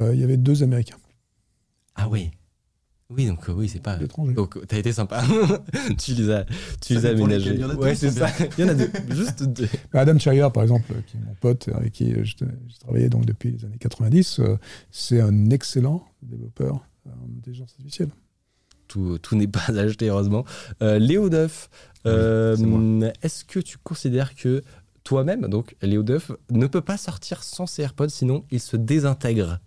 euh, 0.00 0.12
il 0.14 0.20
y 0.20 0.24
avait 0.24 0.36
deux 0.38 0.62
Américains. 0.64 0.96
Ah 1.94 2.08
oui. 2.10 2.30
Oui, 3.08 3.26
donc 3.26 3.48
euh, 3.48 3.52
oui, 3.52 3.68
c'est 3.68 3.80
pas. 3.80 3.96
Donc 3.96 4.58
t'as 4.66 4.78
été 4.78 4.92
sympa. 4.92 5.22
tu 5.98 6.14
les 6.14 6.30
as, 6.30 6.44
tu 6.80 6.94
Ça 6.94 7.00
les 7.00 7.06
as 7.06 7.10
aménagés. 7.10 7.54
Il 7.54 7.60
y 7.60 7.64
en 7.64 7.70
a 7.70 7.74
deux 7.74 7.80
ouais, 7.80 7.94
c'est 7.94 8.10
ça. 8.10 8.28
Il 8.58 8.64
y 8.64 8.68
en 8.68 8.70
a 8.70 8.74
deux. 8.74 8.90
Juste 9.10 9.44
deux. 9.44 9.68
Adam 9.92 10.18
Chaya, 10.18 10.50
par 10.50 10.64
exemple, 10.64 10.92
euh, 10.92 11.00
qui 11.06 11.16
est 11.16 11.20
mon 11.20 11.34
pote, 11.34 11.68
avec 11.72 11.92
qui 11.92 12.12
je, 12.24 12.34
je 12.44 12.78
travaillais 12.80 13.08
donc 13.08 13.24
depuis 13.24 13.52
les 13.52 13.64
années 13.64 13.78
90, 13.78 14.40
euh, 14.40 14.58
c'est 14.90 15.20
un 15.20 15.50
excellent 15.50 16.04
développeur 16.22 16.84
en 17.06 17.38
intelligence 17.38 17.70
artificielle. 17.78 18.10
Tout, 18.88 19.18
tout 19.18 19.36
n'est 19.36 19.46
pas 19.46 19.68
acheté, 19.68 20.08
heureusement. 20.08 20.44
Euh, 20.82 20.98
Léo 20.98 21.28
Duff, 21.28 21.70
euh, 22.06 22.56
Oui, 22.58 23.08
est-ce 23.22 23.44
que 23.44 23.60
tu 23.60 23.78
considères 23.78 24.34
que 24.34 24.62
toi-même, 25.04 25.42
donc 25.42 25.76
Léo 25.82 26.02
Duff, 26.02 26.32
ne 26.50 26.66
peut 26.66 26.80
pas 26.80 26.96
sortir 26.96 27.42
sans 27.42 27.66
ses 27.66 27.82
AirPods, 27.82 28.08
sinon 28.08 28.44
il 28.50 28.60
se 28.60 28.76
désintègre? 28.76 29.60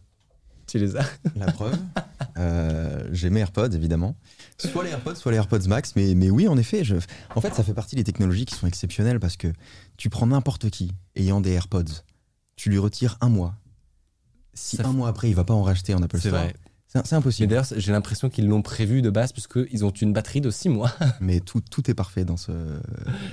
Tu 0.70 0.78
les 0.80 0.96
as 0.96 1.06
La 1.36 1.52
preuve, 1.52 1.76
euh, 2.38 3.08
j'ai 3.12 3.30
mes 3.30 3.40
AirPods 3.42 3.72
évidemment. 3.72 4.16
Soit 4.58 4.84
les 4.84 4.92
AirPods, 4.92 5.16
soit 5.16 5.32
les 5.32 5.38
AirPods 5.38 5.68
Max. 5.68 5.94
Mais, 5.96 6.14
mais 6.16 6.30
oui, 6.30 6.48
en 6.48 6.58
effet, 6.58 6.84
je... 6.84 6.96
en 7.36 7.42
fait, 7.42 7.54
ça 7.54 7.64
fait 7.64 7.74
partie 7.74 7.96
des 7.96 8.04
technologies 8.04 8.46
qui 8.46 8.56
sont 8.56 8.68
exceptionnelles 8.68 9.20
parce 9.20 9.38
que 9.38 9.48
tu 9.98 10.10
prends 10.10 10.28
n'importe 10.28 10.70
qui 10.70 10.92
ayant 11.16 11.42
des 11.42 11.52
AirPods, 11.52 12.04
tu 12.56 12.70
lui 12.70 12.78
retires 12.78 13.18
un 13.22 13.30
mois. 13.30 13.56
Si 14.54 14.76
Ça 14.78 14.84
un 14.84 14.88
fait- 14.92 14.94
mois 14.98 15.10
après, 15.10 15.30
il 15.30 15.36
va 15.36 15.44
pas 15.44 15.54
en 15.54 15.64
racheter 15.64 15.94
en 15.96 16.04
Apple 16.04 16.20
C'est 16.20 16.30
Store, 16.30 16.42
vrai. 16.44 16.56
c'est 17.06 17.14
impossible. 17.16 17.48
d'ailleurs, 17.48 17.66
j'ai 17.76 17.92
l'impression 17.92 18.30
qu'ils 18.30 18.48
l'ont 18.48 18.62
prévu 18.62 19.02
de 19.02 19.10
base, 19.10 19.32
puisqu'ils 19.32 19.86
ont 19.86 19.92
une 19.92 20.12
batterie 20.14 20.42
de 20.42 20.52
6 20.52 20.70
mois. 20.70 20.92
Mais 21.22 21.40
tout, 21.40 21.62
tout 21.62 21.90
est 21.90 21.94
parfait 21.94 22.26
dans, 22.26 22.38
ce, 22.38 22.52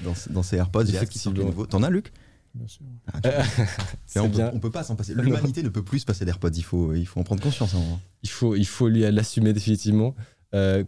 dans, 0.04 0.14
ce- 0.14 0.28
dans 0.30 0.42
ces 0.42 0.56
AirPods. 0.56 0.80
Sortent 0.80 0.90
les 0.92 0.96
Effectivement. 0.96 1.44
nouveaux. 1.44 1.66
T'en 1.66 1.82
as, 1.82 1.90
Luc? 1.90 2.12
Bien 2.56 2.68
sûr. 2.68 2.84
Ah, 3.12 3.20
C'est 4.06 4.20
on, 4.20 4.28
peut, 4.30 4.36
bien. 4.36 4.50
on 4.54 4.58
peut 4.60 4.70
pas 4.70 4.82
s'en 4.82 4.96
passer. 4.96 5.14
L'humanité 5.14 5.62
ne 5.62 5.68
peut 5.68 5.82
plus 5.84 6.00
se 6.00 6.04
passer 6.06 6.24
d'AirPods. 6.24 6.50
Il 6.54 6.62
faut, 6.64 6.94
il 6.94 7.06
faut 7.06 7.20
en 7.20 7.24
prendre 7.24 7.42
conscience. 7.42 7.74
hein. 7.74 8.00
Il 8.22 8.30
faut, 8.30 8.54
il 8.56 8.66
faut 8.66 8.88
lui 8.88 9.00
l'assumer 9.10 9.52
définitivement. 9.52 10.14
Il 10.52 10.84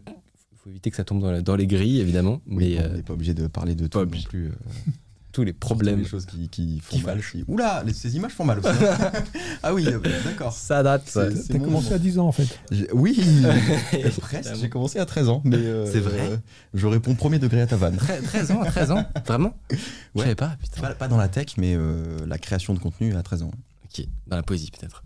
faut 0.56 0.70
éviter 0.70 0.90
que 0.90 0.96
ça 0.96 1.04
tombe 1.04 1.20
dans, 1.20 1.30
la- 1.30 1.42
dans 1.42 1.56
les 1.56 1.66
grilles, 1.66 2.00
évidemment. 2.00 2.40
Oui, 2.46 2.74
mais 2.74 2.76
bon, 2.76 2.82
euh, 2.84 2.88
on 2.90 2.96
n'est 2.96 3.02
pas 3.02 3.12
obligé 3.12 3.34
de 3.34 3.46
parler 3.46 3.74
de 3.74 3.86
tout 3.86 3.98
non 4.00 4.06
plus. 4.08 4.50
tous 5.32 5.44
les 5.44 5.52
problèmes, 5.52 5.98
Les 6.00 6.04
choses 6.06 6.24
qui, 6.26 6.48
qui 6.48 6.80
font 6.80 6.96
Qui 6.96 7.02
mal. 7.04 7.20
qui- 7.20 7.44
Oula, 7.48 7.82
les- 7.84 7.92
ces 7.92 8.16
images 8.16 8.32
font 8.32 8.44
mal 8.44 8.58
aussi. 8.60 8.68
ah 9.62 9.74
oui, 9.74 9.86
euh, 9.86 9.98
d'accord. 10.24 10.52
ça 10.52 10.82
date. 10.82 11.02
C'est- 11.06 11.48
T'as 11.48 11.58
commencé 11.58 11.84
moment. 11.86 11.96
à 11.96 11.98
10 11.98 12.18
ans, 12.18 12.26
en 12.28 12.32
fait. 12.32 12.48
J'ai- 12.70 12.88
Oui, 12.92 13.20
presque. 14.20 14.54
J'ai 14.60 14.68
commencé 14.68 14.98
à 14.98 15.06
13 15.06 15.28
ans. 15.28 15.42
mais 15.44 15.56
euh, 15.58 15.86
C'est 15.90 16.00
vrai 16.00 16.18
euh, 16.32 16.36
Je 16.74 16.86
réponds 16.86 17.14
premier 17.14 17.38
degré 17.38 17.60
à 17.60 17.66
ta 17.66 17.76
vanne. 17.76 17.96
13, 17.96 18.22
13 18.24 18.50
ans, 18.52 18.64
13 18.64 18.90
ans 18.90 19.04
Vraiment? 19.26 19.54
Je 19.70 19.76
Ouais. 20.14 20.22
savais 20.22 20.34
pas, 20.34 20.56
putain. 20.60 20.80
Pas, 20.80 20.94
pas 20.94 21.08
dans 21.08 21.18
la 21.18 21.28
tech, 21.28 21.56
mais 21.58 21.74
euh, 21.76 22.18
la 22.26 22.38
création 22.38 22.72
de 22.74 22.78
contenu 22.78 23.14
à 23.14 23.22
13 23.22 23.42
ans. 23.42 23.50
Ok, 23.84 24.06
dans 24.26 24.36
la 24.36 24.42
poésie 24.42 24.70
peut-être. 24.70 25.02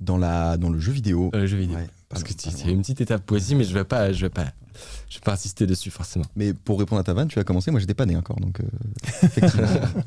Dans, 0.00 0.18
la, 0.18 0.56
dans 0.56 0.68
le 0.70 0.78
jeu 0.80 0.92
vidéo. 0.92 1.30
Dans 1.32 1.38
le 1.38 1.46
jeu 1.46 1.56
vidéo. 1.58 1.76
Ouais, 1.76 1.88
Parce 2.12 2.24
que 2.24 2.32
pas 2.32 2.50
c'est 2.50 2.64
loin. 2.64 2.74
une 2.74 2.80
petite 2.80 3.00
étape 3.00 3.24
poésie, 3.24 3.54
mais 3.54 3.64
je 3.64 3.74
vais 3.74 3.84
pas, 3.84 4.12
je 4.12 4.20
vais 4.20 4.30
pas, 4.30 4.52
je 5.08 5.16
vais 5.16 5.22
pas 5.22 5.32
insister 5.32 5.66
dessus 5.66 5.90
forcément. 5.90 6.26
Mais 6.36 6.52
pour 6.54 6.78
répondre 6.78 7.00
à 7.00 7.04
ta 7.04 7.14
vanne, 7.14 7.28
tu 7.28 7.38
as 7.38 7.44
commencé. 7.44 7.70
Moi, 7.70 7.80
j'étais 7.80 7.94
pas 7.94 8.06
né 8.06 8.16
encore. 8.16 8.36
Donc, 8.40 8.60
euh, 8.60 8.64
effectivement. 9.22 9.66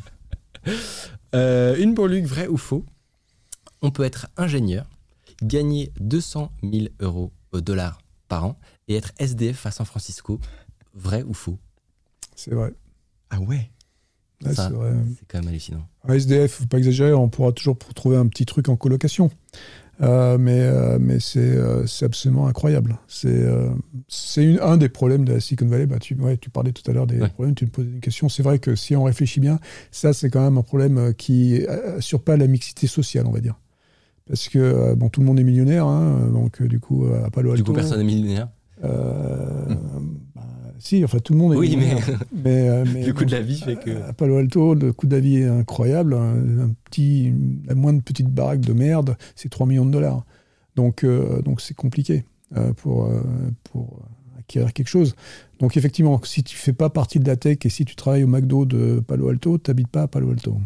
Euh, 1.36 1.76
une 1.78 1.94
pour 1.94 2.08
Luc, 2.08 2.26
vrai 2.26 2.48
ou 2.48 2.58
faux? 2.58 2.86
On 3.82 3.92
peut 3.92 4.04
être 4.04 4.28
ingénieur, 4.38 4.90
gagner 5.44 5.92
200 6.00 6.52
000 6.64 6.88
euros 7.02 7.32
au 7.52 7.62
dollar 7.62 8.00
par 8.28 8.46
an 8.46 8.58
et 8.88 8.96
être 8.96 9.12
SDF 9.20 9.66
à 9.66 9.72
San 9.72 9.86
Francisco. 9.86 10.40
Vrai 10.96 11.24
ou 11.24 11.34
faux? 11.34 11.60
C'est 12.36 12.54
vrai. 12.54 12.74
ah 13.30 13.40
ouais? 13.42 13.70
Ouais, 14.44 14.56
c'est 14.56 14.70
vrai. 14.70 14.94
C'est 15.18 15.28
quand 15.28 15.40
même 15.40 15.50
hallucinant. 15.50 15.88
Un 16.08 16.14
SDF, 16.14 16.52
faut 16.52 16.66
pas 16.66 16.78
exagérer, 16.78 17.14
on 17.14 17.30
pourra 17.30 17.52
toujours 17.52 17.78
trouver 17.78 18.18
un 18.18 18.28
petit 18.28 18.46
truc 18.46 18.70
en 18.70 18.76
colocation. 18.76 19.30
Euh, 20.02 20.38
mais 20.38 20.60
euh, 20.60 20.98
mais 21.00 21.20
c'est 21.20 21.40
euh, 21.40 21.86
c'est 21.86 22.06
absolument 22.06 22.48
incroyable. 22.48 22.98
C'est 23.08 23.46
un 24.62 24.78
des 24.78 24.90
problèmes 24.90 25.24
de 25.24 25.34
la 25.34 25.40
Silicon 25.40 25.68
Valley. 25.68 25.86
Bah, 25.86 26.00
tu, 26.00 26.16
ouais, 26.16 26.38
tu 26.38 26.50
parlais 26.50 26.74
tout 26.74 26.84
à 26.90 26.94
l'heure 26.94 27.08
des 27.08 27.22
Ouais. 27.22 27.30
problèmes, 27.30 27.56
tu 27.56 27.66
me 27.66 27.70
posais 27.70 27.90
une 27.90 28.02
question. 28.02 28.28
C'est 28.28 28.44
vrai 28.44 28.60
que 28.60 28.76
si 28.76 28.96
on 28.96 29.04
réfléchit 29.04 29.40
bien, 29.40 29.60
ça 29.92 30.12
c'est 30.14 30.30
quand 30.30 30.42
même 30.44 30.58
un 30.58 30.64
problème 30.64 31.14
qui 31.14 31.66
assure 31.98 32.22
pas 32.22 32.36
la 32.36 32.48
mixité 32.48 32.88
sociale, 32.88 33.26
on 33.28 33.32
va 33.32 33.40
dire. 33.40 33.56
Parce 34.28 34.50
que 34.50 34.96
bon, 34.96 35.08
tout 35.10 35.22
le 35.22 35.28
monde 35.28 35.40
est 35.40 35.44
millionnaire, 35.44 35.86
hein, 35.86 36.30
donc 36.34 36.62
du 36.62 36.80
coup, 36.80 37.06
à 37.24 37.30
Palo 37.30 37.52
Alto. 37.52 37.64
Du 37.64 37.70
coup, 37.70 37.74
personne 37.74 38.00
n'est 38.00 38.04
millionnaire. 38.04 38.50
Si, 40.80 41.04
enfin 41.04 41.20
tout 41.20 41.34
le 41.34 41.40
monde 41.40 41.54
est 41.54 41.58
Oui, 41.58 41.76
mais 41.78 41.96
mais, 42.34 42.70
euh, 42.70 42.86
mais 42.94 43.06
le 43.06 43.14
coût 43.14 43.26
de 43.26 43.32
la 43.32 43.42
vie 43.42 43.60
fait 43.60 43.76
que. 43.76 44.02
à 44.08 44.14
Palo 44.14 44.38
Alto, 44.38 44.74
le 44.74 44.94
coût 44.94 45.08
de 45.08 45.16
la 45.16 45.22
vie 45.22 45.38
est 45.38 45.48
incroyable. 45.48 46.14
Un, 46.14 46.60
un 46.60 46.70
petit, 46.86 47.34
la 47.68 47.76
moindre 47.76 48.02
petite 48.02 48.30
baraque 48.30 48.62
de 48.62 48.74
merde, 48.74 49.18
c'est 49.36 49.50
3 49.50 49.68
millions 49.68 49.86
de 49.86 49.92
dollars. 49.92 50.26
Donc, 50.76 51.04
euh, 51.04 51.42
donc 51.42 51.62
c'est 51.62 51.74
compliqué 51.74 52.26
euh, 52.56 52.74
pour, 52.74 53.06
euh, 53.06 53.22
pour 53.64 54.02
acquérir 54.38 54.74
quelque 54.74 54.88
chose. 54.88 55.16
Donc, 55.60 55.78
effectivement, 55.78 56.20
si 56.24 56.44
tu 56.44 56.56
fais 56.58 56.74
pas 56.74 56.90
partie 56.90 57.20
de 57.20 57.28
la 57.28 57.38
tech 57.38 57.60
et 57.64 57.70
si 57.70 57.86
tu 57.86 57.96
travailles 57.96 58.24
au 58.24 58.28
McDo 58.28 58.66
de 58.66 59.02
Palo 59.06 59.30
Alto, 59.30 59.58
tu 59.58 59.70
n'habites 59.70 59.88
pas 59.88 60.04
à 60.04 60.08
Palo 60.08 60.32
Alto. 60.32 60.60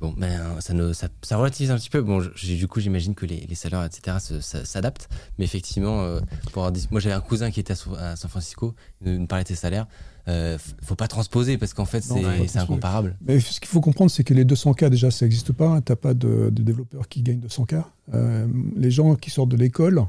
Bon, 0.00 0.14
euh, 0.22 0.60
ça, 0.60 0.72
ne, 0.72 0.92
ça, 0.94 1.08
ça 1.22 1.36
relativise 1.36 1.70
un 1.70 1.76
petit 1.76 1.90
peu. 1.90 2.00
Bon, 2.00 2.22
du 2.42 2.68
coup, 2.68 2.80
j'imagine 2.80 3.14
que 3.14 3.26
les, 3.26 3.40
les 3.46 3.54
salaires, 3.54 3.84
etc., 3.84 4.16
s'adaptent. 4.64 5.08
Mais 5.38 5.44
effectivement, 5.44 6.02
euh, 6.02 6.20
pour 6.52 6.64
avoir 6.64 6.82
moi, 6.90 7.00
j'avais 7.00 7.14
un 7.14 7.20
cousin 7.20 7.50
qui 7.50 7.60
était 7.60 7.72
à, 7.72 7.76
San- 7.76 7.94
à 7.96 8.16
San 8.16 8.30
Francisco. 8.30 8.74
Il 9.04 9.18
nous 9.18 9.26
parlait 9.26 9.44
de 9.44 9.48
ses 9.48 9.56
salaires. 9.56 9.86
Euh, 10.28 10.56
faut 10.82 10.94
pas 10.94 11.08
transposer 11.08 11.58
parce 11.58 11.74
qu'en 11.74 11.84
fait, 11.84 12.02
c'est 12.02 12.58
incomparable. 12.58 13.16
Mais 13.20 13.40
ce 13.40 13.60
qu'il 13.60 13.68
faut 13.68 13.80
comprendre, 13.80 14.10
c'est 14.10 14.24
que 14.24 14.32
les 14.32 14.44
200K, 14.44 14.88
déjà, 14.88 15.10
ça 15.10 15.26
n'existe 15.26 15.52
pas. 15.52 15.80
Tu 15.82 15.92
n'as 15.92 15.96
pas 15.96 16.14
de, 16.14 16.50
de 16.50 16.62
développeurs 16.62 17.08
qui 17.08 17.22
gagnent 17.22 17.40
200K. 17.40 17.84
Euh, 18.14 18.46
les 18.76 18.90
gens 18.90 19.16
qui 19.16 19.28
sortent 19.30 19.50
de 19.50 19.56
l'école, 19.56 20.02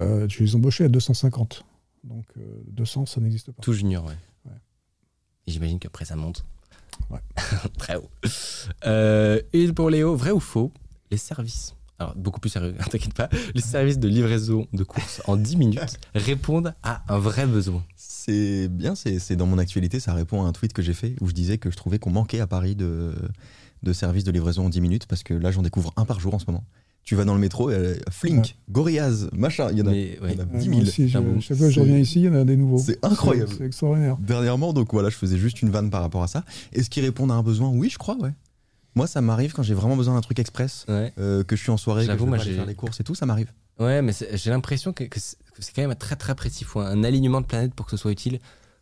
euh, 0.00 0.26
tu 0.26 0.42
les 0.44 0.54
embauchais 0.54 0.84
à 0.84 0.88
250. 0.88 1.64
Donc, 2.04 2.24
euh, 2.38 2.42
200, 2.68 3.06
ça 3.06 3.20
n'existe 3.20 3.52
pas. 3.52 3.62
Tout 3.62 3.72
junior, 3.72 4.04
ouais. 4.04 4.14
Ouais. 4.46 4.56
Et 5.46 5.52
j'imagine 5.52 5.78
qu'après, 5.78 6.04
ça 6.04 6.16
monte. 6.16 6.44
Ouais. 7.08 7.20
Très 7.78 7.96
haut. 7.96 8.10
Euh, 8.86 9.40
et 9.52 9.72
pour 9.72 9.90
Léo, 9.90 10.14
vrai 10.16 10.30
ou 10.30 10.40
faux 10.40 10.72
Les 11.10 11.16
services. 11.16 11.74
Alors, 11.98 12.14
beaucoup 12.16 12.40
plus 12.40 12.50
sérieux, 12.50 12.74
t'inquiète 12.90 13.14
pas. 13.14 13.28
Les 13.54 13.60
services 13.60 13.98
de 13.98 14.08
livraison 14.08 14.66
de 14.72 14.84
courses 14.84 15.20
en 15.26 15.36
10 15.36 15.56
minutes 15.56 15.98
répondent 16.14 16.74
à 16.82 17.02
un 17.12 17.18
vrai 17.18 17.46
besoin. 17.46 17.84
C'est 17.96 18.68
bien, 18.68 18.94
c'est 18.94 19.18
c'est 19.18 19.36
dans 19.36 19.46
mon 19.46 19.58
actualité, 19.58 20.00
ça 20.00 20.14
répond 20.14 20.42
à 20.42 20.46
un 20.46 20.52
tweet 20.52 20.72
que 20.72 20.82
j'ai 20.82 20.94
fait 20.94 21.14
où 21.20 21.28
je 21.28 21.32
disais 21.32 21.58
que 21.58 21.70
je 21.70 21.76
trouvais 21.76 21.98
qu'on 21.98 22.10
manquait 22.10 22.40
à 22.40 22.46
Paris 22.46 22.74
de, 22.74 23.14
de 23.82 23.92
services 23.92 24.24
de 24.24 24.30
livraison 24.30 24.66
en 24.66 24.68
10 24.70 24.80
minutes 24.80 25.06
parce 25.06 25.22
que 25.22 25.34
là 25.34 25.50
j'en 25.50 25.62
découvre 25.62 25.92
un 25.96 26.04
par 26.04 26.20
jour 26.20 26.34
en 26.34 26.38
ce 26.38 26.46
moment. 26.46 26.64
Tu 27.04 27.16
vas 27.16 27.24
dans 27.24 27.34
le 27.34 27.40
métro, 27.40 27.70
euh, 27.70 27.96
Flink, 28.10 28.44
Ouais. 28.44 28.54
Gorillaz, 28.70 29.28
machin, 29.32 29.68
il 29.72 29.78
y 29.78 29.82
en 29.82 29.86
a, 29.86 29.90
Mais, 29.90 30.18
ouais. 30.20 30.34
y 30.34 30.36
en 30.36 30.42
a 30.42 30.46
Ouais, 30.46 30.58
10 30.60 30.68
moi 30.68 30.78
000. 30.78 30.88
aussi, 30.88 31.02
je- 31.08 31.12
j'avoue. 31.12 31.40
chaque 31.40 31.56
fois 31.56 31.66
que 31.66 31.70
je 31.70 31.74
C'est- 31.74 31.80
reviens 31.80 31.98
ici, 31.98 32.20
il 32.20 32.24
y 32.26 32.28
en 32.28 32.34
a 32.34 32.44
des 32.44 32.56
nouveaux. 32.56 32.78
c'est 32.78 33.04
incroyable. 33.04 33.50
C'est 33.56 33.64
extraordinaire. 33.64 34.16
Dernièrement, 34.20 34.72
donc 34.72 34.92
voilà, 34.92 35.08
je 35.10 35.16
faisais 35.16 35.38
juste 35.38 35.62
une 35.62 35.70
vanne 35.70 35.90
par 35.90 36.02
rapport 36.02 36.22
à 36.22 36.28
ça. 36.28 36.44
Est-ce 36.72 36.88
qu'ils 36.90 37.04
répondent 37.04 37.32
à 37.32 37.34
un 37.34 37.42
besoin? 37.42 37.70
Oui, 37.70 37.88
je 37.90 37.98
crois, 37.98 38.16
ouais. 38.18 38.30
Moi, 38.94 39.06
ça 39.06 39.20
m'arrive 39.20 39.52
quand 39.54 39.62
j'ai 39.62 39.74
vraiment 39.74 39.96
besoin 39.96 40.14
d'un 40.14 40.20
truc 40.20 40.38
express, 40.38 40.84
Ouais. 40.88 41.12
euh, 41.18 41.42
que 41.42 41.56
je 41.56 41.62
suis 41.62 41.70
en 41.70 41.76
soirée, 41.76 42.02
que 42.02 42.06
je 42.06 42.18
J'avoue, 42.18 42.26
veux 42.26 42.34
aller 42.38 42.52
faire 42.54 42.66
les 42.66 42.74
courses 42.74 43.00
et 43.00 43.04
tout, 43.04 43.14
ça 43.14 43.24
m'arrive. 43.26 43.50
Ouais, 43.78 44.02
mais 44.02 44.12
j'ai 44.34 44.50
l'impression 44.50 44.92
que, 44.92 45.04
que 45.04 45.18
c'est 45.18 45.36
que 45.54 45.62
c'est 45.64 45.72
quand 45.74 45.82
même 45.86 45.94
très 45.96 46.16
très 46.16 46.34
précis. 46.34 46.58
Il 46.62 46.66
faut 46.66 46.80
un 46.80 47.02
alignement 47.02 47.40
de 47.40 47.46
planète 47.46 47.74
pour 47.74 47.86
que 47.86 47.90
ce 47.90 47.96
soit 47.96 48.12
utile. 48.12 48.38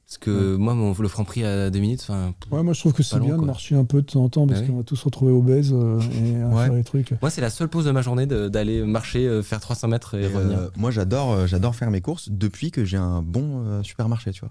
Parce 0.09 0.17
que 0.17 0.57
moi, 0.57 0.73
mon, 0.73 0.95
le 0.99 1.09
franc 1.09 1.25
prix 1.25 1.45
à 1.45 1.69
deux 1.69 1.81
minutes, 1.81 2.09
Ouais, 2.51 2.63
moi 2.63 2.73
je 2.73 2.81
trouve 2.81 2.95
que 2.95 3.03
c'est 3.03 3.19
long, 3.19 3.27
bien 3.27 3.37
de 3.37 3.45
marcher 3.45 3.75
un 3.75 3.85
peu 3.85 4.01
de 4.01 4.07
temps 4.07 4.25
en 4.25 4.31
temps 4.31 4.47
parce 4.47 4.61
Bah 4.61 4.65
oui. 4.67 4.73
qu'on 4.73 4.79
va 4.79 4.83
tous 4.83 4.97
se 4.97 5.05
retrouver 5.05 5.33
obèses 5.33 5.71
euh, 5.75 6.01
et 6.01 6.41
à 6.41 6.49
Ouais. 6.49 6.65
faire 6.65 6.73
les 6.73 6.83
trucs. 6.85 7.13
moi, 7.21 7.29
c'est 7.29 7.43
la 7.43 7.51
seule 7.51 7.69
pause 7.69 7.85
de 7.85 7.91
ma 7.91 8.01
journée 8.01 8.25
d'aller 8.27 8.83
marcher, 8.85 9.27
euh, 9.27 9.43
faire 9.43 9.61
300 9.61 9.87
mètres 9.89 10.15
et 10.15 10.23
Et, 10.23 10.27
revenir. 10.29 10.59
euh, 10.61 10.69
moi, 10.79 10.91
j'adore, 10.91 11.33
euh, 11.33 11.47
j'adore 11.47 11.75
faire 11.77 11.91
mes 11.91 12.01
courses 12.01 12.31
depuis 12.31 12.71
que 12.71 12.87
j'ai 12.87 12.97
un 12.97 13.21
bon 13.21 13.63
euh, 13.67 13.83
supermarché, 13.83 14.31
tu 14.33 14.41
vois. 14.41 14.51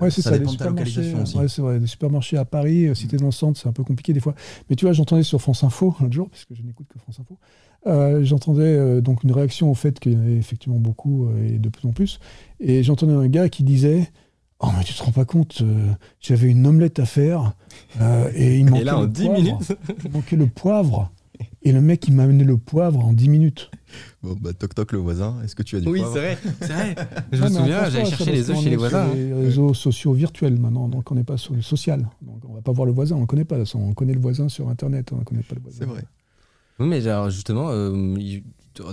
Ouais, 0.00 0.10
c'est 0.10 0.22
ça, 0.22 0.30
dépend 0.30 0.50
les 0.50 0.56
de 0.56 0.62
ta 0.62 0.68
localisation 0.70 1.22
aussi. 1.22 1.36
Ouais, 1.36 1.48
c'est 1.48 1.60
vrai, 1.60 1.78
les 1.78 1.86
supermarchés 1.86 2.38
à 2.38 2.46
Paris, 2.46 2.86
euh, 2.86 2.94
si 2.94 3.06
t'es 3.06 3.18
dans 3.18 3.26
le 3.26 3.32
centre, 3.32 3.60
c'est 3.60 3.68
un 3.68 3.72
peu 3.72 3.84
compliqué 3.84 4.14
des 4.14 4.20
fois. 4.20 4.34
Mais 4.70 4.76
tu 4.76 4.86
vois, 4.86 4.92
j'entendais 4.94 5.22
sur 5.24 5.42
France 5.42 5.62
Info 5.62 5.94
un 6.00 6.10
jour, 6.10 6.30
puisque 6.30 6.54
je 6.54 6.62
n'écoute 6.62 6.86
que 6.88 6.98
France 6.98 7.18
Info, 7.20 7.38
euh, 7.86 8.24
j'entendais 8.24 8.62
euh, 8.64 9.00
donc 9.02 9.24
une 9.24 9.32
réaction 9.32 9.70
au 9.70 9.74
fait 9.74 9.98
qu'il 10.00 10.12
y 10.12 10.16
en 10.16 10.20
avait 10.20 10.36
effectivement 10.36 10.78
beaucoup 10.78 11.26
euh, 11.28 11.46
et 11.48 11.58
de 11.58 11.68
plus 11.68 11.86
en 11.86 11.92
plus. 11.92 12.18
Et 12.60 12.82
j'entendais 12.82 13.12
un 13.14 13.28
gars 13.28 13.50
qui 13.50 13.62
disait 13.62 14.10
Oh, 14.60 14.68
mais 14.76 14.84
tu 14.84 14.94
te 14.94 15.02
rends 15.02 15.12
pas 15.12 15.26
compte, 15.26 15.58
euh, 15.60 15.92
j'avais 16.20 16.48
une 16.48 16.66
omelette 16.66 16.98
à 16.98 17.04
faire 17.04 17.52
euh, 18.00 18.30
et 18.34 18.58
il 18.58 18.64
manquait 18.64 18.80
Et 18.80 18.84
là, 18.84 18.96
en 18.98 19.02
le 19.02 19.08
10 19.08 19.22
poivre. 19.26 19.42
minutes. 19.42 19.72
Il 20.04 20.10
manquait 20.12 20.36
le 20.36 20.46
poivre. 20.46 21.12
Et 21.62 21.72
le 21.72 21.82
mec, 21.82 22.08
il 22.08 22.14
m'a 22.14 22.22
amené 22.22 22.44
le 22.44 22.56
poivre 22.56 23.04
en 23.04 23.12
10 23.12 23.28
minutes. 23.28 23.70
Bon, 24.22 24.34
bah, 24.40 24.54
toc 24.54 24.74
toc 24.74 24.92
le 24.92 24.98
voisin, 24.98 25.42
est-ce 25.44 25.54
que 25.54 25.62
tu 25.62 25.76
as 25.76 25.80
du 25.80 25.88
Oui, 25.88 25.98
poivre 25.98 26.14
c'est 26.14 26.20
vrai. 26.20 26.38
C'est 26.62 26.72
vrai. 26.72 26.94
Je 27.32 27.42
Ouais, 27.42 27.50
me 27.50 27.54
souviens, 27.54 27.90
j'allais 27.90 28.04
chercher 28.06 28.32
les 28.32 28.48
œufs 28.50 28.56
chez 28.56 28.64
les 28.64 28.70
sur 28.70 28.78
voisins. 28.78 29.10
hein. 29.10 29.14
Les 29.14 29.32
réseaux 29.34 29.74
sociaux 29.74 30.14
virtuels 30.14 30.58
maintenant, 30.58 30.88
donc 30.88 31.10
on 31.10 31.14
n'est 31.14 31.24
pas 31.24 31.36
sur 31.36 31.52
le 31.52 31.60
social. 31.60 32.08
Donc 32.22 32.38
on 32.48 32.54
va 32.54 32.62
pas 32.62 32.72
voir 32.72 32.86
le 32.86 32.92
voisin, 32.92 33.16
on 33.16 33.20
le 33.20 33.26
connaît 33.26 33.44
pas. 33.44 33.56
On 33.74 33.92
connaît 33.92 34.14
le 34.14 34.20
voisin 34.20 34.48
sur 34.48 34.70
Internet, 34.70 35.12
on 35.12 35.18
ne 35.18 35.24
connaît 35.24 35.42
pas 35.42 35.54
le 35.56 35.60
voisin. 35.60 35.78
C'est 35.80 35.84
vrai. 35.86 36.04
Oui, 36.78 36.86
mais 36.88 37.06
alors, 37.06 37.28
justement, 37.28 37.68
euh, 37.70 38.14
il- 38.18 38.42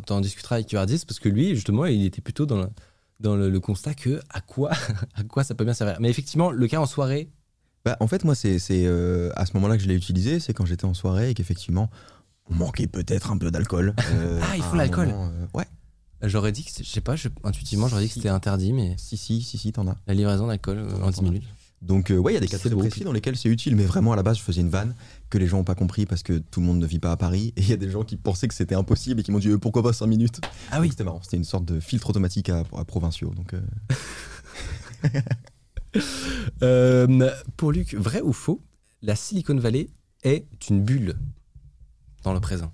t'en 0.05 0.19
discuteras 0.19 0.55
avec 0.55 0.73
Ardis 0.73 1.03
parce 1.07 1.19
que 1.19 1.29
lui, 1.29 1.55
justement, 1.55 1.85
il 1.85 2.05
était 2.05 2.21
plutôt 2.21 2.45
dans 2.45 2.57
le, 2.57 2.67
dans 3.23 3.35
le, 3.35 3.49
le 3.49 3.59
constat 3.59 3.93
que 3.95 4.19
à 4.29 4.41
quoi, 4.41 4.71
à 5.15 5.23
quoi 5.23 5.43
ça 5.43 5.55
peut 5.55 5.63
bien 5.63 5.73
servir. 5.73 5.97
Mais 5.99 6.09
effectivement, 6.09 6.51
le 6.51 6.67
cas 6.67 6.79
en 6.79 6.85
soirée, 6.85 7.29
Bah, 7.85 7.97
en 7.99 8.07
fait, 8.07 8.23
moi, 8.23 8.35
c'est 8.35 8.59
c'est, 8.59 8.83
euh, 8.85 9.31
à 9.35 9.45
ce 9.45 9.53
moment-là 9.55 9.77
que 9.77 9.83
je 9.83 9.87
l'ai 9.87 9.95
utilisé, 9.95 10.39
c'est 10.39 10.53
quand 10.53 10.65
j'étais 10.65 10.85
en 10.85 10.93
soirée 10.93 11.31
et 11.31 11.33
qu'effectivement, 11.33 11.89
on 12.49 12.55
manquait 12.55 12.87
peut-être 12.87 13.31
un 13.31 13.37
peu 13.37 13.49
d'alcool. 13.51 13.95
euh, 14.11 14.39
Ah, 14.43 14.55
ils 14.57 14.63
font 14.63 14.75
l'alcool 14.75 15.09
euh, 15.11 15.45
Ouais. 15.53 15.65
j'aurais 16.21 16.51
dit 16.51 16.63
que, 16.65 16.71
je 16.77 16.83
sais 16.89 17.01
pas, 17.01 17.15
je- 17.15 17.29
intuitivement, 17.43 17.87
j'aurais 17.87 18.03
dit 18.03 18.07
que 18.09 18.13
c'était 18.15 18.29
interdit, 18.29 18.73
mais 18.73 18.95
Si, 18.97 19.17
si, 19.17 19.41
si, 19.41 19.57
si, 19.57 19.71
t'en 19.71 19.87
as. 19.87 19.97
la 20.07 20.13
livraison 20.13 20.47
d'alcool 20.47 20.77
euh, 20.79 21.01
en 21.01 21.09
10 21.09 21.21
minutes. 21.21 21.43
Donc, 21.83 22.11
euh, 22.11 22.17
ouais, 22.17 22.31
il 22.31 22.35
y 22.35 22.37
a 22.37 22.39
des 22.39 22.47
cas 22.47 22.57
très 22.57 22.69
beau, 22.69 22.77
précis 22.79 22.95
puis- 22.99 23.03
dans 23.03 23.11
lesquels 23.11 23.35
c'est 23.35 23.49
utile, 23.49 23.75
mais 23.75 23.83
vraiment, 23.83 24.13
à 24.13 24.15
la 24.15 24.23
base, 24.23 24.37
je 24.37 24.41
faisais 24.41 24.61
une 24.61 24.69
vanne 24.69 24.95
que 25.29 25.37
les 25.37 25.47
gens 25.47 25.57
n'ont 25.57 25.63
pas 25.65 25.75
compris 25.75 26.05
parce 26.05 26.23
que 26.23 26.37
tout 26.37 26.61
le 26.61 26.65
monde 26.65 26.79
ne 26.79 26.85
vit 26.85 26.99
pas 26.99 27.11
à 27.11 27.17
Paris. 27.17 27.53
Et 27.57 27.61
il 27.61 27.69
y 27.69 27.73
a 27.73 27.77
des 27.77 27.89
gens 27.89 28.03
qui 28.03 28.15
pensaient 28.15 28.47
que 28.47 28.53
c'était 28.53 28.75
impossible 28.75 29.19
et 29.19 29.23
qui 29.23 29.31
m'ont 29.31 29.39
dit 29.39 29.49
euh, 29.49 29.57
pourquoi 29.57 29.83
pas 29.83 29.91
5 29.93 30.07
minutes? 30.07 30.39
Ah 30.71 30.79
Donc, 30.79 30.91
C'était 30.91 31.03
marrant, 31.03 31.19
c'était 31.21 31.37
une 31.37 31.43
sorte 31.43 31.65
de 31.65 31.79
filtre 31.81 32.09
automatique 32.09 32.49
à, 32.49 32.63
à 32.77 32.85
provinciaux. 32.85 33.33
Donc, 33.35 33.53
Euh, 36.63 37.29
pour 37.55 37.71
Luc, 37.71 37.93
vrai 37.93 38.21
ou 38.21 38.33
faux, 38.33 38.61
la 39.03 39.15
Silicon 39.15 39.55
Valley 39.55 39.89
est 40.23 40.45
une 40.69 40.81
bulle 40.83 41.15
dans 42.23 42.33
le 42.33 42.39
présent? 42.39 42.71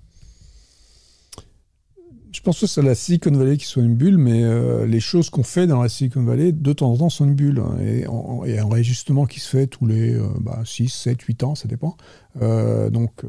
Je 2.32 2.40
pense 2.42 2.60
que 2.60 2.66
c'est 2.66 2.82
la 2.82 2.94
Silicon 2.94 3.32
Valley 3.32 3.56
qui 3.56 3.66
soit 3.66 3.82
une 3.82 3.96
bulle, 3.96 4.16
mais 4.16 4.42
euh, 4.44 4.86
les 4.86 5.00
choses 5.00 5.30
qu'on 5.30 5.42
fait 5.42 5.66
dans 5.66 5.82
la 5.82 5.88
Silicon 5.88 6.22
Valley, 6.22 6.52
de 6.52 6.72
temps 6.72 6.92
en 6.92 6.96
temps, 6.96 7.08
sont 7.08 7.24
une 7.24 7.34
bulle. 7.34 7.58
hein. 7.60 7.76
et, 7.80 8.06
en- 8.06 8.44
et 8.44 8.58
un 8.58 8.68
réajustement 8.68 9.26
qui 9.26 9.40
se 9.40 9.48
fait 9.48 9.66
tous 9.66 9.86
les 9.86 10.14
euh, 10.14 10.26
bah, 10.40 10.60
6, 10.64 10.88
7, 10.88 11.20
8 11.22 11.42
ans, 11.42 11.54
ça 11.54 11.66
dépend. 11.66 11.96
Euh, 12.40 12.88
donc, 12.90 13.24
euh, 13.24 13.28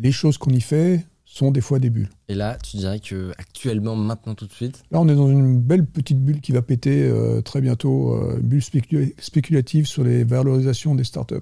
les 0.00 0.12
choses 0.12 0.38
qu'on 0.38 0.50
y 0.52 0.60
fait 0.60 1.04
sont 1.24 1.50
des 1.50 1.60
fois 1.60 1.78
des 1.78 1.90
bulles. 1.90 2.08
Et 2.28 2.34
là, 2.34 2.56
tu 2.62 2.76
dirais 2.76 3.00
que 3.00 3.32
actuellement, 3.38 3.96
maintenant, 3.96 4.34
tout 4.34 4.46
de 4.46 4.52
suite, 4.52 4.82
Là, 4.92 5.00
on 5.00 5.08
est 5.08 5.14
dans 5.16 5.28
une 5.28 5.58
belle 5.60 5.84
petite 5.84 6.22
bulle 6.24 6.40
qui 6.40 6.52
va 6.52 6.62
péter 6.62 7.12
très 7.44 7.60
bientôt, 7.60 8.14
euh, 8.14 8.38
bulle 8.40 8.62
spécula- 8.62 9.12
spéculative 9.18 9.86
sur 9.86 10.04
les 10.04 10.22
valorisations 10.24 10.94
des 10.94 11.04
startups. 11.04 11.34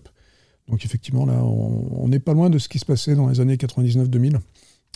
Donc, 0.69 0.85
effectivement, 0.85 1.27
là, 1.27 1.45
on 1.45 2.09
n'est 2.09 2.19
pas 2.19 2.33
loin 2.35 2.51
de 2.51 2.59
ce 2.59 2.69
qui 2.69 2.79
se 2.81 2.85
passait 2.85 3.15
dans 3.15 3.29
les 3.29 3.39
années 3.41 3.57
99-2000, 3.57 4.39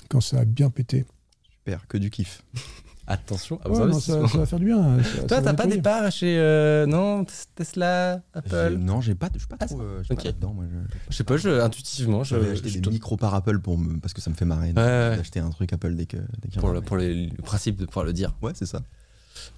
quand 0.09 0.21
ça 0.21 0.41
a 0.41 0.45
bien 0.45 0.71
pété. 0.71 1.07
super, 1.51 1.87
que 1.87 1.99
du 1.99 2.11
kiff. 2.11 2.43
attention 3.07 3.61
à 3.65 3.69
Ouais, 3.69 3.77
vos 3.77 3.87
non, 3.89 3.99
ça, 3.99 4.21
va 4.21 4.47
faire 4.47 4.59
du 4.61 4.67
bien. 4.67 4.81
hein. 4.81 5.03
Ça- 5.03 5.23
Toi, 5.25 5.43
t'as 5.43 5.55
pas 5.55 5.67
des 5.67 5.83
parts 5.83 6.13
chez 6.13 6.39
euh, 6.39 6.87
non 6.87 7.25
Tesla, 7.57 8.23
Apple 8.35 8.77
Non, 8.79 9.01
j'ai 9.01 9.17
pas, 9.17 9.29
je 9.35 9.39
suis 9.41 9.49
pas 9.49 9.57
Ah, 9.59 9.67
trop 9.67 9.81
euh, 9.81 10.03
pas 10.09 10.15
là-dedans. 10.23 10.55
Moi, 10.55 10.65
je- 10.71 10.97
Je 11.11 11.17
sais 11.17 11.25
pas, 11.25 11.37
je, 11.37 11.49
intuitivement, 11.61 12.23
je, 12.23 12.37
J'avais 12.37 12.51
acheté 12.53 12.69
je 12.69 12.79
des 12.79 12.91
micros 12.91 13.17
par 13.17 13.35
Apple 13.35 13.59
pour 13.59 13.79
me, 13.79 13.99
parce 13.99 14.15
que 14.15 14.21
ça 14.21 14.31
me 14.31 14.37
fait 14.37 14.45
marrer 14.45 14.69
Ouais, 14.69 14.75
ouais. 14.77 15.17
d'acheter 15.17 15.41
un 15.41 15.51
truc 15.51 15.73
Apple 15.73 15.97
dès 15.97 16.07
que 16.07 16.19
dès 16.41 16.49
qu'il 16.51 16.57
y 16.57 16.59
en 16.59 16.59
a 16.59 16.61
pour, 16.61 16.71
un, 16.71 16.75
le, 16.75 16.81
pour 16.83 16.97
le, 16.99 17.25
le 17.37 17.43
principe 17.43 17.77
de 17.79 17.87
pouvoir 17.87 18.05
le 18.05 18.13
dire. 18.13 18.33
Ouais, 18.43 18.53
c'est 18.55 18.67
ça. 18.67 18.83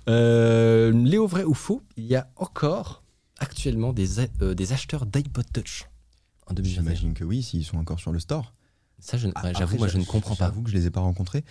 Euh, 0.08 0.90
Léo, 0.92 1.26
vrai 1.26 1.44
ou 1.44 1.54
faux, 1.54 1.82
il 1.96 2.04
y 2.04 2.16
a 2.16 2.28
encore 2.36 3.02
actuellement 3.38 3.92
des, 3.92 4.20
euh, 4.40 4.54
des 4.54 4.72
acheteurs 4.72 5.04
d'iPod 5.06 5.44
Touch 5.52 5.88
en 6.46 6.54
2021. 6.54 6.82
J'imagine 6.82 7.14
que 7.14 7.24
oui, 7.24 7.42
s'ils 7.42 7.64
sont 7.64 7.76
encore 7.78 8.00
sur 8.00 8.12
le 8.12 8.18
store. 8.20 8.54
Ça, 9.02 9.18
je, 9.18 9.26
ouais, 9.26 9.32
Après, 9.34 9.52
j'avoue, 9.54 9.76
moi, 9.78 9.88
je 9.88 9.98
ne 9.98 10.04
comprends 10.04 10.36
pas. 10.36 10.46
J'avoue 10.46 10.62
que 10.62 10.70
je 10.70 10.76
les 10.76 10.86
ai 10.86 10.90
pas 10.90 11.00
rencontrés. 11.00 11.44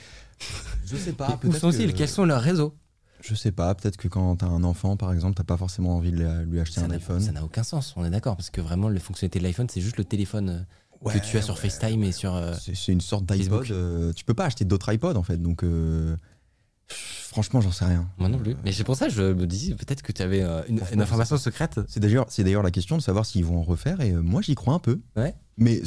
Je 0.85 0.95
sais 0.95 1.11
pas. 1.11 1.37
Où 1.43 1.53
sont-ils? 1.53 1.93
Quels 1.93 2.07
sont 2.09 2.25
leurs 2.25 2.41
réseaux? 2.41 2.75
Je 3.21 3.35
sais 3.35 3.51
pas. 3.51 3.75
Peut-être 3.75 3.97
que 3.97 4.07
quand 4.07 4.37
t'as 4.37 4.47
un 4.47 4.63
enfant, 4.63 4.95
par 4.97 5.11
exemple, 5.13 5.35
t'as 5.35 5.43
pas 5.43 5.57
forcément 5.57 5.95
envie 5.97 6.11
de 6.11 6.43
lui- 6.43 6.59
acheter 6.59 6.79
ça 6.79 6.87
un 6.87 6.91
iPhone. 6.91 7.19
Ça 7.21 7.31
n'a 7.33 7.43
aucun 7.43 7.63
sens, 7.63 7.93
on 7.97 8.05
est 8.05 8.09
d'accord, 8.09 8.35
parce 8.37 8.49
que 8.49 8.61
vraiment, 8.61 8.89
les 8.89 8.99
fonctionnalités 8.99 9.39
de 9.39 9.43
l'iPhone, 9.43 9.67
c'est 9.69 9.81
juste 9.81 9.97
le 9.97 10.05
téléphone 10.05 10.49
euh, 10.49 10.59
Ouais, 11.01 11.19
que 11.19 11.25
tu 11.25 11.37
as 11.37 11.41
sur 11.41 11.55
ouais. 11.55 11.59
FaceTime 11.61 12.03
et 12.03 12.11
sur. 12.11 12.33
euh, 12.35 12.53
C'est 12.61 12.91
une 12.91 13.01
sorte 13.01 13.27
Facebook. 13.27 13.63
d'iPod. 13.63 13.75
euh, 13.77 14.13
tu 14.13 14.23
peux 14.23 14.33
pas 14.33 14.45
acheter 14.45 14.65
d'autres 14.65 14.91
iPods 14.93 15.15
en 15.17 15.23
fait. 15.23 15.37
Donc, 15.41 15.63
euh, 15.63 16.15
franchement, 16.87 17.61
j'en 17.61 17.71
sais 17.71 17.85
rien. 17.85 18.07
Moi 18.17 18.29
non 18.29 18.37
plus. 18.37 18.55
Mais 18.63 18.71
c'est 18.71 18.83
pour 18.83 18.95
ça 18.95 19.07
que 19.07 19.13
je 19.13 19.21
me 19.33 19.45
dis 19.47 19.73
peut-être 19.75 20.01
que 20.03 20.11
tu 20.11 20.21
avais 20.21 20.41
euh, 20.41 20.61
une, 20.67 20.79
information 21.01 21.37
secrète. 21.37 21.79
C'est 21.87 21.99
d'ailleurs, 21.99 22.25
c'est 22.29 22.43
d'ailleurs 22.43 22.63
la 22.63 22.71
question 22.71 22.97
de 22.97 23.01
savoir 23.01 23.25
s'ils 23.25 23.45
vont 23.45 23.59
en 23.59 23.63
refaire. 23.63 24.01
Et 24.01 24.11
euh, 24.11 24.21
moi, 24.21 24.41
j'y 24.41 24.55
crois 24.55 24.73
un 24.73 24.79
peu. 24.79 24.99
Ouais. 25.15 25.33
Mais 25.57 25.81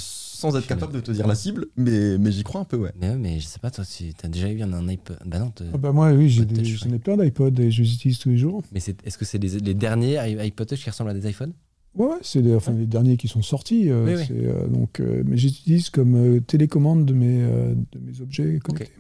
sans 0.51 0.59
être 0.59 0.67
capable 0.67 0.93
de 0.93 1.01
te 1.01 1.11
dire 1.11 1.27
la 1.27 1.35
cible. 1.35 1.67
Mais, 1.77 2.19
mais 2.19 2.31
j'y 2.33 2.43
crois 2.43 2.61
un 2.61 2.65
peu, 2.65 2.77
ouais. 2.77 2.93
Mais, 3.01 3.11
ouais, 3.11 3.17
mais 3.17 3.41
je 3.41 3.47
sais 3.47 3.59
pas, 3.59 3.71
toi, 3.71 3.85
tu 3.85 4.13
as 4.23 4.29
déjà 4.29 4.51
eu 4.51 4.61
un, 4.63 4.89
iPod. 4.89 5.19
Bah 5.25 5.39
non, 5.39 5.51
te- 5.51 5.65
Ah 5.73 5.79
bah 5.79 5.93
moi, 5.93 6.13
oui, 6.13 6.29
j'en 6.29 6.91
ai 6.93 6.99
plein 6.99 7.17
d'iPod 7.17 7.59
et 7.61 7.71
je 7.71 7.83
les 7.83 7.93
utilise 7.95 8.19
tous 8.19 8.29
les 8.31 8.39
jours. 8.39 8.63
mais 8.73 8.81
est-ce 9.05 9.19
que 9.19 9.25
c'est 9.25 9.39
les, 9.39 9.59
les 9.61 9.75
derniers 9.75 10.15
i- 10.17 10.39
iPod 10.47 10.67
Touch 10.69 10.83
qui 10.83 10.91
ressemblent 10.91 11.11
à 11.11 11.15
des 11.15 11.29
iPhones? 11.29 11.53
Ouais, 11.95 12.07
ouais, 12.07 12.17
c'est 12.23 12.43
les, 12.43 12.55
enfin, 12.55 12.73
les 12.73 12.87
derniers 12.87 13.17
qui 13.17 13.29
sont 13.29 13.43
sortis. 13.43 13.89
euh, 13.89 14.05
Oui, 14.05 14.15
oui. 14.17 14.25
c'est, 14.27 14.35
euh, 14.47 14.67
donc, 14.67 14.99
euh, 15.01 15.23
mais 15.25 15.37
j'utilise 15.37 15.91
comme 15.91 16.17
euh, 16.17 16.41
télécommande 16.41 17.07
de 17.07 17.15
mes, 17.15 17.41
euh, 17.43 17.75
de 17.93 17.99
mes 18.01 18.21
objets 18.21 18.59
connectés. 18.59 18.93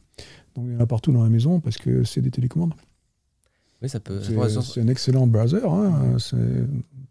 Donc 0.55 0.67
il 0.69 0.75
y 0.75 0.77
en 0.77 0.81
a 0.81 0.87
partout 0.87 1.11
dans 1.11 1.25
la 1.25 1.29
maison 1.31 1.59
parce 1.59 1.77
que 1.77 2.05
c'est 2.05 2.21
des 2.21 2.31
télécommandes. 2.31 2.75
Oui, 3.83 3.89
ça 3.89 3.99
peut. 3.99 4.21
C'est, 4.23 4.81
un 4.81 4.87
excellent 4.87 5.27
browser. 5.27 5.59
Hein, 5.67 6.17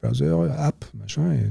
browser, 0.03 0.51
app, 0.57 0.85
machin, 0.99 1.31
et 1.33 1.41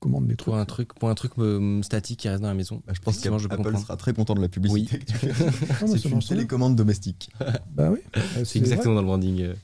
commande 0.00 0.26
des 0.28 0.36
trucs. 0.36 0.44
pour 0.46 0.56
un 0.56 0.64
truc, 0.64 0.94
pour 0.94 1.08
un 1.10 1.14
truc 1.14 1.32
euh, 1.38 1.82
statique 1.82 2.20
qui 2.20 2.28
reste 2.28 2.42
dans 2.42 2.48
la 2.48 2.54
maison. 2.54 2.82
Bah, 2.86 2.92
je 2.94 3.00
pense 3.00 3.16
je 3.22 3.48
qu'Apple 3.48 3.76
sera 3.78 3.96
très 3.96 4.12
content 4.12 4.34
de 4.34 4.40
la 4.40 4.48
publicité. 4.48 4.98
que 4.98 5.04
tu 5.04 5.12
fais. 5.16 5.32
C'est 5.98 6.04
une 6.08 6.20
télécommande 6.20 6.76
domestique. 6.76 7.30
Bah 7.74 7.90
oui. 7.90 7.98
euh, 8.16 8.44
C'est 8.44 8.58
exactement 8.58 8.94
dans 8.94 9.00
le 9.02 9.06
branding. 9.06 9.40
euh. 9.42 9.54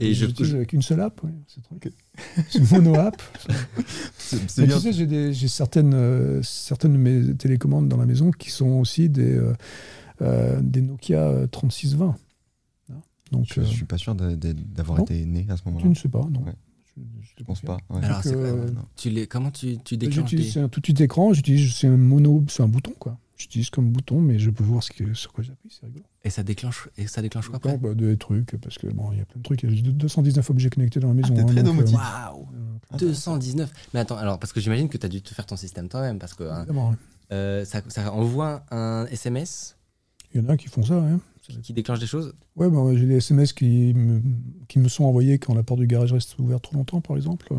Et 0.00 0.10
Et 0.10 0.14
je, 0.14 0.26
j'utilise 0.26 0.54
avec 0.54 0.72
une 0.72 0.82
seule 0.82 1.00
app, 1.00 1.22
ouais, 1.22 1.30
ce 1.46 1.60
truc. 1.60 1.92
C'est 2.48 2.58
une 2.58 2.66
mono-app. 2.70 3.20
C'est 4.18 4.38
c'est 4.48 4.62
Mais 4.62 4.66
bien. 4.68 4.76
tu 4.76 4.82
sais, 4.82 4.92
j'ai, 4.92 5.06
des- 5.06 5.32
j'ai 5.32 5.48
certaines, 5.48 5.94
euh, 5.94 6.42
certaines 6.42 6.92
de 6.92 6.98
mes 6.98 7.34
télécommandes 7.34 7.88
dans 7.88 7.96
la 7.98 8.06
maison 8.06 8.30
qui 8.30 8.50
sont 8.50 8.70
aussi 8.80 9.08
des, 9.08 9.36
euh, 9.36 9.52
euh, 10.22 10.60
des 10.62 10.80
Nokia 10.82 11.20
euh, 11.22 11.46
3620. 11.46 12.06
Hein. 12.90 12.94
Donc, 13.30 13.46
Je, 13.54 13.60
euh, 13.60 13.64
je 13.64 13.70
suis 13.70 13.84
pas 13.84 13.96
sûr 13.98 14.14
de- 14.14 14.34
de- 14.34 14.52
d'avoir 14.52 14.98
Non. 14.98 15.04
été 15.04 15.24
né 15.24 15.46
à 15.48 15.56
ce 15.56 15.62
moment-là. 15.66 15.82
tu 15.82 15.88
ne 15.88 15.94
sais 15.94 16.08
pas, 16.08 16.20
non. 16.30 16.42
Ouais. 16.44 16.52
Je, 16.96 17.28
Je 17.38 17.44
pense 17.44 17.60
pas. 17.62 17.78
ouais. 17.90 18.04
Alors, 18.04 18.22
Donc, 18.22 18.32
euh, 18.34 18.68
tu 18.96 19.10
les, 19.10 19.26
comment 19.26 19.50
tu, 19.50 19.78
tu 19.78 19.96
déclenches 19.96 20.30
J'utilise 20.30 20.46
des- 20.46 20.52
c'est 20.52 20.60
un 20.60 20.68
tout 20.68 20.80
petit 20.80 21.02
écran, 21.02 21.32
j'utilise 21.32 21.74
c'est 21.74 21.86
un 21.86 21.96
mono, 21.96 22.44
c'est 22.48 22.62
un 22.62 22.68
bouton 22.68 22.92
quoi. 22.98 23.18
J'utilise 23.36 23.70
comme 23.70 23.90
bouton, 23.90 24.20
mais 24.20 24.38
je 24.38 24.50
peux 24.50 24.62
voir 24.62 24.82
ce 24.84 24.92
que, 24.92 25.14
sur 25.14 25.32
quoi 25.32 25.42
j'appuie, 25.42 25.70
c'est 25.70 25.84
rigolo. 25.86 26.04
Et 26.22 26.30
ça 26.30 26.44
déclenche, 26.44 26.88
et 26.96 27.08
ça 27.08 27.22
déclenche 27.22 27.48
quoi 27.48 27.56
après 27.56 27.76
bah, 27.76 27.92
des 27.94 28.16
trucs, 28.16 28.56
parce 28.60 28.78
que 28.78 28.86
bon, 28.86 29.10
il 29.12 29.18
y 29.18 29.20
a 29.20 29.24
plein 29.24 29.38
de 29.38 29.42
trucs. 29.42 29.62
Il 29.64 29.74
y 29.84 29.88
a 29.88 29.92
219 29.92 30.48
objets 30.50 30.70
connectés 30.70 31.00
dans 31.00 31.08
la 31.08 31.14
maison. 31.14 31.34
t'es 31.34 31.40
hein, 31.40 31.46
très 31.46 31.62
donc, 31.62 31.74
domotique. 31.76 31.96
Waouh 31.96 32.46
euh, 32.94 32.98
219 32.98 33.72
Mais 33.94 34.00
attends, 34.00 34.16
alors, 34.16 34.38
parce 34.38 34.52
que 34.52 34.60
j'imagine 34.60 34.88
que 34.88 34.96
tu 34.98 35.06
as 35.06 35.08
dû 35.08 35.22
te 35.22 35.34
faire 35.34 35.46
ton 35.46 35.56
système 35.56 35.88
toi-même, 35.88 36.18
parce 36.20 36.34
que 36.34 36.44
hein, 36.44 36.66
euh, 37.32 37.64
ça, 37.64 37.82
ça 37.88 38.12
envoie 38.12 38.64
un 38.70 39.06
SMS 39.06 39.76
Il 40.34 40.40
y 40.40 40.44
en 40.44 40.48
a 40.48 40.56
qui 40.56 40.68
font 40.68 40.84
ça. 40.84 40.94
Hein. 40.94 41.18
Qui, 41.42 41.60
qui 41.60 41.72
déclenche 41.74 41.98
des 42.00 42.06
choses. 42.06 42.34
Ouais, 42.56 42.66
ouais, 42.66 42.96
j'ai 42.96 43.06
des 43.06 43.16
SMS 43.16 43.52
qui 43.52 43.92
me, 43.94 44.22
qui 44.68 44.78
me 44.78 44.88
sont 44.88 45.04
envoyés 45.04 45.38
quand 45.38 45.54
la 45.54 45.62
porte 45.62 45.80
du 45.80 45.86
garage 45.86 46.12
reste 46.12 46.38
ouverte 46.38 46.62
trop 46.62 46.76
longtemps, 46.76 47.00
par 47.00 47.16
exemple. 47.16 47.52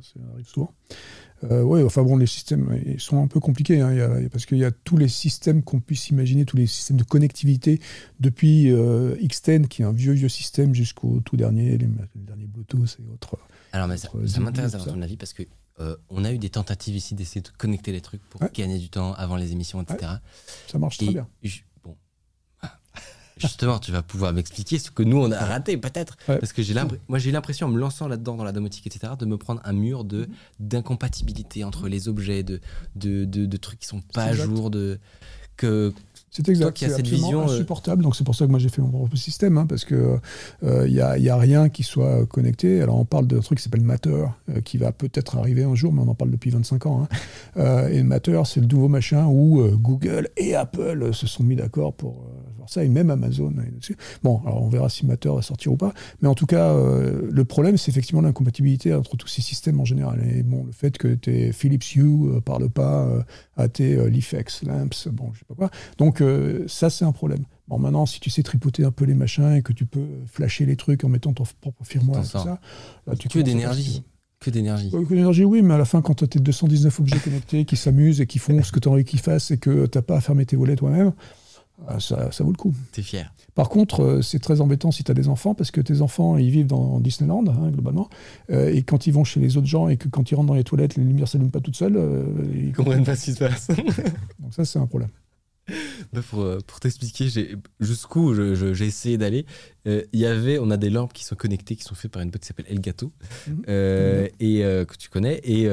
Ça 0.00 0.20
arrive 0.32 0.46
souvent. 0.48 0.72
Euh, 1.44 1.62
ouais, 1.62 1.82
enfin 1.82 2.02
bon, 2.04 2.16
les 2.16 2.26
systèmes 2.26 2.80
ils 2.86 3.00
sont 3.00 3.20
un 3.22 3.26
peu 3.26 3.40
compliqués, 3.40 3.80
hein, 3.80 3.90
il 3.92 3.98
y 3.98 4.00
a- 4.00 4.28
parce 4.30 4.46
qu'il 4.46 4.58
y 4.58 4.64
a 4.64 4.70
tous 4.70 4.96
les 4.96 5.08
systèmes 5.08 5.62
qu'on 5.62 5.80
puisse 5.80 6.08
imaginer, 6.10 6.44
tous 6.44 6.56
les 6.56 6.66
systèmes 6.68 6.96
de 6.96 7.04
connectivité, 7.04 7.80
depuis 8.20 8.70
euh, 8.70 9.16
X10, 9.20 9.66
qui 9.68 9.82
est 9.82 9.84
un 9.84 9.92
vieux, 9.92 10.12
vieux 10.12 10.28
système, 10.28 10.72
jusqu'au 10.74 11.20
tout 11.24 11.36
dernier, 11.36 11.76
les, 11.78 11.86
les 11.86 12.22
derniers 12.22 12.46
Bluetooth 12.46 12.96
et 13.00 13.12
autres. 13.12 13.36
Alors, 13.72 13.86
mais 13.88 13.96
ça, 13.96 14.08
ça 14.26 14.40
m'intéresse 14.40 14.72
d'avoir 14.72 14.94
ton 14.94 15.02
avis 15.02 15.16
parce 15.16 15.32
que 15.32 15.42
euh, 15.80 15.94
on 16.10 16.24
a 16.24 16.32
eu 16.32 16.38
des 16.38 16.50
tentatives 16.50 16.96
ici 16.96 17.14
d'essayer 17.14 17.40
de 17.40 17.48
connecter 17.56 17.92
les 17.92 18.00
trucs 18.00 18.22
pour 18.30 18.40
Ouais. 18.42 18.50
gagner 18.52 18.78
du 18.78 18.88
temps 18.88 19.12
avant 19.14 19.36
les 19.36 19.52
émissions, 19.52 19.80
etc. 19.82 20.12
Ça 20.68 20.78
marche 20.78 20.98
très 20.98 21.12
bien. 21.12 21.28
je-. 21.42 21.60
Justement, 23.40 23.78
tu 23.78 23.92
vas 23.92 24.02
pouvoir 24.02 24.32
m'expliquer 24.32 24.78
ce 24.78 24.90
que 24.90 25.02
nous 25.02 25.18
on 25.18 25.30
a 25.32 25.38
raté 25.44 25.76
peut-être, 25.76 26.16
Ouais. 26.28 26.38
parce 26.38 26.52
que 26.52 26.62
j'ai 26.62 26.74
moi 27.08 27.18
j'ai 27.18 27.30
eu 27.30 27.32
l'impression 27.32 27.66
en 27.66 27.70
me 27.70 27.78
lançant 27.78 28.08
là-dedans 28.08 28.36
dans 28.36 28.44
la 28.44 28.52
domotique, 28.52 28.86
etc., 28.86 29.12
de 29.18 29.26
me 29.26 29.36
prendre 29.36 29.60
un 29.64 29.72
mur 29.72 30.04
de 30.04 30.20
Mhm. 30.20 30.26
d'incompatibilité 30.60 31.64
entre 31.64 31.88
les 31.88 32.08
objets, 32.08 32.42
de 32.42 32.60
de, 32.96 33.24
de, 33.24 33.46
de 33.46 33.56
trucs 33.56 33.80
qui 33.80 33.86
sont 33.86 34.00
pas 34.00 34.24
à 34.24 34.32
jour, 34.34 34.70
de 34.70 34.98
que 35.56 35.92
C'est 36.30 36.48
exact. 36.48 36.78
C'est 36.78 36.86
absolument 36.86 37.16
vision, 37.26 37.40
euh, 37.40 37.44
insupportable. 37.52 38.02
Donc 38.02 38.16
c'est 38.16 38.24
pour 38.24 38.34
ça 38.34 38.46
que 38.46 38.50
moi 38.50 38.58
j'ai 38.60 38.68
fait 38.68 38.82
mon 38.82 38.88
propre 38.90 39.16
système, 39.16 39.58
hein, 39.58 39.66
parce 39.66 39.84
que 39.84 40.18
il 40.62 40.92
n'y 40.92 41.00
a, 41.00 41.18
y 41.18 41.28
a 41.28 41.36
rien 41.36 41.68
qui 41.68 41.82
soit 41.82 42.26
connecté. 42.26 42.80
Alors 42.82 42.98
on 42.98 43.04
parle 43.04 43.26
d'un 43.26 43.40
truc 43.40 43.58
qui 43.58 43.64
s'appelle 43.64 43.82
Matter, 43.82 44.24
euh, 44.50 44.60
qui 44.60 44.78
va 44.78 44.92
peut-être 44.92 45.36
arriver 45.38 45.64
un 45.64 45.74
jour, 45.74 45.92
mais 45.92 46.02
on 46.02 46.08
en 46.08 46.14
parle 46.14 46.30
depuis 46.30 46.50
25 46.50 46.86
ans. 46.86 47.02
hein. 47.02 47.08
Euh, 47.56 47.88
et 47.88 48.04
Matter, 48.04 48.40
c'est 48.44 48.60
le 48.60 48.66
nouveau 48.66 48.86
machin 48.88 49.26
où 49.26 49.60
euh, 49.60 49.74
Google 49.74 50.28
et 50.36 50.54
Apple 50.54 51.02
euh, 51.02 51.12
se 51.12 51.26
sont 51.26 51.42
mis 51.42 51.56
d'accord 51.56 51.92
pour 51.92 52.20
euh, 52.20 52.58
faire 52.58 52.68
ça, 52.68 52.84
et 52.84 52.88
même 52.88 53.10
Amazon 53.10 53.52
dessus. 53.76 53.96
Bon, 54.22 54.40
alors 54.46 54.62
on 54.62 54.68
verra 54.68 54.88
si 54.88 55.04
Matter 55.06 55.30
va 55.34 55.42
sortir 55.42 55.72
ou 55.72 55.76
pas. 55.76 55.92
Mais 56.20 56.28
en 56.28 56.34
tout 56.34 56.46
cas, 56.46 56.68
euh, 56.72 57.28
le 57.28 57.44
problème, 57.44 57.76
c'est 57.76 57.90
effectivement 57.90 58.20
l'incompatibilité 58.20 58.94
entre 58.94 59.16
tous 59.16 59.26
ces 59.26 59.42
systèmes 59.42 59.80
en 59.80 59.84
général. 59.84 60.22
Et 60.30 60.42
bon, 60.44 60.64
le 60.66 60.72
fait 60.72 60.98
que 60.98 61.08
tes 61.08 61.50
Philips 61.52 61.96
Hue 61.96 62.02
euh, 62.28 62.40
parlent 62.40 62.70
pas 62.70 63.06
euh, 63.06 63.22
à 63.56 63.68
tes 63.68 63.96
euh, 63.96 64.08
Leafex 64.08 64.62
Lamps, 64.62 65.08
bon, 65.10 65.30
je 65.32 65.40
sais 65.40 65.44
pas 65.48 65.54
quoi. 65.54 65.70
Donc 65.96 66.17
euh, 66.20 66.64
ça, 66.68 66.90
c'est 66.90 67.04
un 67.04 67.12
problème. 67.12 67.44
Bon, 67.68 67.78
maintenant, 67.78 68.06
si 68.06 68.20
tu 68.20 68.30
sais 68.30 68.42
tripoter 68.42 68.84
un 68.84 68.90
peu 68.90 69.04
les 69.04 69.14
machins 69.14 69.52
et 69.52 69.62
que 69.62 69.72
tu 69.72 69.86
peux 69.86 70.06
flasher 70.26 70.66
les 70.66 70.76
trucs 70.76 71.04
en 71.04 71.08
mettant 71.08 71.32
ton 71.32 71.44
propre 71.60 71.84
firmware 71.84 72.20
et 72.20 72.22
tout 72.22 72.28
ça, 72.28 72.60
là, 73.06 73.16
tu 73.16 73.28
que 73.28 73.38
d'énergie. 73.40 74.02
que 74.40 74.50
d'énergie. 74.50 74.90
Euh, 74.94 75.04
que 75.04 75.14
d'énergie, 75.14 75.44
oui, 75.44 75.62
mais 75.62 75.74
à 75.74 75.78
la 75.78 75.84
fin, 75.84 76.00
quand 76.00 76.14
tu 76.14 76.24
as 76.24 76.28
tes 76.28 76.40
219 76.40 77.00
objets 77.00 77.18
connectés 77.18 77.64
qui 77.64 77.76
s'amusent 77.76 78.20
et 78.20 78.26
qui 78.26 78.38
font 78.38 78.62
ce 78.62 78.72
que 78.72 78.80
tu 78.80 78.88
as 78.88 78.92
envie 78.92 79.04
qu'ils 79.04 79.20
fassent 79.20 79.50
et 79.50 79.58
que 79.58 79.86
tu 79.86 79.98
n'as 79.98 80.02
pas 80.02 80.16
à 80.16 80.20
fermer 80.20 80.46
tes 80.46 80.56
volets 80.56 80.76
toi-même, 80.76 81.12
euh, 81.88 81.98
ça, 82.00 82.32
ça 82.32 82.44
vaut 82.44 82.50
le 82.50 82.56
coup. 82.56 82.74
T'es 82.92 83.02
fier. 83.02 83.32
Par 83.54 83.68
contre, 83.68 84.02
euh, 84.02 84.22
c'est 84.22 84.38
très 84.38 84.60
embêtant 84.60 84.90
si 84.90 85.04
tu 85.04 85.10
as 85.10 85.14
des 85.14 85.28
enfants, 85.28 85.54
parce 85.54 85.70
que 85.70 85.80
tes 85.80 86.00
enfants, 86.00 86.36
ils 86.36 86.50
vivent 86.50 86.66
dans 86.66 87.00
Disneyland, 87.00 87.44
hein, 87.48 87.70
globalement, 87.70 88.08
euh, 88.50 88.72
et 88.72 88.82
quand 88.82 89.06
ils 89.06 89.12
vont 89.12 89.24
chez 89.24 89.40
les 89.40 89.56
autres 89.56 89.66
gens 89.66 89.88
et 89.88 89.96
que 89.96 90.08
quand 90.08 90.30
ils 90.30 90.34
rentrent 90.34 90.48
dans 90.48 90.54
les 90.54 90.64
toilettes, 90.64 90.96
les 90.96 91.04
lumières 91.04 91.22
ne 91.22 91.26
s'allument 91.26 91.50
pas 91.50 91.60
toutes 91.60 91.76
seules, 91.76 91.96
euh, 91.96 92.24
ils 92.54 92.66
Ils 92.66 92.72
comprennent 92.72 93.04
pas 93.04 93.16
ce 93.16 93.24
qui 93.26 93.32
se 93.32 93.38
passe. 93.38 93.68
Donc 94.38 94.54
ça, 94.54 94.64
c'est 94.64 94.78
un 94.78 94.86
problème. 94.86 95.10
Bah, 96.12 96.22
pour 96.30 96.40
euh, 96.42 96.58
pour 96.66 96.80
t'expliquer 96.80 97.28
jusqu'où 97.80 98.34
j'ai 98.34 98.86
essayé 98.86 99.18
d'aller, 99.18 99.44
euh, 99.86 100.02
il 100.12 100.20
y 100.20 100.26
avait, 100.26 100.58
on 100.58 100.70
a 100.70 100.76
des 100.78 100.88
lampes 100.90 101.12
qui 101.12 101.24
sont 101.24 101.36
connectées, 101.36 101.76
qui 101.76 101.82
sont 101.84 101.94
faites 101.94 102.10
par 102.10 102.22
une 102.22 102.30
boîte 102.30 102.42
qui 102.42 102.46
s'appelle 102.48 102.66
Elgato, 102.68 103.12
Mhm. 103.46 103.62
euh, 103.68 104.28
et 104.40 104.64
euh, 104.64 104.84
que 104.84 104.96
tu 104.96 105.08
connais. 105.10 105.40
Et, 105.44 105.64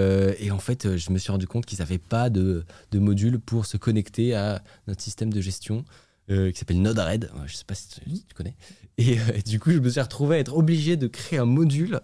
et 0.46 0.52
en 0.52 0.60
fait, 0.60 0.98
je 0.98 1.12
me 1.12 1.18
suis 1.18 1.32
rendu 1.32 1.48
compte 1.48 1.66
qu'ils 1.66 1.80
n'avaient 1.80 1.98
pas 1.98 2.30
de, 2.30 2.66
de 2.92 3.00
module 3.00 3.40
pour 3.40 3.66
se 3.66 3.78
connecter 3.78 4.34
à 4.36 4.62
notre 4.88 5.02
système 5.02 5.32
de 5.32 5.40
gestion 5.42 5.86
qui 6.28 6.54
s'appelle 6.56 6.82
Node-RED. 6.82 7.30
Je 7.46 7.56
sais 7.56 7.66
pas 7.66 7.76
si 7.76 7.88
tu, 7.88 8.10
si 8.10 8.26
tu 8.26 8.34
connais. 8.34 8.56
Et, 8.98 9.14
et 9.36 9.42
du 9.46 9.60
coup, 9.60 9.72
je 9.72 9.78
me 9.80 9.90
suis 9.90 10.02
retrouvé 10.02 10.38
à 10.38 10.40
être 10.40 10.56
obligé 10.58 10.98
de 10.98 11.06
créer 11.08 11.38
un 11.40 11.46
module 11.46 12.02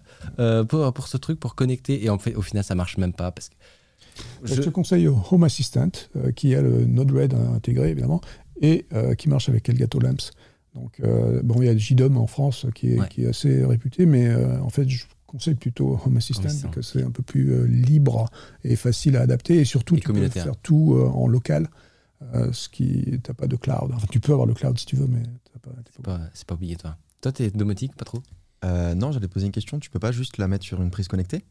pour, 0.70 0.94
pour 0.94 1.08
ce 1.08 1.18
truc, 1.18 1.40
pour 1.40 1.56
connecter. 1.56 2.04
Et 2.06 2.10
en 2.10 2.20
fait, 2.20 2.36
au 2.36 2.42
final, 2.42 2.64
ça 2.64 2.76
marche 2.76 2.98
même 2.98 3.14
pas 3.14 3.32
parce 3.32 3.50
que. 3.50 3.56
Je, 4.44 4.56
te 4.62 4.70
conseille 4.70 5.08
Home 5.08 5.44
Assistant, 5.44 5.92
euh, 6.16 6.32
qui 6.32 6.56
a 6.56 6.62
le 6.62 6.86
Node-RED 6.86 7.34
intégré, 7.34 7.90
évidemment, 7.92 8.22
et 8.62 8.86
euh, 8.94 9.14
qui 9.16 9.30
marche 9.30 9.50
avec 9.50 9.68
Elgato 9.70 10.00
Lamps. 10.00 10.32
Donc, 10.76 11.00
euh, 11.02 11.42
bon, 11.44 11.62
il 11.62 11.66
y 11.66 11.70
a 11.70 11.76
JDOM 11.78 12.18
en 12.18 12.28
France 12.28 12.66
qui 12.74 12.94
est, 12.94 13.00
Ouais. 13.00 13.08
qui 13.10 13.24
est 13.24 13.28
assez 13.28 13.66
réputé, 13.66 14.06
mais 14.06 14.28
euh, 14.28 14.62
en 14.62 14.70
fait, 14.70 14.88
je 14.88 15.04
conseille 15.28 15.56
plutôt 15.56 16.00
Home 16.06 16.18
Assistant, 16.18 16.44
parce 16.44 16.74
que 16.76 16.82
c'est 16.82 17.04
un 17.04 17.12
peu 17.12 17.24
plus 17.24 17.52
euh, 17.54 17.66
libre 17.66 18.30
et 18.64 18.76
facile 18.76 19.18
à 19.18 19.22
adapter, 19.22 19.56
et 19.58 19.66
surtout, 19.66 19.96
Et 19.96 20.00
tu 20.02 20.12
peux 20.14 20.30
faire 20.30 20.56
tout 20.58 20.96
euh, 20.96 21.08
en 21.08 21.28
local, 21.28 21.68
euh, 22.34 22.52
ce 22.54 22.70
qui 22.70 23.20
t'as 23.24 23.34
pas 23.34 23.48
de 23.48 23.56
cloud. 23.56 23.92
Enfin, 23.94 24.08
tu 24.10 24.20
peux 24.20 24.32
avoir 24.32 24.48
le 24.48 24.54
cloud 24.54 24.78
si 24.80 24.86
tu 24.86 24.96
veux, 24.96 25.08
mais 25.08 25.24
t'as 25.52 25.60
pas, 25.60 25.76
t'es 25.84 25.92
C'est 25.96 26.02
pas- 26.04 26.18
pas, 26.18 26.24
c'est 26.34 26.46
pas 26.48 26.56
obligatoire. 26.56 26.98
Toi, 27.22 27.32
t'es 27.32 27.50
domotique, 27.52 27.96
pas 27.96 28.06
trop? 28.06 28.22
Euh, 28.64 28.94
non, 28.96 29.12
j'allais 29.12 29.28
poser 29.28 29.48
une 29.48 29.52
question. 29.52 29.80
Tu 29.80 29.90
peux 29.90 30.00
pas 30.00 30.12
juste 30.12 30.38
la 30.38 30.48
mettre 30.48 30.64
sur 30.64 30.82
une 30.82 30.92
prise 30.92 31.08
connectée? 31.08 31.44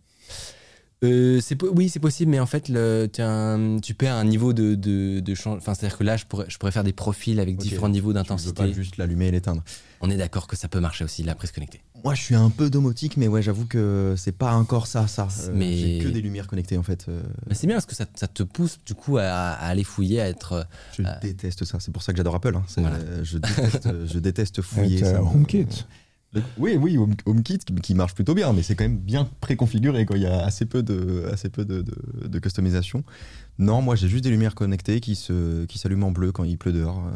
Euh, 1.03 1.41
oui, 1.75 1.89
c'est 1.89 1.99
possible, 1.99 2.31
mais 2.31 2.41
en 2.41 2.47
fait, 2.47 2.69
le, 2.69 3.09
t'as 3.11 3.27
un- 3.27 3.79
tu 3.79 3.95
perds 3.95 4.17
un 4.17 4.25
niveau 4.25 4.53
de, 4.53 4.75
de, 4.75 5.21
de 5.21 5.35
change. 5.35 5.57
Enfin, 5.59 5.73
c'est-à-dire 5.75 5.97
que 5.97 6.05
là, 6.05 6.19
je 6.19 6.27
pourrais, 6.27 6.45
je 6.49 6.59
pourrais 6.59 6.73
faire 6.73 6.85
des 6.85 6.93
profils 6.93 7.41
avec 7.41 7.57
différents 7.57 7.89
niveaux 7.89 8.11
Tu 8.11 8.15
peux 8.15 8.19
d'intensité. 8.21 8.53
pas 8.53 8.71
juste 8.71 8.99
l'allumer 8.99 9.29
et 9.29 9.31
l'éteindre. 9.31 9.63
On 10.03 10.11
est 10.11 10.19
d'accord 10.19 10.47
que 10.47 10.57
ça 10.57 10.69
peut 10.69 10.81
marcher 10.81 11.05
aussi, 11.05 11.23
la 11.23 11.35
prise 11.35 11.53
connectée. 11.53 11.81
Moi, 12.05 12.15
je 12.15 12.21
suis 12.23 12.35
un 12.35 12.51
peu 12.51 12.69
domotique, 12.69 13.17
mais 13.17 13.29
ouais, 13.29 13.41
j'avoue 13.41 13.65
que 13.67 14.15
c'est 14.19 14.33
pas 14.33 14.53
encore 14.55 14.87
ça, 14.87 15.07
ça. 15.07 15.29
Euh, 15.45 15.53
Mais- 15.55 15.77
J'ai 15.77 15.99
que 16.05 16.09
des 16.09 16.21
lumières 16.21 16.47
connectées 16.49 16.77
en 16.79 16.83
fait. 16.83 17.07
euh, 17.09 17.23
Mais 17.49 17.55
c'est 17.55 17.67
bien 17.67 17.77
parce 17.77 17.87
que 17.87 17.95
ça, 17.95 18.05
ça 18.15 18.27
te 18.29 18.43
pousse 18.43 18.79
du 18.85 18.95
coup 18.95 19.17
à, 19.19 19.23
à 19.25 19.67
aller 19.69 19.85
fouiller, 19.85 20.21
à 20.21 20.29
être. 20.29 20.67
je 20.97 21.03
Euh, 21.03 21.07
déteste 21.23 21.65
ça. 21.65 21.79
C'est 21.81 21.93
pour 21.93 22.03
ça 22.03 22.13
que 22.13 22.19
j'adore 22.19 22.35
Apple. 22.35 22.55
hein. 22.57 22.63
Voilà. 22.77 22.97
euh, 22.97 23.21
je, 23.25 23.39
déteste, 23.39 23.89
je 24.07 24.19
déteste 24.19 24.61
fouiller. 24.63 25.03
Avec, 25.03 25.15
ça 25.17 25.21
me- 25.23 25.27
HomeKit. 25.27 25.67
Oui, 26.57 26.77
oui, 26.77 26.97
Home- 26.97 27.15
HomeKit 27.27 27.59
qui, 27.83 27.95
marche 27.95 28.15
plutôt 28.15 28.35
bien, 28.35 28.53
mais 28.53 28.63
c'est 28.63 28.77
quand 28.77 28.85
même 28.85 28.99
bien 28.99 29.29
préconfiguré. 29.41 30.07
Quoi. 30.07 30.17
Il 30.17 30.23
y 30.23 30.27
a 30.27 30.45
assez 30.45 30.65
peu 30.65 30.83
de, 30.83 31.25
assez 31.33 31.49
peu 31.49 31.65
de, 31.65 31.83
de- 31.83 32.29
de 32.29 32.39
customisation. 32.39 33.03
Non, 33.59 33.83
moi 33.83 33.97
j'ai 33.97 34.09
juste 34.09 34.23
des 34.25 34.31
lumières 34.31 34.55
connectées 34.55 35.01
qui 35.01 35.17
se, 35.17 35.65
qui 35.67 35.79
s'allument 35.79 36.09
en 36.09 36.11
bleu 36.13 36.31
quand 36.31 36.45
il 36.45 36.57
pleut 36.57 36.73
dehors, 36.73 37.05
euh, 37.07 37.11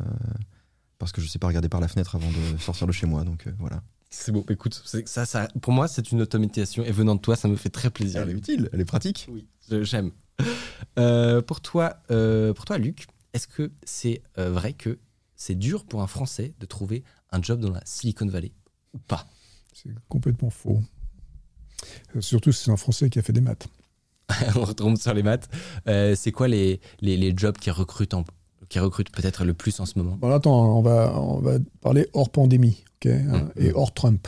parce 0.98 1.12
que 1.12 1.20
je 1.20 1.28
sais 1.28 1.38
pas 1.38 1.46
regarder 1.46 1.68
par 1.68 1.80
la 1.80 1.86
fenêtre 1.88 2.16
avant 2.16 2.28
de 2.28 2.58
sortir 2.60 2.86
de 2.88 2.92
chez 2.92 3.06
moi. 3.06 3.22
Donc 3.24 3.46
euh, 3.46 3.52
voilà. 3.60 3.82
C'est 4.10 4.32
bon, 4.32 4.44
écoute, 4.48 4.82
ça, 5.06 5.26
ça, 5.26 5.48
pour 5.60 5.72
moi, 5.72 5.88
c'est 5.88 6.12
une 6.12 6.20
automatisation 6.22 6.84
et 6.84 6.92
venant 6.92 7.14
de 7.14 7.20
toi, 7.20 7.36
ça 7.36 7.48
me 7.48 7.56
fait 7.56 7.70
très 7.70 7.90
plaisir. 7.90 8.22
Elle 8.22 8.30
est 8.30 8.34
utile, 8.34 8.68
elle 8.72 8.80
est 8.80 8.84
pratique. 8.84 9.28
Oui, 9.30 9.46
j'aime. 9.82 10.10
Euh, 10.98 11.40
pour, 11.42 11.60
toi, 11.60 11.96
pour 12.08 12.64
toi, 12.64 12.78
Luc, 12.78 13.06
est-ce 13.32 13.48
que 13.48 13.72
c'est 13.84 14.22
vrai 14.36 14.72
que 14.72 14.98
c'est 15.36 15.56
dur 15.56 15.84
pour 15.84 16.02
un 16.02 16.06
Français 16.06 16.54
de 16.60 16.66
trouver 16.66 17.02
un 17.32 17.42
job 17.42 17.60
dans 17.60 17.70
la 17.70 17.80
Silicon 17.84 18.26
Valley? 18.26 18.52
Pas 18.98 19.26
C'est 19.72 19.90
complètement 20.08 20.50
faux. 20.50 20.80
Euh, 22.16 22.20
Surtout 22.20 22.52
si 22.52 22.64
c'est 22.64 22.70
un 22.70 22.76
Français 22.76 23.10
qui 23.10 23.18
a 23.18 23.22
fait 23.22 23.32
des 23.32 23.40
maths. 23.40 23.66
On 24.56 24.64
retombe 24.64 24.96
sur 24.96 25.12
les 25.14 25.22
maths. 25.22 25.48
Euh, 25.86 26.14
c'est 26.16 26.32
quoi 26.32 26.48
les, 26.48 26.80
les, 27.00 27.16
les 27.16 27.34
jobs 27.36 27.56
qui 27.58 27.70
recrutent, 27.70 28.14
en- 28.14 28.24
qui 28.68 28.78
recrutent 28.78 29.10
peut-être 29.10 29.44
le 29.44 29.52
plus 29.54 29.78
en 29.80 29.86
ce 29.86 29.98
moment? 29.98 30.16
Bon, 30.16 30.30
attends, 30.32 30.78
on 30.78 30.82
va, 30.82 31.12
on 31.20 31.40
va 31.40 31.58
parler 31.80 32.08
hors 32.14 32.30
pandémie 32.30 32.84
hein, 33.06 33.08
Mhm. 33.08 33.50
et 33.56 33.72
hors 33.74 33.92
Trump. 33.92 34.26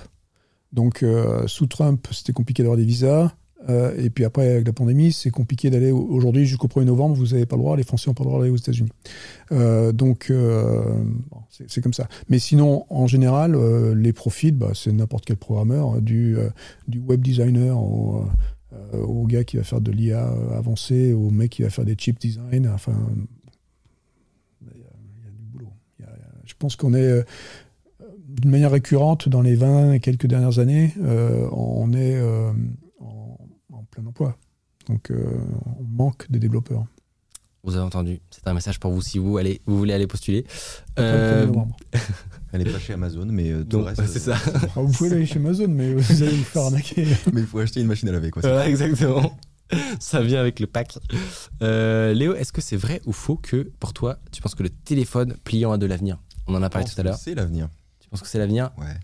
Donc, 0.72 1.02
euh, 1.02 1.46
sous 1.46 1.66
Trump, 1.66 2.06
c'était 2.12 2.34
compliqué 2.34 2.62
d'avoir 2.62 2.76
des 2.76 2.84
visas. 2.84 3.32
Euh, 3.68 3.94
et 3.96 4.10
puis 4.10 4.24
après, 4.24 4.48
avec 4.48 4.66
la 4.66 4.72
pandémie, 4.72 5.12
c'est 5.12 5.30
compliqué 5.30 5.70
d'aller. 5.70 5.90
Aujourd'hui, 5.90 6.46
jusqu'au 6.46 6.68
1er 6.68 6.84
novembre, 6.84 7.16
vous 7.16 7.28
n'avez 7.28 7.46
pas 7.46 7.56
le 7.56 7.62
droit, 7.62 7.76
les 7.76 7.82
Français 7.82 8.08
n'ont 8.10 8.14
pas 8.14 8.24
le 8.24 8.28
droit 8.28 8.40
d'aller 8.40 8.52
aux 8.52 8.56
États-Unis. 8.56 8.90
Euh, 9.52 9.92
donc, 9.92 10.28
euh, 10.30 10.82
c'est 11.68 11.80
comme 11.80 11.92
ça. 11.92 12.08
Mais 12.28 12.38
sinon, 12.38 12.86
en 12.90 13.06
général, 13.06 13.56
les 13.94 14.12
profils, 14.12 14.54
bah, 14.54 14.72
c'est 14.74 14.92
n'importe 14.92 15.24
quel 15.24 15.36
programmeur, 15.36 15.94
hein, 15.94 16.00
du, 16.00 16.36
web 17.06 17.20
designer 17.20 17.78
au, 17.78 18.26
gars 19.26 19.44
qui 19.44 19.56
va 19.56 19.64
faire 19.64 19.80
de 19.80 19.90
l'IA 19.90 20.28
avancée, 20.54 21.12
au 21.12 21.30
mec 21.30 21.50
qui 21.50 21.62
va 21.62 21.70
faire 21.70 21.84
des 21.84 21.96
chip 21.96 22.20
design. 22.20 22.68
Enfin, 22.68 22.94
il 24.62 24.80
y 24.80 24.84
a, 24.84 25.30
du 25.30 25.44
boulot. 25.44 25.72
Je 26.44 26.54
pense 26.58 26.76
qu'on 26.76 26.94
est, 26.94 27.24
d'une 28.28 28.50
manière 28.50 28.70
récurrente, 28.70 29.28
dans 29.28 29.40
les 29.40 29.56
20 29.56 29.94
et 29.94 30.00
quelques 30.00 30.26
dernières 30.26 30.58
années, 30.58 30.92
on 31.52 31.92
est 31.94 32.20
plein 33.96 34.06
emploi. 34.06 34.36
Donc, 34.88 35.10
euh, 35.10 35.38
on 35.78 35.82
manque 35.84 36.30
de 36.30 36.38
développeurs. 36.38 36.84
Vous 37.64 37.74
avez 37.74 37.84
entendu, 37.84 38.20
c'est 38.30 38.46
un 38.46 38.54
message 38.54 38.78
pour 38.78 38.92
vous 38.92 39.02
si 39.02 39.18
vous, 39.18 39.38
allez, 39.38 39.60
vous 39.66 39.76
voulez 39.76 39.92
aller 39.92 40.06
postuler. 40.06 40.44
Après 40.92 41.02
le 41.12 41.18
1er 41.18 41.22
Euh, 41.42 41.46
novembre. 41.46 41.76
Elle 42.52 42.60
est 42.68 42.72
pas 42.72 42.78
chez 42.78 42.92
Amazon, 42.92 43.26
mais 43.26 43.50
euh, 43.50 43.62
tout 43.64 43.78
donc, 43.78 43.80
le 43.80 43.86
reste. 43.88 44.06
c'est 44.12 44.18
ça. 44.20 44.36
euh, 44.36 44.58
Ah, 44.76 44.80
vous 44.82 44.92
pouvez 44.92 45.12
aller 45.12 45.26
chez 45.26 45.38
Amazon, 45.38 45.66
mais 45.68 45.94
vous 45.94 46.22
allez 46.22 46.36
vous 46.36 46.44
faire 46.44 46.62
arnaquer. 46.62 47.06
mais 47.32 47.40
il 47.40 47.46
faut 47.46 47.58
acheter 47.58 47.80
une 47.80 47.88
machine 47.88 48.08
à 48.08 48.12
laver. 48.12 48.30
Quoi. 48.30 48.42
Voilà, 48.42 48.68
exactement. 48.68 49.36
Ça 49.98 50.20
vient 50.22 50.38
avec 50.40 50.60
le 50.60 50.68
pack. 50.68 50.96
Euh, 51.62 52.12
Léo, 52.12 52.34
est-ce 52.36 52.52
que 52.52 52.60
c'est 52.60 52.76
vrai 52.76 53.00
ou 53.04 53.12
faux 53.12 53.36
que 53.36 53.68
pour 53.80 53.92
toi, 53.94 54.20
tu 54.30 54.40
penses 54.40 54.54
que 54.54 54.62
le 54.62 54.70
téléphone 54.70 55.34
pliant 55.42 55.72
a 55.72 55.78
de 55.78 55.86
l'avenir? 55.86 56.18
On 56.46 56.54
en 56.54 56.62
a 56.62 56.70
parlé 56.70 56.86
tout 56.86 57.00
à 57.00 57.02
l'heure. 57.02 57.16
C'est 57.16 57.34
l'avenir. 57.34 57.68
Tu 57.98 58.08
penses 58.08 58.20
que 58.20 58.28
c'est 58.28 58.38
l'avenir? 58.38 58.70
Ouais. 58.78 58.94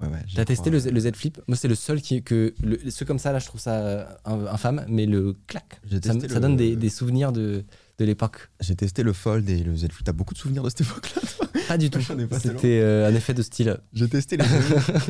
Ouais, 0.00 0.06
ouais. 0.08 0.18
j'y 0.26 0.36
T'as 0.36 0.44
testé 0.44 0.70
le, 0.70 0.78
le 0.78 1.00
Z 1.00 1.10
Flip? 1.14 1.40
Moi, 1.48 1.56
c'est 1.56 1.68
le 1.68 1.74
seul 1.74 2.00
qui 2.00 2.22
que 2.22 2.54
le, 2.62 2.78
ceux 2.90 3.04
comme 3.04 3.18
ça 3.18 3.32
là, 3.32 3.38
je 3.40 3.46
trouve 3.46 3.60
ça 3.60 3.74
euh, 3.74 4.04
infâme, 4.26 4.84
mais 4.88 5.06
le 5.06 5.34
clac, 5.46 5.80
ça, 5.90 5.98
testé 6.00 6.28
ça 6.28 6.34
le- 6.34 6.40
donne 6.40 6.56
des, 6.56 6.76
des 6.76 6.88
souvenirs 6.88 7.32
de, 7.32 7.64
de 7.98 8.04
l'époque. 8.04 8.48
J'ai 8.60 8.76
testé 8.76 9.02
le 9.02 9.12
Fold 9.12 9.48
et 9.50 9.62
le 9.64 9.74
Z 9.76 9.88
Flip. 9.90 10.04
T'as 10.04 10.12
beaucoup 10.12 10.34
de 10.34 10.38
souvenirs 10.38 10.62
de 10.62 10.68
cette 10.68 10.82
époque-là 10.82 11.22
Pas 11.66 11.78
du 11.78 11.90
tout. 11.90 12.00
C'était 12.40 12.80
euh, 12.80 13.08
un 13.10 13.14
effet 13.14 13.34
de 13.34 13.42
style. 13.42 13.76
J'ai 13.92 14.08
testé 14.08 14.36
les 14.36 14.44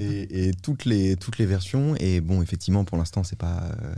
et, 0.03 0.49
et 0.49 0.53
toutes, 0.55 0.87
les, 0.87 1.17
toutes 1.17 1.39
les 1.39 1.47
versions. 1.47 1.95
Et 2.01 2.21
bon, 2.21 2.41
effectivement, 2.43 2.85
pour 2.85 2.97
l'instant, 2.99 3.23
c'est 3.25 3.39
pas. 3.39 3.65
euh, 3.83 3.95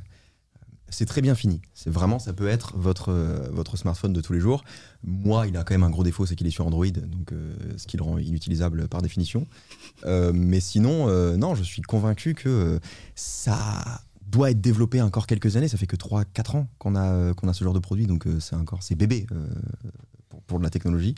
c'est 0.91 1.07
très 1.07 1.22
bien 1.22 1.34
fini. 1.34 1.62
C'est 1.72 1.91
vraiment, 1.91 2.18
ça 2.18 2.32
peut 2.32 2.49
être 2.49 2.76
votre, 2.76 3.11
euh, 3.11 3.49
votre 3.53 3.76
smartphone 3.76 4.12
de 4.12 4.20
tous 4.20 4.32
les 4.32 4.41
jours. 4.41 4.64
Moi, 5.03 5.47
il 5.47 5.57
a 5.57 5.64
quand 5.64 5.74
même 5.74 5.84
un 5.84 5.91
gros 5.91 6.03
défaut, 6.03 6.26
c'est 6.26 6.36
qu'il 6.36 6.47
est 6.47 6.53
sur 6.53 6.66
Android, 6.66 6.86
donc 6.86 7.32
euh, 7.32 7.55
ce 7.76 7.86
qui 7.86 7.97
le 7.97 8.03
rend 8.03 8.18
inutilisable 8.18 8.88
par 8.88 9.01
définition. 9.01 9.47
Euh, 10.05 10.32
mais 10.34 10.61
sinon, 10.61 11.07
non, 11.36 11.55
je 11.55 11.62
suis 11.62 11.82
convaincu 11.82 12.34
que 12.34 12.80
ça 13.14 14.03
doit 14.26 14.51
être 14.51 14.61
développé 14.61 15.01
encore 15.01 15.26
quelques 15.26 15.57
années. 15.57 15.68
Ça 15.68 15.78
fait 15.78 15.86
que 15.86 15.97
3-4 15.97 16.57
ans 16.57 16.68
qu'on 16.78 16.97
a, 16.97 17.32
a 17.32 17.53
ce 17.53 17.64
genre 17.64 17.74
de 17.74 17.78
produit, 17.78 18.07
donc 18.07 18.26
c'est 18.41 18.57
encore 18.57 18.82
c'est 18.82 18.95
bébé 18.95 19.26
pour, 20.47 20.59
de 20.59 20.64
la 20.64 20.70
technologie. 20.70 21.14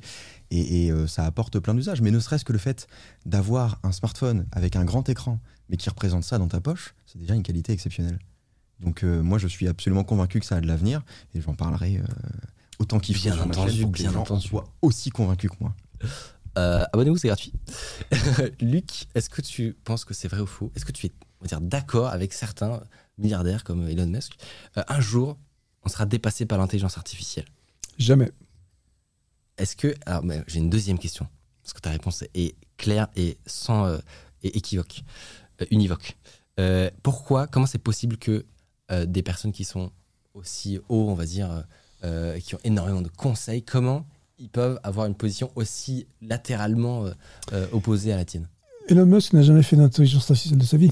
Et, 0.50 0.86
et, 0.86 1.06
ça 1.06 1.24
apporte 1.24 1.58
plein 1.58 1.74
d'usages. 1.74 2.00
Mais 2.00 2.10
ne 2.10 2.20
serait-ce 2.20 2.44
que 2.44 2.52
le 2.52 2.58
fait 2.58 2.86
d'avoir 3.26 3.80
un 3.82 3.92
smartphone 3.92 4.46
avec 4.52 4.76
un 4.76 4.84
grand 4.84 5.08
écran, 5.08 5.40
mais 5.68 5.76
qui 5.76 5.88
représente 5.88 6.24
ça 6.24 6.38
dans 6.38 6.48
ta 6.48 6.60
poche, 6.60 6.94
c'est 7.06 7.18
déjà 7.18 7.34
une 7.34 7.42
qualité 7.42 7.72
exceptionnelle. 7.72 8.18
Donc 8.80 9.04
euh, 9.04 9.22
moi, 9.22 9.38
je 9.38 9.46
suis 9.48 9.68
absolument 9.68 10.04
convaincu 10.04 10.40
que 10.40 10.46
ça 10.46 10.56
a 10.56 10.60
de 10.60 10.66
l'avenir, 10.66 11.02
et 11.34 11.40
j'en 11.40 11.54
parlerai 11.54 11.98
euh, 11.98 12.02
autant 12.78 12.98
qu'il 12.98 13.14
faut 13.16 13.22
Bien 13.22 13.34
sur 13.34 13.46
ma 13.46 13.52
entendu, 13.52 13.70
chaîne 13.72 13.82
pour 13.82 13.92
que 13.92 13.96
bien 13.98 14.08
les 14.08 14.14
gens 14.14 14.20
entendu. 14.22 14.46
soient 14.48 14.64
aussi 14.82 15.10
convaincus 15.10 15.50
que 15.50 15.56
moi. 15.60 15.74
Euh, 16.58 16.84
Abonnez-vous, 16.92 17.16
c'est 17.16 17.28
gratuit. 17.28 17.52
Luc, 18.60 19.06
est-ce 19.14 19.30
que 19.30 19.40
tu 19.40 19.74
penses 19.84 20.04
que 20.04 20.14
c'est 20.14 20.28
vrai 20.28 20.40
ou 20.40 20.46
faux? 20.46 20.70
Est-ce 20.74 20.84
que 20.84 20.92
tu 20.92 21.06
es 21.06 21.12
on 21.40 21.44
va 21.44 21.48
dire, 21.48 21.60
d'accord 21.60 22.08
avec 22.08 22.32
certains 22.32 22.82
milliardaires 23.18 23.64
comme 23.64 23.88
Elon 23.88 24.06
Musk? 24.06 24.34
Euh, 24.76 24.82
Un 24.88 25.00
jour, 25.00 25.38
on 25.84 25.88
sera 25.88 26.04
dépassé 26.06 26.44
par 26.44 26.58
l'intelligence 26.58 26.98
artificielle. 26.98 27.46
Jamais. 27.98 28.30
Est-ce 29.58 29.76
que. 29.76 29.94
Alors, 30.06 30.24
mais 30.24 30.42
j'ai 30.46 30.58
une 30.58 30.70
deuxième 30.70 30.98
question. 30.98 31.26
Parce 31.62 31.72
que 31.72 31.80
ta 31.80 31.90
réponse 31.90 32.24
est 32.34 32.54
claire 32.76 33.08
et 33.16 33.38
sans. 33.46 33.86
euh, 33.86 33.98
et 34.42 34.56
équivoque. 34.58 35.04
euh, 35.60 35.66
univoque. 35.70 36.16
Euh, 36.58 36.90
pourquoi 37.02 37.46
Comment 37.46 37.66
c'est 37.66 37.78
possible 37.78 38.16
que 38.16 38.44
des 39.06 39.22
personnes 39.22 39.52
qui 39.52 39.64
sont 39.64 39.90
aussi 40.34 40.78
hauts, 40.88 41.06
on 41.08 41.14
va 41.14 41.26
dire, 41.26 41.50
euh, 41.50 41.60
euh, 42.04 42.38
qui 42.38 42.54
ont 42.54 42.60
énormément 42.64 43.02
de 43.02 43.08
conseils, 43.08 43.62
comment 43.62 44.04
ils 44.38 44.48
peuvent 44.48 44.80
avoir 44.82 45.06
une 45.06 45.14
position 45.14 45.50
aussi 45.56 46.06
latéralement 46.20 47.04
euh, 47.06 47.10
euh, 47.52 47.66
opposée 47.72 48.12
à 48.12 48.16
la 48.16 48.24
tienne 48.24 48.48
Elon 48.88 49.06
Musk 49.06 49.32
n'a 49.34 49.42
jamais 49.42 49.62
fait 49.62 49.76
d'intelligence 49.76 50.28
artificielle 50.30 50.58
de 50.58 50.64
sa 50.64 50.76
vie. 50.76 50.90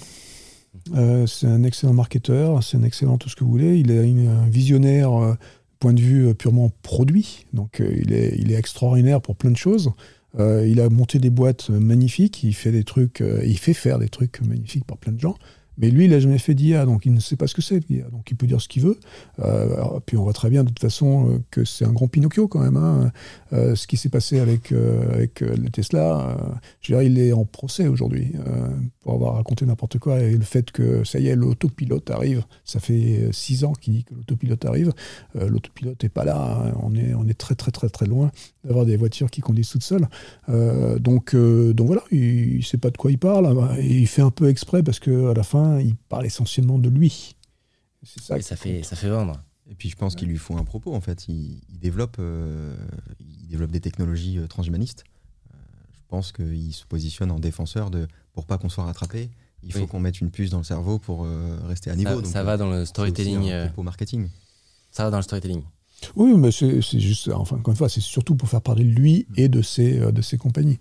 Euh, 0.94 1.26
c'est 1.26 1.46
un 1.48 1.64
excellent 1.64 1.92
marketeur, 1.94 2.62
c'est 2.62 2.76
un 2.76 2.84
excellent 2.84 3.18
tout 3.18 3.28
ce 3.28 3.34
que 3.34 3.42
vous 3.44 3.50
voulez. 3.50 3.78
Il 3.80 3.90
est 3.90 4.08
une- 4.08 4.28
un 4.28 4.46
visionnaire, 4.48 5.12
euh, 5.20 5.34
point 5.80 5.92
de 5.94 6.00
vue 6.00 6.28
euh, 6.28 6.34
purement 6.34 6.70
produit. 6.82 7.46
Donc 7.52 7.80
euh, 7.80 7.92
il, 8.00 8.12
est, 8.12 8.36
il 8.38 8.52
est 8.52 8.56
extraordinaire 8.56 9.20
pour 9.20 9.34
plein 9.34 9.50
de 9.50 9.56
choses. 9.56 9.90
Euh, 10.38 10.64
il 10.68 10.80
a 10.80 10.88
monté 10.88 11.18
des 11.18 11.30
boîtes 11.30 11.70
euh, 11.70 11.80
magnifiques, 11.80 12.44
il 12.44 12.54
fait 12.54 12.70
des 12.70 12.84
trucs, 12.84 13.20
euh, 13.20 13.42
il 13.44 13.58
fait 13.58 13.74
faire 13.74 13.98
des 13.98 14.08
trucs 14.08 14.40
magnifiques 14.42 14.84
par 14.84 14.96
plein 14.98 15.12
de 15.12 15.18
gens. 15.18 15.36
Mais 15.80 15.90
lui, 15.90 16.04
il 16.04 16.10
n'a 16.10 16.20
jamais 16.20 16.38
fait 16.38 16.54
d'IA, 16.54 16.84
donc 16.84 17.06
il 17.06 17.14
ne 17.14 17.20
sait 17.20 17.36
pas 17.36 17.46
ce 17.46 17.54
que 17.54 17.62
c'est 17.62 17.80
l'IA. 17.88 18.04
Donc 18.10 18.30
il 18.30 18.36
peut 18.36 18.46
dire 18.46 18.60
ce 18.60 18.68
qu'il 18.68 18.82
veut. 18.82 18.98
Euh, 19.40 19.98
puis 20.04 20.16
on 20.18 20.22
voit 20.24 20.32
très 20.34 20.50
bien 20.50 20.62
de 20.62 20.68
toute 20.68 20.78
façon 20.78 21.30
euh, 21.30 21.38
que 21.50 21.64
c'est 21.64 21.86
un 21.86 21.92
grand 21.92 22.06
Pinocchio 22.06 22.48
quand 22.48 22.60
même. 22.60 22.76
hein. 22.76 23.10
Euh, 23.52 23.74
ce 23.74 23.86
qui 23.88 23.96
s'est 23.96 24.08
passé 24.08 24.38
avec, 24.38 24.70
euh, 24.70 25.12
avec 25.12 25.42
euh, 25.42 25.56
le 25.56 25.70
Tesla, 25.70 26.20
euh, 26.30 26.54
je 26.80 26.94
veux 26.94 27.00
dire, 27.02 27.10
il 27.10 27.18
est 27.18 27.32
en 27.32 27.44
procès 27.44 27.88
aujourd'hui 27.88 28.32
pour 29.00 29.14
avoir 29.14 29.34
raconté 29.34 29.66
n'importe 29.66 29.98
quoi. 29.98 30.20
Et 30.20 30.32
le 30.36 30.44
fait 30.44 30.70
que, 30.70 31.02
ça 31.04 31.18
y 31.18 31.26
est, 31.28 31.34
l'autopilote 31.34 32.10
arrive, 32.10 32.44
ça 32.64 32.78
fait 32.80 33.28
six 33.32 33.64
ans 33.64 33.72
qu'il 33.72 33.94
dit 33.94 34.04
que 34.04 34.14
l'autopilote 34.14 34.64
arrive. 34.64 34.92
L'autopilote 35.34 36.02
n'est 36.02 36.08
pas 36.08 36.24
là. 36.24 36.62
hein. 36.68 36.74
On, 36.82 36.94
est, 36.94 37.12
on 37.14 37.26
est 37.26 37.34
très, 37.38 37.54
très, 37.54 37.70
très, 37.72 37.88
très 37.88 38.06
loin 38.06 38.30
d'avoir 38.64 38.86
des 38.86 38.96
voitures 38.96 39.30
qui 39.30 39.40
conduisent 39.40 39.70
toutes 39.70 39.82
seules. 39.82 40.06
Donc, 41.00 41.34
donc 41.34 41.86
voilà, 41.86 42.02
il 42.12 42.58
ne 42.58 42.62
sait 42.62 42.78
pas 42.78 42.90
de 42.90 42.96
quoi 42.96 43.10
il 43.10 43.18
parle. 43.18 43.46
hein. 43.46 43.74
Et 43.78 43.98
il 43.98 44.06
fait 44.06 44.22
un 44.22 44.30
peu 44.30 44.48
exprès 44.48 44.82
parce 44.82 45.00
qu'à 45.00 45.34
la 45.34 45.42
fin, 45.42 45.80
il 45.80 45.96
parle 45.96 46.26
essentiellement 46.26 46.78
de 46.78 46.88
lui. 46.88 47.36
Ça, 48.04 48.38
Et 48.38 48.42
ça 48.42 48.56
fait, 48.56 48.82
ça 48.82 48.96
fait 48.96 49.08
vendre. 49.08 49.42
Et 49.70 49.74
puis 49.74 49.88
je 49.88 49.96
pense 49.96 50.14
qu'il 50.16 50.28
lui 50.28 50.36
faut 50.38 50.56
un 50.56 50.64
propos 50.64 50.94
en 50.94 51.00
fait. 51.00 51.26
Il, 51.28 51.60
il 51.72 51.78
développe, 51.78 52.16
euh, 52.18 52.76
il 53.20 53.46
développe 53.48 53.70
des 53.70 53.80
technologies 53.80 54.38
euh, 54.38 54.46
transhumanistes. 54.48 55.04
Euh, 55.52 55.56
je 55.92 56.00
pense 56.08 56.32
qu'il 56.32 56.72
se 56.74 56.84
positionne 56.86 57.30
en 57.30 57.38
défenseur 57.38 57.90
de 57.90 58.08
pour 58.32 58.46
pas 58.46 58.58
qu'on 58.58 58.68
soit 58.68 58.84
rattrapé. 58.84 59.30
Il 59.62 59.72
faut 59.72 59.80
Oui. 59.80 59.86
qu'on 59.86 60.00
mette 60.00 60.20
une 60.20 60.30
puce 60.30 60.50
dans 60.50 60.58
le 60.58 60.64
cerveau 60.64 60.98
pour 60.98 61.24
euh, 61.24 61.58
rester 61.66 61.90
à 61.90 61.96
niveau. 61.96 62.10
Ça, 62.10 62.16
Donc, 62.16 62.26
ça 62.26 62.42
va 62.42 62.56
dans 62.56 62.70
le 62.70 62.84
storytelling. 62.84 63.50
un 63.50 63.66
propos 63.66 63.82
marketing. 63.82 64.28
ça 64.90 65.04
va 65.04 65.10
dans 65.10 65.18
le 65.18 65.22
storytelling. 65.22 65.62
Oui, 66.16 66.32
mais 66.34 66.50
c'est 66.50 66.80
juste, 66.98 67.28
enfin, 67.28 67.56
encore 67.56 67.72
une 67.72 67.76
fois, 67.76 67.90
c'est 67.90 68.00
surtout 68.00 68.34
pour 68.34 68.48
faire 68.48 68.62
parler 68.62 68.84
de 68.84 68.90
lui 68.90 69.26
et 69.36 69.48
de 69.50 69.60
ses, 69.60 70.00
euh, 70.00 70.12
de 70.12 70.22
ses 70.22 70.38
compagnies. 70.38 70.78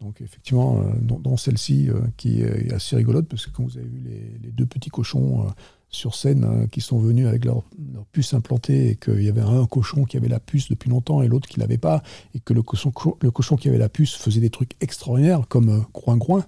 Donc, 0.00 0.20
effectivement, 0.22 0.80
euh, 0.80 0.92
dans, 1.02 1.20
dans 1.20 1.36
celle-ci, 1.36 1.90
euh, 1.90 2.00
qui 2.16 2.40
est 2.40 2.72
assez 2.72 2.96
rigolote, 2.96 3.28
parce 3.28 3.44
que 3.46 3.50
quand 3.50 3.64
vous 3.64 3.76
avez 3.76 3.86
vu 3.86 4.00
les, 4.02 4.38
les 4.42 4.50
deux 4.50 4.64
petits 4.66 4.88
cochons 4.90 5.46
euh, 5.46 5.50
sur 5.92 6.14
scène 6.14 6.44
euh, 6.44 6.66
qui 6.66 6.80
sont 6.80 6.98
venus 6.98 7.26
avec 7.26 7.44
leur, 7.44 7.62
leur 7.94 8.04
puce 8.06 8.32
implantée 8.34 8.88
et 8.90 8.96
qu'il 8.96 9.22
y 9.22 9.28
avait 9.28 9.42
un 9.42 9.66
cochon 9.66 10.04
qui 10.04 10.16
avait 10.16 10.28
la 10.28 10.40
puce 10.40 10.68
depuis 10.68 10.88
longtemps 10.90 11.22
et 11.22 11.28
l'autre 11.28 11.48
qui 11.48 11.60
l'avait 11.60 11.78
pas, 11.78 12.02
et 12.34 12.40
que 12.40 12.54
le 12.54 12.62
cochon, 12.62 12.92
le 13.20 13.30
cochon 13.30 13.56
qui 13.56 13.68
avait 13.68 13.78
la 13.78 13.88
puce 13.90 14.14
faisait 14.16 14.40
des 14.40 14.50
trucs 14.50 14.72
extraordinaires 14.80 15.42
comme 15.48 15.68
euh, 15.68 15.80
groin-groin, 15.92 16.44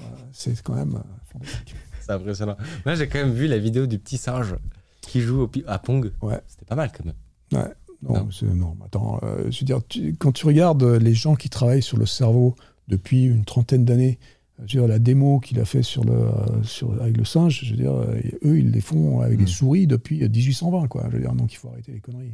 euh, 0.00 0.04
c'est 0.32 0.62
quand 0.62 0.74
même 0.74 0.94
euh, 0.94 1.32
fantastique. 1.32 1.74
C'est 2.00 2.12
impressionnant. 2.12 2.56
Moi, 2.84 2.94
j'ai 2.94 3.08
quand 3.08 3.18
même 3.18 3.32
vu 3.34 3.48
la 3.48 3.58
vidéo 3.58 3.86
du 3.86 3.98
petit 3.98 4.16
singe 4.16 4.54
qui 5.00 5.20
joue 5.20 5.42
au 5.42 5.50
à 5.66 5.78
Pong. 5.80 6.12
Ouais. 6.22 6.40
C'était 6.46 6.64
pas 6.64 6.76
mal 6.76 6.92
quand 6.96 7.04
même. 7.04 7.14
Ouais, 7.52 7.72
non, 8.02 8.28
Non. 8.54 8.76
attends, 8.84 9.18
euh, 9.24 9.50
je 9.50 9.60
veux 9.60 9.66
dire, 9.66 9.80
tu- 9.88 10.14
quand 10.14 10.30
tu 10.30 10.46
regardes 10.46 10.84
euh, 10.84 10.98
les 11.00 11.14
gens 11.14 11.34
qui 11.34 11.48
travaillent 11.50 11.82
sur 11.82 11.96
le 11.98 12.06
cerveau 12.06 12.54
depuis 12.86 13.24
une 13.24 13.44
trentaine 13.44 13.84
d'années, 13.84 14.20
je 14.58 14.62
veux 14.62 14.66
dire, 14.82 14.88
la 14.88 14.98
démo 14.98 15.38
qu'il 15.40 15.60
a 15.60 15.64
fait 15.64 15.82
sur 15.82 16.04
le, 16.04 16.12
euh, 16.14 16.62
sur, 16.62 16.92
avec 17.02 17.16
le 17.16 17.24
singe, 17.24 17.62
je 17.64 17.70
veux 17.72 17.76
dire, 17.76 17.92
euh, 17.94 18.16
eux, 18.44 18.58
ils 18.58 18.70
les 18.70 18.80
font 18.80 19.20
avec 19.20 19.38
des 19.38 19.46
souris 19.46 19.86
depuis 19.86 20.22
euh, 20.24 20.28
1820, 20.28 20.88
quoi. 20.88 21.04
Je 21.10 21.16
veux 21.16 21.20
dire, 21.22 21.32
donc 21.34 21.52
il 21.52 21.56
faut 21.56 21.68
arrêter 21.68 21.92
les 21.92 22.00
conneries. 22.00 22.32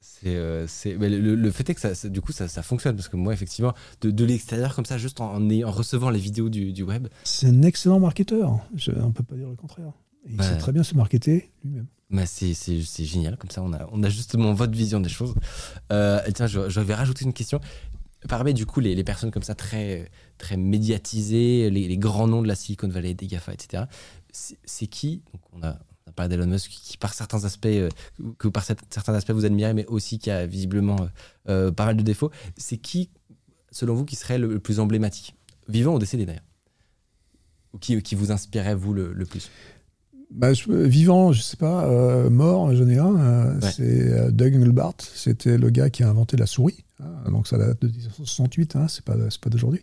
C'est, 0.00 0.34
euh, 0.36 0.66
le, 0.86 1.34
le 1.34 1.50
fait 1.50 1.68
est 1.70 1.74
que 1.74 1.80
ça, 1.80 1.94
ça- 1.94 2.08
du 2.08 2.20
coup 2.20 2.32
ça, 2.32 2.48
ça 2.48 2.62
fonctionne 2.62 2.96
parce 2.96 3.08
que 3.08 3.16
moi 3.16 3.32
effectivement 3.32 3.72
de, 4.00 4.10
de 4.10 4.24
l'extérieur 4.24 4.74
comme 4.74 4.84
ça 4.84 4.98
juste 4.98 5.20
en, 5.20 5.32
en, 5.32 5.48
ayant- 5.50 5.68
en 5.68 5.70
recevant 5.70 6.10
les 6.10 6.18
vidéos 6.18 6.48
du, 6.48 6.72
du 6.72 6.82
web 6.82 7.06
C'est 7.24 7.46
un 7.46 7.62
excellent 7.62 8.00
marketeur, 8.00 8.58
je, 8.74 8.90
on 8.92 9.12
peut 9.12 9.22
pas 9.22 9.36
dire 9.36 9.48
le 9.48 9.54
contraire. 9.56 9.92
Il 10.28 10.42
sait 10.42 10.56
très 10.58 10.72
bien 10.72 10.82
se 10.82 10.94
marketer 10.96 11.50
lui-même. 11.64 11.86
bah, 12.10 12.26
c'est, 12.26 12.52
c'est, 12.54 12.80
c'est 12.82 13.04
génial 13.04 13.36
comme 13.36 13.50
ça 13.50 13.62
on 13.62 13.72
a, 13.72 13.88
on 13.92 14.02
a 14.02 14.08
justement 14.08 14.52
votre 14.54 14.72
vision 14.72 14.98
des 15.00 15.08
choses 15.08 15.34
euh, 15.92 16.20
tiens 16.34 16.46
je, 16.48 16.68
je 16.68 16.80
vais 16.80 16.94
rajouter 16.94 17.24
une 17.24 17.32
question 17.32 17.60
parmi 18.28 18.52
du 18.54 18.66
coup 18.66 18.80
les, 18.80 18.94
les 18.96 19.04
personnes 19.04 19.30
comme 19.30 19.44
ça 19.44 19.54
très, 19.54 20.10
très 20.38 20.56
médiatisées 20.56 21.70
les, 21.70 21.98
grands 21.98 22.28
noms 22.28 22.42
de 22.42 22.48
la 22.48 22.54
Silicon 22.54 22.88
Valley 22.88 23.14
des 23.14 23.26
GAFA 23.26 23.52
etc 23.52 23.84
c'est, 24.32 24.86
qui? 24.86 25.22
Donc 25.32 25.42
on 25.52 25.62
a, 25.62 25.78
parlé 26.14 26.36
d'Elon 26.36 26.46
Musk 26.46 26.70
qui 26.70 26.96
par 26.96 27.14
certains 27.14 27.44
aspects 27.44 27.66
euh, 27.66 27.88
que 28.38 28.48
par 28.48 28.64
certains 28.64 29.14
aspects 29.14 29.30
vous 29.30 29.44
admirez 29.44 29.74
mais 29.74 29.86
aussi 29.86 30.18
qui 30.18 30.30
a 30.30 30.46
visiblement 30.46 30.96
euh, 31.00 31.06
euh, 31.48 31.72
pas 31.72 31.84
mal 31.84 31.96
de 31.96 32.02
défauts. 32.02 32.30
C'est 32.56 32.78
qui 32.78 33.10
selon 33.70 33.94
vous 33.94 34.04
qui 34.04 34.16
serait 34.16 34.38
le, 34.38 34.58
plus 34.58 34.80
emblématique? 34.80 35.34
Vivant 35.68 35.94
ou 35.94 35.98
décédé 35.98 36.24
d'ailleurs? 36.24 36.44
Ou 37.74 37.78
qui, 37.78 38.14
vous 38.14 38.32
inspirait 38.32 38.74
vous 38.74 38.94
le 38.94 39.24
plus? 39.26 39.50
Bah, 40.30 40.52
je- 40.52 40.70
vivant, 40.70 41.32
je 41.32 41.40
sais 41.40 41.56
pas, 41.56 41.84
euh, 41.86 42.28
mort, 42.28 42.74
j'en 42.74 42.86
ai 42.88 42.98
un. 42.98 43.16
euh, 43.16 43.54
Ouais. 43.60 43.70
C'est 43.74 44.12
euh, 44.12 44.30
Doug 44.30 44.54
Engelbart. 44.56 44.94
C'était 45.14 45.56
le 45.56 45.70
gars 45.70 45.88
qui 45.90 46.02
a 46.02 46.08
inventé 46.10 46.36
la 46.36 46.44
souris. 46.46 46.84
hein, 47.00 47.30
donc 47.30 47.46
ça 47.48 47.56
date 47.56 47.80
de 47.80 47.88
1968, 47.88 48.76
hein, 48.76 48.86
c'est 48.88 49.04
pas, 49.04 49.14
pas 49.14 49.50
d'aujourd'hui. 49.50 49.80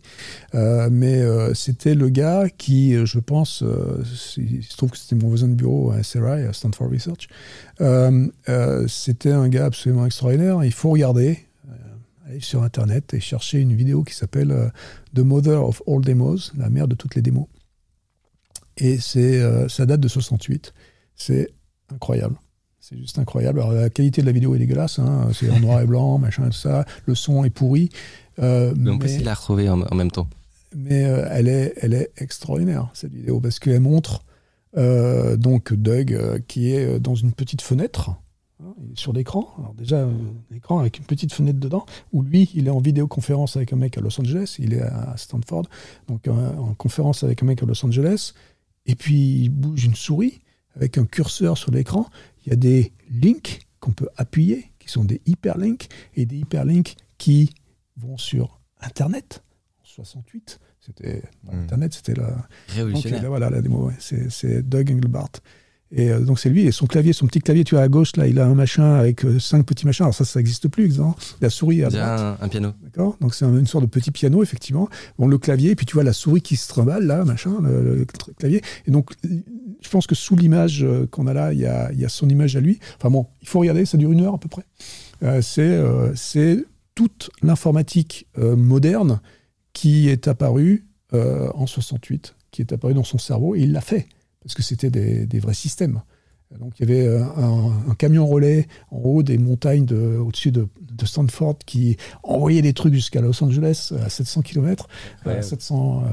Euh, 0.54 0.88
mais 0.92 1.20
c'était 1.54 1.94
le 1.94 2.08
gars 2.10 2.48
qui, 2.56 2.94
je 3.06 3.18
pense, 3.18 3.64
il 4.36 4.62
se 4.62 4.76
trouve 4.76 4.90
que 4.90 4.98
c'était 4.98 5.16
mon 5.16 5.28
voisin 5.28 5.48
de 5.48 5.54
bureau 5.54 5.90
à 5.90 6.02
SRI, 6.02 6.42
à 6.44 6.52
Stanford 6.52 6.90
Research. 6.90 7.28
C'était 8.88 9.32
un 9.32 9.48
gars 9.48 9.66
absolument 9.66 10.06
extraordinaire. 10.06 10.62
Il 10.64 10.72
faut 10.72 10.90
regarder. 10.90 11.38
aller 12.28 12.40
sur 12.40 12.62
Internet 12.64 13.14
et 13.14 13.20
chercher 13.20 13.60
une 13.60 13.72
vidéo 13.74 14.02
qui 14.02 14.14
s'appelle 14.14 14.72
The 15.14 15.20
Mother 15.20 15.64
of 15.64 15.80
All 15.86 16.00
Demos, 16.02 16.50
la 16.56 16.70
mère 16.70 16.88
de 16.88 16.94
toutes 16.96 17.14
les 17.14 17.22
démos. 17.22 17.46
Et 18.78 18.98
c'est, 18.98 19.40
euh, 19.40 19.68
ça 19.68 19.86
date 19.86 20.00
de 20.00 20.08
68. 20.08 20.72
C'est 21.14 21.48
incroyable. 21.92 22.36
C'est 22.80 22.96
juste 22.98 23.18
incroyable. 23.18 23.60
Alors, 23.60 23.72
la 23.72 23.90
qualité 23.90 24.20
de 24.20 24.26
la 24.26 24.32
vidéo 24.32 24.54
est 24.54 24.58
dégueulasse. 24.58 24.98
hein. 24.98 25.28
C'est 25.32 25.50
en 25.50 25.58
noir 25.60 25.80
et 25.80 25.86
blanc, 25.86 26.18
machin, 26.18 26.44
tout 26.46 26.52
ça. 26.52 26.84
Le 27.06 27.14
son 27.14 27.44
est 27.44 27.50
pourri. 27.50 27.88
Euh, 28.38 28.74
mais 28.76 28.90
on 28.90 28.98
peut 28.98 29.06
essayer 29.06 29.20
de 29.20 29.26
la 29.26 29.34
retrouver 29.34 29.68
en, 29.68 29.80
en 29.82 29.94
même 29.94 30.10
temps 30.10 30.28
mais, 30.74 31.04
euh, 31.06 31.26
elle, 31.30 31.48
est, 31.48 31.72
elle 31.80 31.94
est 31.94 32.10
extraordinaire, 32.18 32.90
cette 32.92 33.12
vidéo, 33.14 33.40
parce 33.40 33.58
qu'elle 33.60 33.80
montre 33.80 34.24
donc 35.38 35.72
Doug 35.72 36.42
qui 36.48 36.70
est 36.70 37.00
dans 37.00 37.14
une 37.14 37.32
petite 37.32 37.62
fenêtre. 37.62 38.10
hein, 38.62 38.74
sur 38.94 39.12
l'écran. 39.14 39.48
Alors 39.58 39.72
déjà, 39.74 39.96
euh, 39.96 40.10
un 40.52 40.56
écran 40.56 40.78
avec 40.78 40.98
une 40.98 41.04
petite 41.04 41.32
fenêtre 41.32 41.58
dedans, 41.58 41.86
où 42.12 42.22
lui, 42.22 42.50
il 42.54 42.66
est 42.66 42.70
en 42.70 42.80
vidéoconférence 42.80 43.56
avec 43.56 43.72
un 43.72 43.76
mec 43.76 43.96
à 43.96 44.00
Los 44.02 44.20
Angeles. 44.20 44.56
Il 44.58 44.74
est 44.74 44.82
à 44.82 45.14
Stanford, 45.16 45.64
donc 46.08 46.28
euh, 46.28 46.32
en 46.58 46.74
conférence 46.74 47.24
avec 47.24 47.42
un 47.42 47.46
mec 47.46 47.62
à 47.62 47.66
Los 47.66 47.84
Angeles. 47.86 48.34
Et 48.86 48.94
puis, 48.94 49.42
il 49.42 49.48
bouge 49.50 49.84
une 49.84 49.94
souris 49.94 50.40
avec 50.74 50.98
un 50.98 51.06
curseur 51.06 51.58
sur 51.58 51.70
l'écran. 51.70 52.08
Il 52.44 52.50
y 52.50 52.52
a 52.52 52.56
des 52.56 52.92
links 53.10 53.60
qu'on 53.80 53.92
peut 53.92 54.08
appuyer, 54.16 54.72
qui 54.78 54.88
sont 54.88 55.04
des 55.04 55.20
hyperlinks, 55.26 55.88
et 56.14 56.26
des 56.26 56.38
hyperlinks 56.38 56.96
qui 57.18 57.52
vont 57.96 58.18
sur 58.18 58.60
Internet. 58.80 59.42
En 59.82 59.84
68, 59.84 60.60
c'était 60.80 61.22
Mm. 61.52 61.60
Internet, 61.62 61.94
c'était 61.94 62.14
la, 62.14 62.30
donc, 62.30 62.46
révolutionnaire 62.68 63.22
là, 63.22 63.28
voilà, 63.28 63.50
la 63.50 63.62
démo, 63.62 63.86
ouais. 63.86 63.94
c'est, 63.98 64.30
c'est 64.30 64.62
Doug 64.62 64.90
Engelbart. 64.90 65.30
Et 65.92 66.10
euh, 66.10 66.18
donc 66.20 66.40
c'est 66.40 66.48
lui 66.48 66.66
et 66.66 66.72
son 66.72 66.86
clavier, 66.86 67.12
son 67.12 67.26
petit 67.28 67.38
clavier, 67.40 67.62
tu 67.62 67.76
vois 67.76 67.84
à 67.84 67.88
gauche 67.88 68.16
là, 68.16 68.26
il 68.26 68.40
a 68.40 68.46
un 68.46 68.54
machin 68.54 68.94
avec 68.94 69.24
euh, 69.24 69.38
cinq 69.38 69.64
petits 69.64 69.86
machins. 69.86 70.02
Alors 70.04 70.14
ça, 70.14 70.24
ça 70.24 70.40
n'existe 70.40 70.66
plus, 70.68 70.84
exemple. 70.84 71.22
La 71.40 71.48
souris 71.48 71.84
à 71.84 71.88
droite, 71.90 72.20
un, 72.20 72.36
un 72.40 72.48
piano. 72.48 72.72
d'accord. 72.82 73.16
Donc 73.20 73.34
c'est 73.34 73.44
un- 73.44 73.56
une 73.56 73.66
sorte 73.66 73.84
de 73.84 73.88
petit 73.90 74.10
piano 74.10 74.42
effectivement. 74.42 74.88
Bon 75.18 75.28
le 75.28 75.38
clavier, 75.38 75.70
et 75.70 75.76
puis 75.76 75.86
tu 75.86 75.94
vois 75.94 76.02
la 76.02 76.12
souris 76.12 76.40
qui 76.42 76.56
se 76.56 76.68
trimballe 76.68 77.04
là, 77.06 77.24
machin, 77.24 77.60
le, 77.62 78.04
clavier. 78.38 78.62
Et 78.86 78.90
donc 78.90 79.12
je 79.80 79.88
pense 79.88 80.08
que 80.08 80.16
sous 80.16 80.34
l'image 80.34 80.82
euh, 80.82 81.06
qu'on 81.06 81.28
a 81.28 81.32
là, 81.34 81.52
il 81.52 81.60
y 81.60 81.66
a, 81.66 81.92
il 81.92 82.00
y 82.00 82.04
a 82.04 82.08
son 82.08 82.28
image 82.28 82.56
à 82.56 82.60
lui. 82.60 82.80
Enfin 82.98 83.10
bon, 83.10 83.26
il 83.40 83.48
faut 83.48 83.60
regarder, 83.60 83.84
ça 83.86 83.96
dure 83.96 84.10
une 84.10 84.22
heure 84.22 84.34
à 84.34 84.38
peu 84.38 84.48
près. 84.48 84.64
Euh, 85.22 85.40
c'est 85.40 85.80
c'est 86.16 86.64
toute 86.96 87.30
l'informatique 87.42 88.26
moderne 88.38 89.20
qui 89.72 90.08
est 90.08 90.26
apparue 90.28 90.84
en 91.12 91.66
68, 91.66 92.34
qui 92.50 92.62
est 92.62 92.72
apparue 92.72 92.94
dans 92.94 93.04
son 93.04 93.18
cerveau, 93.18 93.54
et 93.54 93.60
il 93.60 93.72
l'a 93.72 93.80
fait, 93.80 94.08
parce 94.46 94.54
que 94.54 94.62
c'était 94.62 94.90
des, 94.90 95.26
des 95.26 95.38
vrais 95.40 95.54
systèmes. 95.54 96.00
Donc 96.60 96.74
il 96.78 96.88
y 96.88 96.92
avait 96.92 97.04
euh, 97.04 97.24
un, 97.24 97.90
un 97.90 97.94
camion 97.96 98.24
relais 98.24 98.68
en 98.92 98.98
haut 98.98 99.22
des 99.24 99.36
montagnes 99.36 99.84
de- 99.84 100.16
au-dessus 100.16 100.52
de, 100.52 100.68
de 100.80 101.04
Stanford 101.04 101.58
qui 101.66 101.96
envoyait 102.22 102.62
des 102.62 102.72
trucs 102.72 102.94
jusqu'à 102.94 103.20
Los 103.20 103.42
Angeles 103.42 103.92
à 104.04 104.08
700 104.08 104.42
km, 104.42 104.86
Ouais. 105.26 105.42
700 105.42 106.04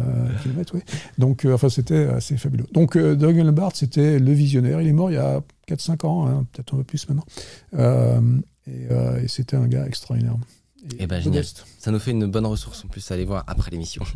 km, 0.42 0.74
oui. 0.74 0.82
Donc 1.20 1.46
euh, 1.46 1.54
enfin 1.54 1.70
c'était 1.70 2.06
assez 2.08 2.36
fabuleux. 2.38 2.66
Donc 2.74 2.96
euh, 2.98 3.16
Doug 3.16 3.38
Engelbart 3.40 3.76
c'était 3.76 4.18
le 4.18 4.32
visionnaire. 4.32 4.82
Il 4.82 4.88
est 4.88 4.92
mort 4.94 5.12
il 5.12 5.16
y 5.16 5.18
a 5.18 5.40
4-5 5.70 6.04
ans, 6.08 6.28
hein, 6.28 6.48
peut-être 6.52 6.74
un 6.74 6.78
peu 6.78 6.84
plus 6.84 7.08
maintenant. 7.08 7.26
Euh, 7.76 8.20
et 8.66 8.88
euh, 8.90 9.22
et 9.22 9.28
c'était 9.28 9.56
un 9.56 9.68
gars 9.68 9.86
extraordinaire. 9.86 10.36
Eh 11.00 11.08
ben, 11.08 11.22
génial. 11.22 11.46
Ça 11.80 11.92
nous 11.92 12.00
fait 12.00 12.12
une 12.12 12.26
bonne 12.30 12.46
ressource 12.46 12.84
en 12.84 12.88
plus 12.88 13.10
à 13.10 13.14
aller 13.14 13.26
voir 13.26 13.44
après 13.48 13.72
l'émission. 13.72 14.04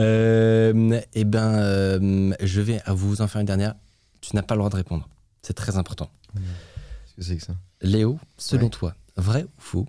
Euh, 0.00 0.98
eh 1.12 1.24
ben, 1.24 1.56
euh, 1.58 2.32
je 2.40 2.62
vais 2.62 2.80
à 2.86 2.94
vous 2.94 3.20
en 3.20 3.28
faire 3.28 3.42
une 3.42 3.46
dernière. 3.46 3.74
Tu 4.22 4.34
n'as 4.34 4.40
pas 4.40 4.54
le 4.54 4.60
droit 4.60 4.70
de 4.70 4.76
répondre. 4.76 5.06
C'est 5.42 5.52
très 5.52 5.76
important. 5.76 6.10
Qu'est-ce 6.34 7.14
que 7.16 7.22
c'est 7.22 7.36
que 7.36 7.42
ça? 7.42 7.54
Léo, 7.82 8.18
selon 8.38 8.64
Ouais. 8.64 8.70
toi, 8.70 8.94
vrai 9.18 9.42
ou 9.44 9.48
faux, 9.58 9.86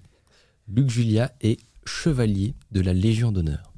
Luc 0.68 0.90
Julia 0.90 1.32
est 1.40 1.62
chevalier 1.86 2.56
de 2.74 2.82
la 2.82 2.92
Légion 2.92 3.32
d'honneur 3.32 3.72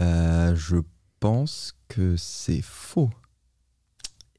Euh, 0.00 0.54
Je 0.54 0.76
pense 1.18 1.74
que 1.88 2.16
c'est 2.16 2.62
faux. 2.62 3.10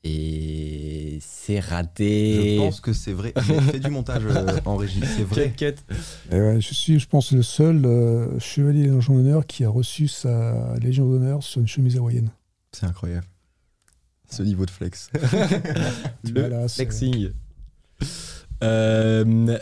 Et 0.04 1.20
c'est 1.22 1.60
raté. 1.60 2.56
Je 2.56 2.62
pense 2.62 2.82
que 2.82 2.94
c'est 2.94 3.14
vrai. 3.14 3.34
J'ai 3.46 3.62
fait 3.62 3.80
du 3.80 3.92
montage 3.92 4.24
euh, 4.26 4.60
en 4.66 4.76
régie. 4.76 5.02
C'est 5.16 5.24
vrai. 5.24 5.54
Cut, 5.56 5.74
cut. 5.74 5.96
Et 6.32 6.40
ouais, 6.40 6.60
je 6.60 6.74
suis, 6.74 7.00
je 7.00 7.08
pense, 7.08 7.32
le 7.32 7.44
seul 7.44 7.86
euh, 7.86 8.40
chevalier 8.40 8.88
de 8.88 8.96
Légion 8.96 9.16
d'honneur 9.16 9.46
qui 9.46 9.64
a 9.64 9.70
reçu 9.70 10.08
sa 10.08 10.76
Légion 10.80 11.08
d'honneur 11.08 11.44
sur 11.44 11.62
une 11.62 11.68
chemise 11.68 11.98
hawaïenne. 11.98 12.30
C'est 12.72 12.86
incroyable. 12.86 13.28
Ce 14.30 14.42
niveau 14.44 14.66
de 14.66 14.72
flex. 14.72 15.12
Le 16.24 16.68
flexing. 16.68 17.32
Euh, 18.64 19.60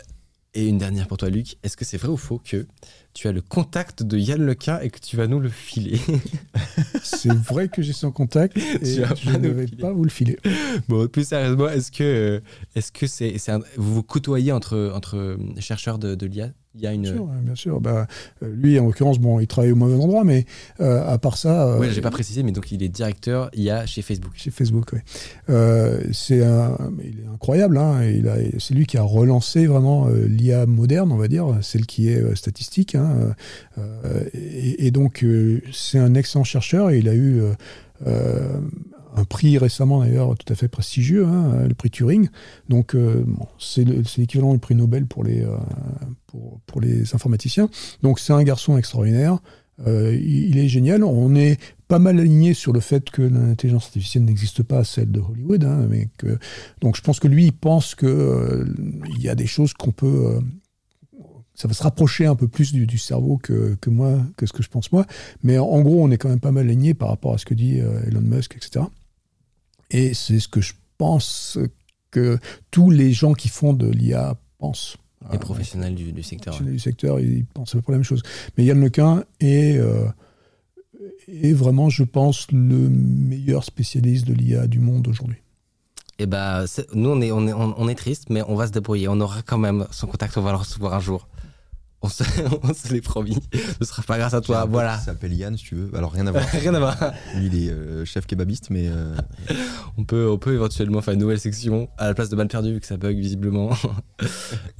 et 0.54 0.66
une 0.66 0.78
dernière 0.78 1.06
pour 1.06 1.16
toi, 1.16 1.30
Luc. 1.30 1.56
Est-ce 1.62 1.76
que 1.76 1.84
c'est 1.84 1.96
vrai 1.96 2.08
ou 2.08 2.16
faux 2.16 2.40
que 2.44 2.66
tu 3.14 3.28
as 3.28 3.32
le 3.32 3.40
contact 3.40 4.02
de 4.02 4.18
Yann 4.18 4.44
Lequin 4.44 4.80
et 4.80 4.90
que 4.90 4.98
tu 4.98 5.16
vas 5.16 5.26
nous 5.26 5.40
le 5.40 5.48
filer 5.48 6.00
C'est 7.02 7.32
vrai 7.32 7.68
que 7.68 7.82
j'ai 7.82 7.92
son 7.92 8.10
contact 8.10 8.56
et 8.82 8.84
je 8.84 9.30
ne 9.38 9.48
vais 9.48 9.66
filer. 9.66 9.80
pas 9.82 9.92
vous 9.92 10.04
le 10.04 10.10
filer. 10.10 10.38
Bon, 10.88 11.06
plus 11.08 11.26
sérieusement, 11.28 11.68
est-ce 11.68 11.90
que 11.92 12.02
euh, 12.04 12.40
est-ce 12.74 12.92
que 12.92 13.06
c'est 13.06 13.38
c'est 13.38 13.52
un- 13.52 13.60
vous 13.76 13.94
vous 13.94 14.02
côtoyez 14.02 14.52
entre 14.52 14.92
entre 14.94 15.38
chercheurs 15.58 15.98
de, 15.98 16.14
de 16.14 16.26
l'IA 16.26 16.50
Il 16.76 16.80
y 16.82 16.86
a 16.86 16.92
une. 16.92 17.02
Bien 17.02 17.12
sûr, 17.14 17.22
hein, 17.24 17.40
bien 17.42 17.54
sûr. 17.56 17.80
Bah, 17.80 18.06
euh, 18.42 18.52
lui, 18.54 18.78
en 18.78 18.86
l'occurrence, 18.86 19.18
bon, 19.18 19.40
il 19.40 19.48
travaille 19.48 19.72
au 19.72 19.76
mauvais 19.76 19.96
endroit, 19.96 20.22
mais 20.22 20.46
euh, 20.80 21.04
à 21.04 21.18
part 21.18 21.36
ça, 21.36 21.66
euh, 21.66 21.78
Ouais, 21.78 21.90
j'ai 21.90 22.00
pas 22.00 22.12
précisé, 22.12 22.44
mais 22.44 22.52
donc 22.52 22.70
il 22.70 22.82
est 22.84 22.88
directeur 22.88 23.50
IA 23.54 23.86
chez 23.86 24.02
Facebook. 24.02 24.30
chez 24.34 24.50
Facebook, 24.52 24.90
oui. 24.92 25.00
Euh, 25.48 26.00
c'est 26.12 26.44
un, 26.44 26.76
il 27.02 27.20
est 27.20 27.28
incroyable. 27.32 27.76
Hein, 27.76 28.04
il 28.04 28.28
a, 28.28 28.36
c'est 28.58 28.74
lui 28.74 28.86
qui 28.86 28.98
a 28.98 29.02
relancé 29.02 29.66
vraiment 29.66 30.08
l'IA 30.08 30.66
moderne, 30.66 31.10
on 31.10 31.16
va 31.16 31.26
dire, 31.26 31.58
celle 31.60 31.86
qui 31.86 32.08
est 32.08 32.36
statistique. 32.36 32.94
Hein, 32.94 33.34
et, 34.32 34.86
et 34.86 34.90
donc, 34.92 35.24
c'est 35.72 35.98
un 35.98 36.14
excellent 36.14 36.44
chercheur. 36.44 36.90
Et 36.90 36.98
il 36.98 37.08
a 37.08 37.14
eu 37.14 37.42
euh, 38.06 38.60
un 39.16 39.24
prix 39.24 39.58
récemment, 39.58 40.00
d'ailleurs, 40.00 40.36
tout 40.36 40.52
à 40.52 40.56
fait 40.56 40.68
prestigieux, 40.68 41.26
hein, 41.26 41.66
le 41.66 41.74
prix 41.74 41.90
Turing. 41.90 42.28
Donc, 42.68 42.94
euh, 42.94 43.24
c'est, 43.58 43.84
le- 43.84 44.04
c'est 44.04 44.20
l'équivalent 44.20 44.52
du 44.52 44.58
prix 44.58 44.74
Nobel 44.74 45.06
pour 45.06 45.24
les, 45.24 45.42
euh, 45.42 45.56
pour, 46.66 46.80
les 46.80 47.14
informaticiens. 47.14 47.68
Donc, 48.02 48.20
c'est 48.20 48.32
un 48.32 48.42
garçon 48.42 48.76
extraordinaire. 48.76 49.38
Euh, 49.86 50.14
il, 50.14 50.58
est 50.58 50.68
génial. 50.68 51.02
On 51.02 51.34
est 51.34 51.58
pas 51.88 51.98
mal 51.98 52.20
aligné 52.20 52.54
sur 52.54 52.72
le 52.72 52.80
fait 52.80 53.10
que 53.10 53.22
l'intelligence 53.22 53.86
artificielle 53.86 54.24
n'existe 54.24 54.62
pas, 54.62 54.84
celle 54.84 55.10
de 55.10 55.20
Hollywood. 55.20 55.64
hein, 55.64 55.88
donc 56.80 56.96
je 56.96 57.02
pense 57.02 57.18
que 57.18 57.28
lui, 57.28 57.46
il 57.46 57.52
pense 57.52 57.94
que 57.94 58.06
euh, 58.06 58.66
il 59.08 59.22
y 59.22 59.28
a 59.28 59.34
des 59.34 59.46
choses 59.46 59.72
qu'on 59.72 59.90
peut. 59.90 60.38
ça 61.54 61.66
va 61.66 61.74
se 61.74 61.82
rapprocher 61.82 62.26
un 62.26 62.36
peu 62.36 62.46
plus 62.46 62.72
du, 62.72 62.98
cerveau 62.98 63.38
que, 63.38 63.76
moi, 63.86 64.18
que 64.36 64.44
ce 64.44 64.52
que 64.52 64.62
je 64.62 64.68
pense 64.68 64.92
moi. 64.92 65.06
Mais 65.42 65.58
en, 65.58 65.80
gros, 65.80 66.04
on 66.04 66.10
est 66.10 66.18
quand 66.18 66.28
même 66.28 66.40
pas 66.40 66.52
mal 66.52 66.66
aligné 66.66 66.92
par 66.92 67.08
rapport 67.08 67.32
à 67.32 67.38
ce 67.38 67.46
que 67.46 67.54
dit 67.54 67.78
Elon 67.78 68.20
Musk, 68.20 68.54
etc. 68.56 68.84
Et 69.90 70.14
c'est 70.14 70.38
ce 70.40 70.48
que 70.48 70.60
je 70.60 70.72
pense 70.98 71.58
que 72.10 72.38
tous 72.70 72.90
les 72.90 73.12
gens 73.12 73.32
qui 73.32 73.48
font 73.48 73.72
de 73.72 73.88
l'IA 73.88 74.36
pensent. 74.58 74.96
Les 75.32 75.38
professionnels 75.38 75.94
du, 75.94 76.12
du 76.12 76.22
secteur. 76.22 76.52
professionnels 76.54 76.74
du 76.74 76.80
secteur, 76.80 77.20
ils 77.20 77.44
pensent 77.44 77.72
près 77.82 77.92
la 77.92 77.98
même 77.98 78.04
chose. 78.04 78.22
Mais 78.56 78.64
Yann 78.64 78.80
Lequin 78.80 79.24
est, 79.40 79.76
euh, 79.78 80.06
est 81.28 81.52
vraiment, 81.52 81.88
je 81.90 82.04
pense, 82.04 82.50
le 82.52 82.88
meilleur 82.88 83.64
spécialiste 83.64 84.26
de 84.26 84.32
l'IA 84.34 84.66
du 84.66 84.78
monde 84.78 85.06
aujourd'hui. 85.08 85.36
Et 86.18 86.26
bah, 86.26 86.66
c'est- 86.66 86.92
nous 86.94 87.08
on 87.10 87.20
est, 87.20 87.32
on 87.32 87.46
est 87.46 87.52
on, 87.52 87.74
on 87.80 87.88
est 87.88 87.94
triste, 87.94 88.28
mais 88.30 88.42
on 88.46 88.54
va 88.54 88.66
se 88.66 88.72
débrouiller. 88.72 89.08
On 89.08 89.20
aura 89.20 89.42
quand 89.42 89.58
même 89.58 89.86
son 89.90 90.06
contact. 90.06 90.36
On 90.36 90.42
va 90.42 90.50
le 90.52 90.58
recevoir 90.58 90.94
un 90.94 91.00
jour. 91.00 91.28
On 92.02 92.08
se, 92.08 92.24
on 92.62 92.72
se 92.72 92.92
l'est 92.92 93.00
promis. 93.02 93.36
Ce 93.78 93.84
sera 93.84 94.02
pas 94.02 94.16
grâce 94.18 94.32
à 94.34 94.40
toi. 94.40 94.64
Voilà. 94.64 94.96
qui 94.96 95.04
s'appelle 95.04 95.34
Yann, 95.34 95.56
si 95.56 95.64
tu 95.64 95.74
veux. 95.74 95.94
Alors, 95.96 96.12
rien 96.12 96.26
à 96.26 96.30
voir. 96.32 96.44
Rien 96.52 96.74
à 96.74 96.78
voir. 96.78 96.96
Lui, 97.36 97.46
il 97.46 97.64
est 97.64 97.70
euh, 97.70 98.04
chef 98.06 98.26
kebabiste, 98.26 98.70
mais 98.70 98.88
euh, 98.88 99.14
On 99.98 100.04
peut, 100.04 100.28
on 100.30 100.38
peut 100.38 100.54
éventuellement 100.54 101.02
faire 101.02 101.12
une 101.14 101.20
nouvelle 101.20 101.40
section 101.40 101.88
à 101.98 102.06
la 102.06 102.14
place 102.14 102.30
de 102.30 102.36
mal 102.36 102.48
perdu 102.48 102.72
vu 102.72 102.80
que 102.80 102.86
ça 102.86 102.96
bug 102.96 103.18
visiblement. 103.18 103.70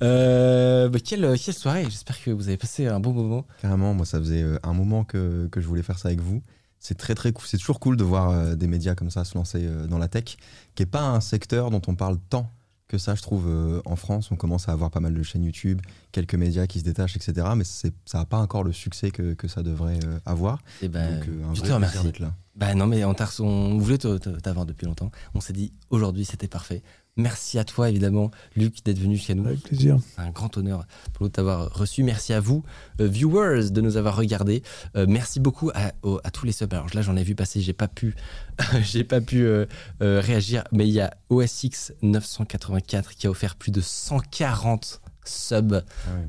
euh, 0.02 0.88
bah, 0.88 0.98
quelle, 1.04 1.36
quelle 1.38 1.54
soirée 1.54 1.84
J'espère 1.84 2.22
que 2.22 2.30
vous 2.30 2.48
avez 2.48 2.56
passé 2.56 2.86
un 2.86 3.00
bon 3.00 3.12
moment. 3.12 3.46
carrément, 3.60 3.92
moi, 3.94 4.06
ça 4.06 4.18
faisait 4.18 4.42
euh, 4.42 4.58
un 4.62 4.72
moment 4.72 5.04
que, 5.04 5.48
que 5.50 5.60
je 5.60 5.66
voulais 5.66 5.82
faire 5.82 5.98
ça 5.98 6.08
avec 6.08 6.20
vous. 6.20 6.42
C'est 6.78 6.96
très, 6.96 7.14
très 7.14 7.32
cool. 7.32 7.44
C'est 7.46 7.58
toujours 7.58 7.80
cool 7.80 7.96
de 7.96 8.04
voir 8.04 8.30
euh, 8.30 8.54
des 8.54 8.66
médias 8.66 8.94
comme 8.94 9.10
ça 9.10 9.24
se 9.24 9.36
lancer 9.36 9.58
euh, 9.62 9.86
dans 9.86 9.98
la 9.98 10.08
tech, 10.08 10.36
qui 10.74 10.82
n'est 10.82 10.86
pas 10.86 11.02
un 11.02 11.20
secteur 11.20 11.70
dont 11.70 11.82
on 11.86 11.94
parle 11.94 12.16
tant 12.30 12.50
que 12.90 12.98
ça, 12.98 13.14
je 13.14 13.22
trouve, 13.22 13.46
euh, 13.46 13.80
en 13.84 13.94
France. 13.94 14.30
On 14.32 14.36
commence 14.36 14.68
à 14.68 14.72
avoir 14.72 14.90
pas 14.90 14.98
mal 14.98 15.14
de 15.14 15.22
chaînes 15.22 15.44
YouTube, 15.44 15.80
quelques 16.10 16.34
médias 16.34 16.66
qui 16.66 16.80
se 16.80 16.84
détachent, 16.84 17.14
etc. 17.14 17.46
Mais 17.56 17.62
ça 17.62 17.88
n'a 18.14 18.24
pas 18.24 18.38
encore 18.38 18.64
le 18.64 18.72
succès 18.72 19.12
que, 19.12 19.34
que 19.34 19.46
ça 19.46 19.62
devrait 19.62 20.00
euh, 20.04 20.18
avoir. 20.26 20.58
Et 20.82 20.88
ben, 20.88 21.14
Donc, 21.14 21.28
euh, 21.28 21.54
je 21.54 21.62
te 21.62 21.72
remercie. 21.72 22.12
là. 22.18 22.34
Bah 22.56 22.74
non, 22.74 22.88
mais 22.88 23.04
on, 23.04 23.78
voulait 23.78 23.96
t'avoir 23.96 24.66
depuis 24.66 24.84
longtemps. 24.84 25.12
On 25.34 25.40
s'est 25.40 25.52
dit 25.52 25.72
aujourd'hui 25.88 26.24
c'était 26.24 26.48
parfait. 26.48 26.82
Merci 27.16 27.58
à 27.58 27.64
toi 27.64 27.90
évidemment, 27.90 28.30
Luc, 28.56 28.82
d'être 28.84 28.98
venu 28.98 29.18
chez 29.18 29.34
nous. 29.34 29.44
Avec 29.46 29.62
plaisir. 29.62 29.98
C'est 30.14 30.22
un 30.22 30.30
grand 30.30 30.56
honneur 30.56 30.86
pour 31.12 31.24
nous 31.24 31.28
de 31.28 31.32
t'avoir 31.32 31.72
reçu. 31.74 32.02
Merci 32.02 32.32
à 32.32 32.40
vous, 32.40 32.62
euh, 33.00 33.06
viewers, 33.06 33.70
de 33.70 33.80
nous 33.80 33.96
avoir 33.96 34.16
regardés. 34.16 34.62
Euh, 34.96 35.06
merci 35.08 35.38
beaucoup 35.40 35.70
à, 35.74 35.92
au- 36.02 36.20
à 36.24 36.30
tous 36.30 36.46
les 36.46 36.52
subs. 36.52 36.72
Alors 36.72 36.86
là, 36.94 37.02
j'en 37.02 37.16
ai 37.16 37.22
vu 37.22 37.34
passer, 37.34 37.60
j'ai 37.60 37.72
pas 37.74 37.88
pu, 37.88 38.14
j'ai 38.82 39.04
pas 39.04 39.20
pu 39.20 39.42
euh, 39.44 39.66
réagir, 40.00 40.64
mais 40.72 40.86
il 40.88 40.92
y 40.94 41.00
a 41.00 41.12
OSX 41.28 41.92
984 42.02 43.14
qui 43.14 43.26
a 43.26 43.30
offert 43.30 43.56
plus 43.56 43.70
de 43.72 43.80
140 43.80 45.00
subs, 45.30 45.82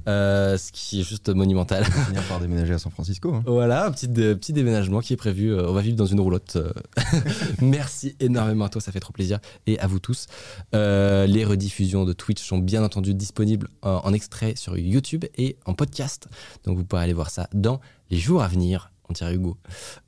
euh, 0.08 0.58
ce 0.58 0.72
qui 0.72 1.02
est 1.02 1.04
juste 1.04 1.30
monumental. 1.30 1.84
On 1.88 2.00
va 2.00 2.06
finir 2.06 2.24
par 2.24 2.40
déménager 2.40 2.74
à 2.74 2.78
San 2.80 2.92
Francisco. 2.92 3.34
hein. 3.34 3.44
Voilà, 3.46 3.86
un 3.86 3.92
petit, 3.92 4.08
petit 4.08 4.54
déménagement 4.54 5.00
qui 5.02 5.14
est 5.14 5.18
prévu. 5.18 5.52
Euh, 5.54 5.68
on 5.70 5.74
va 5.74 5.82
vivre 5.82 5.96
dans 5.98 6.06
une 6.06 6.20
roulotte. 6.20 6.56
Euh, 6.58 6.72
Merci 7.62 8.16
énormément 8.20 8.66
à 8.66 8.70
toi, 8.70 8.82
ça 8.82 8.92
fait 8.92 9.00
trop 9.00 9.14
plaisir. 9.14 9.40
Et 9.68 9.80
à 9.80 9.88
vous 9.88 10.00
tous. 10.00 10.28
Euh, 10.76 11.26
les 11.26 11.44
rediffusions 11.46 12.06
de 12.06 12.14
Twitch 12.14 12.42
sont 12.42 12.58
bien 12.58 12.84
entendu 12.84 13.14
disponibles 13.14 13.68
en, 13.82 14.02
en 14.04 14.14
extrait 14.14 14.54
sur 14.56 14.78
YouTube 14.78 15.26
et 15.38 15.58
en 15.66 15.74
podcast. 15.74 16.28
Donc 16.66 16.78
vous 16.78 16.84
pourrez 16.86 17.04
aller 17.04 17.14
voir 17.14 17.30
ça 17.30 17.48
dans 17.54 17.82
les 18.10 18.18
jours 18.18 18.42
à 18.44 18.48
venir. 18.48 18.92
On 19.10 19.14
dirait 19.14 19.34
Hugo. 19.34 19.58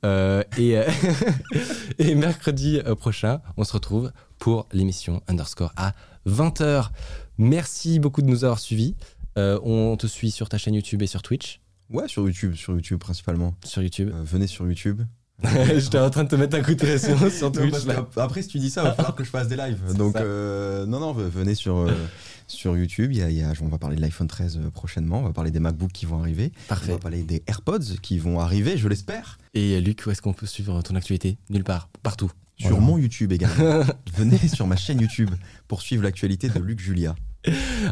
Euh, 0.04 0.42
et, 0.56 0.76
et 1.98 2.14
mercredi 2.14 2.80
prochain, 2.98 3.40
on 3.56 3.64
se 3.64 3.72
retrouve 3.72 4.12
pour 4.38 4.66
l'émission 4.72 5.22
Underscore 5.28 5.72
à 5.76 5.92
20h. 6.26 6.88
Merci 7.38 7.98
beaucoup 7.98 8.22
de 8.22 8.26
nous 8.26 8.44
avoir 8.44 8.58
suivis. 8.60 8.94
Euh, 9.38 9.58
on 9.64 9.96
te 9.96 10.06
suit 10.06 10.30
sur 10.30 10.48
ta 10.48 10.58
chaîne 10.58 10.74
YouTube 10.74 11.02
et 11.02 11.06
sur 11.06 11.22
Twitch. 11.22 11.60
Ouais, 11.90 12.08
sur 12.08 12.24
YouTube, 12.26 12.54
sur 12.54 12.74
YouTube 12.74 12.98
principalement. 12.98 13.54
Sur 13.64 13.82
YouTube. 13.82 14.10
Euh, 14.14 14.22
venez 14.24 14.46
sur 14.46 14.66
YouTube. 14.66 15.02
J'étais 15.76 15.98
en 15.98 16.10
train 16.10 16.22
de 16.24 16.28
te 16.28 16.36
mettre 16.36 16.56
un 16.56 16.62
coup 16.62 16.74
de 16.74 16.78
pression 16.78 17.18
sur 17.28 17.50
Twitch. 17.50 17.74
après, 18.16 18.42
si 18.42 18.48
tu 18.48 18.58
dis 18.60 18.70
ça, 18.70 18.82
il 18.82 18.84
va 18.84 18.94
falloir 18.94 19.14
que 19.16 19.24
je 19.24 19.30
fasse 19.30 19.48
des 19.48 19.56
lives. 19.56 19.80
Donc, 19.96 20.14
euh, 20.16 20.86
non, 20.86 21.00
non, 21.00 21.12
ve- 21.12 21.28
venez 21.28 21.56
sur, 21.56 21.90
sur 22.46 22.76
YouTube. 22.76 23.12
Y 23.12 23.22
a, 23.22 23.30
il 23.30 23.36
y 23.38 23.42
a- 23.42 23.52
on 23.60 23.66
va 23.68 23.78
parler 23.78 23.96
de 23.96 24.00
l'iPhone 24.00 24.28
13 24.28 24.58
euh, 24.62 24.70
prochainement. 24.70 25.18
On 25.18 25.24
va 25.24 25.32
parler 25.32 25.50
des 25.50 25.58
MacBooks 25.58 25.90
qui 25.92 26.06
vont 26.06 26.20
arriver. 26.20 26.52
On 26.54 26.68
Parfait. 26.68 26.92
va 26.92 26.98
parler 26.98 27.24
des 27.24 27.42
AirPods 27.48 27.96
qui 28.00 28.18
vont 28.18 28.38
arriver, 28.38 28.76
je 28.78 28.86
l'espère. 28.86 29.38
Et 29.54 29.80
Luc, 29.80 30.04
où 30.06 30.10
est-ce 30.12 30.22
qu'on 30.22 30.32
peut 30.34 30.46
suivre 30.46 30.80
ton 30.82 30.94
actualité? 30.94 31.36
Nulle 31.50 31.64
part, 31.64 31.88
partout. 32.04 32.30
Sur 32.66 32.80
mon 32.80 32.98
YouTube 32.98 33.32
également. 33.32 33.84
venez 34.16 34.38
sur 34.48 34.66
ma 34.66 34.76
chaîne 34.76 35.00
YouTube 35.00 35.30
pour 35.68 35.82
suivre 35.82 36.02
l'actualité 36.02 36.48
de 36.48 36.58
Luc 36.58 36.80
Julia. 36.80 37.14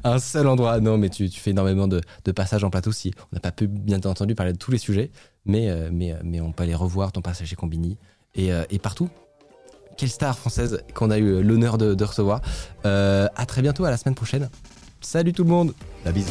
Un 0.05 0.19
seul 0.19 0.47
endroit. 0.47 0.81
Non, 0.81 0.97
mais 0.99 1.11
tu, 1.11 1.29
tu 1.29 1.41
fais 1.41 1.51
énormément 1.51 1.89
de, 1.89 2.01
de 2.25 2.33
passages 2.33 2.65
en 2.65 2.71
plateau 2.71 2.91
aussi. 2.91 3.13
On 3.33 3.37
n'a 3.37 3.41
pas 3.41 3.53
pu, 3.53 3.67
bien 3.67 3.99
entendu, 3.99 4.35
parler 4.35 4.53
de 4.53 4.59
tous 4.59 4.71
les 4.71 4.79
sujets, 4.79 5.11
mais, 5.45 5.69
euh, 5.69 5.91
mais, 5.93 6.13
euh, 6.13 6.17
mais 6.25 6.41
on 6.41 6.53
peut 6.53 6.63
aller 6.63 6.75
revoir 6.75 7.13
ton 7.13 7.21
passage 7.21 7.49
chez 7.49 7.57
Combini 7.57 7.99
et, 8.35 8.53
euh, 8.53 8.65
et 8.71 8.79
partout. 8.79 9.11
Quelle 9.97 10.09
star 10.09 10.39
française 10.39 10.83
qu'on 10.95 11.11
a 11.11 11.19
eu 11.19 11.43
l'honneur 11.43 11.77
de, 11.77 11.95
de 11.95 12.05
recevoir. 12.05 12.41
Euh, 12.87 13.29
à 13.37 13.47
très 13.47 13.61
bientôt, 13.61 13.85
à 13.85 13.91
la 13.91 13.99
semaine 13.99 14.15
prochaine. 14.15 14.49
Salut 15.01 15.33
tout 15.33 15.45
le 15.45 15.51
monde 15.51 15.75
La 16.05 16.13
bise. 16.13 16.31